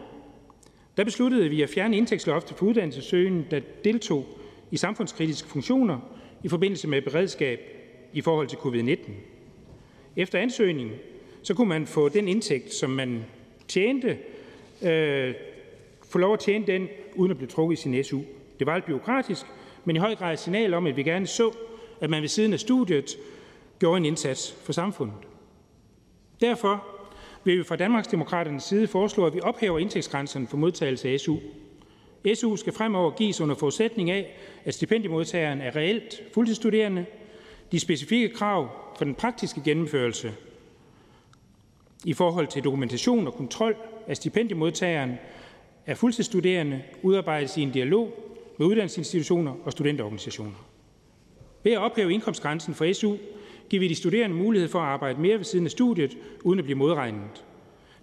der 1.00 1.06
besluttede 1.06 1.50
vi 1.50 1.62
at 1.62 1.70
fjerne 1.70 1.97
indtægtsloftet 1.97 2.58
for 2.58 2.66
uddannelsessøgende, 2.66 3.45
der 3.52 3.60
deltog 3.84 4.26
i 4.72 4.78
samfundskritiske 4.78 5.47
funktioner 5.50 6.00
i 6.43 6.47
forbindelse 6.47 6.88
med 6.88 7.02
beredskab 7.02 7.60
i 8.14 8.22
forhold 8.22 8.47
til 8.47 8.58
covid-19. 8.58 9.12
Efter 10.16 10.39
ansøgningen 10.39 10.95
så 11.43 11.54
kunne 11.54 11.70
man 11.70 11.88
få 11.88 12.10
den 12.10 12.28
indtægt, 12.28 12.74
som 12.74 12.89
man 12.89 13.26
tjente, 13.68 14.18
øh, 14.84 15.34
få 16.10 16.18
lov 16.18 16.34
at 16.34 16.39
tjene 16.39 16.68
den, 16.68 16.88
uden 17.16 17.32
at 17.32 17.38
blive 17.38 17.50
trukket 17.50 17.80
i 17.80 17.82
sin 17.82 18.04
SU. 18.04 18.22
Det 18.60 18.68
var 18.68 18.76
lidt 18.76 18.86
byråkratisk, 18.86 19.45
men 19.86 19.95
i 19.95 20.00
høj 20.00 20.16
grad 20.16 20.34
et 20.34 20.39
signal 20.39 20.74
om, 20.74 20.88
at 20.88 20.97
vi 20.97 21.04
gerne 21.04 21.28
så, 21.28 21.52
at 22.02 22.10
man 22.10 22.22
ved 22.22 22.30
siden 22.30 22.54
af 22.54 22.60
studiet 22.60 23.18
gjorde 23.80 23.97
en 23.97 24.06
indsats 24.06 24.52
for 24.64 24.74
samfundet. 24.74 25.18
Derfor 26.41 26.99
vil 27.43 27.57
vi 27.57 27.63
fra 27.63 27.75
Danmarksdemokraternes 27.75 28.63
side 28.63 28.87
foreslå, 28.87 29.25
at 29.25 29.33
vi 29.33 29.41
ophæver 29.41 29.79
indtægtsgrænserne 29.79 30.47
for 30.47 30.57
modtagelse 30.57 31.09
af 31.09 31.19
SU. 31.19 31.37
SU 32.35 32.55
skal 32.55 32.73
fremover 32.73 33.11
gives 33.11 33.41
under 33.41 33.55
forudsætning 33.55 34.11
af, 34.11 34.37
at 34.65 34.73
stipendiemodtageren 34.73 35.61
er 35.61 35.75
reelt 35.75 36.21
fuldtidsstuderende. 36.33 37.05
De 37.71 37.79
specifikke 37.79 38.29
krav 38.29 38.69
for 38.97 39.05
den 39.05 39.15
praktiske 39.15 39.61
gennemførelse 39.65 40.33
i 42.05 42.13
forhold 42.13 42.47
til 42.47 42.63
dokumentation 42.63 43.27
og 43.27 43.33
kontrol 43.33 43.75
af 44.07 44.17
stipendiemodtageren 44.17 45.17
er 45.85 45.95
fuldtidsstuderende 45.95 46.81
udarbejdes 47.03 47.57
i 47.57 47.61
en 47.61 47.71
dialog 47.71 48.13
med 48.57 48.67
uddannelsesinstitutioner 48.67 49.53
og 49.63 49.71
studenterorganisationer. 49.71 50.65
Ved 51.63 51.71
at 51.71 51.77
ophæve 51.77 52.13
indkomstgrænsen 52.13 52.73
for 52.73 52.93
SU 52.93 53.15
giver 53.70 53.80
vi 53.80 53.88
de 53.88 53.95
studerende 53.95 54.36
mulighed 54.36 54.70
for 54.70 54.80
at 54.80 54.86
arbejde 54.86 55.22
mere 55.22 55.38
ved 55.38 55.43
siden 55.43 55.65
af 55.65 55.72
studiet 55.72 56.17
uden 56.43 56.59
at 56.59 56.65
blive 56.65 56.78
modregnet. 56.78 57.43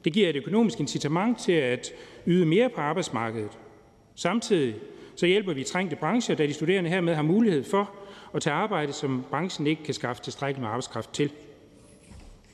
Det 0.04 0.12
giver 0.12 0.28
et 0.28 0.36
økonomisk 0.36 0.80
incitament 0.80 1.38
til 1.38 1.52
at 1.52 1.92
yde 2.26 2.46
mere 2.46 2.68
på 2.68 2.80
arbejdsmarkedet. 2.80 3.58
Samtidig 4.14 4.74
så 5.16 5.26
hjælper 5.26 5.52
vi 5.52 5.64
trængte 5.64 5.96
brancher, 5.96 6.34
da 6.34 6.46
de 6.46 6.52
studerende 6.52 6.90
hermed 6.90 7.14
har 7.14 7.22
mulighed 7.22 7.64
for 7.64 7.90
at 8.34 8.42
tage 8.42 8.54
arbejde, 8.54 8.92
som 8.92 9.24
branchen 9.30 9.66
ikke 9.66 9.84
kan 9.84 9.94
skaffe 9.94 10.22
tilstrækkeligt 10.22 10.60
med 10.60 10.68
arbejdskraft 10.68 11.12
til. 11.12 11.32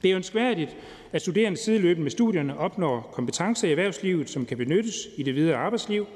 Det 0.02 0.10
er 0.10 0.16
ønskværdigt, 0.16 0.76
at 1.12 1.22
studerende 1.22 1.58
sideløbende 1.58 2.02
med 2.02 2.10
studierne 2.10 2.58
opnår 2.58 3.10
kompetencer 3.12 3.68
i 3.68 3.70
erhvervslivet, 3.70 4.30
som 4.30 4.46
kan 4.46 4.56
benyttes 4.58 5.08
i 5.16 5.22
det 5.22 5.34
videre 5.34 5.56
arbejdsliv. 5.56 6.06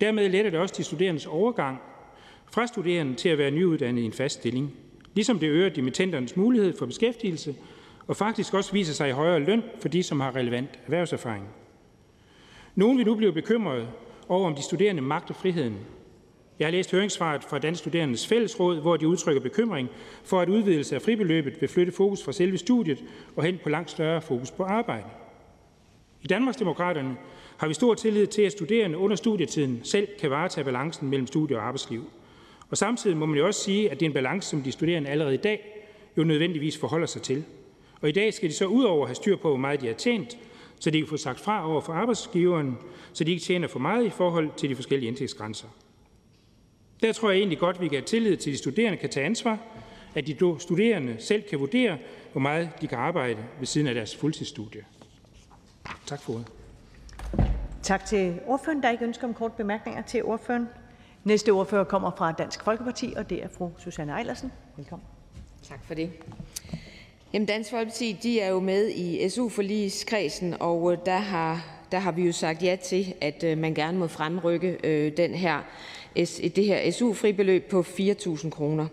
Dermed 0.00 0.28
letter 0.28 0.50
det 0.50 0.60
også 0.60 0.74
de 0.78 0.84
studerendes 0.84 1.26
overgang 1.26 1.78
fra 2.52 2.66
studerende 2.66 3.14
til 3.14 3.28
at 3.28 3.38
være 3.38 3.50
nyuddannet 3.50 4.02
i 4.02 4.04
en 4.04 4.12
fast 4.12 4.34
stilling, 4.34 4.74
ligesom 5.14 5.38
det 5.38 5.48
øger 5.48 5.68
dimittenternes 5.68 6.36
mulighed 6.36 6.76
for 6.78 6.86
beskæftigelse 6.86 7.54
og 8.06 8.16
faktisk 8.16 8.54
også 8.54 8.72
viser 8.72 8.94
sig 8.94 9.08
i 9.08 9.12
højere 9.12 9.40
løn 9.40 9.62
for 9.80 9.88
de, 9.88 10.02
som 10.02 10.20
har 10.20 10.36
relevant 10.36 10.78
erhvervserfaring. 10.84 11.48
Nogle 12.74 12.96
vil 12.96 13.06
nu 13.06 13.14
blive 13.14 13.32
bekymrede 13.32 13.88
over, 14.28 14.46
om 14.46 14.54
de 14.54 14.62
studerende 14.62 15.02
magter 15.02 15.34
friheden. 15.34 15.76
Jeg 16.58 16.66
har 16.66 16.72
læst 16.72 16.92
høringssvaret 16.92 17.44
fra 17.44 17.58
Dansk 17.58 17.80
Studerendes 17.80 18.26
Fællesråd, 18.26 18.80
hvor 18.80 18.96
de 18.96 19.08
udtrykker 19.08 19.42
bekymring 19.42 19.88
for, 20.24 20.40
at 20.40 20.48
udvidelse 20.48 20.94
af 20.94 21.02
fribeløbet 21.02 21.60
vil 21.60 21.68
flytte 21.68 21.92
fokus 21.92 22.24
fra 22.24 22.32
selve 22.32 22.58
studiet 22.58 23.04
og 23.36 23.44
hen 23.44 23.58
på 23.62 23.68
langt 23.68 23.90
større 23.90 24.22
fokus 24.22 24.50
på 24.50 24.62
arbejde. 24.62 25.06
I 26.22 26.26
Danmarksdemokraterne 26.26 27.16
har 27.56 27.68
vi 27.68 27.74
stor 27.74 27.94
tillid 27.94 28.26
til, 28.26 28.42
at 28.42 28.52
studerende 28.52 28.98
under 28.98 29.16
studietiden 29.16 29.80
selv 29.82 30.08
kan 30.20 30.30
varetage 30.30 30.64
balancen 30.64 31.10
mellem 31.10 31.26
studie 31.26 31.56
og 31.56 31.66
arbejdsliv. 31.66 32.10
Og 32.74 32.78
samtidig 32.78 33.16
må 33.16 33.26
man 33.26 33.38
jo 33.38 33.46
også 33.46 33.60
sige, 33.60 33.90
at 33.90 34.00
det 34.00 34.06
er 34.06 34.10
en 34.10 34.14
balance, 34.14 34.48
som 34.48 34.62
de 34.62 34.72
studerende 34.72 35.10
allerede 35.10 35.34
i 35.34 35.38
dag 35.38 35.84
jo 36.16 36.24
nødvendigvis 36.24 36.78
forholder 36.78 37.06
sig 37.06 37.22
til. 37.22 37.44
Og 38.00 38.08
i 38.08 38.12
dag 38.12 38.34
skal 38.34 38.48
de 38.48 38.54
så 38.54 38.66
ud 38.66 38.84
over 38.84 39.02
at 39.02 39.08
have 39.08 39.14
styr 39.14 39.36
på, 39.36 39.48
hvor 39.48 39.56
meget 39.56 39.80
de 39.80 39.86
har 39.86 39.94
tjent, 39.94 40.38
så 40.80 40.90
de 40.90 40.98
kan 40.98 41.08
få 41.08 41.16
sagt 41.16 41.40
fra 41.40 41.70
over 41.70 41.80
for 41.80 41.92
arbejdsgiveren, 41.92 42.78
så 43.12 43.24
de 43.24 43.30
ikke 43.30 43.42
tjener 43.42 43.68
for 43.68 43.78
meget 43.78 44.06
i 44.06 44.10
forhold 44.10 44.50
til 44.56 44.70
de 44.70 44.76
forskellige 44.76 45.08
indtægtsgrænser. 45.08 45.68
Der 47.02 47.12
tror 47.12 47.30
jeg 47.30 47.38
egentlig 47.38 47.58
godt, 47.58 47.80
vi 47.80 47.88
kan 47.88 47.96
have 47.96 48.04
tillid 48.04 48.36
til, 48.36 48.50
at 48.50 48.54
de 48.54 48.58
studerende 48.58 48.98
kan 48.98 49.10
tage 49.10 49.26
ansvar, 49.26 49.58
at 50.14 50.26
de 50.26 50.36
studerende 50.58 51.16
selv 51.18 51.42
kan 51.42 51.60
vurdere, 51.60 51.98
hvor 52.32 52.40
meget 52.40 52.70
de 52.80 52.86
kan 52.86 52.98
arbejde 52.98 53.38
ved 53.58 53.66
siden 53.66 53.86
af 53.86 53.94
deres 53.94 54.16
fuldtidsstudie. 54.16 54.84
Tak 56.06 56.22
for 56.22 56.32
ordet. 56.32 56.46
Tak 57.82 58.06
til 58.06 58.40
ordføreren. 58.46 58.82
Der 58.82 58.88
er 58.88 58.92
ikke 58.92 59.04
ønsker 59.04 59.28
om 59.28 59.34
kort 59.34 59.52
bemærkninger 59.52 60.02
til 60.02 60.24
ordføreren. 60.24 60.66
Næste 61.24 61.50
ordfører 61.50 61.84
kommer 61.84 62.10
fra 62.16 62.32
Dansk 62.32 62.64
Folkeparti, 62.64 63.14
og 63.16 63.30
det 63.30 63.42
er 63.42 63.48
fru 63.48 63.70
Susanne 63.78 64.18
Eilersen. 64.18 64.52
Velkommen. 64.76 65.06
Tak 65.68 65.84
for 65.84 65.94
det. 65.94 66.10
Jamen, 67.32 67.46
Dansk 67.46 67.70
Folkeparti 67.70 68.18
de 68.22 68.40
er 68.40 68.48
jo 68.48 68.60
med 68.60 68.90
i 68.90 69.28
SU-forligskredsen, 69.28 70.54
og 70.60 70.92
øh, 70.92 70.98
der 71.06 71.16
har, 71.16 71.66
der 71.92 71.98
har 71.98 72.12
vi 72.12 72.22
jo 72.22 72.32
sagt 72.32 72.62
ja 72.62 72.76
til, 72.76 73.14
at 73.20 73.44
øh, 73.44 73.58
man 73.58 73.74
gerne 73.74 73.98
må 73.98 74.06
fremrykke 74.06 74.78
øh, 74.84 75.16
den 75.16 75.34
her, 75.34 75.60
det 76.56 76.64
her 76.64 76.90
SU-fribeløb 76.92 77.70
på 77.70 77.80
4.000 77.80 78.50
kroner. 78.50 78.86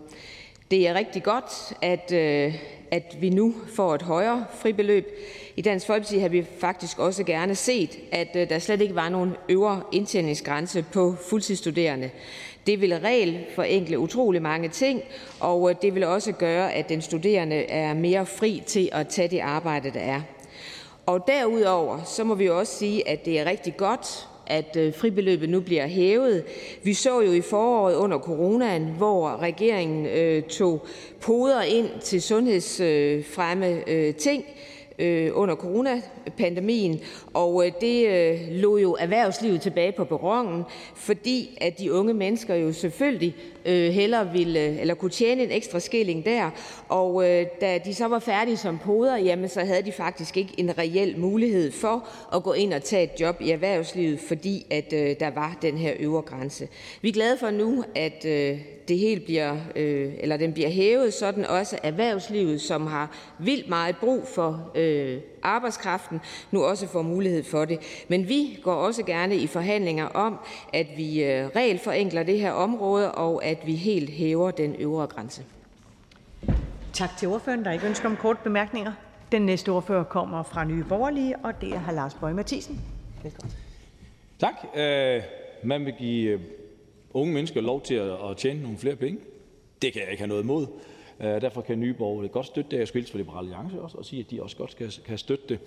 Det 0.71 0.87
er 0.87 0.93
rigtig 0.93 1.23
godt, 1.23 1.73
at, 1.81 2.11
øh, 2.11 2.55
at 2.91 3.17
vi 3.21 3.29
nu 3.29 3.53
får 3.73 3.95
et 3.95 4.01
højere 4.01 4.45
fribeløb. 4.53 5.07
I 5.55 5.61
Dansk 5.61 5.87
Folkeparti 5.87 6.17
har 6.17 6.29
vi 6.29 6.45
faktisk 6.59 6.99
også 6.99 7.23
gerne 7.23 7.55
set, 7.55 7.99
at 8.11 8.27
øh, 8.35 8.49
der 8.49 8.59
slet 8.59 8.81
ikke 8.81 8.95
var 8.95 9.09
nogen 9.09 9.35
øvre 9.49 9.81
indtjeningsgrænse 9.91 10.85
på 10.93 11.15
fuldtidsstuderende. 11.29 12.09
Det 12.67 12.81
vil 12.81 12.99
regel 12.99 13.45
forenkle 13.55 13.99
utrolig 13.99 14.41
mange 14.41 14.69
ting, 14.69 15.01
og 15.39 15.69
øh, 15.69 15.75
det 15.81 15.95
vil 15.95 16.03
også 16.03 16.31
gøre, 16.31 16.73
at 16.73 16.89
den 16.89 17.01
studerende 17.01 17.55
er 17.55 17.93
mere 17.93 18.25
fri 18.25 18.63
til 18.65 18.89
at 18.91 19.07
tage 19.07 19.27
det 19.27 19.39
arbejde, 19.39 19.91
der 19.91 19.99
er. 19.99 20.21
Og 21.05 21.27
derudover 21.27 22.03
så 22.03 22.23
må 22.23 22.35
vi 22.35 22.49
også 22.49 22.77
sige, 22.77 23.07
at 23.07 23.25
det 23.25 23.39
er 23.39 23.45
rigtig 23.45 23.77
godt, 23.77 24.27
at 24.51 24.75
øh, 24.77 24.93
fribeløbet 24.93 25.49
nu 25.49 25.59
bliver 25.59 25.87
hævet. 25.87 26.43
Vi 26.83 26.93
så 26.93 27.21
jo 27.21 27.31
i 27.31 27.41
foråret 27.41 27.95
under 27.95 28.19
coronaen, 28.19 28.85
hvor 28.97 29.41
regeringen 29.41 30.05
øh, 30.05 30.43
tog 30.43 30.85
poder 31.21 31.61
ind 31.61 31.89
til 32.01 32.21
sundhedsfremme 32.21 33.89
øh, 33.89 34.07
øh 34.07 34.15
ting, 34.15 34.45
øh, 34.99 35.31
under 35.33 35.55
coronapandemien, 35.55 36.99
og 37.33 37.65
øh, 37.65 37.71
det 37.81 38.07
øh, 38.07 38.39
lå 38.51 38.77
jo 38.77 38.97
erhvervslivet 38.99 39.61
tilbage 39.61 39.91
på 39.91 40.03
perronen, 40.03 40.63
fordi 40.95 41.57
at 41.61 41.79
de 41.79 41.93
unge 41.93 42.13
mennesker 42.13 42.55
jo 42.55 42.73
selvfølgelig 42.73 43.35
øh, 43.65 43.91
hellere 43.91 44.31
ville, 44.31 44.59
øh, 44.59 44.81
eller 44.81 44.93
kunne 44.93 45.11
tjene 45.11 45.43
en 45.43 45.51
ekstra 45.51 45.79
skilling 45.79 46.25
der, 46.25 46.49
og 46.89 47.29
øh, 47.29 47.45
da 47.61 47.79
de 47.85 47.93
så 47.93 48.07
var 48.07 48.19
færdige 48.19 48.57
som 48.57 48.79
poder, 48.79 49.17
jamen 49.17 49.49
så 49.49 49.59
havde 49.59 49.81
de 49.81 49.91
faktisk 49.91 50.37
ikke 50.37 50.53
en 50.57 50.77
reel 50.77 51.19
mulighed 51.19 51.71
for 51.71 52.07
at 52.35 52.43
gå 52.43 52.53
ind 52.53 52.73
og 52.73 52.83
tage 52.83 53.03
et 53.03 53.21
job 53.21 53.41
i 53.41 53.51
erhvervslivet, 53.51 54.19
fordi 54.19 54.65
at 54.69 54.93
øh, 54.93 55.15
der 55.19 55.29
var 55.29 55.57
den 55.61 55.77
her 55.77 55.93
øvre 55.99 56.21
grænse. 56.21 56.67
Vi 57.01 57.09
er 57.09 57.13
glade 57.13 57.37
for 57.37 57.49
nu, 57.49 57.83
at 57.95 58.25
øh, 58.25 58.59
det 58.87 58.97
helt 58.97 59.25
bliver, 59.25 59.57
øh, 59.75 60.13
eller 60.19 60.37
den 60.37 60.53
bliver 60.53 60.69
hævet, 60.69 61.13
sådan 61.13 61.45
også 61.45 61.77
erhvervslivet, 61.83 62.61
som 62.61 62.87
har 62.87 63.17
vildt 63.39 63.69
meget 63.69 63.95
brug 63.97 64.27
for 64.27 64.71
øh, 64.75 65.17
arbejdskraften, 65.43 66.19
nu 66.51 66.63
også 66.63 66.87
får 66.87 67.01
mulighed 67.01 67.43
for 67.43 67.65
det. 67.65 67.79
Men 68.07 68.29
vi 68.29 68.59
går 68.63 68.73
også 68.73 69.03
gerne 69.03 69.35
i 69.35 69.47
forhandlinger 69.47 70.05
om, 70.05 70.39
at 70.73 70.87
vi 70.97 71.23
øh, 71.23 71.47
regelforenkler 71.47 72.23
det 72.23 72.39
her 72.39 72.51
område, 72.51 73.11
og 73.11 73.45
at 73.45 73.57
vi 73.65 73.75
helt 73.75 74.09
hæver 74.09 74.51
den 74.51 74.75
øvre 74.75 75.07
grænse. 75.07 75.43
Tak 76.93 77.17
til 77.17 77.27
ordføreren. 77.27 77.63
Der 77.63 77.69
er 77.69 77.73
ikke 77.73 77.87
ønsker 77.87 78.09
om 78.09 78.17
kort 78.17 78.39
bemærkninger. 78.39 78.93
Den 79.31 79.41
næste 79.41 79.69
ordfører 79.69 80.03
kommer 80.03 80.43
fra 80.43 80.63
Nye 80.63 80.83
Borgerlige, 80.83 81.35
og 81.43 81.61
det 81.61 81.69
er 81.69 81.79
hr. 81.79 81.91
Lars 81.91 82.13
Bøge 82.13 82.33
Mathisen. 82.33 82.81
Velkommen. 83.23 83.53
Tak. 84.39 84.53
Øh, 84.75 85.21
man 85.63 85.85
vil 85.85 85.93
give 85.99 86.31
øh, 86.31 86.39
unge 87.13 87.33
mennesker 87.33 87.61
lov 87.61 87.81
til 87.81 87.95
at, 87.95 88.29
at 88.29 88.37
tjene 88.37 88.61
nogle 88.61 88.77
flere 88.77 88.95
penge. 88.95 89.19
Det 89.81 89.93
kan 89.93 90.01
jeg 90.01 90.11
ikke 90.11 90.21
have 90.21 90.27
noget 90.27 90.43
imod. 90.43 90.67
Øh, 91.21 91.41
derfor 91.41 91.61
kan 91.61 91.79
Nye 91.79 91.93
Borgerlige 91.93 92.31
godt 92.31 92.45
støtte 92.45 92.71
det. 92.71 92.79
Jeg 92.79 92.87
skal 92.87 93.01
hilse 93.01 93.11
fra 93.11 93.17
Liberale 93.17 93.39
Alliance 93.39 93.81
også 93.81 93.97
og 93.97 94.05
sige, 94.05 94.19
at 94.19 94.31
de 94.31 94.43
også 94.43 94.57
godt 94.57 94.77
kan, 95.05 95.17
støtte 95.17 95.45
det. 95.49 95.59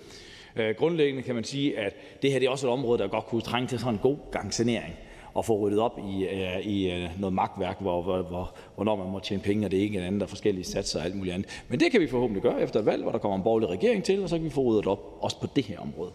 Øh, 0.57 0.75
grundlæggende 0.79 1.23
kan 1.23 1.35
man 1.35 1.45
sige, 1.45 1.79
at 1.79 1.95
det 2.23 2.33
her 2.33 2.39
det 2.39 2.47
er 2.47 2.51
også 2.51 2.67
et 2.67 2.73
område, 2.73 2.99
der 2.99 3.09
godt 3.09 3.27
kunne 3.27 3.43
trænge 3.43 3.69
til 3.69 3.79
sådan 3.79 3.95
en 3.95 4.01
god 4.01 4.17
gang 4.31 4.55
sanering 4.55 4.95
og 5.35 5.45
få 5.45 5.59
ryddet 5.59 5.81
op 5.81 5.99
i, 5.99 6.25
øh, 6.25 6.61
i 6.61 6.91
øh, 6.91 7.21
noget 7.21 7.33
magtværk, 7.33 7.81
hvor, 7.81 8.03
hvor, 8.03 8.23
hvor, 8.23 8.55
hvornår 8.75 8.97
man 8.97 9.11
må 9.11 9.19
tjene 9.21 9.43
penge, 9.43 9.67
og 9.67 9.71
det 9.71 9.79
er 9.79 9.83
ikke 9.83 9.99
en 9.99 10.05
anden, 10.05 10.21
der 10.21 10.27
forskellige 10.27 10.65
satser 10.65 10.99
og 10.99 11.05
alt 11.05 11.17
muligt 11.17 11.35
andet. 11.35 11.65
Men 11.69 11.81
det 11.81 11.93
kan 11.93 12.01
vi 12.01 12.07
forhåbentlig 12.07 12.43
gøre 12.43 12.61
efter 12.61 12.81
et 12.81 12.87
valg, 12.87 13.03
hvor 13.03 13.13
der 13.13 13.19
kommer 13.19 13.37
en 13.37 13.43
borgerlig 13.43 13.69
regering 13.69 14.05
til, 14.05 14.23
og 14.23 14.29
så 14.29 14.37
kan 14.37 14.45
vi 14.45 14.51
få 14.51 14.63
ryddet 14.63 14.87
op 14.87 15.19
også 15.21 15.41
på 15.41 15.47
det 15.57 15.65
her 15.65 15.79
område. 15.79 16.11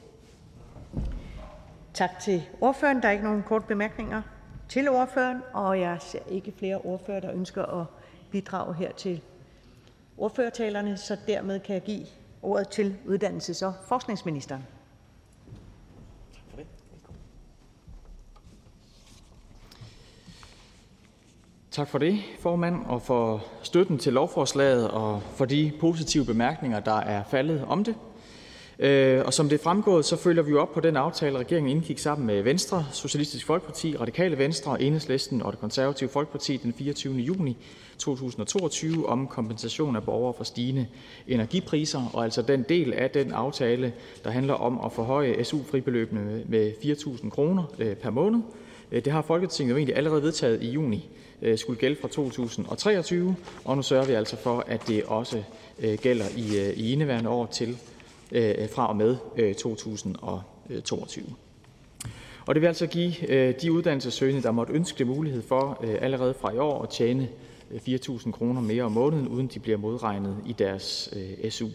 Tak 1.94 2.20
til 2.20 2.44
ordføreren. 2.62 3.02
Der 3.02 3.08
er 3.08 3.12
ikke 3.12 3.24
nogen 3.24 3.44
kort 3.44 3.66
bemærkninger 3.66 4.22
til 4.70 4.90
ordføreren, 4.90 5.38
og 5.54 5.80
jeg 5.80 5.98
ser 6.00 6.20
ikke 6.32 6.52
flere 6.58 6.78
ordfører, 6.78 7.20
der 7.20 7.34
ønsker 7.34 7.64
at 7.82 7.86
bidrage 8.32 8.74
her 8.74 8.92
til 8.92 9.22
ordførertalerne, 10.18 10.98
så 10.98 11.18
dermed 11.28 11.60
kan 11.60 11.74
jeg 11.74 11.84
give 11.84 12.06
ordet 12.42 12.68
til 12.70 12.96
uddannelses- 13.06 13.66
og 13.66 13.74
forskningsministeren. 13.88 14.66
Tak 21.72 21.88
for 21.88 21.98
det, 21.98 22.20
formand, 22.40 22.86
og 22.86 23.02
for 23.02 23.46
støtten 23.64 23.98
til 23.98 24.14
lovforslaget 24.14 24.92
og 24.92 25.22
for 25.36 25.46
de 25.46 25.72
positive 25.80 26.26
bemærkninger, 26.26 26.80
der 26.80 26.98
er 26.98 27.24
faldet 27.32 27.66
om 27.68 27.84
det. 27.84 27.96
Øh, 28.80 29.26
og 29.26 29.34
som 29.34 29.50
det 29.50 29.60
er 29.60 29.64
fremgået, 29.64 30.06
så 30.06 30.18
følger 30.18 30.44
vi 30.44 30.54
op 30.54 30.72
på 30.74 30.80
den 30.80 30.96
aftale, 30.98 31.38
regeringen 31.38 31.72
indgik 31.72 32.00
sammen 32.00 32.28
med 32.28 32.42
Venstre, 32.42 32.86
Socialistisk 32.92 33.46
Folkeparti, 33.46 33.98
Radikale 33.98 34.38
Venstre, 34.38 34.82
Enhedslisten 34.82 35.42
og 35.42 35.52
det 35.52 35.60
konservative 35.60 36.10
Folkeparti 36.10 36.58
den 36.58 36.74
24. 36.74 37.16
juni 37.16 37.58
2022 38.00 39.10
om 39.10 39.28
kompensation 39.28 39.96
af 39.96 40.04
borgere 40.04 40.34
for 40.34 40.44
stigende 40.44 40.88
energipriser, 41.28 42.10
og 42.14 42.24
altså 42.24 42.42
den 42.42 42.64
del 42.70 42.94
af 42.94 43.10
den 43.10 43.32
aftale, 43.32 43.94
der 44.24 44.30
handler 44.30 44.54
om 44.54 44.82
at 44.86 44.92
forhøje 44.92 45.44
SU-fribeløbene 45.44 46.44
med 46.48 46.72
4.000 46.72 47.30
kroner 47.30 47.64
øh, 47.80 47.96
per 47.96 48.10
måned. 48.10 48.40
Øh, 48.92 49.06
det 49.06 49.14
har 49.14 49.22
Folketinget 49.22 49.72
jo 49.72 49.78
egentlig 49.78 49.96
allerede 49.96 50.24
vedtaget 50.24 50.64
i 50.64 50.70
juni 50.70 51.10
øh, 51.42 51.58
skulle 51.58 51.80
gælde 51.80 51.96
fra 52.02 52.08
2023, 52.08 53.36
og 53.66 53.76
nu 53.76 53.82
sørger 53.82 54.06
vi 54.06 54.14
altså 54.14 54.38
for, 54.38 54.64
at 54.68 54.88
det 54.88 55.04
også 55.04 55.44
gælder 56.02 56.26
i, 56.38 56.74
i 56.76 56.94
indeværende 56.94 57.30
år 57.30 57.46
til 57.46 57.78
fra 58.72 58.88
og 58.88 58.96
med 58.96 59.16
2022. 59.56 61.26
Og 62.46 62.56
det 62.56 62.62
vil 62.62 62.68
altså 62.68 62.88
give 62.88 63.14
de 63.62 63.72
uddannelsessøgende, 63.72 64.44
der 64.44 64.52
måtte 64.52 64.74
ønske 64.74 64.98
det, 64.98 65.08
mulighed 65.08 65.42
for 65.42 65.86
allerede 66.02 66.34
fra 66.34 66.54
i 66.54 66.58
år 66.58 66.84
at 66.84 66.90
tjene 66.90 67.28
4.000 67.76 68.32
kroner 68.32 68.62
mere 68.62 68.84
om 68.84 68.92
måneden, 68.92 69.28
uden 69.28 69.48
de 69.48 69.60
bliver 69.60 69.78
modregnet 69.78 70.38
i 70.46 70.54
deres 70.54 71.14
øh, 71.16 71.52
SU. 71.52 71.68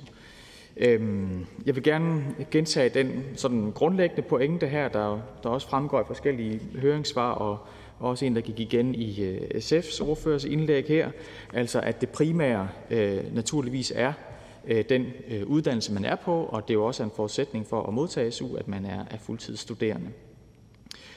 Øhm, 0.76 1.46
jeg 1.66 1.74
vil 1.74 1.82
gerne 1.82 2.24
gentage 2.50 2.88
den 2.88 3.24
sådan 3.36 3.72
grundlæggende 3.74 4.22
pointe 4.22 4.66
her, 4.66 4.88
der, 4.88 5.20
der 5.42 5.48
også 5.48 5.68
fremgår 5.68 6.00
i 6.00 6.04
forskellige 6.06 6.60
høringssvar, 6.74 7.32
og 7.32 7.58
også 8.00 8.24
en, 8.24 8.34
der 8.34 8.40
gik 8.40 8.60
igen 8.60 8.94
i 8.94 9.22
øh, 9.24 9.40
SF's 9.54 10.02
ordførers 10.02 10.44
indlæg 10.44 10.84
her, 10.86 11.10
altså 11.52 11.80
at 11.80 12.00
det 12.00 12.08
primære 12.08 12.68
øh, 12.90 13.34
naturligvis 13.34 13.92
er 13.96 14.12
den 14.88 15.06
uddannelse, 15.46 15.92
man 15.92 16.04
er 16.04 16.16
på, 16.16 16.44
og 16.44 16.62
det 16.68 16.70
er 16.70 16.78
jo 16.78 16.84
også 16.84 17.02
en 17.02 17.10
forudsætning 17.16 17.66
for 17.66 17.82
at 17.82 17.94
modtage 17.94 18.30
SU, 18.30 18.56
at 18.56 18.68
man 18.68 18.84
er 18.84 19.18
fuldtidsstuderende. 19.18 20.08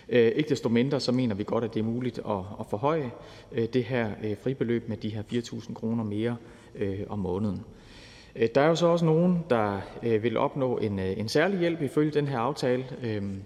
Øh, 0.09 0.31
ikke 0.35 0.49
desto 0.49 0.69
mindre 0.69 0.99
så 0.99 1.11
mener 1.11 1.35
vi 1.35 1.43
godt, 1.43 1.63
at 1.63 1.73
det 1.73 1.79
er 1.79 1.83
muligt 1.83 2.19
at 2.59 2.65
forhøje 2.69 3.11
øh, 3.51 3.67
det 3.73 3.83
her 3.83 4.11
øh, 4.23 4.35
fribeløb 4.43 4.89
med 4.89 4.97
de 4.97 5.09
her 5.09 5.23
4.000 5.33 5.73
kroner 5.73 6.03
mere 6.03 6.37
om 7.09 7.19
måneden. 7.19 7.65
Der 8.55 8.61
er 8.61 8.67
jo 8.67 8.75
så 8.75 8.87
også 8.87 9.05
nogen, 9.05 9.45
der 9.49 9.81
vil 10.19 10.37
opnå 10.37 10.77
en, 10.77 10.99
en 10.99 11.29
særlig 11.29 11.59
hjælp 11.59 11.81
ifølge 11.81 12.11
den 12.11 12.27
her 12.27 12.39
aftale. 12.39 12.85
Øhm, 13.03 13.41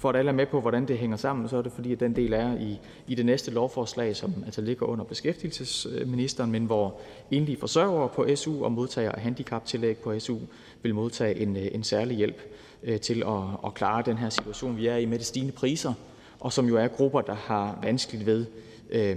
for 0.00 0.08
at 0.08 0.16
alle 0.16 0.28
er 0.28 0.34
med 0.34 0.46
på, 0.46 0.60
hvordan 0.60 0.88
det 0.88 0.98
hænger 0.98 1.16
sammen, 1.16 1.48
så 1.48 1.56
er 1.56 1.62
det, 1.62 1.72
fordi 1.72 1.92
at 1.92 2.00
den 2.00 2.16
del 2.16 2.32
er 2.32 2.58
i, 2.58 2.78
i 3.06 3.14
det 3.14 3.26
næste 3.26 3.50
lovforslag, 3.50 4.16
som 4.16 4.34
altså 4.46 4.60
ligger 4.60 4.86
under 4.86 5.04
beskæftigelsesministeren, 5.04 6.50
men 6.52 6.64
hvor 6.64 7.00
enlige 7.30 7.56
forsørgere 7.56 8.08
på 8.08 8.36
SU 8.36 8.64
og 8.64 8.72
modtagere 8.72 9.16
af 9.16 9.22
handicaptillæg 9.22 9.98
på 9.98 10.18
SU 10.18 10.38
vil 10.82 10.94
modtage 10.94 11.40
en, 11.40 11.56
øh, 11.56 11.68
en 11.72 11.84
særlig 11.84 12.16
hjælp 12.16 12.40
øh, 12.82 13.00
til 13.00 13.22
at, 13.22 13.42
at 13.66 13.74
klare 13.74 14.02
den 14.06 14.18
her 14.18 14.28
situation, 14.28 14.76
vi 14.76 14.86
er 14.86 14.96
i 14.96 15.04
med 15.04 15.18
de 15.18 15.24
stigende 15.24 15.52
priser, 15.52 15.92
og 16.40 16.52
som 16.52 16.66
jo 16.66 16.76
er 16.76 16.88
grupper, 16.88 17.20
der 17.20 17.34
har 17.34 17.78
vanskeligt 17.82 18.26
ved 18.26 18.46
øh, 18.90 19.16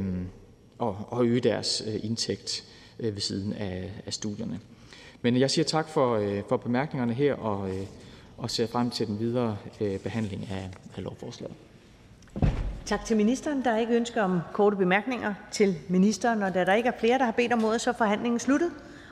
at, 0.81 0.93
at 1.13 1.21
øge 1.21 1.39
deres 1.39 1.83
øh, 1.87 1.99
indtægt 2.03 2.63
ved 2.97 3.19
siden 3.19 3.53
af, 3.53 3.91
af 4.05 4.13
studierne. 4.13 4.59
Men 5.21 5.39
jeg 5.39 5.51
siger 5.51 5.65
tak 5.65 5.89
for, 5.89 6.41
for 6.49 6.57
bemærkningerne 6.57 7.13
her, 7.13 7.33
og 7.33 7.69
øh, 7.69 7.85
og 8.37 8.51
ser 8.51 8.67
frem 8.67 8.89
til 8.89 9.07
den 9.07 9.19
videre 9.19 9.57
øh, 9.81 9.99
behandling 9.99 10.47
af, 10.51 10.69
af 10.97 11.03
lovforslaget. 11.03 11.55
Tak 12.85 13.05
til 13.05 13.17
ministeren. 13.17 13.63
Der 13.63 13.71
er 13.71 13.77
ikke 13.77 13.93
ønske 13.93 14.21
om 14.21 14.39
korte 14.53 14.75
bemærkninger 14.75 15.33
til 15.51 15.75
ministeren, 15.89 16.43
og 16.43 16.53
da 16.53 16.65
der 16.65 16.73
ikke 16.73 16.89
er 16.89 16.99
flere, 16.99 17.17
der 17.17 17.25
har 17.25 17.31
bedt 17.31 17.53
om 17.53 17.63
ordet, 17.63 17.81
så 17.81 17.89
er 17.89 17.93
forhandlingen 17.93 18.39
sluttet. 18.39 18.71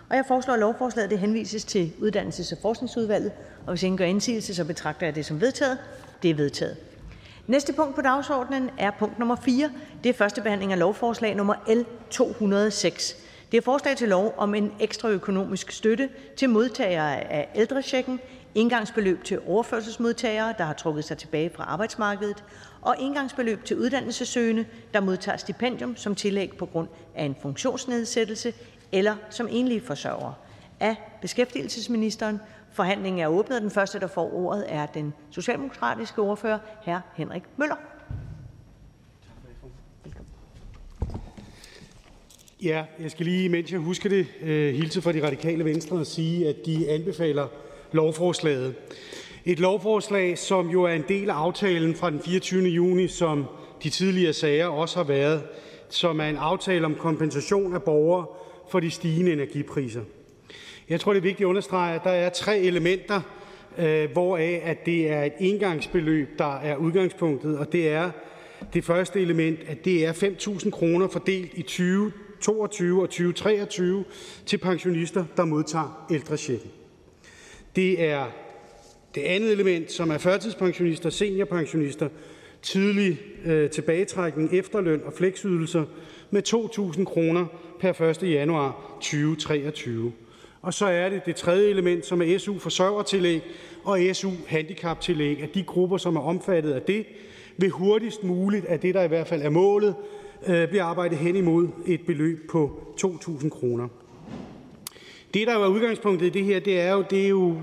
Og 0.10 0.16
jeg 0.16 0.26
foreslår, 0.28 0.54
at 0.54 0.60
lovforslaget 0.60 1.10
det 1.10 1.20
henvises 1.20 1.66
til 1.66 1.94
Uddannelses- 2.00 2.56
og 2.56 2.58
Forskningsudvalget, 2.62 3.32
og 3.66 3.74
hvis 3.74 3.84
ingen 3.84 3.98
gør 3.98 4.06
indsigelse, 4.06 4.56
så 4.56 4.66
betragter 4.66 5.06
jeg 5.08 5.16
det 5.16 5.26
som 5.26 5.42
vedtaget. 5.42 5.78
Det 6.24 6.30
er 6.30 6.36
vedtaget. 6.36 6.78
Næste 7.48 7.74
punkt 7.74 7.96
på 7.96 8.02
dagsordenen 8.02 8.70
er 8.78 8.92
punkt 9.00 9.20
nummer 9.20 9.36
4. 9.36 9.72
Det 10.04 10.10
er 10.10 10.14
første 10.14 10.42
behandling 10.42 10.72
af 10.72 10.80
lovforslag 10.80 11.36
nummer 11.36 11.56
L 11.68 11.86
206. 12.10 13.16
Det 13.52 13.58
er 13.58 13.62
forslag 13.62 13.98
til 13.98 14.10
lov 14.10 14.34
om 14.38 14.56
en 14.56 14.72
ekstra 14.80 15.10
økonomisk 15.10 15.72
støtte 15.72 16.10
til 16.38 16.50
modtagere 16.50 17.32
af 17.32 17.50
ældrechecken 17.56 18.20
engangsbeløb 18.56 19.24
til 19.24 19.40
overførselsmodtagere, 19.48 20.54
der 20.58 20.64
har 20.64 20.74
trukket 20.74 21.06
sig 21.06 21.18
tilbage 21.18 21.52
fra 21.56 21.64
arbejdsmarkedet, 21.64 22.44
og 22.82 22.96
engangsbeløb 23.00 23.64
til 23.64 23.78
uddannelsessøgende, 23.78 24.66
der 24.94 25.00
modtager 25.00 25.38
stipendium 25.38 25.96
som 25.96 26.16
tillæg 26.16 26.52
på 26.58 26.66
grund 26.66 26.88
af 27.16 27.24
en 27.26 27.36
funktionsnedsættelse 27.42 28.54
eller 28.92 29.16
som 29.30 29.48
enlige 29.52 29.82
forsørgere. 29.82 30.34
Af 30.80 30.96
beskæftigelsesministeren. 31.22 32.40
Forhandlingen 32.74 33.22
er 33.22 33.28
åbnet, 33.28 33.62
den 33.62 33.72
første, 33.72 34.00
der 34.00 34.08
får 34.08 34.34
ordet, 34.34 34.66
er 34.68 34.86
den 34.86 35.14
socialdemokratiske 35.30 36.22
ordfører, 36.22 36.60
hr. 36.86 36.98
Henrik 37.16 37.44
Møller. 37.58 37.76
Ja, 42.64 42.86
jeg 43.00 43.12
skal 43.12 43.26
lige, 43.26 43.50
mens 43.50 43.72
jeg 43.72 43.80
husker 43.80 44.10
det, 44.10 44.28
øh, 44.42 44.74
hilse 44.74 45.02
fra 45.02 45.12
de 45.12 45.26
radikale 45.26 45.66
venstre 45.66 45.98
og 45.98 46.06
sige, 46.06 46.48
at 46.48 46.56
de 46.66 46.90
anbefaler 46.90 47.48
lovforslaget. 47.92 48.76
Et 49.46 49.60
lovforslag, 49.60 50.38
som 50.38 50.70
jo 50.70 50.84
er 50.84 50.94
en 50.94 51.06
del 51.08 51.30
af 51.30 51.34
aftalen 51.34 51.96
fra 51.96 52.10
den 52.10 52.20
24. 52.20 52.64
juni, 52.64 53.08
som 53.08 53.46
de 53.84 53.90
tidligere 53.90 54.34
sager 54.34 54.68
også 54.68 54.98
har 54.98 55.04
været, 55.04 55.42
som 55.90 56.20
er 56.20 56.26
en 56.26 56.38
aftale 56.38 56.86
om 56.86 56.96
kompensation 56.96 57.74
af 57.74 57.84
borgere 57.84 58.26
for 58.70 58.80
de 58.80 58.92
stigende 58.92 59.34
energipriser. 59.34 60.02
Jeg 60.90 61.00
tror, 61.00 61.14
det 61.14 61.18
er 61.18 61.24
vigtigt 61.24 61.46
at 61.46 61.50
understrege, 61.50 61.96
at 61.96 62.04
der 62.04 62.10
er 62.10 62.30
tre 62.30 62.60
elementer, 62.60 63.22
øh, 63.78 64.12
hvoraf 64.12 64.62
at 64.64 64.86
det 64.86 65.12
er 65.12 65.24
et 65.24 65.34
engangsbeløb, 65.40 66.40
der 66.40 66.56
er 66.56 66.76
udgangspunktet, 66.76 67.58
og 67.58 67.72
det 67.72 67.90
er 67.90 68.12
det 68.74 68.86
første 68.86 69.22
element, 69.22 69.60
at 69.68 69.86
det 69.86 70.06
er 70.06 70.14
5.000 70.14 70.70
kroner 70.70 71.08
fordelt 71.08 71.52
i 71.54 71.62
2022 71.62 73.02
og 73.02 73.10
2023 73.10 74.06
til 74.46 74.58
pensionister, 74.58 75.26
der 75.38 75.46
modtager 75.46 76.06
ældrechecken. 76.12 76.72
Det 77.76 78.04
er 78.04 78.26
det 79.16 79.22
andet 79.22 79.52
element, 79.52 79.92
som 79.92 80.12
er 80.12 80.18
førtidspensionister, 80.18 81.10
seniorpensionister, 81.10 82.10
tidlig 82.62 83.20
øh, 83.46 83.70
tilbagetrækning, 83.70 84.54
efterløn 84.54 85.02
og 85.06 85.14
fleksydelser 85.14 85.86
med 86.32 86.44
2.000 86.48 87.04
kroner 87.04 87.46
per 87.80 88.02
1. 88.02 88.24
januar 88.24 88.98
2023. 89.02 90.12
Og 90.62 90.74
så 90.74 90.86
er 90.86 91.10
det 91.10 91.26
det 91.26 91.36
tredje 91.36 91.70
element, 91.70 92.06
som 92.06 92.22
er 92.22 92.38
SU 92.38 92.58
forsørgertillæg 92.60 93.42
og 93.84 94.00
SU 94.14 94.30
handicaptillæg, 94.48 95.44
at 95.44 95.54
de 95.54 95.64
grupper, 95.64 95.98
som 95.98 96.16
er 96.16 96.22
omfattet 96.22 96.72
af 96.72 96.82
det, 96.82 97.06
vil 97.58 97.70
hurtigst 97.70 98.24
muligt, 98.24 98.66
af 98.66 98.80
det 98.80 98.94
der 98.94 99.04
i 99.04 99.08
hvert 99.08 99.28
fald 99.28 99.42
er 99.42 99.50
målet, 99.50 99.96
øh, 100.48 100.68
bliver 100.68 100.84
arbejdet 100.84 101.18
hen 101.18 101.36
imod 101.36 101.68
et 101.88 102.02
beløb 102.06 102.50
på 102.50 102.94
2.000 103.06 103.50
kroner. 103.50 103.88
Det, 105.34 105.48
der 105.48 105.54
jo 105.54 105.64
er 105.64 105.68
udgangspunktet 105.68 106.28
i 106.28 106.30
det 106.30 106.44
her, 106.44 106.60
det 106.60 106.80
er 106.80 106.92
jo, 106.92 107.04
det 107.10 107.24
er 107.24 107.28
jo 107.28 107.58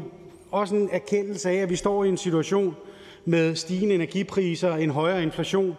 også 0.50 0.74
en 0.76 0.88
erkendelse 0.92 1.50
af, 1.50 1.54
at 1.54 1.70
vi 1.70 1.76
står 1.76 2.04
i 2.04 2.08
en 2.08 2.16
situation 2.16 2.76
med 3.24 3.54
stigende 3.54 3.94
energipriser 3.94 4.70
og 4.70 4.82
en 4.82 4.90
højere 4.90 5.22
inflation, 5.22 5.76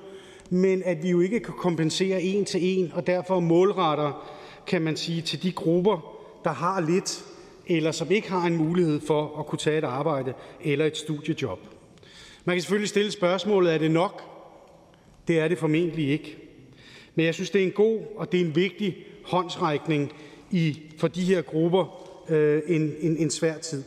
men 0.49 0.84
at 0.86 1.03
vi 1.03 1.10
jo 1.10 1.20
ikke 1.20 1.40
kan 1.40 1.53
kompensere 1.53 2.22
en 2.22 2.45
til 2.45 2.80
en, 2.80 2.91
og 2.95 3.07
derfor 3.07 3.40
målretter, 3.40 4.36
kan 4.68 4.82
man 4.82 4.98
sige, 4.98 5.22
til 5.22 5.44
de 5.44 5.52
grupper, 5.52 6.16
der 6.44 6.49
har 6.49 6.82
lidt, 6.82 7.26
eller 7.68 7.91
som 7.91 8.11
ikke 8.11 8.32
har 8.32 8.48
en 8.48 8.57
mulighed 8.57 9.02
for 9.07 9.40
at 9.40 9.45
kunne 9.45 9.60
tage 9.60 9.78
et 9.78 9.84
arbejde 9.84 10.34
eller 10.61 10.86
et 10.86 10.98
studiejob. 10.98 11.60
Man 12.45 12.56
kan 12.56 12.61
selvfølgelig 12.61 12.90
stille 12.90 13.11
spørgsmålet, 13.11 13.74
er 13.74 13.78
det 13.78 13.91
nok? 13.91 14.24
Det 15.28 15.40
er 15.40 15.48
det 15.48 15.57
formentlig 15.57 16.10
ikke. 16.10 16.38
Men 17.16 17.26
jeg 17.26 17.34
synes, 17.34 17.49
det 17.49 17.61
er 17.61 17.66
en 17.66 17.72
god 17.72 17.99
og 18.16 18.32
det 18.32 18.41
er 18.41 18.45
en 18.45 18.56
vigtig 18.56 18.98
håndsrækning 19.26 20.11
i 20.52 20.82
for 20.98 21.08
de 21.08 21.24
her 21.24 21.42
grupper 21.42 22.06
øh, 22.30 22.62
en, 22.68 22.94
en, 23.00 23.18
en 23.18 23.30
svær 23.30 23.58
tid. 23.58 23.84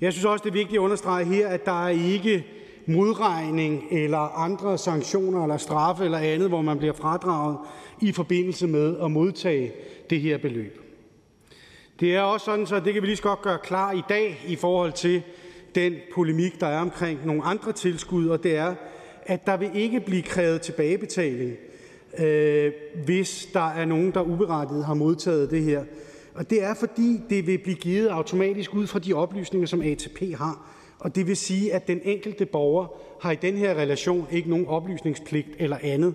Jeg 0.00 0.12
synes 0.12 0.24
også, 0.24 0.42
det 0.42 0.50
er 0.50 0.54
vigtigt 0.54 0.78
at 0.78 0.84
understrege 0.84 1.24
her, 1.24 1.48
at 1.48 1.64
der 1.66 1.86
er 1.86 1.88
ikke 1.88 2.46
modregning 2.86 3.84
eller 3.90 4.18
andre 4.18 4.78
sanktioner 4.78 5.42
eller 5.42 5.56
straffe 5.56 6.04
eller 6.04 6.18
andet, 6.18 6.48
hvor 6.48 6.62
man 6.62 6.78
bliver 6.78 6.92
fradraget 6.92 7.58
i 8.00 8.12
forbindelse 8.12 8.66
med 8.66 8.96
at 9.04 9.10
modtage 9.10 9.72
det 10.10 10.20
her 10.20 10.38
beløb. 10.38 10.80
Det 12.00 12.14
er 12.14 12.20
også 12.20 12.44
sådan, 12.44 12.66
så 12.66 12.80
det 12.80 12.92
kan 12.92 13.02
vi 13.02 13.06
lige 13.06 13.16
så 13.16 13.22
godt 13.22 13.42
gøre 13.42 13.58
klar 13.62 13.92
i 13.92 14.02
dag 14.08 14.44
i 14.46 14.56
forhold 14.56 14.92
til 14.92 15.22
den 15.74 15.94
polemik, 16.14 16.60
der 16.60 16.66
er 16.66 16.80
omkring 16.80 17.26
nogle 17.26 17.42
andre 17.42 17.72
tilskud, 17.72 18.28
og 18.28 18.42
det 18.42 18.56
er, 18.56 18.74
at 19.26 19.46
der 19.46 19.56
vil 19.56 19.70
ikke 19.74 20.00
blive 20.00 20.22
krævet 20.22 20.60
tilbagebetaling 20.60 21.56
øh, 22.18 22.72
hvis 23.04 23.48
der 23.52 23.70
er 23.70 23.84
nogen, 23.84 24.10
der 24.10 24.20
uberettiget 24.20 24.84
har 24.84 24.94
modtaget 24.94 25.50
det 25.50 25.62
her. 25.62 25.84
Og 26.34 26.50
det 26.50 26.62
er, 26.62 26.74
fordi 26.74 27.20
det 27.30 27.46
vil 27.46 27.58
blive 27.58 27.76
givet 27.76 28.08
automatisk 28.08 28.74
ud 28.74 28.86
fra 28.86 28.98
de 28.98 29.14
oplysninger, 29.14 29.66
som 29.66 29.82
ATP 29.82 30.22
har. 30.34 30.70
Og 30.98 31.14
det 31.14 31.26
vil 31.26 31.36
sige, 31.36 31.74
at 31.74 31.88
den 31.88 32.00
enkelte 32.04 32.46
borger 32.46 32.86
har 33.20 33.30
i 33.30 33.36
den 33.36 33.56
her 33.56 33.74
relation 33.74 34.26
ikke 34.30 34.50
nogen 34.50 34.66
oplysningspligt 34.66 35.48
eller 35.58 35.78
andet. 35.82 36.14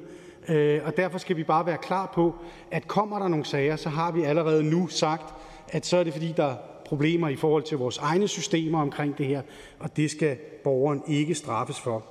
Øh, 0.50 0.82
og 0.86 0.98
derfor 0.98 1.18
skal 1.18 1.38
vi 1.38 1.44
bare 1.44 1.66
være 1.66 1.78
klar 1.78 2.12
på, 2.16 2.36
at 2.72 2.88
kommer 2.88 3.20
der 3.20 3.28
nogle 3.28 3.46
sager, 3.46 3.76
så 3.76 3.90
har 3.90 4.12
vi 4.12 4.24
allerede 4.24 4.64
nu 4.64 4.88
sagt, 4.88 5.34
at 5.70 5.86
så 5.86 5.98
er 5.98 6.04
det 6.04 6.14
fordi, 6.14 6.34
der 6.38 6.46
er 6.46 6.56
problemer 6.86 7.30
i 7.30 7.36
forhold 7.36 7.64
til 7.64 7.78
vores 7.78 7.98
egne 7.98 8.28
systemer 8.28 8.82
omkring 8.82 9.18
det 9.18 9.26
her, 9.26 9.42
og 9.80 9.98
det 9.98 10.12
skal 10.12 10.38
borgeren 10.64 11.02
ikke 11.08 11.36
straffes 11.36 11.80
for. 11.80 12.04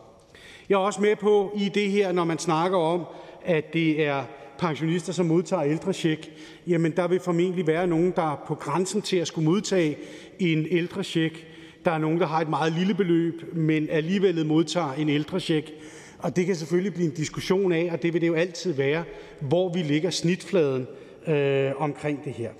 Jeg 0.69 0.75
er 0.75 0.81
også 0.81 1.01
med 1.01 1.17
på 1.17 1.53
i 1.57 1.69
det 1.69 1.91
her, 1.91 2.13
når 2.13 2.25
man 2.25 2.39
snakker 2.39 2.79
om, 2.79 3.05
at 3.45 3.73
det 3.73 4.07
er 4.07 4.25
pensionister, 4.59 5.13
som 5.13 5.27
modtager 5.27 5.65
ældrecheck, 5.65 6.31
jamen 6.67 6.93
der 6.97 7.09
vil 7.09 7.21
formentlig 7.21 7.67
være 7.67 7.87
nogen, 7.87 8.13
der 8.17 8.33
er 8.33 8.45
på 8.47 8.55
grænsen 8.55 9.03
til 9.03 9.17
at 9.17 9.27
skulle 9.27 9.45
modtage 9.45 9.97
en 10.39 10.67
ældrecheck. 10.71 11.47
Der 11.85 11.91
er 11.91 11.99
nogen, 11.99 12.21
der 12.21 12.27
har 12.27 12.41
et 12.41 12.49
meget 12.49 12.73
lille 12.73 12.95
beløb, 12.95 13.57
men 13.57 13.89
alligevel 13.91 14.47
modtager 14.47 14.93
en 14.93 15.09
ældrecheck. 15.09 15.73
Og 16.19 16.37
det 16.37 16.47
kan 16.47 16.57
selvfølgelig 16.57 16.95
blive 16.95 17.07
en 17.09 17.15
diskussion 17.15 17.73
af, 17.73 17.89
og 17.93 18.03
det 18.03 18.13
vil 18.13 18.21
det 18.21 18.27
jo 18.27 18.35
altid 18.35 18.73
være, 18.73 19.05
hvor 19.41 19.73
vi 19.73 19.83
ligger 19.83 20.11
snitfladen 20.11 20.87
øh, 21.27 21.71
omkring 21.77 22.25
det 22.25 22.33
her. 22.33 22.51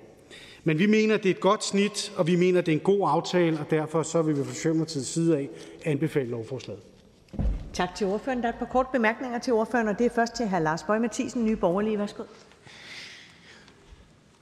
Men 0.65 0.79
vi 0.79 0.87
mener, 0.87 1.17
det 1.17 1.27
er 1.27 1.35
et 1.35 1.41
godt 1.41 1.65
snit, 1.65 2.13
og 2.17 2.27
vi 2.27 2.37
mener, 2.37 2.61
det 2.61 2.73
er 2.73 2.77
en 2.77 2.85
god 2.85 3.01
aftale, 3.03 3.59
og 3.59 3.71
derfor 3.71 4.03
så 4.03 4.23
vil 4.23 4.39
vi 4.39 4.45
fra 4.45 4.53
Socialdemokratiets 4.55 5.09
side 5.09 5.39
af 5.39 5.49
anbefale 5.85 6.31
lovforslaget. 6.31 6.81
Tak 7.73 7.95
til 7.95 8.07
ordføreren. 8.07 8.43
Der 8.43 8.49
er 8.49 8.53
et 8.53 8.59
par 8.59 8.67
korte 8.67 8.89
bemærkninger 8.93 9.39
til 9.39 9.53
ordføreren, 9.53 9.89
og 9.89 9.99
det 9.99 10.07
er 10.07 10.11
først 10.11 10.35
til 10.35 10.49
hr. 10.49 10.59
Lars 10.59 10.83
Bøge 10.83 11.01
Mathisen, 11.01 11.45
Nye 11.45 11.57
Borgerlige. 11.57 11.99
Værsgo. 11.99 12.23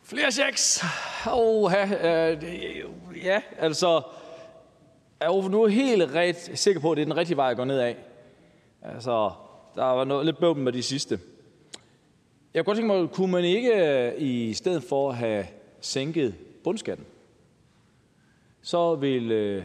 Flere 0.02 0.30
checks. 0.30 0.84
Oh, 1.32 1.72
øh, 1.72 2.44
ja, 3.24 3.42
altså, 3.58 4.02
er 5.20 5.28
Ove 5.28 5.50
nu 5.50 5.66
helt 5.66 6.14
ret 6.14 6.50
sikker 6.54 6.80
på, 6.80 6.90
at 6.90 6.96
det 6.96 7.02
er 7.02 7.06
den 7.06 7.16
rigtige 7.16 7.36
vej 7.36 7.50
at 7.50 7.56
gå 7.56 7.64
ned 7.64 7.78
af? 7.78 7.96
Altså, 8.82 9.30
der 9.76 9.84
var 9.84 10.04
noget, 10.04 10.26
lidt 10.26 10.38
bøvl 10.38 10.56
med 10.56 10.72
de 10.72 10.82
sidste. 10.82 11.20
Jeg 12.54 12.64
kunne 12.64 12.74
godt 12.74 12.76
tænke 12.76 12.94
mig, 12.94 13.08
kunne 13.08 13.32
man 13.32 13.44
ikke 13.44 13.74
øh, 13.74 14.12
i 14.18 14.54
stedet 14.54 14.82
for 14.82 15.12
have 15.12 15.46
sænket 15.80 16.34
bundskatten, 16.64 17.06
så 18.62 18.94
vil 18.94 19.32
øh, 19.32 19.64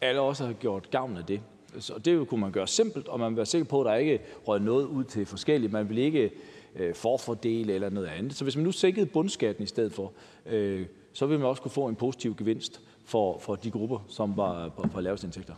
alle 0.00 0.20
også 0.20 0.44
have 0.44 0.54
gjort 0.54 0.90
gavn 0.90 1.16
af 1.16 1.24
det. 1.24 1.40
Så 1.78 1.98
det 2.04 2.28
kunne 2.28 2.40
man 2.40 2.52
gøre 2.52 2.66
simpelt, 2.66 3.08
og 3.08 3.20
man 3.20 3.30
vil 3.30 3.36
være 3.36 3.46
sikker 3.46 3.64
på, 3.64 3.80
at 3.80 3.86
der 3.86 3.94
ikke 3.94 4.20
røg 4.48 4.60
noget 4.60 4.86
ud 4.86 5.04
til 5.04 5.26
forskellige. 5.26 5.72
Man 5.72 5.88
vil 5.88 5.98
ikke 5.98 6.30
øh, 6.76 6.94
forfordele 6.94 7.74
eller 7.74 7.90
noget 7.90 8.06
andet. 8.06 8.34
Så 8.34 8.44
hvis 8.44 8.56
man 8.56 8.64
nu 8.64 8.72
sænkede 8.72 9.06
bundskatten 9.06 9.64
i 9.64 9.66
stedet 9.66 9.92
for, 9.92 10.12
øh, 10.46 10.86
så 11.12 11.26
vil 11.26 11.38
man 11.38 11.48
også 11.48 11.62
kunne 11.62 11.70
få 11.70 11.88
en 11.88 11.96
positiv 11.96 12.36
gevinst 12.36 12.80
for, 13.04 13.38
for 13.38 13.54
de 13.54 13.70
grupper, 13.70 13.98
som 14.08 14.36
var 14.36 14.68
på, 14.68 14.88
på 14.92 15.00
laveste 15.00 15.26
indtægter. 15.26 15.54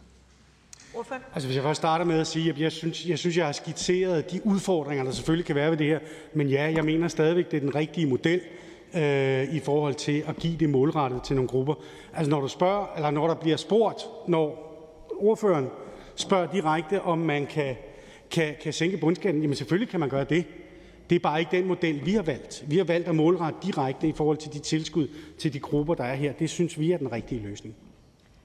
Altså, 1.34 1.48
hvis 1.48 1.56
jeg 1.56 1.64
først 1.64 1.78
starter 1.78 2.05
med 2.05 2.20
at 2.20 2.26
sige, 2.26 2.51
at 2.51 2.60
jeg 2.60 2.72
synes, 2.72 3.06
jeg 3.06 3.18
synes, 3.18 3.36
jeg 3.36 3.44
har 3.44 3.52
skitseret 3.52 4.32
de 4.32 4.40
udfordringer, 4.44 5.05
der 5.05 5.10
selvfølgelig 5.10 5.47
kan 5.47 5.56
være 5.56 5.70
ved 5.70 5.76
det 5.78 5.86
her. 5.86 5.98
Men 6.32 6.48
ja, 6.48 6.72
jeg 6.74 6.84
mener 6.84 7.09
stadigvæk, 7.09 7.51
det 7.51 7.56
er 7.56 7.60
den 7.60 7.74
rigtige 7.74 8.06
model 8.06 8.40
øh, 8.94 9.55
i 9.55 9.60
forhold 9.60 9.94
til 9.94 10.24
at 10.26 10.36
give 10.36 10.56
det 10.56 10.70
målrettet 10.70 11.22
til 11.22 11.36
nogle 11.36 11.48
grupper. 11.48 11.74
Altså, 12.14 12.30
når 12.30 12.40
du 12.40 12.48
spørger, 12.48 12.86
eller 12.97 13.10
når 13.10 13.26
der 13.26 13.34
bliver 13.34 13.56
spurgt, 13.56 14.06
når 14.28 14.68
ordføreren 15.18 15.68
spørger 16.22 16.52
direkte, 16.52 17.02
om 17.02 17.18
man 17.18 17.46
kan, 17.46 17.76
kan, 18.30 18.54
kan 18.62 18.72
sænke 18.72 18.96
bundskatten, 18.96 19.42
jamen 19.42 19.56
selvfølgelig 19.56 19.88
kan 19.88 20.00
man 20.00 20.08
gøre 20.08 20.24
det. 20.24 20.44
Det 21.10 21.16
er 21.16 21.20
bare 21.20 21.40
ikke 21.40 21.56
den 21.56 21.66
model, 21.66 22.06
vi 22.06 22.12
har 22.12 22.22
valgt. 22.22 22.64
Vi 22.66 22.76
har 22.76 22.84
valgt 22.84 23.08
at 23.08 23.14
målrette 23.14 23.58
direkte 23.62 24.08
i 24.08 24.12
forhold 24.12 24.36
til 24.36 24.52
de 24.52 24.58
tilskud 24.58 25.08
til 25.38 25.52
de 25.52 25.58
grupper, 25.58 25.94
der 25.94 26.04
er 26.04 26.14
her. 26.14 26.32
Det 26.32 26.50
synes 26.50 26.78
vi 26.78 26.92
er 26.92 26.98
den 26.98 27.12
rigtige 27.12 27.42
løsning. 27.42 27.74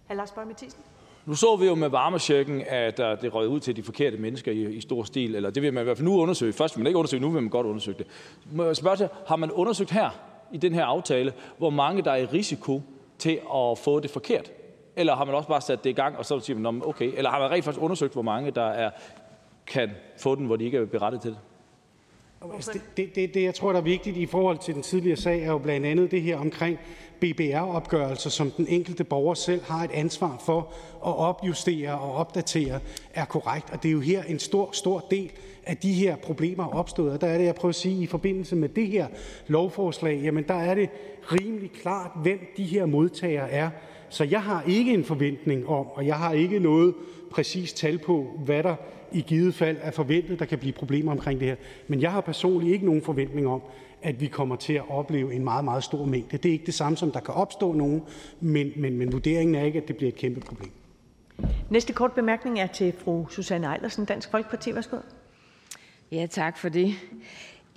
Hr. 0.10 0.14
Lars 0.14 0.34
Mathisen. 0.48 0.82
Nu 1.26 1.34
så 1.34 1.56
vi 1.56 1.66
jo 1.66 1.76
med 1.76 1.90
varmesjekken, 1.90 2.64
at 2.68 2.98
det 2.98 3.34
røg 3.34 3.48
ud 3.48 3.60
til 3.60 3.76
de 3.76 3.84
forkerte 3.84 4.18
mennesker 4.18 4.52
i, 4.52 4.74
i 4.74 4.82
stor 4.82 5.04
stil, 5.04 5.36
eller 5.36 5.50
det 5.50 5.64
vil 5.64 5.74
man 5.74 5.82
i 5.82 5.84
hvert 5.84 5.98
fald 5.98 6.06
nu 6.06 6.22
undersøge. 6.22 6.54
Først 6.54 6.76
vil 6.76 6.84
man 6.84 6.88
ikke 6.88 6.98
undersøge, 6.98 7.22
nu 7.22 7.30
vil 7.30 7.42
man 7.42 7.50
godt 7.50 7.68
undersøge 7.68 7.98
det. 7.98 8.08
Må 8.52 8.66
jeg 8.66 8.76
spørge 8.76 8.98
til, 8.98 9.10
har 9.28 9.36
man 9.36 9.52
undersøgt 9.52 9.92
her, 9.92 10.10
i 10.52 10.58
den 10.58 10.74
her 10.74 10.86
aftale, 10.86 11.34
hvor 11.58 11.70
mange 11.70 12.02
der 12.02 12.12
er 12.12 12.16
i 12.16 12.26
risiko 12.26 12.82
til 13.18 13.40
at 13.56 13.78
få 13.78 14.00
det 14.00 14.10
forkert? 14.10 14.52
Eller 14.98 15.16
har 15.16 15.26
man 15.26 15.36
også 15.36 15.50
bare 15.50 15.62
sat 15.62 15.84
det 15.84 15.90
i 15.90 15.94
gang, 15.94 16.18
og 16.18 16.26
så 16.26 16.40
siger 16.40 16.60
man, 16.60 16.82
okay. 16.86 17.12
Eller 17.18 17.30
har 17.30 17.40
man 17.40 17.52
rent 17.52 17.66
faktisk 17.66 17.84
undersøgt, 17.84 18.14
hvor 18.14 18.22
mange 18.22 18.52
der 18.52 18.68
er, 18.68 18.90
kan 19.68 19.90
få 20.18 20.36
den, 20.36 20.46
hvor 20.46 20.56
de 20.56 20.66
ikke 20.66 20.78
er 20.78 20.86
berettet 20.86 21.22
til 21.22 21.32
det? 21.32 21.40
Altså, 22.54 22.80
det, 22.98 23.16
det, 23.16 23.34
det, 23.34 23.44
jeg 23.44 23.56
tror, 23.56 23.72
der 23.72 23.80
er 23.80 23.84
vigtigt 23.84 24.18
i 24.18 24.26
forhold 24.26 24.58
til 24.58 24.74
den 24.74 24.84
tidligere 24.84 25.18
sag, 25.18 25.44
er 25.44 25.48
jo 25.48 25.58
blandt 25.58 25.86
andet 25.86 26.12
det 26.12 26.22
her 26.22 26.38
omkring 26.38 26.80
BBR-opgørelser, 27.20 28.30
som 28.30 28.52
den 28.52 28.68
enkelte 28.68 29.04
borger 29.04 29.34
selv 29.34 29.64
har 29.64 29.84
et 29.84 29.92
ansvar 29.92 30.42
for 30.46 30.60
at 31.06 31.18
opjustere 31.18 32.00
og 32.00 32.14
opdatere, 32.14 32.80
er 33.14 33.26
korrekt. 33.26 33.70
Og 33.70 33.84
det 33.84 33.90
er 33.90 33.94
jo 33.94 34.00
her 34.00 34.24
en 34.24 34.40
stor, 34.40 34.70
stor 34.72 35.00
del 35.12 35.32
af 35.66 35.78
de 35.78 35.94
her 35.94 36.16
problemer 36.16 36.64
er 36.64 36.76
opstået. 36.76 37.12
Og 37.12 37.22
der 37.22 37.28
er 37.28 37.38
det, 37.38 37.46
jeg 37.46 37.56
prøver 37.56 37.70
at 37.70 37.76
sige, 37.76 38.04
i 38.04 38.08
forbindelse 38.08 38.56
med 38.56 38.70
det 38.70 38.88
her 38.88 39.08
lovforslag, 39.48 40.22
jamen 40.24 40.44
der 40.48 40.54
er 40.54 40.76
det 40.76 40.90
rimelig 41.32 41.72
klart, 41.72 42.12
hvem 42.16 42.54
de 42.58 42.64
her 42.64 42.86
modtagere 42.86 43.52
er. 43.52 43.70
Så 44.10 44.24
jeg 44.24 44.42
har 44.42 44.64
ikke 44.68 44.94
en 44.94 45.04
forventning 45.04 45.68
om, 45.68 45.88
og 45.88 46.08
jeg 46.08 46.16
har 46.16 46.34
ikke 46.34 46.60
noget 46.60 46.94
præcist 47.32 47.78
tal 47.78 47.98
på, 47.98 48.40
hvad 48.46 48.64
der 48.64 48.76
i 49.12 49.22
givet 49.22 49.56
fald 49.56 49.78
er 49.82 49.92
forventet, 49.92 50.40
der 50.40 50.46
kan 50.46 50.60
blive 50.60 50.74
problemer 50.74 51.12
omkring 51.12 51.40
det 51.40 51.48
her. 51.48 51.56
Men 51.88 52.02
jeg 52.02 52.12
har 52.12 52.22
personligt 52.22 52.74
ikke 52.74 52.86
nogen 52.86 53.02
forventning 53.02 53.48
om, 53.48 53.62
at 54.02 54.22
vi 54.22 54.28
kommer 54.28 54.56
til 54.56 54.74
at 54.74 54.84
opleve 54.90 55.34
en 55.34 55.44
meget, 55.44 55.66
meget 55.66 55.84
stor 55.84 56.06
mængde. 56.06 56.38
Det 56.38 56.50
er 56.50 56.54
ikke 56.54 56.66
det 56.66 56.74
samme 56.74 56.98
som, 56.98 57.12
der 57.12 57.20
kan 57.20 57.34
opstå 57.34 57.74
nogen, 57.74 58.04
men, 58.40 58.72
men, 58.76 58.98
men 58.98 59.12
vurderingen 59.12 59.56
er 59.56 59.64
ikke, 59.64 59.82
at 59.82 59.88
det 59.88 59.98
bliver 59.98 60.12
et 60.12 60.16
kæmpe 60.16 60.40
problem. 60.40 60.72
Næste 61.70 61.94
kort 61.94 62.12
bemærkning 62.12 62.60
er 62.60 62.68
til 62.68 62.94
fru 62.98 63.28
Susanne 63.30 63.74
Eilersen, 63.74 64.06
Dansk 64.06 64.32
Folkeparti. 64.32 64.76
Værsgo. 64.76 64.98
Ja, 66.12 66.26
tak 66.26 66.58
for 66.58 66.70
det. 66.70 66.94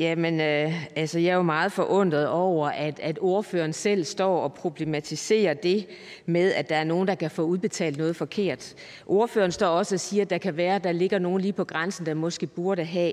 Jamen, 0.00 0.40
øh, 0.40 0.72
altså, 0.96 1.18
jeg 1.18 1.30
er 1.30 1.36
jo 1.36 1.42
meget 1.42 1.72
forundret 1.72 2.28
over, 2.28 2.68
at, 2.68 3.00
at 3.02 3.18
ordføreren 3.20 3.72
selv 3.72 4.04
står 4.04 4.40
og 4.40 4.52
problematiserer 4.52 5.54
det 5.54 5.86
med, 6.26 6.52
at 6.52 6.68
der 6.68 6.76
er 6.76 6.84
nogen, 6.84 7.08
der 7.08 7.14
kan 7.14 7.30
få 7.30 7.42
udbetalt 7.42 7.98
noget 7.98 8.16
forkert. 8.16 8.74
Ordføreren 9.06 9.52
står 9.52 9.66
også 9.66 9.94
og 9.94 10.00
siger, 10.00 10.22
at 10.22 10.30
der 10.30 10.38
kan 10.38 10.56
være, 10.56 10.74
at 10.74 10.84
der 10.84 10.92
ligger 10.92 11.18
nogen 11.18 11.40
lige 11.40 11.52
på 11.52 11.64
grænsen, 11.64 12.06
der 12.06 12.14
måske 12.14 12.46
burde 12.46 12.84
have. 12.84 13.12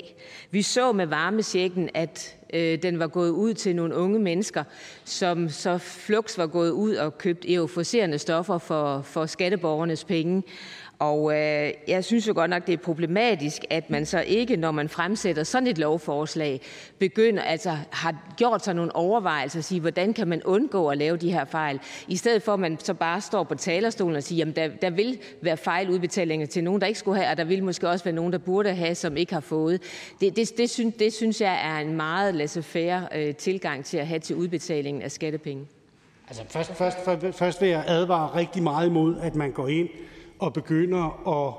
Vi 0.52 0.62
så 0.62 0.92
med 0.92 1.06
varmesjekken, 1.06 1.90
at 1.94 2.36
øh, 2.54 2.82
den 2.82 3.00
var 3.00 3.08
gået 3.08 3.30
ud 3.30 3.54
til 3.54 3.76
nogle 3.76 3.96
unge 3.96 4.20
mennesker, 4.20 4.64
som 5.06 5.50
så 5.50 5.78
flux 5.78 6.38
var 6.38 6.48
gået 6.48 6.72
ud 6.72 6.96
og 6.96 7.18
købt 7.18 7.46
euforiserende 7.48 8.18
stoffer 8.18 8.58
for, 8.58 9.02
for 9.02 9.26
skatteborgernes 9.26 10.04
penge. 10.04 10.44
Og 11.00 11.34
øh, 11.34 11.72
jeg 11.88 12.04
synes 12.04 12.28
jo 12.28 12.34
godt 12.34 12.50
nok, 12.50 12.68
det 12.68 12.74
er 12.74 12.78
problematisk, 12.78 13.62
at 13.70 13.90
man 13.90 14.06
så 14.06 14.20
ikke, 14.20 14.58
når 14.58 14.72
man 14.72 14.90
fremsætter 14.90 15.44
sådan 15.44 15.68
et 15.68 15.78
lovforslag, 15.78 16.62
begynder, 17.00 17.44
altså 17.44 17.78
har 17.92 18.16
gjort 18.38 18.64
sig 18.64 18.76
nogle 18.76 18.96
overvejelser 18.96 19.60
og 19.60 19.64
sige, 19.64 19.82
hvordan 19.82 20.14
kan 20.14 20.28
man 20.28 20.44
undgå 20.44 20.88
at 20.88 20.98
lave 20.98 21.18
de 21.18 21.32
her 21.32 21.46
fejl, 21.46 21.80
i 22.08 22.16
stedet 22.16 22.44
for 22.44 22.54
at 22.54 22.60
man 22.60 22.80
så 22.80 22.94
bare 22.94 23.22
står 23.22 23.44
på 23.44 23.56
talerstolen 23.56 24.16
og 24.16 24.24
siger, 24.24 24.38
jamen 24.38 24.56
der, 24.56 24.68
der 24.82 24.90
vil 24.90 25.20
være 25.42 25.58
fejludbetalinger 25.58 26.48
til 26.48 26.64
nogen, 26.64 26.82
der 26.82 26.88
ikke 26.88 27.00
skulle 27.00 27.18
have, 27.18 27.32
og 27.32 27.38
der 27.38 27.44
vil 27.44 27.64
måske 27.64 27.90
også 27.90 28.06
være 28.06 28.16
nogen, 28.16 28.34
der 28.34 28.40
burde 28.40 28.76
have, 28.76 28.96
som 28.96 29.18
ikke 29.18 29.34
har 29.34 29.40
fået. 29.40 29.82
Det, 30.22 30.36
det, 30.36 30.58
det, 30.58 30.70
synes, 30.70 30.96
det 30.96 31.14
synes 31.14 31.42
jeg 31.42 31.60
er 31.64 31.78
en 31.80 31.96
meget 31.96 32.36
laissez-faire 32.36 33.08
øh, 33.16 33.36
tilgang 33.36 33.86
til 33.86 33.98
at 33.98 34.08
have 34.08 34.20
til 34.20 34.36
udbetalingen 34.36 35.04
af 35.04 35.12
skattepenge. 35.12 35.68
Altså 36.28 36.44
først, 36.50 36.76
først, 36.76 36.98
først 37.38 37.62
vil 37.62 37.70
jeg 37.70 37.84
advare 37.88 38.36
rigtig 38.36 38.64
meget 38.64 38.88
imod, 38.88 39.16
at 39.22 39.36
man 39.36 39.52
går 39.52 39.68
ind 39.68 39.90
og 40.40 40.54
begynder 40.54 41.28
at 41.28 41.54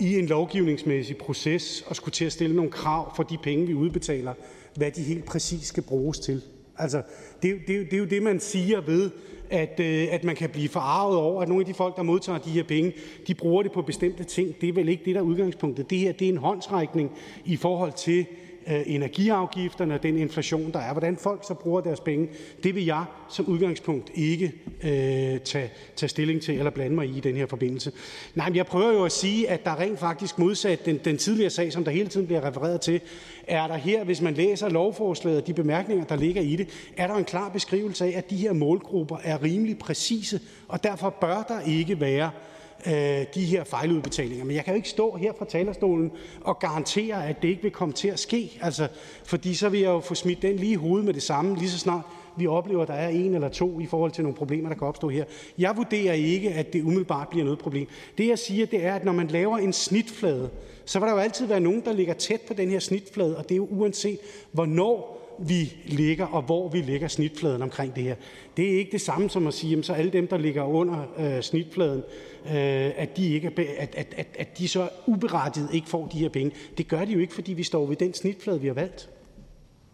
i 0.00 0.18
en 0.18 0.26
lovgivningsmæssig 0.26 1.16
proces 1.16 1.84
at 1.90 1.96
skulle 1.96 2.12
til 2.12 2.24
at 2.24 2.32
stille 2.32 2.56
nogle 2.56 2.70
krav 2.70 3.16
for 3.16 3.22
de 3.22 3.38
penge, 3.42 3.66
vi 3.66 3.74
udbetaler, 3.74 4.34
hvad 4.76 4.90
de 4.90 5.02
helt 5.02 5.24
præcis 5.24 5.66
skal 5.66 5.82
bruges 5.82 6.18
til. 6.18 6.42
Altså, 6.78 7.02
det, 7.42 7.56
det, 7.66 7.86
det 7.90 7.92
er 7.92 7.98
jo 7.98 8.04
det, 8.04 8.22
man 8.22 8.40
siger 8.40 8.80
ved, 8.80 9.10
at, 9.50 9.80
øh, 9.80 10.06
at 10.10 10.24
man 10.24 10.36
kan 10.36 10.50
blive 10.50 10.68
forarvet 10.68 11.16
over, 11.16 11.42
at 11.42 11.48
nogle 11.48 11.62
af 11.62 11.66
de 11.66 11.74
folk, 11.74 11.96
der 11.96 12.02
modtager 12.02 12.38
de 12.38 12.50
her 12.50 12.62
penge, 12.62 12.92
de 13.26 13.34
bruger 13.34 13.62
det 13.62 13.72
på 13.72 13.82
bestemte 13.82 14.24
ting. 14.24 14.60
Det 14.60 14.68
er 14.68 14.72
vel 14.72 14.88
ikke 14.88 15.04
det, 15.04 15.14
der 15.14 15.20
er 15.20 15.24
udgangspunktet. 15.24 15.90
Det 15.90 15.98
her 15.98 16.12
det 16.12 16.24
er 16.24 16.32
en 16.32 16.38
håndsrækning 16.38 17.10
i 17.44 17.56
forhold 17.56 17.92
til 17.92 18.26
energiafgifterne 18.66 19.94
og 19.94 20.02
den 20.02 20.18
inflation, 20.18 20.72
der 20.72 20.78
er. 20.78 20.92
Hvordan 20.92 21.16
folk 21.16 21.44
så 21.46 21.54
bruger 21.54 21.80
deres 21.80 22.00
penge, 22.00 22.28
det 22.62 22.74
vil 22.74 22.84
jeg 22.84 23.04
som 23.28 23.46
udgangspunkt 23.46 24.10
ikke 24.14 24.52
øh, 24.82 25.40
tage, 25.40 25.70
tage 25.96 26.08
stilling 26.08 26.42
til 26.42 26.58
eller 26.58 26.70
blande 26.70 26.96
mig 26.96 27.06
i 27.06 27.16
i 27.16 27.20
den 27.20 27.36
her 27.36 27.46
forbindelse. 27.46 27.92
Nej, 28.34 28.48
men 28.48 28.56
jeg 28.56 28.66
prøver 28.66 28.92
jo 28.92 29.04
at 29.04 29.12
sige, 29.12 29.50
at 29.50 29.64
der 29.64 29.80
rent 29.80 29.98
faktisk 29.98 30.38
modsat 30.38 30.86
den, 30.86 31.00
den 31.04 31.16
tidligere 31.16 31.50
sag, 31.50 31.72
som 31.72 31.84
der 31.84 31.90
hele 31.90 32.08
tiden 32.08 32.26
bliver 32.26 32.46
refereret 32.46 32.80
til, 32.80 33.00
er 33.46 33.66
der 33.66 33.76
her, 33.76 34.04
hvis 34.04 34.20
man 34.20 34.34
læser 34.34 34.68
lovforslaget 34.68 35.40
og 35.40 35.46
de 35.46 35.54
bemærkninger, 35.54 36.04
der 36.04 36.16
ligger 36.16 36.42
i 36.42 36.56
det, 36.56 36.68
er 36.96 37.06
der 37.06 37.14
en 37.14 37.24
klar 37.24 37.48
beskrivelse 37.48 38.04
af, 38.04 38.18
at 38.18 38.30
de 38.30 38.36
her 38.36 38.52
målgrupper 38.52 39.16
er 39.24 39.42
rimelig 39.42 39.78
præcise, 39.78 40.40
og 40.68 40.84
derfor 40.84 41.10
bør 41.10 41.42
der 41.48 41.60
ikke 41.60 42.00
være 42.00 42.30
øh, 42.34 42.53
Øh, 42.86 43.24
de 43.34 43.44
her 43.44 43.64
fejludbetalinger. 43.64 44.44
Men 44.44 44.56
jeg 44.56 44.64
kan 44.64 44.74
jo 44.74 44.76
ikke 44.76 44.88
stå 44.88 45.16
her 45.16 45.32
fra 45.38 45.44
talerstolen 45.44 46.12
og 46.40 46.58
garantere, 46.58 47.28
at 47.28 47.42
det 47.42 47.48
ikke 47.48 47.62
vil 47.62 47.70
komme 47.70 47.94
til 47.94 48.08
at 48.08 48.18
ske. 48.18 48.58
Altså, 48.62 48.88
fordi 49.24 49.54
så 49.54 49.68
vil 49.68 49.80
jeg 49.80 49.88
jo 49.88 50.00
få 50.00 50.14
smidt 50.14 50.42
den 50.42 50.56
lige 50.56 50.72
i 50.72 50.74
hovedet 50.74 51.04
med 51.04 51.14
det 51.14 51.22
samme, 51.22 51.56
lige 51.56 51.70
så 51.70 51.78
snart 51.78 52.02
vi 52.36 52.46
oplever, 52.46 52.82
at 52.82 52.88
der 52.88 52.94
er 52.94 53.08
en 53.08 53.34
eller 53.34 53.48
to 53.48 53.80
i 53.80 53.86
forhold 53.86 54.10
til 54.10 54.24
nogle 54.24 54.36
problemer, 54.36 54.68
der 54.68 54.76
kan 54.76 54.88
opstå 54.88 55.08
her. 55.08 55.24
Jeg 55.58 55.76
vurderer 55.76 56.12
ikke, 56.12 56.50
at 56.50 56.72
det 56.72 56.82
umiddelbart 56.82 57.28
bliver 57.28 57.44
noget 57.44 57.58
problem. 57.58 57.86
Det 58.18 58.28
jeg 58.28 58.38
siger, 58.38 58.66
det 58.66 58.84
er, 58.84 58.94
at 58.94 59.04
når 59.04 59.12
man 59.12 59.26
laver 59.26 59.58
en 59.58 59.72
snitflade, 59.72 60.50
så 60.84 60.98
vil 60.98 61.06
der 61.06 61.14
jo 61.14 61.20
altid 61.20 61.46
være 61.46 61.60
nogen, 61.60 61.82
der 61.84 61.92
ligger 61.92 62.14
tæt 62.14 62.40
på 62.40 62.54
den 62.54 62.70
her 62.70 62.78
snitflade, 62.78 63.36
og 63.36 63.48
det 63.48 63.52
er 63.52 63.56
jo 63.56 63.68
uanset, 63.70 64.18
hvornår 64.52 65.23
vi 65.38 65.76
ligger, 65.86 66.26
og 66.26 66.42
hvor 66.42 66.68
vi 66.68 66.78
ligger 66.78 67.08
snitfladen 67.08 67.62
omkring 67.62 67.96
det 67.96 68.02
her. 68.02 68.14
Det 68.56 68.74
er 68.74 68.78
ikke 68.78 68.92
det 68.92 69.00
samme 69.00 69.30
som 69.30 69.46
at 69.46 69.54
sige, 69.54 69.78
at 69.78 69.86
så 69.86 69.92
alle 69.92 70.12
dem, 70.12 70.26
der 70.26 70.38
ligger 70.38 70.62
under 70.62 71.06
øh, 71.18 71.42
snitfladen, 71.42 72.02
øh, 72.46 72.52
at, 72.96 73.16
de 73.16 73.34
ikke 73.34 73.48
er, 73.56 73.64
at, 73.78 73.94
at, 73.94 74.14
at, 74.16 74.26
at 74.38 74.58
de 74.58 74.68
så 74.68 74.88
uberettiget 75.06 75.68
ikke 75.72 75.88
får 75.88 76.06
de 76.06 76.18
her 76.18 76.28
penge. 76.28 76.52
Det 76.78 76.88
gør 76.88 77.04
de 77.04 77.12
jo 77.12 77.18
ikke, 77.18 77.34
fordi 77.34 77.52
vi 77.52 77.62
står 77.62 77.86
ved 77.86 77.96
den 77.96 78.14
snitflade, 78.14 78.60
vi 78.60 78.66
har 78.66 78.74
valgt. 78.74 79.08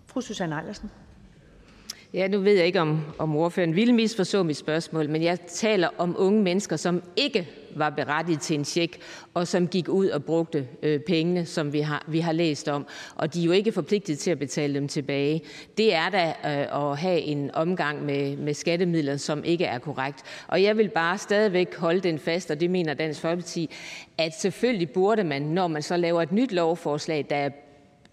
Fru 0.07 0.21
Susanne 0.21 0.59
Eilersen. 0.59 0.91
Ja, 2.15 2.29
nu 2.29 2.41
ved 2.41 2.53
jeg 2.53 2.67
ikke, 2.67 2.81
om, 2.81 3.01
om 3.19 3.37
ordføreren 3.37 3.77
ville 3.77 3.93
misforstå 3.93 4.43
mit 4.43 4.57
spørgsmål, 4.57 5.09
men 5.09 5.23
jeg 5.23 5.41
taler 5.41 5.89
om 5.99 6.17
unge 6.19 6.43
mennesker, 6.43 6.77
som 6.77 7.03
ikke 7.17 7.49
var 7.75 7.91
berettiget 7.91 8.41
til 8.41 8.59
en 8.59 8.65
check, 8.65 8.99
og 9.35 9.49
som 9.49 9.69
gik 9.69 9.89
ud 9.89 10.09
og 10.09 10.25
brugte 10.25 10.69
øh, 10.83 11.01
pengene, 11.01 11.47
som 11.47 11.73
vi 11.73 11.81
har, 11.81 12.05
vi 12.09 12.21
har 12.21 12.33
læst 12.33 12.69
om. 12.69 12.87
Og 13.15 13.35
de 13.35 13.41
er 13.41 13.45
jo 13.45 13.53
ikke 13.53 13.73
forpligtet 13.73 14.19
til 14.19 14.31
at 14.31 14.39
betale 14.39 14.75
dem 14.75 14.89
tilbage. 14.89 15.43
Det 15.77 15.95
er 15.95 16.09
da 16.09 16.27
øh, 16.27 16.91
at 16.91 16.99
have 16.99 17.21
en 17.21 17.51
omgang 17.55 18.05
med, 18.05 18.37
med 18.37 18.55
skattemidler, 18.55 19.17
som 19.17 19.45
ikke 19.45 19.65
er 19.65 19.79
korrekt. 19.79 20.23
Og 20.49 20.63
jeg 20.63 20.77
vil 20.77 20.89
bare 20.89 21.19
stadigvæk 21.19 21.77
holde 21.77 22.01
den 22.01 22.19
fast, 22.19 22.51
og 22.51 22.61
det 22.61 22.71
mener 22.71 22.95
Dansk 22.95 23.21
Folkeparti, 23.21 23.71
at 24.19 24.35
selvfølgelig 24.35 24.91
burde 24.91 25.25
man, 25.25 25.43
når 25.43 25.69
man 25.69 25.83
så 25.83 25.97
laver 25.97 26.23
et 26.23 26.33
nyt 26.33 26.53
lovforslag, 26.53 27.27
der 27.31 27.51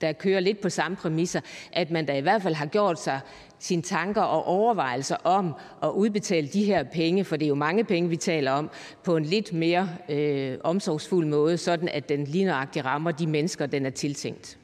der 0.01 0.13
kører 0.13 0.39
lidt 0.39 0.61
på 0.61 0.69
samme 0.69 0.97
præmisser, 0.97 1.41
at 1.73 1.91
man 1.91 2.05
da 2.05 2.17
i 2.17 2.21
hvert 2.21 2.41
fald 2.41 2.55
har 2.55 2.65
gjort 2.65 2.99
sig 2.99 3.19
sine 3.59 3.81
tanker 3.81 4.21
og 4.21 4.45
overvejelser 4.45 5.15
om 5.23 5.53
at 5.83 5.89
udbetale 5.89 6.47
de 6.47 6.63
her 6.63 6.83
penge, 6.83 7.23
for 7.23 7.35
det 7.35 7.45
er 7.45 7.49
jo 7.49 7.55
mange 7.55 7.83
penge, 7.83 8.09
vi 8.09 8.15
taler 8.15 8.51
om, 8.51 8.69
på 9.03 9.17
en 9.17 9.25
lidt 9.25 9.53
mere 9.53 9.89
øh, 10.09 10.57
omsorgsfuld 10.63 11.25
måde, 11.25 11.57
sådan 11.57 11.89
at 11.89 12.09
den 12.09 12.23
lige 12.23 12.45
nøjagtigt 12.45 12.85
rammer 12.85 13.11
de 13.11 13.27
mennesker, 13.27 13.65
den 13.65 13.85
er 13.85 13.89
tiltænkt. 13.89 14.57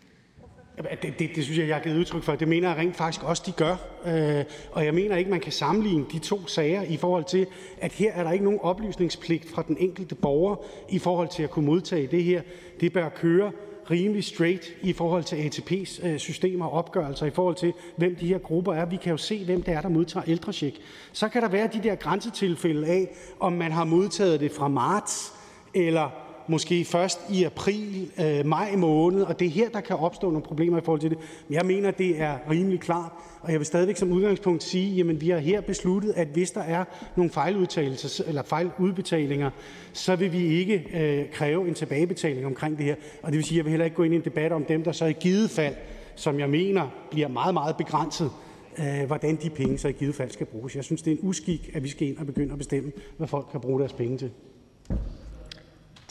Det, 1.01 1.19
det, 1.19 1.29
det 1.35 1.43
synes 1.43 1.59
jeg, 1.59 1.67
jeg 1.67 1.75
har 1.75 1.83
givet 1.83 1.97
udtryk 1.97 2.23
for. 2.23 2.35
Det 2.35 2.47
mener 2.47 2.69
jeg 2.69 2.77
rent 2.77 2.95
faktisk 2.95 3.23
også, 3.23 3.43
de 3.45 3.51
gør. 3.51 3.75
Øh, 4.05 4.45
og 4.71 4.85
jeg 4.85 4.93
mener 4.93 5.15
ikke, 5.15 5.31
man 5.31 5.39
kan 5.39 5.51
sammenligne 5.51 6.05
de 6.11 6.19
to 6.19 6.47
sager 6.47 6.81
i 6.81 6.97
forhold 6.97 7.23
til, 7.23 7.47
at 7.81 7.91
her 7.91 8.13
er 8.13 8.23
der 8.23 8.31
ikke 8.31 8.45
nogen 8.45 8.59
oplysningspligt 8.61 9.49
fra 9.49 9.63
den 9.67 9.77
enkelte 9.79 10.15
borger 10.15 10.55
i 10.89 10.99
forhold 10.99 11.27
til 11.27 11.43
at 11.43 11.49
kunne 11.49 11.65
modtage 11.65 12.07
det 12.07 12.23
her. 12.23 12.41
Det 12.79 12.93
bør 12.93 13.09
køre 13.09 13.51
rimelig 13.91 14.23
straight 14.23 14.73
i 14.81 14.93
forhold 14.93 15.23
til 15.23 15.35
ATP's 15.35 16.07
øh, 16.07 16.17
systemer 16.17 16.65
og 16.65 16.71
opgørelser, 16.71 17.25
i 17.25 17.29
forhold 17.31 17.55
til, 17.55 17.73
hvem 17.95 18.15
de 18.15 18.27
her 18.27 18.37
grupper 18.37 18.73
er. 18.73 18.85
Vi 18.85 18.95
kan 18.95 19.11
jo 19.11 19.17
se, 19.17 19.45
hvem 19.45 19.61
det 19.63 19.73
er, 19.73 19.81
der 19.81 19.89
modtager 19.89 20.23
ældrecheck. 20.27 20.77
Så 21.13 21.29
kan 21.29 21.41
der 21.41 21.47
være 21.47 21.69
de 21.73 21.83
der 21.83 21.95
grænsetilfælde 21.95 22.87
af, 22.87 23.09
om 23.39 23.53
man 23.53 23.71
har 23.71 23.83
modtaget 23.83 24.39
det 24.39 24.51
fra 24.51 24.67
marts, 24.67 25.33
eller 25.73 26.22
måske 26.47 26.85
først 26.85 27.19
i 27.29 27.43
april, 27.43 28.11
øh, 28.19 28.45
maj 28.45 28.75
måned, 28.75 29.21
og 29.21 29.39
det 29.39 29.45
er 29.45 29.49
her, 29.49 29.69
der 29.69 29.81
kan 29.81 29.95
opstå 29.95 30.27
nogle 30.27 30.41
problemer 30.41 30.77
i 30.77 30.81
forhold 30.83 31.01
til 31.01 31.09
det. 31.09 31.17
Men 31.47 31.55
jeg 31.55 31.65
mener, 31.65 31.91
det 31.91 32.21
er 32.21 32.37
rimelig 32.49 32.79
klart, 32.79 33.11
og 33.41 33.51
jeg 33.51 33.59
vil 33.59 33.65
stadigvæk 33.65 33.97
som 33.97 34.11
udgangspunkt 34.11 34.63
sige, 34.63 34.95
jamen 34.95 35.21
vi 35.21 35.29
har 35.29 35.37
her 35.37 35.61
besluttet, 35.61 36.13
at 36.15 36.27
hvis 36.27 36.51
der 36.51 36.61
er 36.61 36.85
nogle 37.15 37.31
fejludtalelser 37.31 38.23
eller 38.27 38.43
fejludbetalinger, 38.43 39.49
så 39.93 40.15
vil 40.15 40.31
vi 40.31 40.45
ikke 40.45 40.85
øh, 40.93 41.31
kræve 41.31 41.67
en 41.67 41.73
tilbagebetaling 41.73 42.45
omkring 42.45 42.77
det 42.77 42.85
her. 42.85 42.95
Og 43.21 43.31
det 43.31 43.37
vil 43.37 43.45
sige, 43.45 43.55
at 43.55 43.57
jeg 43.57 43.65
vil 43.65 43.69
heller 43.69 43.85
ikke 43.85 43.97
gå 43.97 44.03
ind 44.03 44.13
i 44.13 44.17
en 44.17 44.25
debat 44.25 44.51
om 44.51 44.65
dem, 44.65 44.83
der 44.83 44.91
så 44.91 45.05
i 45.05 45.13
givet 45.13 45.49
fald, 45.49 45.75
som 46.15 46.39
jeg 46.39 46.49
mener 46.49 46.87
bliver 47.11 47.27
meget, 47.27 47.53
meget 47.53 47.77
begrænset, 47.77 48.31
øh, 48.79 49.07
hvordan 49.07 49.35
de 49.35 49.49
penge 49.49 49.77
så 49.77 49.87
i 49.87 49.91
givet 49.91 50.15
fald 50.15 50.31
skal 50.31 50.45
bruges. 50.45 50.75
Jeg 50.75 50.83
synes, 50.83 51.01
det 51.01 51.13
er 51.13 51.15
en 51.15 51.27
uskik, 51.27 51.71
at 51.73 51.83
vi 51.83 51.89
skal 51.89 52.07
ind 52.07 52.17
og 52.17 52.25
begynde 52.25 52.51
at 52.51 52.57
bestemme, 52.57 52.91
hvad 53.17 53.27
folk 53.27 53.45
kan 53.51 53.61
bruge 53.61 53.79
deres 53.79 53.93
penge 53.93 54.17
til. 54.17 54.31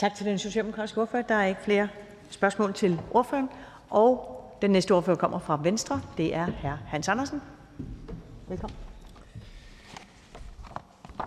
Tak 0.02 0.14
til 0.14 0.26
den 0.26 0.38
socialdemokratiske 0.38 1.00
ordfører. 1.00 1.22
Der 1.22 1.34
er 1.34 1.46
ikke 1.46 1.60
flere 1.64 1.88
spørgsmål 2.30 2.74
til 2.74 3.00
ordføreren. 3.10 3.48
Og 3.90 4.38
den 4.62 4.70
næste 4.70 4.92
ordfører 4.92 5.16
kommer 5.16 5.38
fra 5.38 5.60
Venstre. 5.62 6.00
Det 6.16 6.34
er 6.34 6.46
hr. 6.46 6.76
Hans 6.86 7.08
Andersen. 7.08 7.42
Velkommen. 8.48 8.76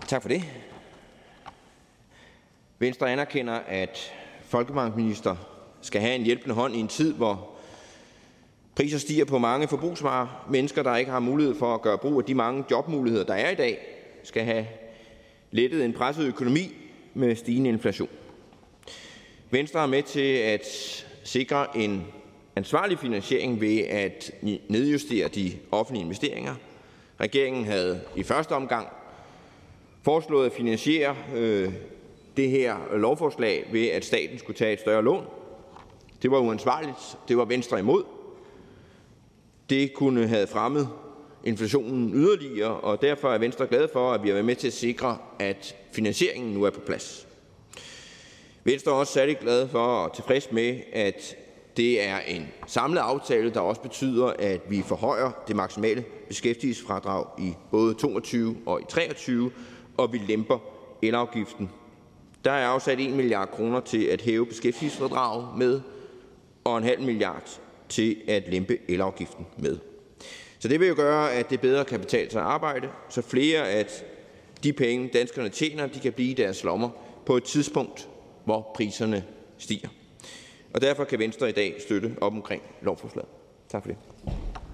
Tak 0.08 0.22
for 0.22 0.28
det. 0.28 0.42
Venstre 2.78 3.12
anerkender, 3.12 3.54
at 3.54 4.12
folkemarkedsminister 4.44 5.36
skal 5.80 6.00
have 6.00 6.14
en 6.14 6.22
hjælpende 6.22 6.54
hånd 6.54 6.74
i 6.74 6.80
en 6.80 6.88
tid, 6.88 7.14
hvor 7.14 7.50
priser 8.74 8.98
stiger 8.98 9.24
på 9.24 9.38
mange 9.38 9.68
forbrugsvarer. 9.68 10.46
Mennesker, 10.50 10.82
der 10.82 10.96
ikke 10.96 11.10
har 11.10 11.20
mulighed 11.20 11.54
for 11.54 11.74
at 11.74 11.82
gøre 11.82 11.98
brug 11.98 12.18
af 12.18 12.24
de 12.24 12.34
mange 12.34 12.64
jobmuligheder, 12.70 13.24
der 13.24 13.34
er 13.34 13.50
i 13.50 13.54
dag, 13.54 13.78
skal 14.24 14.44
have 14.44 14.66
lettet 15.50 15.84
en 15.84 15.92
presset 15.92 16.26
økonomi 16.26 16.74
med 17.14 17.36
stigende 17.36 17.68
inflation. 17.70 18.08
Venstre 19.50 19.82
er 19.82 19.86
med 19.86 20.02
til 20.02 20.34
at 20.36 20.66
sikre 21.24 21.76
en 21.76 22.06
ansvarlig 22.56 22.98
finansiering 22.98 23.60
ved 23.60 23.78
at 23.78 24.30
nedjustere 24.68 25.28
de 25.28 25.52
offentlige 25.70 26.04
investeringer. 26.04 26.54
Regeringen 27.20 27.64
havde 27.64 28.00
i 28.16 28.22
første 28.22 28.52
omgang 28.52 28.88
foreslået 30.02 30.46
at 30.46 30.52
finansiere 30.52 31.16
øh, 31.34 31.72
det 32.36 32.50
her 32.50 32.96
lovforslag 32.96 33.68
ved, 33.72 33.86
at 33.86 34.04
staten 34.04 34.38
skulle 34.38 34.56
tage 34.56 34.72
et 34.72 34.80
større 34.80 35.04
lån. 35.04 35.24
Det 36.22 36.30
var 36.30 36.38
uansvarligt. 36.38 37.18
Det 37.28 37.36
var 37.36 37.44
Venstre 37.44 37.78
imod. 37.78 38.04
Det 39.70 39.94
kunne 39.94 40.26
have 40.26 40.46
fremmet 40.46 40.88
inflationen 41.44 42.14
yderligere, 42.14 42.80
og 42.80 43.02
derfor 43.02 43.32
er 43.32 43.38
Venstre 43.38 43.66
glad 43.66 43.88
for, 43.92 44.12
at 44.12 44.22
vi 44.22 44.28
har 44.28 44.34
været 44.34 44.46
med 44.46 44.56
til 44.56 44.66
at 44.66 44.72
sikre, 44.72 45.18
at 45.38 45.76
finansieringen 45.92 46.54
nu 46.54 46.62
er 46.62 46.70
på 46.70 46.80
plads. 46.80 47.25
Venstre 48.66 48.90
er 48.90 48.94
også 48.94 49.12
særlig 49.12 49.38
glad 49.38 49.68
for 49.68 49.78
og 49.78 50.14
tilfreds 50.14 50.52
med, 50.52 50.80
at 50.92 51.36
det 51.76 52.02
er 52.02 52.18
en 52.18 52.48
samlet 52.66 53.00
aftale, 53.00 53.50
der 53.50 53.60
også 53.60 53.80
betyder, 53.80 54.26
at 54.38 54.60
vi 54.68 54.82
forhøjer 54.82 55.30
det 55.48 55.56
maksimale 55.56 56.04
beskæftigelsesfradrag 56.28 57.24
i 57.38 57.54
både 57.70 57.94
22 57.94 58.56
og 58.66 58.80
i 58.80 58.84
23, 58.88 59.50
og 59.96 60.12
vi 60.12 60.18
lemper 60.18 60.58
elafgiften. 61.02 61.70
Der 62.44 62.50
er 62.52 62.66
afsat 62.66 63.00
1 63.00 63.10
milliard 63.10 63.50
kroner 63.50 63.80
til 63.80 64.04
at 64.04 64.22
hæve 64.22 64.46
beskæftigelsesfradraget 64.46 65.48
med, 65.58 65.80
og 66.64 66.78
en 66.78 66.84
halv 66.84 67.02
milliard 67.02 67.60
til 67.88 68.16
at 68.28 68.48
lempe 68.48 68.78
elafgiften 68.88 69.46
med. 69.58 69.78
Så 70.58 70.68
det 70.68 70.80
vil 70.80 70.88
jo 70.88 70.94
gøre, 70.96 71.32
at 71.32 71.50
det 71.50 71.60
bedre 71.60 71.84
kan 71.84 72.00
betale 72.00 72.30
sig 72.30 72.40
at 72.40 72.46
arbejde, 72.46 72.88
så 73.08 73.22
flere 73.22 73.68
af 73.68 73.86
de 74.62 74.72
penge, 74.72 75.10
danskerne 75.12 75.48
tjener, 75.48 75.86
de 75.86 76.00
kan 76.00 76.12
blive 76.12 76.30
i 76.30 76.34
deres 76.34 76.64
lommer 76.64 76.90
på 77.26 77.36
et 77.36 77.44
tidspunkt, 77.44 78.08
hvor 78.46 78.70
priserne 78.74 79.24
stiger. 79.58 79.88
Og 80.74 80.80
derfor 80.80 81.04
kan 81.04 81.18
Venstre 81.18 81.48
i 81.48 81.52
dag 81.52 81.74
støtte 81.80 82.16
op 82.20 82.32
omkring 82.32 82.62
lovforslaget. 82.82 83.28
Tak 83.68 83.82
for 83.82 83.88
det. 83.88 83.98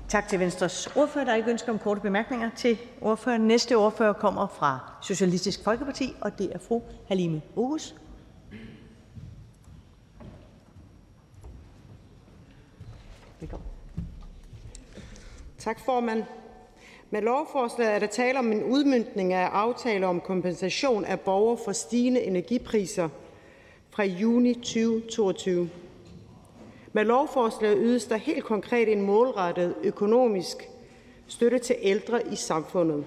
Tak 0.09 0.28
til 0.28 0.40
Venstres 0.40 0.97
ordfører. 0.97 1.24
Der 1.24 1.32
er 1.32 1.36
ikke 1.36 1.51
ønsker 1.51 1.73
om 1.73 1.78
korte 1.78 2.01
bemærkninger 2.01 2.51
til 2.57 2.78
ordføreren. 3.01 3.43
Næste 3.43 3.77
ordfører 3.77 4.12
kommer 4.12 4.47
fra 4.47 4.78
Socialistisk 5.03 5.65
Folkeparti, 5.65 6.15
og 6.20 6.39
det 6.39 6.53
er 6.53 6.59
fru 6.59 6.82
Halime 7.09 7.43
Oguz. 7.57 7.94
Velkommen. 13.40 13.69
Tak, 15.59 15.81
formand. 15.85 16.24
Med 17.11 17.23
lovforslaget 17.23 17.94
er 17.94 17.99
der 17.99 18.07
tale 18.07 18.39
om 18.39 18.53
en 18.53 18.65
udmyndning 18.65 19.32
af 19.32 19.47
aftale 19.47 20.07
om 20.07 20.20
kompensation 20.20 21.05
af 21.05 21.20
borgere 21.20 21.59
for 21.65 21.73
stigende 21.73 22.20
energipriser 22.20 23.09
fra 23.93 24.05
juni 24.05 24.55
2022. 24.55 25.70
Med 26.93 27.05
lovforslaget 27.05 27.78
ydes 27.81 28.05
der 28.05 28.16
helt 28.16 28.44
konkret 28.44 28.93
en 28.93 29.02
målrettet 29.02 29.74
økonomisk 29.82 30.69
støtte 31.27 31.59
til 31.59 31.77
ældre 31.82 32.32
i 32.32 32.36
samfundet. 32.36 33.05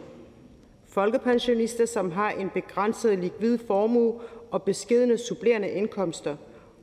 Folkepensionister, 0.88 1.86
som 1.86 2.12
har 2.12 2.30
en 2.30 2.50
begrænset 2.50 3.20
likvid 3.20 3.58
formue 3.68 4.14
og 4.52 4.64
beskedende 4.64 5.18
supplerende 5.18 5.70
indkomster. 5.70 6.36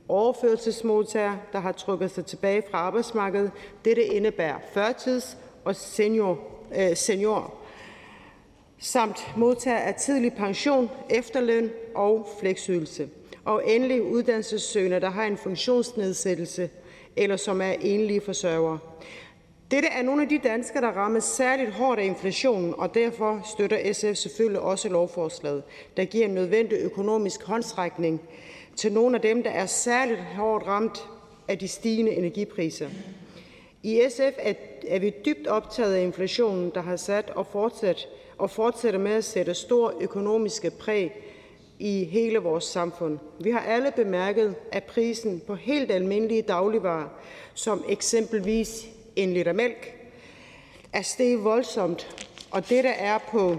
Overførselsmodtagere, 0.07 1.39
der 1.53 1.59
har 1.59 1.71
trukket 1.71 2.11
sig 2.11 2.25
tilbage 2.25 2.63
fra 2.71 2.77
arbejdsmarkedet. 2.77 3.51
Dette 3.85 4.03
indebærer 4.03 4.59
førtids- 4.73 5.37
og 5.65 5.75
senior, 5.75 6.39
øh, 6.77 6.95
senior 6.95 7.53
samt 8.79 9.33
modtager 9.37 9.77
af 9.77 9.95
tidlig 9.95 10.33
pension, 10.33 10.89
efterløn 11.09 11.71
og 11.95 12.27
fleksydelse. 12.39 13.09
Og 13.45 13.69
endelig 13.69 14.01
uddannelsessøgende, 14.01 14.99
der 14.99 15.09
har 15.09 15.25
en 15.25 15.37
funktionsnedsættelse 15.37 16.69
eller 17.15 17.37
som 17.37 17.61
er 17.61 17.71
enlige 17.81 18.21
forsørgere. 18.21 18.79
Dette 19.71 19.87
er 19.87 20.01
nogle 20.01 20.21
af 20.21 20.29
de 20.29 20.39
danskere, 20.43 20.81
der 20.81 20.91
rammes 20.91 21.23
særligt 21.23 21.71
hårdt 21.71 21.99
af 21.99 22.05
inflationen, 22.05 22.73
og 22.77 22.93
derfor 22.93 23.41
støtter 23.53 23.93
SF 23.93 24.15
selvfølgelig 24.15 24.61
også 24.61 24.89
lovforslaget, 24.89 25.63
der 25.97 26.05
giver 26.05 26.25
en 26.25 26.33
nødvendig 26.33 26.77
økonomisk 26.77 27.43
håndsrækning 27.43 28.21
til 28.75 28.91
nogle 28.91 29.15
af 29.15 29.21
dem, 29.21 29.43
der 29.43 29.49
er 29.49 29.65
særligt 29.65 30.19
hårdt 30.19 30.67
ramt 30.67 31.07
af 31.47 31.59
de 31.59 31.67
stigende 31.67 32.11
energipriser. 32.11 32.89
I 33.83 34.01
SF 34.09 34.37
er 34.87 34.99
vi 34.99 35.13
dybt 35.25 35.47
optaget 35.47 35.93
af 35.93 36.01
inflationen, 36.01 36.71
der 36.75 36.81
har 36.81 36.95
sat 36.95 37.29
og 37.29 37.47
fortsat 37.47 38.07
og 38.37 38.49
fortsætter 38.49 38.99
med 38.99 39.11
at 39.11 39.23
sætte 39.23 39.53
stor 39.53 39.93
økonomiske 40.01 40.71
præg 40.71 41.11
i 41.83 42.03
hele 42.03 42.39
vores 42.39 42.63
samfund. 42.63 43.19
Vi 43.39 43.51
har 43.51 43.59
alle 43.59 43.91
bemærket, 43.95 44.55
at 44.71 44.83
prisen 44.83 45.41
på 45.47 45.55
helt 45.55 45.91
almindelige 45.91 46.41
dagligvarer, 46.41 47.07
som 47.53 47.83
eksempelvis 47.89 48.85
en 49.15 49.33
liter 49.33 49.53
mælk, 49.53 49.95
er 50.93 51.01
steget 51.01 51.43
voldsomt, 51.43 52.27
og 52.51 52.69
dette 52.69 52.89
er 52.89 53.17
på 53.31 53.57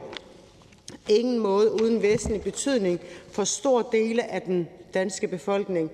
ingen 1.09 1.39
måde 1.39 1.83
uden 1.83 2.03
væsentlig 2.03 2.43
betydning 2.43 3.01
for 3.33 3.45
stor 3.45 3.83
dele 3.83 4.33
af 4.33 4.43
den 4.43 4.69
danske 4.95 5.29
befolkning. 5.29 5.91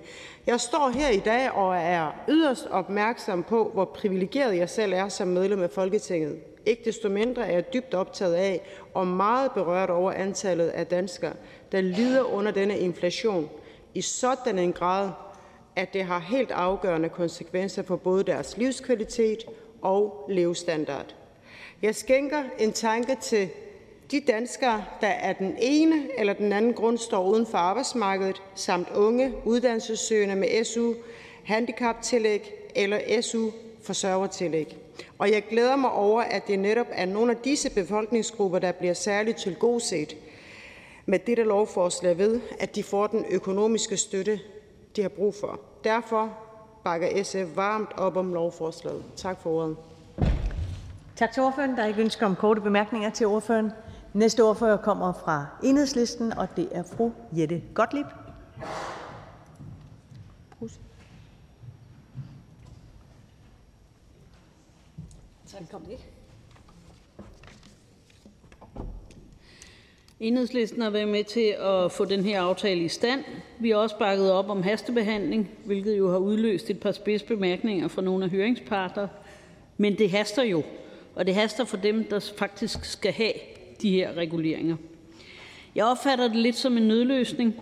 Jeg 0.47 0.59
står 0.59 0.89
her 0.89 1.09
i 1.09 1.19
dag 1.19 1.51
og 1.51 1.75
er 1.77 2.23
yderst 2.29 2.67
opmærksom 2.67 3.43
på, 3.43 3.71
hvor 3.73 3.85
privilegeret 3.85 4.57
jeg 4.57 4.69
selv 4.69 4.93
er 4.93 5.09
som 5.09 5.27
medlem 5.27 5.63
af 5.63 5.69
Folketinget. 5.69 6.39
Ikke 6.65 6.81
desto 6.85 7.09
mindre 7.09 7.47
er 7.47 7.51
jeg 7.51 7.73
dybt 7.73 7.93
optaget 7.93 8.33
af 8.33 8.61
og 8.93 9.07
meget 9.07 9.51
berørt 9.51 9.89
over 9.89 10.11
antallet 10.11 10.67
af 10.67 10.87
danskere, 10.87 11.33
der 11.71 11.81
lider 11.81 12.23
under 12.23 12.51
denne 12.51 12.79
inflation 12.79 13.49
i 13.93 14.01
sådan 14.01 14.59
en 14.59 14.73
grad, 14.73 15.11
at 15.75 15.93
det 15.93 16.03
har 16.03 16.19
helt 16.19 16.51
afgørende 16.51 17.09
konsekvenser 17.09 17.83
for 17.83 17.95
både 17.95 18.23
deres 18.23 18.57
livskvalitet 18.57 19.45
og 19.81 20.25
levestandard. 20.29 21.15
Jeg 21.81 21.95
skænker 21.95 22.43
en 22.59 22.71
tanke 22.73 23.15
til 23.21 23.49
de 24.11 24.19
danskere, 24.19 24.85
der 25.01 25.07
af 25.07 25.35
den 25.35 25.55
ene 25.59 26.19
eller 26.19 26.33
den 26.33 26.53
anden 26.53 26.73
grund 26.73 26.97
står 26.97 27.23
uden 27.23 27.45
for 27.45 27.57
arbejdsmarkedet, 27.57 28.41
samt 28.55 28.89
unge 28.95 29.33
uddannelsessøgende 29.45 30.35
med 30.35 30.63
SU, 30.63 30.93
handicaptillæg 31.43 32.53
eller 32.75 33.21
SU 33.21 33.49
forsørgertillæg. 33.83 34.77
Og 35.17 35.31
jeg 35.31 35.43
glæder 35.49 35.75
mig 35.75 35.91
over, 35.91 36.21
at 36.21 36.47
det 36.47 36.59
netop 36.59 36.87
er 36.91 37.05
nogle 37.05 37.31
af 37.31 37.37
disse 37.37 37.69
befolkningsgrupper, 37.69 38.59
der 38.59 38.71
bliver 38.71 38.93
særligt 38.93 39.37
tilgodeset 39.37 40.15
med 41.05 41.19
dette 41.19 41.43
lovforslag 41.43 42.17
ved, 42.17 42.41
at 42.59 42.75
de 42.75 42.83
får 42.83 43.07
den 43.07 43.25
økonomiske 43.31 43.97
støtte, 43.97 44.39
de 44.95 45.01
har 45.01 45.09
brug 45.09 45.35
for. 45.35 45.59
Derfor 45.83 46.37
bakker 46.83 47.23
SF 47.23 47.55
varmt 47.55 47.89
op 47.97 48.17
om 48.17 48.33
lovforslaget. 48.33 49.03
Tak 49.15 49.41
for 49.41 49.49
ordet. 49.49 49.77
Tak 51.15 51.31
til 51.33 51.43
ordføreren. 51.43 51.75
Der 51.75 51.83
er 51.83 51.87
ikke 51.87 52.01
ønske 52.01 52.25
om 52.25 52.35
korte 52.35 52.61
bemærkninger 52.61 53.09
til 53.09 53.27
ordføreren. 53.27 53.71
Næste 54.13 54.43
ordfører 54.43 54.77
kommer 54.77 55.13
fra 55.13 55.45
Enhedslisten, 55.63 56.33
og 56.33 56.47
det 56.55 56.69
er 56.71 56.83
fru 56.83 57.11
Jette 57.31 57.63
Gottlieb. 57.73 58.05
Enhedslisten 70.21 70.81
har 70.81 70.89
været 70.89 71.07
med 71.07 71.23
til 71.23 71.55
at 71.59 71.91
få 71.91 72.05
den 72.05 72.23
her 72.23 72.41
aftale 72.41 72.81
i 72.81 72.87
stand. 72.87 73.23
Vi 73.59 73.69
har 73.69 73.77
også 73.77 73.97
bakket 73.97 74.31
op 74.31 74.49
om 74.49 74.63
hastebehandling, 74.63 75.51
hvilket 75.65 75.97
jo 75.97 76.11
har 76.11 76.17
udløst 76.17 76.69
et 76.69 76.79
par 76.79 76.91
spidsbemærkninger 76.91 77.87
fra 77.87 78.01
nogle 78.01 78.25
af 78.25 78.31
høringsparter. 78.31 79.07
Men 79.77 79.97
det 79.97 80.11
haster 80.11 80.43
jo, 80.43 80.63
og 81.15 81.27
det 81.27 81.35
haster 81.35 81.65
for 81.65 81.77
dem, 81.77 82.03
der 82.03 82.31
faktisk 82.37 82.85
skal 82.85 83.11
have 83.11 83.31
de 83.81 83.91
her 83.91 84.17
reguleringer. 84.17 84.75
Jeg 85.75 85.85
opfatter 85.85 86.27
det 86.27 86.37
lidt 86.37 86.55
som 86.55 86.77
en 86.77 86.87
nødløsning. 86.87 87.55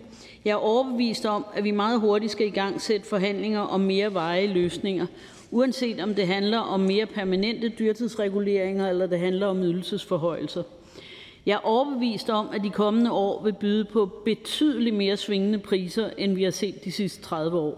Jeg 0.46 0.52
er 0.52 0.56
overbevist 0.56 1.26
om, 1.26 1.46
at 1.56 1.64
vi 1.64 1.72
meget 1.72 2.00
hurtigt 2.00 2.32
skal 2.32 2.48
i 2.48 2.50
gang 2.50 2.82
sætte 2.82 3.08
forhandlinger 3.08 3.60
om 3.60 3.82
mere 3.82 4.14
veje 4.14 4.48
løsninger, 4.48 5.06
uanset 5.52 6.00
om 6.00 6.16
det 6.16 6.28
handler 6.28 6.60
om 6.60 6.80
mere 6.80 7.06
permanente 7.06 7.70
dyrtidsreguleringer 7.70 8.90
eller 8.90 9.08
det 9.08 9.20
handler 9.20 9.48
om 9.48 9.64
ydelsesforhøjelser. 9.64 10.64
Jeg 11.50 11.56
er 11.56 11.66
overbevist 11.66 12.30
om, 12.30 12.50
at 12.54 12.64
de 12.64 12.70
kommende 12.70 13.12
år 13.12 13.44
vil 13.44 13.54
byde 13.54 13.86
på 13.86 14.10
betydeligt 14.26 14.96
mere 14.96 15.18
svingende 15.18 15.60
priser, 15.60 16.10
end 16.18 16.34
vi 16.34 16.44
har 16.44 16.52
set 16.52 16.86
de 16.86 16.92
sidste 16.92 17.22
30 17.22 17.58
år. 17.58 17.78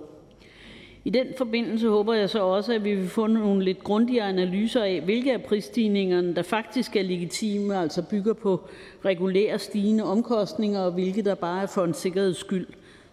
I 1.04 1.10
den 1.10 1.28
forbindelse 1.38 1.88
håber 1.88 2.14
jeg 2.14 2.30
så 2.30 2.44
også, 2.44 2.74
at 2.74 2.84
vi 2.84 2.96
vil 2.96 3.10
få 3.10 3.28
nogle 3.28 3.64
lidt 3.64 3.84
grundigere 3.84 4.30
analyser 4.30 4.84
af, 4.84 5.02
hvilke 5.02 5.34
af 5.34 5.44
prisstigningerne 5.44 6.36
der 6.36 6.42
faktisk 6.42 6.96
er 6.96 7.02
legitime, 7.02 7.78
altså 7.78 8.02
bygger 8.02 8.34
på 8.34 8.62
regulære 9.06 9.60
stigende 9.60 10.04
omkostninger, 10.04 10.80
og 10.80 10.92
hvilke 10.92 11.22
der 11.22 11.36
bare 11.36 11.62
er 11.62 11.68
for 11.68 11.84
en 11.84 11.94
sikkerheds 11.94 12.38
skyld, 12.38 12.68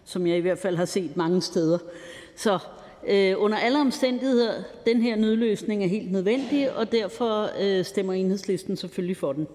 som 0.05 0.27
jeg 0.27 0.37
i 0.37 0.41
hvert 0.41 0.57
fald 0.57 0.75
har 0.75 0.85
set 0.85 1.17
mange 1.17 1.41
steder. 1.41 1.77
Så 2.35 2.59
øh, 3.07 3.33
under 3.37 3.57
alle 3.57 3.79
omstændigheder, 3.79 4.53
den 4.85 5.01
her 5.01 5.15
nødløsning 5.15 5.83
er 5.83 5.87
helt 5.87 6.11
nødvendig, 6.11 6.75
og 6.75 6.91
derfor 6.91 7.49
øh, 7.61 7.85
stemmer 7.85 8.13
enhedslisten 8.13 8.77
selvfølgelig 8.77 9.17
for 9.17 9.33
den. 9.33 9.47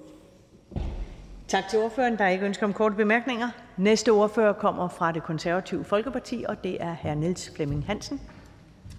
Tak 1.54 1.68
til 1.68 1.78
ordføreren. 1.78 2.18
Der 2.18 2.24
er 2.24 2.28
ikke 2.28 2.44
ønske 2.44 2.64
om 2.64 2.72
korte 2.72 2.94
bemærkninger. 2.94 3.48
Næste 3.76 4.08
ordfører 4.10 4.52
kommer 4.52 4.88
fra 4.88 5.12
det 5.12 5.22
konservative 5.22 5.84
Folkeparti, 5.84 6.44
og 6.48 6.64
det 6.64 6.82
er 6.82 6.94
hr. 7.02 7.14
Niels 7.14 7.52
Flemming 7.56 7.86
Hansen. 7.86 8.20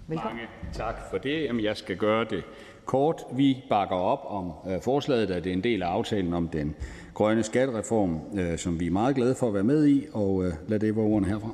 Velkommen. 0.06 0.36
Mange 0.36 0.50
tak 0.72 0.94
for 1.10 1.18
det. 1.18 1.44
Jamen, 1.44 1.64
jeg 1.64 1.76
skal 1.76 1.96
gøre 1.96 2.24
det 2.24 2.44
kort. 2.84 3.22
Vi 3.32 3.64
bakker 3.68 3.96
op 3.96 4.20
om 4.26 4.52
øh, 4.72 4.82
forslaget, 4.82 5.28
da 5.28 5.34
det 5.34 5.46
er 5.46 5.52
en 5.52 5.64
del 5.64 5.82
af 5.82 5.86
aftalen 5.86 6.34
om 6.34 6.48
den 6.48 6.76
grønne 7.14 7.42
skattereform, 7.42 8.20
øh, 8.38 8.58
som 8.58 8.80
vi 8.80 8.86
er 8.86 8.90
meget 8.90 9.16
glade 9.16 9.34
for 9.34 9.48
at 9.48 9.54
være 9.54 9.64
med 9.64 9.86
i, 9.86 10.06
og 10.12 10.44
øh, 10.44 10.52
lad 10.68 10.78
det 10.78 10.96
være 10.96 11.04
ordene 11.04 11.28
herfra. 11.28 11.50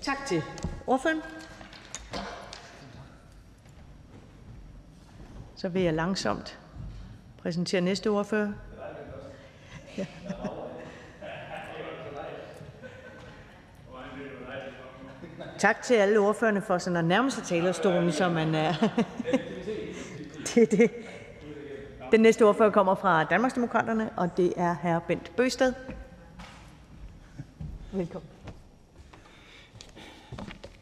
Tak 0.00 0.26
til 0.26 0.42
ordføreren. 0.86 1.20
Så 5.56 5.68
vil 5.68 5.82
jeg 5.82 5.94
langsomt 5.94 6.58
præsentere 7.42 7.80
næste 7.80 8.10
ordfører. 8.10 8.52
Ja. 9.98 10.06
Tak 15.58 15.82
til 15.82 15.94
alle 15.94 16.18
ordførerne 16.18 16.62
for 16.62 16.78
sådan 16.78 16.96
at 16.96 17.04
nærme 17.04 17.30
sig 17.30 17.44
talerstolen, 17.44 18.12
så 18.12 18.28
man 18.28 18.54
er... 18.54 18.72
det, 20.54 20.70
det. 20.70 20.90
Den 22.12 22.20
næste 22.20 22.44
ordfører 22.44 22.70
kommer 22.70 22.94
fra 22.94 23.24
Danmarksdemokraterne, 23.24 24.10
og 24.16 24.36
det 24.36 24.52
er 24.56 24.74
hr. 24.74 24.98
Bent 24.98 25.36
Bøsted. 25.36 25.72
Velkommen. 27.92 28.28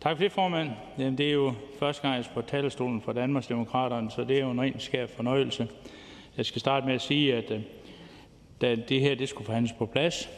Tak 0.00 0.16
for 0.16 0.22
det, 0.22 0.32
formand. 0.32 0.70
Jamen, 0.98 1.18
det 1.18 1.28
er 1.28 1.32
jo 1.32 1.54
første 1.78 2.02
gang, 2.02 2.14
jeg 2.14 2.20
er 2.20 2.34
på 2.34 2.42
talerstolen 2.42 3.02
for 3.02 3.12
Danmarksdemokraterne, 3.12 4.10
så 4.10 4.24
det 4.24 4.36
er 4.36 4.40
jo 4.40 4.50
en 4.50 4.60
ren 4.60 4.80
skær 4.80 5.06
fornøjelse. 5.06 5.68
Jeg 6.36 6.46
skal 6.46 6.60
starte 6.60 6.86
med 6.86 6.94
at 6.94 7.00
sige, 7.02 7.36
at 7.36 7.50
øh, 7.50 7.60
da 8.60 8.74
det 8.74 9.00
her 9.00 9.14
det 9.14 9.28
skulle 9.28 9.46
forhandles 9.46 9.72
på 9.72 9.86
plads, 9.86 10.28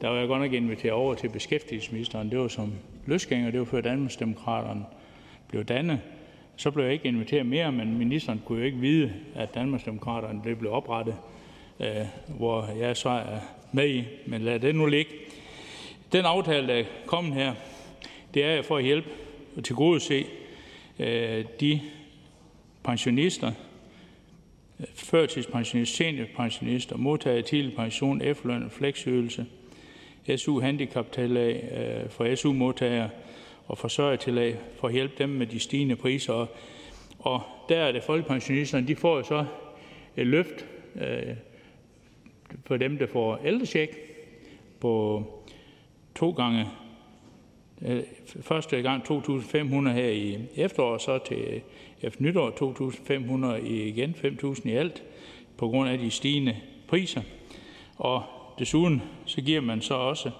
der 0.00 0.08
var 0.08 0.16
jeg 0.16 0.28
godt 0.28 0.42
nok 0.42 0.52
inviteret 0.52 0.92
over 0.92 1.14
til 1.14 1.28
beskæftigelsesministeren. 1.28 2.30
Det 2.30 2.38
var 2.38 2.48
som 2.48 2.72
løsgænger, 3.06 3.50
det 3.50 3.60
var 3.60 3.66
før 3.66 3.80
Danmarksdemokraterne 3.80 4.84
blev 5.48 5.64
dannet. 5.64 6.00
Så 6.56 6.70
blev 6.70 6.84
jeg 6.84 6.92
ikke 6.92 7.08
inviteret 7.08 7.46
mere, 7.46 7.72
men 7.72 7.98
ministeren 7.98 8.42
kunne 8.44 8.58
jo 8.58 8.64
ikke 8.64 8.78
vide, 8.78 9.12
at 9.34 9.54
Danmarksdemokraterne 9.54 10.56
blev 10.56 10.72
oprettet, 10.72 11.16
øh, 11.80 12.06
hvor 12.28 12.68
jeg 12.78 12.96
så 12.96 13.08
er 13.08 13.38
med 13.72 13.88
i. 13.88 14.04
Men 14.26 14.42
lad 14.42 14.60
det 14.60 14.74
nu 14.74 14.86
ligge. 14.86 15.10
Den 16.12 16.24
aftale, 16.24 16.66
der 16.66 16.74
er 16.74 16.84
kommet 17.06 17.34
her, 17.34 17.54
det 18.34 18.44
er 18.44 18.62
for 18.62 18.76
at 18.76 18.84
hjælpe 18.84 19.08
og 19.56 19.64
til 19.64 19.74
gode 19.74 20.00
se 20.00 20.26
øh, 20.98 21.44
de 21.60 21.80
pensionister, 22.82 23.52
førtidspensionist, 24.94 25.96
seniorpensionist 25.96 26.92
og 26.92 27.00
modtager 27.00 27.36
af 27.36 27.44
tidlig 27.44 27.76
pension, 27.76 28.22
efterløn 28.22 28.62
og 28.62 28.70
fleksydelse, 28.72 29.46
SU-handicaptillæg 30.36 31.64
øh, 31.72 32.10
for 32.10 32.34
SU-modtagere 32.34 33.10
og 33.66 33.78
forsørgertillæg 33.78 34.56
for 34.80 34.88
at 34.88 34.94
hjælpe 34.94 35.14
dem 35.18 35.28
med 35.28 35.46
de 35.46 35.58
stigende 35.58 35.96
priser. 35.96 36.32
Og, 36.32 36.48
og 37.18 37.42
der 37.68 37.76
er 37.76 37.92
det 37.92 38.02
folkepensionisterne, 38.02 38.86
de 38.86 38.96
får 38.96 39.16
jo 39.16 39.22
så 39.22 39.44
et 40.16 40.26
løft 40.26 40.66
øh, 41.00 41.36
for 42.66 42.76
dem, 42.76 42.98
der 42.98 43.06
får 43.06 43.40
ældrecheck 43.44 43.96
på 44.80 45.24
to 46.14 46.30
gange. 46.30 46.66
Øh, 47.82 48.02
første 48.40 48.82
gang 48.82 49.02
2.500 49.02 49.88
her 49.88 50.08
i 50.08 50.38
efteråret, 50.56 51.02
så 51.02 51.18
til 51.18 51.62
efter 52.02 52.22
nytår 52.22 52.50
2.500 53.60 53.66
igen, 53.66 54.14
5.000 54.24 54.68
i 54.68 54.72
alt, 54.72 55.02
på 55.56 55.68
grund 55.68 55.90
af 55.90 55.98
de 55.98 56.10
stigende 56.10 56.56
priser. 56.88 57.22
Og 57.96 58.22
desuden 58.58 59.02
så 59.26 59.40
giver 59.40 59.60
man 59.60 59.80
så 59.80 59.94
også 59.94 60.30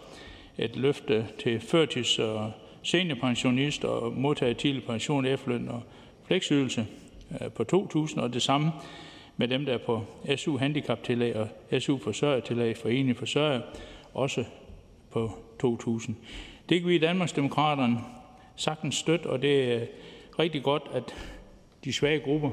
et 0.59 0.77
løfte 0.77 1.15
øh, 1.15 1.25
til 1.39 1.61
førtids- 1.61 2.19
og 2.19 2.53
seniorpensionister 2.83 3.89
og 3.89 4.13
modtager 4.13 4.55
tidlig 4.55 4.85
pension, 4.85 5.27
efterløn 5.27 5.69
og 5.69 5.83
fleksydelse 6.27 6.87
øh, 7.41 7.51
på 7.51 7.65
2.000, 7.73 8.21
og 8.21 8.35
det 8.35 8.43
samme 8.43 8.73
med 9.37 9.49
dem, 9.49 9.65
der 9.65 9.73
er 9.73 9.79
på 9.79 10.03
SU 10.37 10.57
handicaptillæg 10.57 11.37
og 11.37 11.49
SU 11.83 11.99
forsørgertillæg 11.99 12.77
for 12.77 12.89
enige 12.89 13.15
forsørger, 13.15 13.61
også 14.15 14.45
på 15.11 15.31
2.000. 15.65 16.13
Det 16.69 16.81
kan 16.81 16.89
vi 16.89 16.95
i 16.95 16.99
Danmarksdemokraterne 16.99 17.99
sagtens 18.57 18.95
støtte, 18.95 19.27
og 19.27 19.43
det 19.43 19.73
er 19.73 19.87
rigtig 20.39 20.63
godt, 20.63 20.83
at 20.93 21.15
de 21.85 21.93
svage 21.93 22.21
grupper 22.21 22.51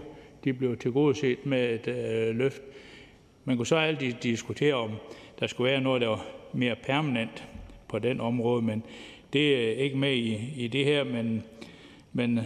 bliver 0.54 0.76
tilgodeset 0.76 1.46
med 1.46 1.74
et 1.74 1.88
øh, 1.88 2.36
løft. 2.36 2.62
Man 3.46 3.58
kunne 3.58 3.66
så 3.66 3.76
altid 3.76 4.14
diskutere, 4.24 4.74
om 4.74 4.92
der 5.40 5.48
skulle 5.48 5.72
være 5.72 5.82
noget, 5.82 6.02
der 6.02 6.08
var 6.08 6.26
mere 6.54 6.76
permanent 6.84 7.44
på 7.88 8.00
den 8.00 8.22
område, 8.22 8.62
men 8.62 8.84
det 9.34 9.56
er 9.56 9.84
ikke 9.84 9.98
med 9.98 10.14
i, 10.14 10.54
i 10.58 10.68
det 10.68 10.86
her, 10.86 11.04
men, 11.04 11.44
men 12.14 12.38
øh, 12.38 12.44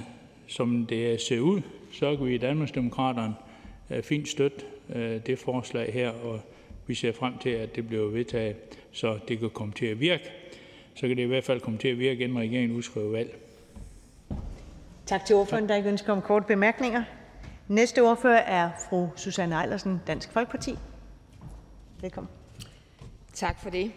som 0.47 0.85
det 0.85 1.21
ser 1.21 1.39
ud, 1.39 1.61
så 1.91 2.15
kan 2.15 2.25
vi 2.25 2.35
i 2.35 2.37
Danmarksdemokraterne 2.37 3.33
øh, 3.89 4.03
fint 4.03 4.27
støtte 4.27 4.65
øh, 4.95 5.25
det 5.25 5.39
forslag 5.39 5.93
her, 5.93 6.09
og 6.09 6.41
vi 6.87 6.95
ser 6.95 7.11
frem 7.11 7.37
til, 7.37 7.49
at 7.49 7.75
det 7.75 7.87
bliver 7.87 8.07
vedtaget, 8.07 8.55
så 8.91 9.19
det 9.27 9.39
kan 9.39 9.49
komme 9.49 9.73
til 9.73 9.85
at 9.85 9.99
virke. 9.99 10.23
Så 10.95 11.07
kan 11.07 11.17
det 11.17 11.23
i 11.23 11.27
hvert 11.27 11.43
fald 11.43 11.59
komme 11.59 11.79
til 11.79 11.87
at 11.87 11.99
virke, 11.99 12.23
inden 12.23 12.39
regeringen 12.39 12.77
udskriver 12.77 13.11
valg. 13.11 13.50
Tak 15.11 15.25
til 15.25 15.35
ordføreren. 15.35 15.67
Der 15.67 15.73
er 15.73 15.77
ikke 15.77 15.89
ønsker 15.89 16.13
om 16.13 16.21
korte 16.21 16.45
bemærkninger. 16.45 17.03
Næste 17.67 18.01
ordfører 18.01 18.41
er 18.41 18.69
fru 18.89 19.07
Susanne 19.15 19.61
Eilersen, 19.61 20.01
Dansk 20.07 20.31
Folkeparti. 20.31 20.77
Velkommen. 22.01 22.29
Tak 23.33 23.63
for 23.63 23.69
det. 23.69 23.91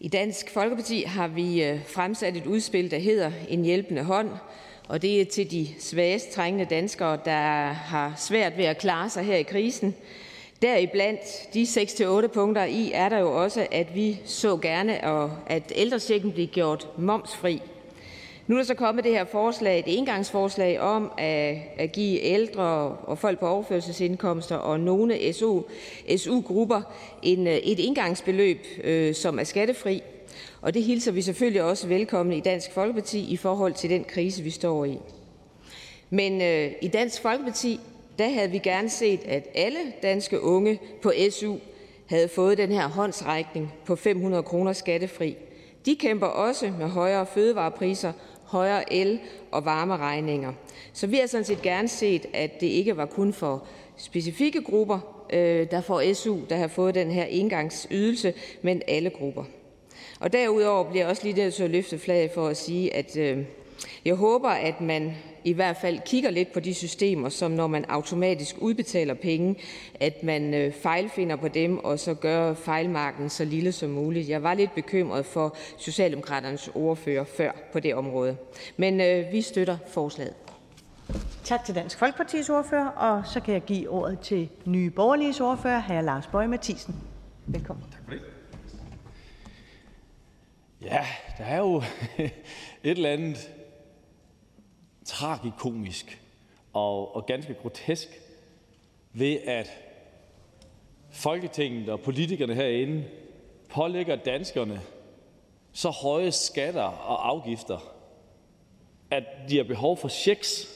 I 0.00 0.08
Dansk 0.08 0.50
Folkeparti 0.50 1.02
har 1.02 1.28
vi 1.28 1.64
øh, 1.64 1.86
fremsat 1.86 2.36
et 2.36 2.46
udspil, 2.46 2.90
der 2.90 2.98
hedder 2.98 3.30
En 3.48 3.64
hjælpende 3.64 4.02
hånd, 4.02 4.30
og 4.88 5.02
det 5.02 5.20
er 5.20 5.24
til 5.24 5.50
de 5.50 5.68
svagest 5.78 6.30
trængende 6.30 6.64
danskere, 6.64 7.18
der 7.24 7.72
har 7.72 8.12
svært 8.16 8.56
ved 8.56 8.64
at 8.64 8.78
klare 8.78 9.10
sig 9.10 9.24
her 9.24 9.36
i 9.36 9.42
krisen. 9.42 9.94
Deriblandt 10.62 11.54
de 11.54 11.62
6-8 11.62 12.26
punkter 12.26 12.64
i 12.64 12.92
er 12.92 13.08
der 13.08 13.18
jo 13.18 13.42
også, 13.42 13.66
at 13.72 13.94
vi 13.94 14.20
så 14.24 14.56
gerne, 14.56 15.04
at 15.50 15.72
ældrechecken 15.74 16.32
bliver 16.32 16.48
gjort 16.48 16.88
momsfri. 16.98 17.62
Nu 18.50 18.56
er 18.56 18.60
der 18.60 18.66
så 18.66 18.74
kommet 18.74 19.04
det 19.04 19.12
her 19.12 19.24
forslag, 19.24 19.78
et 19.78 19.98
engangsforslag 19.98 20.80
om 20.80 21.12
at, 21.18 21.56
at 21.78 21.92
give 21.92 22.20
ældre 22.20 22.62
og 23.02 23.18
folk 23.18 23.38
på 23.38 23.46
overførselsindkomster 23.46 24.56
og 24.56 24.80
nogle 24.80 25.32
SU, 25.32 25.62
SU-grupper 26.16 26.82
en, 27.22 27.46
et 27.46 27.86
engangsbeløb, 27.86 28.58
øh, 28.84 29.14
som 29.14 29.38
er 29.38 29.44
skattefri. 29.44 30.02
Og 30.60 30.74
det 30.74 30.82
hilser 30.82 31.12
vi 31.12 31.22
selvfølgelig 31.22 31.62
også 31.62 31.86
velkommen 31.88 32.36
i 32.36 32.40
Dansk 32.40 32.72
Folkeparti 32.72 33.32
i 33.32 33.36
forhold 33.36 33.72
til 33.72 33.90
den 33.90 34.04
krise, 34.04 34.42
vi 34.42 34.50
står 34.50 34.84
i. 34.84 34.98
Men 36.10 36.42
øh, 36.42 36.72
i 36.82 36.88
Dansk 36.88 37.22
Folkeparti, 37.22 37.80
der 38.18 38.28
havde 38.28 38.50
vi 38.50 38.58
gerne 38.58 38.88
set, 38.88 39.20
at 39.24 39.48
alle 39.54 39.80
danske 40.02 40.42
unge 40.42 40.80
på 41.02 41.12
SU 41.30 41.56
havde 42.06 42.28
fået 42.28 42.58
den 42.58 42.72
her 42.72 42.88
håndsrækning 42.88 43.72
på 43.86 43.96
500 43.96 44.42
kroner 44.42 44.72
skattefri. 44.72 45.36
De 45.86 45.96
kæmper 45.96 46.26
også 46.26 46.72
med 46.78 46.88
højere 46.88 47.26
fødevarepriser 47.26 48.12
højere 48.50 48.92
el- 48.92 49.20
og 49.50 49.64
varmeregninger. 49.64 50.52
Så 50.92 51.06
vi 51.06 51.16
har 51.16 51.26
sådan 51.26 51.44
set 51.44 51.62
gerne 51.62 51.88
set, 51.88 52.26
at 52.34 52.60
det 52.60 52.66
ikke 52.66 52.96
var 52.96 53.06
kun 53.06 53.32
for 53.32 53.64
specifikke 53.96 54.62
grupper, 54.62 55.24
øh, 55.32 55.70
der 55.70 55.80
får 55.80 56.14
SU, 56.14 56.38
der 56.48 56.56
har 56.56 56.68
fået 56.68 56.94
den 56.94 57.10
her 57.10 57.24
engangsydelse, 57.24 58.34
men 58.62 58.82
alle 58.88 59.10
grupper. 59.10 59.44
Og 60.20 60.32
derudover 60.32 60.90
bliver 60.90 61.02
jeg 61.04 61.10
også 61.10 61.24
lige 61.24 61.36
nødt 61.36 61.54
til 61.54 61.62
at 61.62 61.70
løfte 61.70 61.98
flaget 61.98 62.30
for 62.30 62.48
at 62.48 62.56
sige, 62.56 62.94
at 62.94 63.16
øh, 63.16 63.38
jeg 64.04 64.14
håber, 64.14 64.48
at 64.48 64.80
man 64.80 65.16
i 65.44 65.52
hvert 65.52 65.76
fald 65.76 66.00
kigger 66.06 66.30
lidt 66.30 66.52
på 66.52 66.60
de 66.60 66.74
systemer, 66.74 67.28
som 67.28 67.50
når 67.50 67.66
man 67.66 67.84
automatisk 67.84 68.56
udbetaler 68.58 69.14
penge, 69.14 69.56
at 70.00 70.22
man 70.22 70.54
øh, 70.54 70.72
fejlfinder 70.72 71.36
på 71.36 71.48
dem 71.48 71.78
og 71.78 71.98
så 71.98 72.14
gør 72.14 72.54
fejlmarken 72.54 73.30
så 73.30 73.44
lille 73.44 73.72
som 73.72 73.90
muligt. 73.90 74.28
Jeg 74.28 74.42
var 74.42 74.54
lidt 74.54 74.74
bekymret 74.74 75.26
for 75.26 75.56
Socialdemokraternes 75.78 76.70
ordfører 76.74 77.24
før 77.24 77.52
på 77.72 77.80
det 77.80 77.94
område. 77.94 78.36
Men 78.76 79.00
øh, 79.00 79.32
vi 79.32 79.42
støtter 79.42 79.76
forslaget. 79.86 80.34
Tak 81.44 81.64
til 81.64 81.74
Dansk 81.74 81.98
Folkepartis 81.98 82.48
ordfører, 82.48 82.88
og 82.88 83.22
så 83.26 83.40
kan 83.40 83.54
jeg 83.54 83.62
give 83.62 83.88
ordet 83.88 84.20
til 84.20 84.48
Nye 84.64 84.90
Borgerliges 84.90 85.40
ordfører, 85.40 85.80
hr. 85.80 86.00
Lars 86.00 86.26
Bøge 86.26 86.48
Mathisen. 86.48 86.94
Velkommen. 87.46 87.84
Tak 87.92 88.00
for 88.04 88.10
det. 88.10 88.20
Ja, 90.82 91.06
der 91.38 91.44
er 91.44 91.58
jo 91.58 91.76
et 92.18 92.32
eller 92.82 93.10
andet 93.10 93.50
tragikomisk 95.04 96.20
og, 96.72 97.16
og 97.16 97.26
ganske 97.26 97.54
grotesk 97.54 98.08
ved, 99.12 99.38
at 99.46 99.70
Folketinget 101.12 101.88
og 101.88 102.00
politikerne 102.00 102.54
herinde 102.54 103.04
pålægger 103.68 104.16
danskerne 104.16 104.80
så 105.72 105.90
høje 105.90 106.32
skatter 106.32 106.82
og 106.82 107.28
afgifter, 107.28 107.94
at 109.10 109.24
de 109.48 109.56
har 109.56 109.64
behov 109.64 109.96
for 109.96 110.08
checks, 110.08 110.68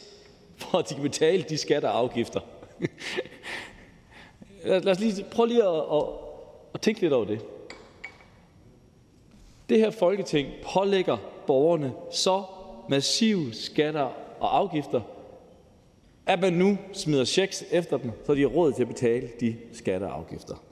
for 0.57 0.79
at 0.79 0.89
de 0.89 0.95
kan 0.95 1.03
betale 1.03 1.43
de 1.43 1.57
skatter 1.59 1.89
og 1.89 1.99
afgifter. 1.99 2.41
Lad 4.65 4.89
os 4.89 5.01
lige 5.01 5.25
prøve 5.31 5.49
lige 5.49 5.65
at, 5.65 5.77
at, 5.93 6.05
at 6.75 6.81
tænke 6.81 7.01
lidt 7.01 7.13
over 7.13 7.25
det. 7.25 7.45
Det 9.69 9.79
her 9.79 9.91
Folketing 9.91 10.49
pålægger 10.75 11.17
borgerne 11.47 11.93
så 12.13 12.45
massive 12.89 13.55
skatter 13.55 14.13
og 14.41 14.57
afgifter, 14.59 15.01
at 16.27 16.41
man 16.41 16.53
nu 16.53 16.79
smider 16.93 17.25
checks 17.25 17.65
efter 17.71 17.99
dem, 17.99 18.11
så 18.27 18.35
de 18.35 18.41
har 18.41 18.49
råd 18.49 18.73
til 18.73 18.83
at 18.83 18.89
betale 18.89 19.29
de 19.41 19.57
skatter 19.73 20.09
og 20.09 20.19
afgifter. 20.19 20.65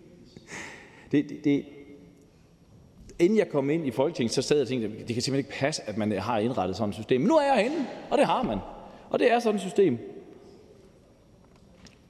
det, 1.12 1.28
det, 1.28 1.44
det, 1.44 1.64
inden 3.18 3.38
jeg 3.38 3.48
kom 3.48 3.70
ind 3.70 3.86
i 3.86 3.90
Folketinget, 3.90 4.32
så 4.32 4.42
sad 4.42 4.56
jeg 4.56 4.62
og 4.62 4.68
tænkte, 4.68 4.88
det 4.88 5.14
kan 5.14 5.22
simpelthen 5.22 5.36
ikke 5.36 5.50
passe, 5.50 5.82
at 5.86 5.96
man 5.96 6.12
har 6.12 6.38
indrettet 6.38 6.76
sådan 6.76 6.88
et 6.88 6.94
system. 6.94 7.20
Men 7.20 7.28
nu 7.28 7.36
er 7.36 7.46
jeg 7.46 7.54
herinde, 7.54 7.86
og 8.10 8.18
det 8.18 8.26
har 8.26 8.42
man. 8.42 8.58
Og 9.10 9.18
det 9.18 9.32
er 9.32 9.38
sådan 9.38 9.54
et 9.54 9.60
system. 9.60 9.98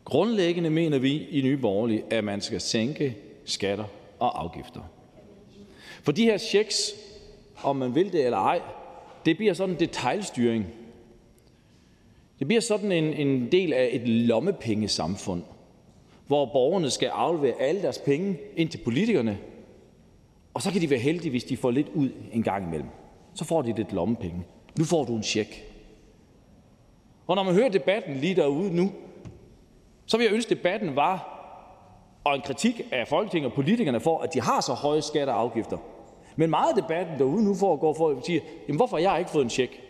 Grundlæggende 0.04 0.70
mener 0.70 0.98
vi 0.98 1.28
i 1.28 1.42
Nye 1.42 1.56
Borgerlige, 1.56 2.04
at 2.10 2.24
man 2.24 2.40
skal 2.40 2.60
sænke 2.60 3.16
skatter 3.44 3.84
og 4.18 4.42
afgifter. 4.42 4.80
For 6.02 6.12
de 6.12 6.24
her 6.24 6.38
checks, 6.38 6.92
om 7.62 7.76
man 7.76 7.94
vil 7.94 8.12
det 8.12 8.24
eller 8.24 8.38
ej, 8.38 8.60
det 9.26 9.36
bliver 9.36 9.54
sådan 9.54 9.74
en 9.74 9.80
detaljstyring. 9.80 10.66
Det 12.38 12.46
bliver 12.46 12.60
sådan 12.60 12.92
en, 12.92 13.04
en 13.04 13.52
del 13.52 13.72
af 13.72 13.88
et 13.92 14.08
lommepengesamfund, 14.08 15.42
hvor 16.26 16.46
borgerne 16.52 16.90
skal 16.90 17.08
aflevere 17.08 17.60
alle 17.60 17.82
deres 17.82 17.98
penge 17.98 18.38
ind 18.56 18.68
til 18.68 18.78
politikerne, 18.78 19.38
og 20.54 20.62
så 20.62 20.70
kan 20.70 20.80
de 20.80 20.90
være 20.90 20.98
heldige, 20.98 21.30
hvis 21.30 21.44
de 21.44 21.56
får 21.56 21.70
lidt 21.70 21.88
ud 21.94 22.10
en 22.32 22.42
gang 22.42 22.66
imellem. 22.66 22.88
Så 23.34 23.44
får 23.44 23.62
de 23.62 23.72
lidt 23.76 23.92
lommepenge. 23.92 24.44
Nu 24.78 24.84
får 24.84 25.04
du 25.04 25.16
en 25.16 25.22
check. 25.22 25.64
Og 27.26 27.36
når 27.36 27.42
man 27.42 27.54
hører 27.54 27.68
debatten 27.68 28.16
lige 28.16 28.36
derude 28.36 28.76
nu, 28.76 28.92
så 30.06 30.16
vil 30.16 30.24
jeg 30.24 30.32
ønske, 30.32 30.50
at 30.50 30.56
debatten 30.56 30.96
var 30.96 31.32
og 32.24 32.34
en 32.34 32.42
kritik 32.42 32.80
af 32.92 33.08
Folketinget 33.08 33.50
og 33.50 33.54
politikerne 33.54 34.00
for, 34.00 34.18
at 34.18 34.34
de 34.34 34.40
har 34.40 34.60
så 34.60 34.72
høje 34.72 35.02
skatter 35.02 35.34
og 35.34 35.40
afgifter. 35.40 35.78
Men 36.36 36.50
meget 36.50 36.68
af 36.68 36.82
debatten 36.82 37.18
derude 37.18 37.44
nu 37.44 37.54
foregår 37.54 37.94
for 37.94 38.08
at 38.10 38.26
sige, 38.26 38.42
jamen 38.68 38.76
hvorfor 38.76 38.96
har 38.96 39.02
jeg 39.02 39.18
ikke 39.18 39.30
fået 39.30 39.44
en 39.44 39.50
check? 39.50 39.80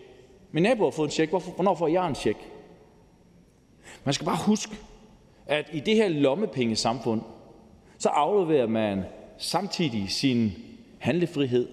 Min 0.53 0.63
nabo 0.63 0.85
har 0.85 0.91
fået 0.91 1.07
en 1.07 1.11
check, 1.11 1.31
hvorfor, 1.31 1.53
hvornår 1.53 1.75
får 1.75 1.89
jeg 1.89 2.09
en 2.09 2.15
check? 2.15 2.39
Man 4.05 4.15
skal 4.15 4.25
bare 4.25 4.39
huske, 4.47 4.77
at 5.47 5.71
i 5.73 5.81
det 5.81 5.97
her 5.97 6.09
lommepengesamfund, 6.09 7.21
så 7.99 8.09
afleverer 8.09 8.67
man 8.67 9.03
samtidig 9.39 10.11
sin 10.11 10.53
handlefrihed, 10.99 11.69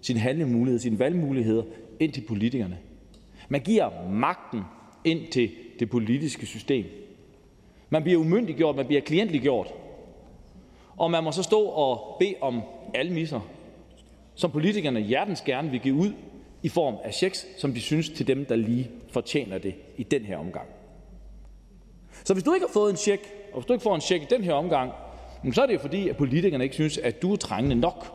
sin 0.00 0.16
handlemulighed, 0.16 0.78
sine 0.78 0.98
valgmuligheder 0.98 1.62
ind 2.00 2.12
til 2.12 2.20
politikerne. 2.28 2.78
Man 3.48 3.60
giver 3.60 4.08
magten 4.10 4.62
ind 5.04 5.32
til 5.32 5.50
det 5.78 5.90
politiske 5.90 6.46
system. 6.46 6.84
Man 7.90 8.02
bliver 8.02 8.18
umyndiggjort, 8.20 8.76
man 8.76 8.86
bliver 8.86 9.00
klientliggjort. 9.00 9.74
Og 10.96 11.10
man 11.10 11.24
må 11.24 11.32
så 11.32 11.42
stå 11.42 11.60
og 11.60 12.16
bede 12.18 12.34
om 12.40 12.62
almisser 12.94 13.40
som 14.36 14.50
politikerne 14.50 15.00
hjertens 15.00 15.40
gerne 15.40 15.70
vil 15.70 15.80
give 15.80 15.94
ud 15.94 16.12
i 16.62 16.68
form 16.68 16.94
af 17.04 17.14
checks, 17.14 17.46
som 17.58 17.72
de 17.72 17.80
synes 17.80 18.08
til 18.08 18.26
dem, 18.26 18.44
der 18.44 18.56
lige 18.56 18.90
fortjener 19.08 19.58
det 19.58 19.74
i 19.96 20.02
den 20.02 20.22
her 20.22 20.36
omgang. 20.36 20.68
Så 22.24 22.32
hvis 22.32 22.44
du 22.44 22.54
ikke 22.54 22.66
har 22.66 22.72
fået 22.72 22.90
en 22.90 22.96
check, 22.96 23.22
og 23.52 23.60
hvis 23.60 23.66
du 23.66 23.72
ikke 23.72 23.82
får 23.82 23.94
en 23.94 24.00
check 24.00 24.22
i 24.22 24.26
den 24.30 24.44
her 24.44 24.52
omgang, 24.52 24.92
så 25.52 25.62
er 25.62 25.66
det 25.66 25.74
jo 25.74 25.78
fordi, 25.78 26.08
at 26.08 26.16
politikerne 26.16 26.64
ikke 26.64 26.74
synes, 26.74 26.98
at 26.98 27.22
du 27.22 27.32
er 27.32 27.36
trængende 27.36 27.76
nok. 27.76 28.06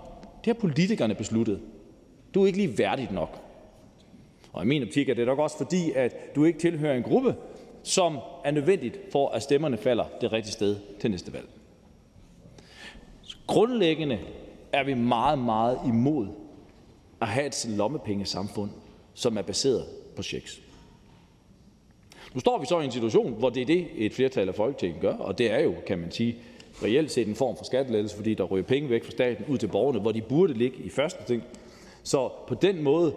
Det 0.45 0.45
har 0.45 0.53
politikerne 0.53 1.15
besluttet. 1.15 1.61
Du 2.33 2.43
er 2.43 2.47
ikke 2.47 2.57
lige 2.57 2.77
værdigt 2.77 3.11
nok. 3.11 3.41
Og 4.53 4.63
i 4.63 4.67
min 4.67 4.83
optik 4.83 5.09
er 5.09 5.13
det 5.13 5.27
nok 5.27 5.39
også 5.39 5.57
fordi, 5.57 5.91
at 5.91 6.35
du 6.35 6.45
ikke 6.45 6.59
tilhører 6.59 6.97
en 6.97 7.03
gruppe, 7.03 7.35
som 7.83 8.19
er 8.45 8.51
nødvendigt 8.51 8.99
for, 9.11 9.29
at 9.29 9.43
stemmerne 9.43 9.77
falder 9.77 10.05
det 10.21 10.33
rigtige 10.33 10.53
sted 10.53 10.75
til 10.99 11.11
næste 11.11 11.33
valg. 11.33 11.47
Grundlæggende 13.47 14.19
er 14.73 14.83
vi 14.83 14.93
meget, 14.93 15.39
meget 15.39 15.79
imod 15.87 16.27
at 17.21 17.27
have 17.27 17.47
et 17.47 17.65
lommepengesamfund, 17.69 18.69
som 19.13 19.37
er 19.37 19.41
baseret 19.41 19.85
på 20.15 20.23
checks. 20.23 20.61
Nu 22.33 22.39
står 22.39 22.59
vi 22.59 22.65
så 22.65 22.79
i 22.79 22.85
en 22.85 22.91
situation, 22.91 23.33
hvor 23.33 23.49
det 23.49 23.61
er 23.61 23.65
det, 23.65 23.87
et 23.95 24.13
flertal 24.13 24.47
af 24.47 24.55
Folketinget 24.55 25.01
gør, 25.01 25.13
og 25.13 25.37
det 25.37 25.51
er 25.51 25.59
jo, 25.59 25.73
kan 25.87 25.99
man 25.99 26.11
sige, 26.11 26.35
reelt 26.83 27.11
set 27.11 27.27
en 27.27 27.35
form 27.35 27.57
for 27.57 27.63
skattelettelse, 27.63 28.15
fordi 28.15 28.33
der 28.33 28.43
ryger 28.43 28.65
penge 28.65 28.89
væk 28.89 29.03
fra 29.03 29.11
staten 29.11 29.45
ud 29.47 29.57
til 29.57 29.67
borgerne, 29.67 29.99
hvor 29.99 30.11
de 30.11 30.21
burde 30.21 30.53
ligge 30.53 30.77
i 30.77 30.89
første 30.89 31.23
ting. 31.27 31.43
Så 32.03 32.29
på 32.47 32.55
den 32.55 32.83
måde 32.83 33.13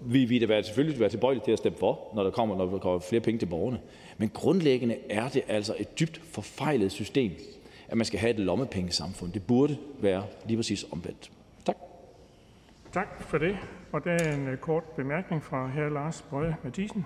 vi 0.00 0.24
vi 0.24 0.38
da 0.38 0.46
være, 0.46 0.62
selvfølgelig 0.62 1.00
være 1.00 1.08
tilbøjelige 1.08 1.44
til 1.44 1.52
at 1.52 1.58
stemme 1.58 1.78
for, 1.78 2.00
når 2.14 2.22
der 2.22 2.30
kommer, 2.30 2.56
når 2.56 2.66
der 2.66 2.78
kommer 2.78 3.00
flere 3.00 3.20
penge 3.20 3.38
til 3.38 3.46
borgerne. 3.46 3.80
Men 4.18 4.28
grundlæggende 4.28 4.96
er 5.10 5.28
det 5.28 5.42
altså 5.48 5.74
et 5.78 6.00
dybt 6.00 6.20
forfejlet 6.24 6.92
system, 6.92 7.32
at 7.88 7.96
man 7.96 8.04
skal 8.04 8.18
have 8.20 8.30
et 8.30 8.40
lommepengesamfund. 8.40 9.32
Det 9.32 9.46
burde 9.46 9.78
være 10.00 10.22
lige 10.46 10.56
præcis 10.56 10.84
omvendt. 10.92 11.30
Tak. 11.66 11.76
Tak 12.92 13.22
for 13.22 13.38
det. 13.38 13.56
Og 13.92 14.04
der 14.04 14.10
er 14.12 14.34
en 14.34 14.48
øh, 14.48 14.56
kort 14.58 14.82
bemærkning 14.84 15.44
fra 15.44 15.66
hr. 15.66 15.88
Lars 15.88 16.24
Bøje 16.30 16.56
Mathisen. 16.64 17.04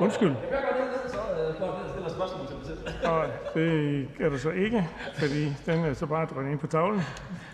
Undskyld. 0.00 0.28
Det 0.28 0.36
vil 0.40 0.48
jeg 0.50 0.62
godt 0.78 0.90
ned, 1.04 1.10
så 1.10 1.18
øh, 1.18 1.60
ned 1.60 1.68
og 1.68 1.90
stiller 1.90 2.08
spørgsmål 2.10 2.46
til 2.46 2.56
mig 2.56 2.66
selv. 2.66 2.78
Og 3.12 3.24
det 3.54 4.08
er 4.20 4.28
der 4.28 4.38
så 4.38 4.50
ikke, 4.50 4.88
fordi 5.14 5.44
den 5.66 5.84
er 5.84 5.94
så 5.94 6.06
bare 6.06 6.26
drønet 6.26 6.50
ind 6.50 6.58
på 6.58 6.66
tavlen. 6.66 7.00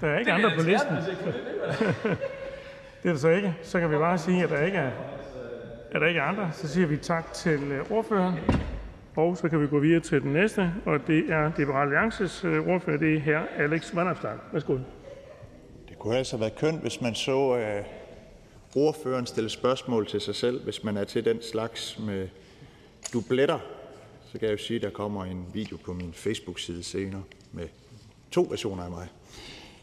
Der 0.00 0.08
er 0.08 0.18
ikke 0.18 0.30
Det 0.30 0.34
andre 0.36 0.50
på 0.56 0.62
listen. 0.62 0.96
ikke 1.10 1.24
det 1.24 1.34
Det 3.02 3.08
er 3.08 3.12
der 3.12 3.18
så 3.18 3.28
ikke. 3.28 3.54
Så 3.62 3.80
kan 3.80 3.90
vi 3.90 3.96
bare 3.96 4.18
sige, 4.18 4.42
at 4.44 4.50
der 4.50 4.64
ikke 4.64 4.78
er, 4.78 4.90
at 5.92 6.00
der 6.00 6.06
ikke 6.06 6.20
er 6.20 6.24
andre. 6.24 6.50
Så 6.52 6.68
siger 6.68 6.86
vi 6.86 6.96
tak 6.96 7.32
til 7.32 7.62
øh, 7.62 7.90
ordføreren. 7.90 8.34
Og 9.16 9.36
så 9.36 9.48
kan 9.48 9.60
vi 9.60 9.66
gå 9.66 9.78
videre 9.78 10.00
til 10.00 10.22
den 10.22 10.32
næste, 10.32 10.72
og 10.86 11.06
det 11.06 11.30
er 11.30 11.52
Liberal 11.58 11.82
Alliances 11.82 12.44
øh, 12.44 12.68
ordfører, 12.68 12.98
det 12.98 13.14
er 13.14 13.18
her 13.20 13.40
Alex 13.56 13.94
Vanopstad. 13.94 14.36
Værsgo. 14.52 14.78
Det 15.88 15.98
kunne 15.98 16.16
altså 16.16 16.36
være 16.36 16.50
kønt, 16.50 16.80
hvis 16.80 17.00
man 17.00 17.14
så 17.14 17.56
øh, 17.56 17.84
ordføreren 18.76 19.26
stille 19.26 19.50
spørgsmål 19.50 20.06
til 20.06 20.20
sig 20.20 20.34
selv, 20.34 20.64
hvis 20.64 20.84
man 20.84 20.96
er 20.96 21.04
til 21.04 21.24
den 21.24 21.42
slags 21.42 21.98
med 21.98 22.28
dubletter. 23.12 23.58
Så 24.32 24.38
kan 24.38 24.48
jeg 24.48 24.52
jo 24.52 24.58
sige, 24.58 24.76
at 24.76 24.82
der 24.82 24.90
kommer 24.90 25.24
en 25.24 25.46
video 25.54 25.76
på 25.84 25.92
min 25.92 26.12
Facebook-side 26.12 26.82
senere 26.82 27.22
med 27.52 27.68
to 28.30 28.46
versioner 28.50 28.82
af 28.82 28.90
mig. 28.90 29.08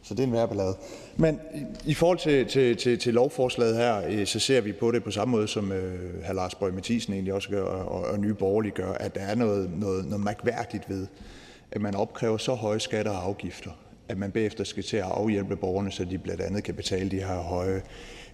Så 0.07 0.13
det 0.13 0.19
er 0.19 0.27
en 0.27 0.33
værre 0.33 0.47
ballade. 0.47 0.75
Men 1.17 1.39
i, 1.85 1.93
forhold 1.93 2.17
til, 2.17 2.45
til, 2.45 2.77
til, 2.77 2.99
til 2.99 3.13
lovforslaget 3.13 3.77
her, 3.77 4.01
øh, 4.09 4.25
så 4.25 4.39
ser 4.39 4.61
vi 4.61 4.71
på 4.71 4.91
det 4.91 5.03
på 5.03 5.11
samme 5.11 5.31
måde, 5.31 5.47
som 5.47 5.71
øh, 5.71 6.23
hr. 6.27 6.33
Lars 6.33 6.55
Borg 6.55 6.73
Mathisen 6.73 7.13
egentlig 7.13 7.33
også 7.33 7.49
gør, 7.49 7.63
og, 7.63 8.05
og 8.05 8.19
Nye 8.19 8.33
Borgerlige 8.33 8.71
gør, 8.71 8.91
at 8.91 9.15
der 9.15 9.21
er 9.21 9.35
noget, 9.35 9.71
noget, 9.79 10.05
noget 10.05 10.23
mærkværdigt 10.23 10.89
ved, 10.89 11.07
at 11.71 11.81
man 11.81 11.95
opkræver 11.95 12.37
så 12.37 12.53
høje 12.53 12.79
skatter 12.79 13.11
og 13.11 13.25
afgifter, 13.25 13.71
at 14.09 14.17
man 14.17 14.31
bagefter 14.31 14.63
skal 14.63 14.83
til 14.83 14.97
at 14.97 15.03
afhjælpe 15.03 15.55
borgerne, 15.55 15.91
så 15.91 16.05
de 16.05 16.17
blandt 16.17 16.41
andet 16.41 16.63
kan 16.63 16.73
betale 16.73 17.11
de 17.11 17.19
her 17.19 17.37
høje 17.37 17.81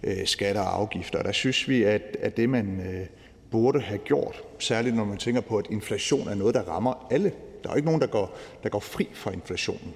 øh, 0.02 0.26
skatter 0.26 0.62
og 0.62 0.80
afgifter. 0.80 1.18
Og 1.18 1.24
der 1.24 1.32
synes 1.32 1.68
vi, 1.68 1.82
at, 1.82 2.16
at 2.20 2.36
det 2.36 2.48
man 2.48 2.80
øh, 2.80 3.06
burde 3.50 3.80
have 3.80 3.98
gjort, 3.98 4.42
særligt 4.58 4.96
når 4.96 5.04
man 5.04 5.18
tænker 5.18 5.40
på, 5.40 5.56
at 5.56 5.66
inflation 5.70 6.28
er 6.28 6.34
noget, 6.34 6.54
der 6.54 6.62
rammer 6.62 7.06
alle. 7.10 7.32
Der 7.62 7.68
er 7.68 7.72
jo 7.72 7.76
ikke 7.76 7.86
nogen, 7.86 8.00
der 8.00 8.06
går, 8.06 8.36
der 8.62 8.68
går 8.68 8.80
fri 8.80 9.08
fra 9.14 9.30
inflationen. 9.30 9.94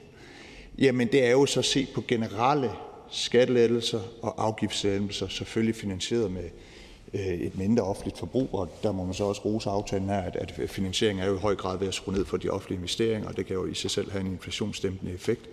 Jamen 0.79 1.09
det 1.09 1.25
er 1.25 1.31
jo 1.31 1.47
så 1.47 1.61
at 1.61 1.65
se 1.65 1.87
på 1.95 2.03
generelle 2.09 2.71
skattelettelser 3.11 4.01
og 4.23 4.45
afgiftslettelser, 4.45 5.29
selvfølgelig 5.29 5.75
finansieret 5.75 6.31
med 6.31 6.45
øh, 7.15 7.27
et 7.27 7.59
mindre 7.59 7.83
offentligt 7.83 8.19
forbrug, 8.19 8.49
og 8.53 8.69
der 8.83 8.93
må 8.93 9.05
man 9.05 9.15
så 9.15 9.25
også 9.25 9.43
rose 9.45 9.71
aftalen 9.71 10.09
her, 10.09 10.21
at, 10.21 10.37
at 10.37 10.71
finansieringen 10.71 11.25
er 11.25 11.29
jo 11.29 11.37
i 11.37 11.39
høj 11.39 11.55
grad 11.55 11.79
ved 11.79 11.89
at 11.89 11.95
skrue 11.95 12.15
ned 12.15 12.25
for 12.25 12.37
de 12.37 12.49
offentlige 12.49 12.77
investeringer, 12.77 13.29
og 13.29 13.37
det 13.37 13.47
kan 13.47 13.57
jo 13.57 13.67
i 13.67 13.75
sig 13.75 13.91
selv 13.91 14.11
have 14.11 14.21
en 14.21 14.33
inflationsdæmpende 14.33 15.13
effekt. 15.13 15.49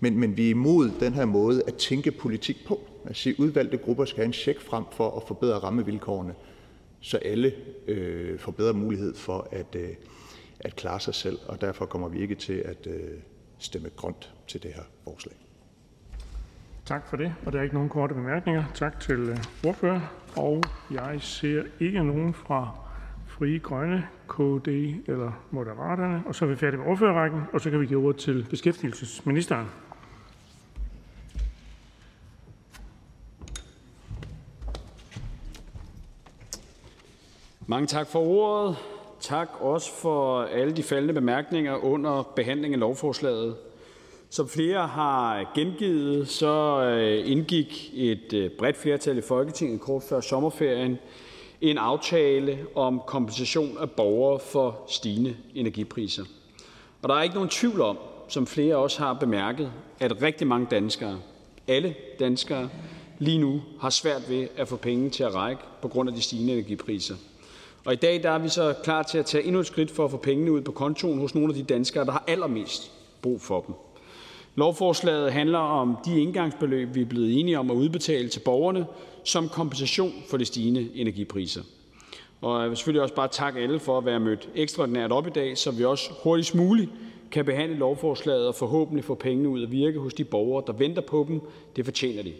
Men, 0.00 0.18
men 0.18 0.36
vi 0.36 0.46
er 0.46 0.50
imod 0.50 0.90
den 1.00 1.14
her 1.14 1.24
måde 1.24 1.62
at 1.66 1.74
tænke 1.74 2.10
politik 2.10 2.56
på. 2.66 2.80
At 3.04 3.16
sige, 3.16 3.40
udvalgte 3.40 3.76
grupper 3.76 4.04
skal 4.04 4.16
have 4.16 4.26
en 4.26 4.32
check 4.32 4.60
frem 4.60 4.84
for 4.92 5.16
at 5.16 5.22
forbedre 5.26 5.58
rammevilkårene, 5.58 6.34
så 7.00 7.16
alle 7.16 7.52
øh, 7.88 8.38
får 8.38 8.52
bedre 8.52 8.72
mulighed 8.72 9.14
for 9.14 9.48
at, 9.50 9.76
øh, 9.76 9.88
at 10.60 10.76
klare 10.76 11.00
sig 11.00 11.14
selv, 11.14 11.38
og 11.46 11.60
derfor 11.60 11.86
kommer 11.86 12.08
vi 12.08 12.20
ikke 12.22 12.34
til 12.34 12.62
at 12.64 12.86
øh, 12.86 13.10
stemme 13.64 13.90
grønt 13.96 14.34
til 14.48 14.62
det 14.62 14.72
her 14.74 14.82
forslag. 15.04 15.34
Tak 16.84 17.08
for 17.08 17.16
det. 17.16 17.34
Og 17.46 17.52
der 17.52 17.58
er 17.58 17.62
ikke 17.62 17.74
nogen 17.74 17.88
korte 17.88 18.14
bemærkninger. 18.14 18.64
Tak 18.74 19.00
til 19.00 19.18
øh, 19.18 19.38
ordfører. 19.66 20.00
Og 20.36 20.62
jeg 20.90 21.16
ser 21.20 21.62
ikke 21.80 22.02
nogen 22.02 22.34
fra 22.34 22.76
Frie 23.26 23.58
Grønne, 23.58 24.08
KD 24.28 24.68
eller 25.08 25.46
Moderaterne. 25.50 26.22
Og 26.26 26.34
så 26.34 26.44
er 26.44 26.48
vi 26.48 26.56
færdige 26.56 26.80
med 26.80 26.86
ordførerrækken, 26.86 27.42
og 27.52 27.60
så 27.60 27.70
kan 27.70 27.80
vi 27.80 27.86
give 27.86 28.04
ordet 28.06 28.20
til 28.20 28.46
beskæftigelsesministeren. 28.50 29.66
Mange 37.66 37.86
tak 37.86 38.06
for 38.06 38.18
ordet. 38.18 38.76
Tak 39.28 39.48
også 39.60 39.92
for 39.92 40.42
alle 40.42 40.72
de 40.72 40.82
faldende 40.82 41.14
bemærkninger 41.14 41.84
under 41.84 42.22
behandlingen 42.36 42.74
af 42.74 42.80
lovforslaget. 42.80 43.56
Som 44.30 44.48
flere 44.48 44.86
har 44.86 45.52
gengivet, 45.54 46.28
så 46.28 46.84
øh, 46.84 47.30
indgik 47.30 47.90
et 47.94 48.32
øh, 48.32 48.50
bredt 48.50 48.76
flertal 48.76 49.18
i 49.18 49.20
Folketinget 49.20 49.80
kort 49.80 50.02
før 50.02 50.20
sommerferien 50.20 50.98
en 51.60 51.78
aftale 51.78 52.58
om 52.74 53.00
kompensation 53.06 53.78
af 53.78 53.90
borgere 53.90 54.40
for 54.40 54.80
stigende 54.88 55.36
energipriser. 55.54 56.24
Og 57.02 57.08
der 57.08 57.14
er 57.14 57.22
ikke 57.22 57.34
nogen 57.34 57.50
tvivl 57.50 57.80
om, 57.80 57.98
som 58.28 58.46
flere 58.46 58.76
også 58.76 58.98
har 58.98 59.12
bemærket, 59.12 59.72
at 60.00 60.22
rigtig 60.22 60.46
mange 60.46 60.66
danskere, 60.70 61.18
alle 61.68 61.94
danskere, 62.18 62.68
lige 63.18 63.38
nu 63.38 63.62
har 63.80 63.90
svært 63.90 64.30
ved 64.30 64.48
at 64.56 64.68
få 64.68 64.76
penge 64.76 65.10
til 65.10 65.24
at 65.24 65.34
række 65.34 65.62
på 65.82 65.88
grund 65.88 66.08
af 66.08 66.14
de 66.14 66.22
stigende 66.22 66.52
energipriser. 66.52 67.14
Og 67.84 67.92
i 67.92 67.96
dag 67.96 68.22
der 68.22 68.30
er 68.30 68.38
vi 68.38 68.48
så 68.48 68.74
klar 68.82 69.02
til 69.02 69.18
at 69.18 69.26
tage 69.26 69.44
endnu 69.44 69.60
et 69.60 69.66
skridt 69.66 69.90
for 69.90 70.04
at 70.04 70.10
få 70.10 70.16
pengene 70.16 70.52
ud 70.52 70.60
på 70.60 70.72
kontoen 70.72 71.18
hos 71.18 71.34
nogle 71.34 71.48
af 71.48 71.54
de 71.54 71.62
danskere, 71.62 72.04
der 72.04 72.12
har 72.12 72.24
allermest 72.26 72.92
brug 73.22 73.40
for 73.40 73.60
dem. 73.60 73.74
Lovforslaget 74.54 75.32
handler 75.32 75.58
om 75.58 75.96
de 76.04 76.20
indgangsbeløb, 76.20 76.94
vi 76.94 77.00
er 77.00 77.06
blevet 77.06 77.40
enige 77.40 77.58
om 77.58 77.70
at 77.70 77.74
udbetale 77.74 78.28
til 78.28 78.40
borgerne 78.40 78.86
som 79.24 79.48
kompensation 79.48 80.12
for 80.30 80.36
de 80.36 80.44
stigende 80.44 80.88
energipriser. 80.94 81.62
Og 82.40 82.60
jeg 82.60 82.68
vil 82.68 82.76
selvfølgelig 82.76 83.02
også 83.02 83.14
bare 83.14 83.28
takke 83.28 83.60
alle 83.60 83.80
for 83.80 83.98
at 83.98 84.04
være 84.04 84.20
mødt 84.20 84.48
ekstraordinært 84.54 85.12
op 85.12 85.26
i 85.26 85.30
dag, 85.30 85.58
så 85.58 85.70
vi 85.70 85.84
også 85.84 86.10
hurtigst 86.22 86.54
muligt 86.54 86.90
kan 87.30 87.44
behandle 87.44 87.76
lovforslaget 87.76 88.48
og 88.48 88.54
forhåbentlig 88.54 89.04
få 89.04 89.14
pengene 89.14 89.48
ud 89.48 89.62
at 89.62 89.72
virke 89.72 89.98
hos 89.98 90.14
de 90.14 90.24
borgere, 90.24 90.64
der 90.66 90.72
venter 90.72 91.02
på 91.02 91.24
dem. 91.28 91.40
Det 91.76 91.84
fortjener 91.84 92.22
de. 92.22 92.32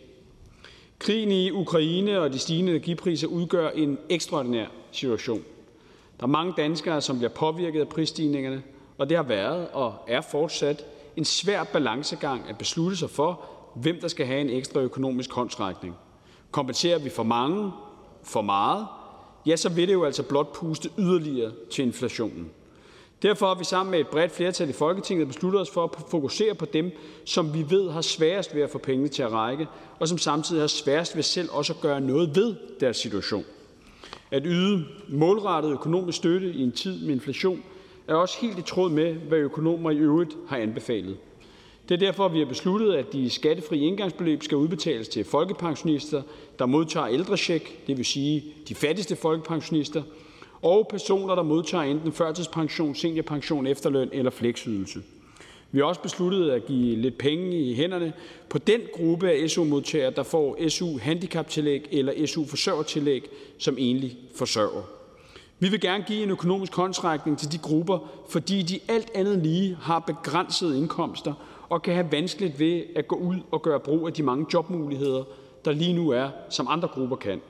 Krigen 0.99 1.31
i 1.31 1.51
Ukraine 1.51 2.21
og 2.21 2.33
de 2.33 2.39
stigende 2.39 2.71
energipriser 2.73 3.29
udgør 3.29 3.71
en 3.71 3.99
ekstraordinær 4.09 4.67
situation. 4.93 5.43
Der 6.21 6.27
er 6.27 6.31
mange 6.31 6.55
danskere, 6.57 7.01
som 7.01 7.17
bliver 7.17 7.31
påvirket 7.31 7.81
af 7.81 7.89
prisstigningerne, 7.89 8.63
og 8.99 9.09
det 9.09 9.17
har 9.17 9.25
været 9.25 9.69
og 9.73 9.95
er 10.09 10.21
fortsat 10.21 10.85
en 11.17 11.25
svær 11.25 11.65
balancegang 11.65 12.43
at 12.49 12.59
beslutte 12.59 12.97
sig 12.97 13.11
for, 13.11 13.41
hvem 13.75 14.01
der 14.01 14.09
skal 14.09 14.27
have 14.27 14.41
en 14.41 14.51
ekstra 14.51 14.81
økonomisk 14.81 15.33
håndsrækning. 15.33 15.95
Kompenserer 16.51 16.99
vi 16.99 17.11
for 17.11 17.23
mange, 17.23 17.73
for 18.23 18.43
meget, 18.43 18.87
ja, 19.47 19.57
så 19.57 19.69
vil 19.69 19.89
det 19.89 19.95
jo 19.95 20.05
altså 20.05 20.23
blot 20.23 20.53
puste 20.53 20.91
yderligere 20.99 21.53
til 21.71 21.85
inflationen. 21.85 22.51
Derfor 23.25 23.47
har 23.47 23.55
vi 23.55 23.65
sammen 23.65 23.91
med 23.91 24.01
et 24.01 24.09
bredt 24.09 24.33
flertal 24.33 24.69
i 24.69 24.73
Folketinget 24.73 25.27
besluttet 25.27 25.61
os 25.61 25.71
for 25.71 25.85
at 25.85 25.91
fokusere 26.11 26.55
på 26.55 26.65
dem, 26.65 26.91
som 27.25 27.55
vi 27.55 27.65
ved 27.71 27.91
har 27.91 28.01
sværest 28.01 28.55
ved 28.55 28.63
at 28.63 28.71
få 28.71 28.79
pengene 28.79 29.09
til 29.09 29.23
at 29.23 29.33
række, 29.33 29.67
og 29.99 30.09
som 30.09 30.19
samtidig 30.19 30.63
har 30.63 30.67
sværest 30.67 31.17
ved 31.17 31.23
selv 31.23 31.49
også 31.53 31.73
at 31.73 31.81
gøre 31.81 32.01
noget 32.01 32.37
ved 32.37 32.55
deres 32.81 32.97
situation. 32.97 33.45
At 34.31 34.43
yde 34.47 34.85
målrettet 35.09 35.73
økonomisk 35.73 36.19
støtte 36.19 36.53
i 36.53 36.63
en 36.63 36.73
tid 36.73 37.01
med 37.05 37.15
inflation 37.15 37.63
er 38.09 38.15
også 38.15 38.39
helt 38.41 38.59
i 38.59 38.63
tråd 38.63 38.91
med, 38.91 39.15
hvad 39.15 39.39
økonomer 39.39 39.91
i 39.91 39.97
øvrigt 39.97 40.37
har 40.49 40.57
anbefalet. 40.57 41.17
Det 41.89 41.95
er 41.95 41.99
derfor, 41.99 42.29
vi 42.29 42.39
har 42.39 42.47
besluttet, 42.47 42.95
at 42.95 43.13
de 43.13 43.31
skattefri 43.31 43.81
indgangsbeløb 43.81 44.43
skal 44.43 44.57
udbetales 44.59 45.09
til 45.09 45.25
folkepensionister, 45.25 46.23
der 46.59 46.67
modtager 46.67 47.07
ældrecheck, 47.07 47.87
det 47.87 47.97
vil 47.97 48.05
sige 48.05 48.45
de 48.69 48.75
fattigste 48.75 49.17
folkepensionister, 49.17 50.03
og 50.65 50.87
personer, 50.91 51.35
der 51.35 51.43
modtager 51.43 51.85
enten 51.85 52.13
førtidspension, 52.13 52.95
seniorpension, 52.95 53.67
efterløn 53.67 54.09
eller 54.13 54.31
fleksydelse. 54.31 55.03
Vi 55.73 55.79
har 55.79 55.87
også 55.87 56.01
besluttet 56.01 56.51
at 56.51 56.67
give 56.67 56.97
lidt 56.97 57.19
penge 57.19 57.59
i 57.61 57.75
hænderne 57.75 58.13
på 58.49 58.59
den 58.59 58.81
gruppe 58.93 59.31
af 59.31 59.51
SU-modtagere, 59.51 60.11
der 60.11 60.23
får 60.23 60.69
SU-handicaptillæg 60.69 61.89
eller 61.91 62.27
SU-forsørgertillæg 62.27 63.29
som 63.59 63.77
enlig 63.79 64.17
forsørger. 64.37 64.83
Vi 65.59 65.69
vil 65.69 65.81
gerne 65.81 66.05
give 66.07 66.23
en 66.23 66.31
økonomisk 66.31 66.75
håndtrækning 66.75 67.39
til 67.39 67.53
de 67.53 67.59
grupper, 67.59 67.99
fordi 68.29 68.63
de 68.63 68.81
alt 68.89 69.11
andet 69.15 69.39
lige 69.39 69.77
har 69.81 69.99
begrænsede 69.99 70.79
indkomster 70.79 71.35
og 71.69 71.83
kan 71.83 71.95
have 71.95 72.13
vanskeligt 72.13 72.59
ved 72.59 72.83
at 72.97 73.09
gå 73.09 73.17
ud 73.17 73.37
og 73.51 73.63
gøre 73.63 73.81
brug 73.81 74.07
af 74.07 74.13
de 74.13 74.23
mange 74.23 74.47
jobmuligheder, 74.55 75.25
der 75.65 75.73
lige 75.73 75.93
nu 75.93 76.11
er, 76.11 76.29
som 76.51 76.67
andre 76.71 76.89
grupper 76.89 77.17
kan. 77.17 77.41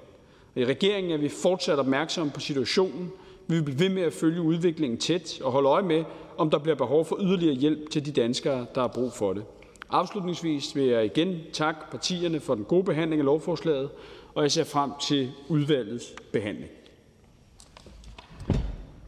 I 0.57 0.65
regeringen 0.65 1.13
er 1.13 1.17
vi 1.17 1.29
fortsat 1.29 1.79
opmærksomme 1.79 2.33
på 2.33 2.41
situationen. 2.41 3.13
Vi 3.47 3.55
vil 3.55 3.63
blive 3.63 3.79
ved 3.79 3.89
med 3.89 4.03
at 4.03 4.13
følge 4.13 4.41
udviklingen 4.41 4.99
tæt 4.99 5.41
og 5.43 5.53
holde 5.53 5.69
øje 5.69 5.83
med, 5.83 6.05
om 6.37 6.51
der 6.51 6.59
bliver 6.59 6.77
behov 6.77 7.05
for 7.05 7.19
yderligere 7.21 7.55
hjælp 7.55 7.91
til 7.91 8.07
de 8.07 8.13
danskere, 8.13 8.67
der 8.75 8.81
har 8.81 8.89
brug 8.89 9.13
for 9.13 9.33
det. 9.33 9.45
Afslutningsvis 9.91 10.77
vil 10.77 10.85
jeg 10.85 11.05
igen 11.05 11.41
takke 11.53 11.81
partierne 11.91 12.41
for 12.41 12.55
den 12.55 12.65
gode 12.65 12.85
behandling 12.85 13.21
af 13.21 13.25
lovforslaget, 13.25 13.91
og 14.35 14.43
jeg 14.43 14.53
ser 14.53 14.65
frem 14.65 14.91
til 15.01 15.33
udvalgets 15.49 16.15
behandling. 16.33 16.71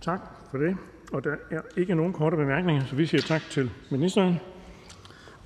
Tak 0.01 0.21
for 0.51 0.59
det. 0.59 0.77
Og 1.13 1.25
der 1.25 1.35
er 1.51 1.61
ikke 1.77 1.95
nogen 1.95 2.13
korte 2.13 2.37
bemærkninger, 2.37 2.85
så 2.87 2.97
vi 2.97 3.07
siger 3.07 3.23
tak 3.23 3.43
til 3.51 3.71
ministeren. 3.91 4.41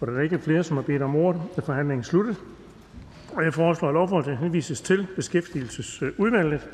Og 0.00 0.06
da 0.06 0.12
der 0.12 0.20
ikke 0.20 0.36
er 0.36 0.40
flere, 0.40 0.64
som 0.64 0.76
har 0.76 0.84
bedt 0.84 1.02
om 1.02 1.16
ordet, 1.16 1.42
er 1.56 1.62
forhandlingen 1.62 2.04
sluttet. 2.04 2.36
Jeg 3.38 3.54
foreslår, 3.54 3.88
at 3.88 3.94
lovforslaget 3.94 4.38
henvises 4.38 4.80
til 4.80 5.06
Beskæftigelsesudvalget. 5.16 6.68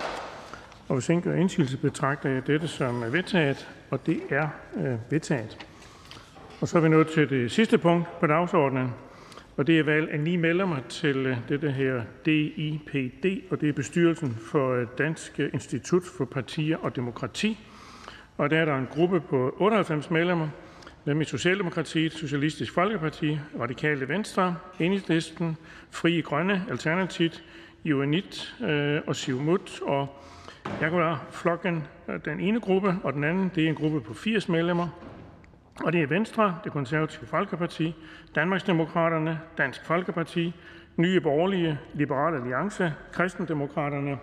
Og 0.88 0.94
Hvis 0.94 1.08
ingen 1.08 1.22
gør 1.22 1.34
indsigelse, 1.34 1.76
betragter 1.76 2.30
jeg 2.30 2.46
dette 2.46 2.68
som 2.68 3.12
vedtaget. 3.12 3.68
Og 3.90 4.06
Det 4.06 4.20
er 4.30 4.48
øh, 4.76 4.94
vedtaget. 5.10 5.66
Og 6.60 6.68
Så 6.68 6.78
er 6.78 6.82
vi 6.82 6.88
nået 6.88 7.08
til 7.08 7.30
det 7.30 7.52
sidste 7.52 7.78
punkt 7.78 8.06
på 8.20 8.26
dagsordenen, 8.26 8.90
og 9.56 9.66
det 9.66 9.78
er 9.78 9.82
valg 9.82 10.10
af 10.10 10.20
ni 10.20 10.36
medlemmer 10.36 10.76
til 10.88 11.16
øh, 11.16 11.36
det, 11.48 11.72
her 11.72 12.02
DIPD, 12.26 13.50
og 13.50 13.60
det 13.60 13.68
er 13.68 13.72
bestyrelsen 13.72 14.36
for 14.50 14.74
øh, 14.74 14.86
Dansk 14.98 15.38
Institut 15.38 16.02
for 16.18 16.24
Partier 16.24 16.76
og 16.76 16.96
Demokrati. 16.96 17.58
Og 18.36 18.50
der 18.50 18.58
er 18.58 18.64
der 18.64 18.76
en 18.76 18.88
gruppe 18.94 19.20
på 19.20 19.54
98 19.58 20.10
medlemmer, 20.10 20.48
nemlig 21.06 21.26
Socialdemokratiet, 21.26 22.12
Socialistisk 22.12 22.72
Folkeparti, 22.72 23.38
Radikale 23.60 24.08
Venstre, 24.08 24.56
Enhedslisten, 24.80 25.56
Frie 25.90 26.22
Grønne, 26.22 26.64
Alternativet, 26.70 27.44
UNIT 27.84 28.56
øh, 28.64 29.00
og 29.06 29.16
Siumut. 29.16 29.80
Og 29.82 30.08
jeg 30.80 30.90
kunne 30.90 31.16
flokken 31.30 31.84
øh, 32.08 32.20
den 32.24 32.40
ene 32.40 32.60
gruppe, 32.60 32.96
og 33.02 33.12
den 33.12 33.24
anden 33.24 33.50
det 33.54 33.64
er 33.64 33.68
en 33.68 33.74
gruppe 33.74 34.00
på 34.00 34.14
80 34.14 34.48
medlemmer. 34.48 34.88
Og 35.84 35.92
det 35.92 36.02
er 36.02 36.06
Venstre, 36.06 36.58
det 36.64 36.72
konservative 36.72 37.26
Folkeparti, 37.26 37.94
Danmarksdemokraterne, 38.34 39.40
Dansk 39.58 39.86
Folkeparti, 39.86 40.54
Nye 40.96 41.20
Borgerlige, 41.20 41.78
Liberale 41.94 42.36
Alliance, 42.36 42.92
Kristendemokraterne, 43.12 44.18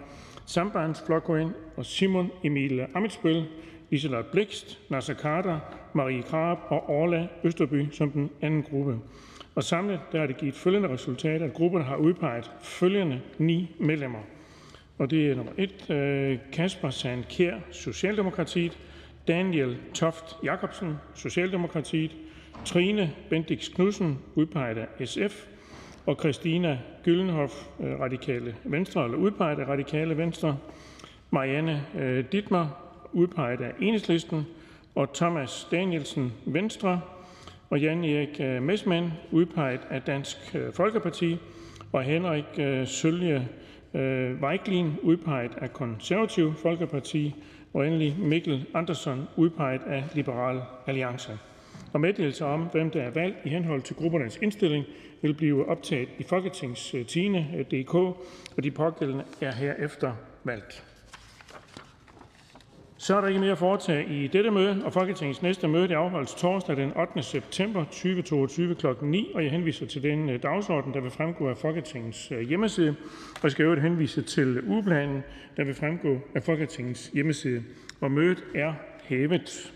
Sambandsflokkurin 0.46 1.52
og 1.78 1.86
Simon 1.86 2.32
Emil 2.44 2.88
Amitsbøl, 2.96 3.46
Liselott 3.94 4.32
Blikst, 4.32 4.80
Nasser 4.90 5.14
Carter, 5.14 5.60
Marie 5.94 6.22
Krab 6.22 6.58
og 6.68 6.90
Orla 6.90 7.28
Østerby 7.44 7.92
som 7.92 8.12
den 8.12 8.30
anden 8.42 8.64
gruppe. 8.64 9.00
Og 9.56 9.64
samlet 9.64 10.00
der 10.12 10.22
er 10.22 10.28
det 10.28 10.38
givet 10.38 10.56
følgende 10.56 10.90
resultat, 10.90 11.42
at 11.42 11.54
grupperne 11.54 11.86
har 11.86 11.96
udpeget 11.96 12.52
følgende 12.62 13.22
ni 13.38 13.76
medlemmer. 13.80 14.20
Og 14.98 15.12
det 15.12 15.32
er 15.32 15.36
nummer 15.36 15.52
1, 15.58 15.90
øh, 15.90 16.40
Kasper 16.54 16.90
Sandkær, 16.90 17.56
Socialdemokratiet, 17.72 18.80
Daniel 19.28 19.78
Toft 19.94 20.36
Jakobsen, 20.44 20.96
Socialdemokratiet, 21.16 22.12
Trine 22.66 23.14
Bendix 23.30 23.72
Knudsen, 23.74 24.20
udpeget 24.36 24.78
af 24.78 25.08
SF, 25.08 25.46
og 26.06 26.16
Christina 26.20 26.80
Gyllenhoff, 27.04 27.54
øh, 27.80 28.00
Radikale 28.00 28.56
Venstre, 28.64 29.06
eller 29.06 29.18
udpeget 29.18 29.60
af 29.60 29.68
Radikale 29.68 30.18
Venstre, 30.18 30.58
Marianne 31.32 31.86
øh, 32.00 32.26
Dittmer, 32.32 32.83
udpeget 33.14 33.62
af 33.62 33.72
Enhedslisten, 33.80 34.46
og 34.96 35.14
Thomas 35.14 35.68
Danielsen, 35.72 36.34
Venstre, 36.46 37.02
og 37.70 37.80
Jan 37.80 38.04
Erik 38.04 38.40
øh, 38.40 38.64
Messmann, 38.64 39.12
udpeget 39.32 39.82
af 39.90 40.02
Dansk 40.02 40.56
øh, 40.56 40.74
Folkeparti, 40.74 41.38
og 41.92 42.04
Henrik 42.04 42.46
øh, 42.58 42.88
Sølje 42.88 43.48
Vejklin, 44.40 44.94
udpeget 45.02 45.52
af 45.58 45.74
Konservativ 45.74 46.54
Folkeparti, 46.54 47.36
og 47.74 47.88
endelig 47.88 48.16
Mikkel 48.20 48.66
Andersen, 48.74 49.28
udpeget 49.38 49.82
af 49.88 50.04
Liberal 50.14 50.62
Alliance. 50.88 51.40
Og 51.94 52.02
meddelelser 52.02 52.46
om, 52.46 52.62
hvem 52.72 52.90
der 52.90 53.02
er 53.02 53.10
valgt 53.10 53.38
i 53.46 53.50
henhold 53.50 53.82
til 53.82 53.96
gruppernes 53.96 54.40
indstilling, 54.42 54.86
vil 55.22 55.34
blive 55.34 55.70
optaget 55.70 56.10
i 56.20 56.24
Folketingstidende.dk, 56.24 57.94
og 58.58 58.64
de 58.64 58.72
pågældende 58.72 59.24
er 59.42 59.52
herefter 59.52 60.14
valgt. 60.44 60.93
Så 63.04 63.18
er 63.18 63.22
der 63.22 63.28
ikke 63.28 63.40
mere 63.40 63.52
at 63.52 63.58
foretage 63.58 64.06
i 64.06 64.28
dette 64.28 64.52
møde, 64.52 64.82
og 64.86 64.94
Folketingets 64.94 65.42
næste 65.42 65.68
møde 65.68 65.88
det 65.88 65.94
afholdes 65.94 66.34
torsdag 66.34 66.76
den 66.76 66.98
8. 66.98 67.24
september 67.24 67.84
2022 67.84 68.76
kl. 68.76 68.88
9, 69.02 69.32
og 69.36 69.44
jeg 69.44 69.52
henviser 69.52 69.86
til 69.86 70.04
den 70.04 70.30
øh, 70.30 70.44
dagsorden, 70.44 70.94
der 70.94 71.00
vil 71.02 71.12
fremgå 71.12 71.50
af 71.50 71.58
Folketingets 71.58 72.32
øh, 72.32 72.42
hjemmeside. 72.42 72.96
Og 73.36 73.44
jeg 73.44 73.52
skal 73.52 73.64
øvrigt 73.64 73.82
henvise 73.82 74.22
til 74.22 74.58
øh, 74.58 74.70
ugeplanen, 74.70 75.24
der 75.58 75.64
vil 75.64 75.76
fremgå 75.76 76.20
af 76.36 76.44
Folketingets 76.44 77.08
hjemmeside. 77.14 77.64
Og 78.02 78.12
mødet 78.12 78.44
er 78.56 78.74
hævet. 79.04 79.74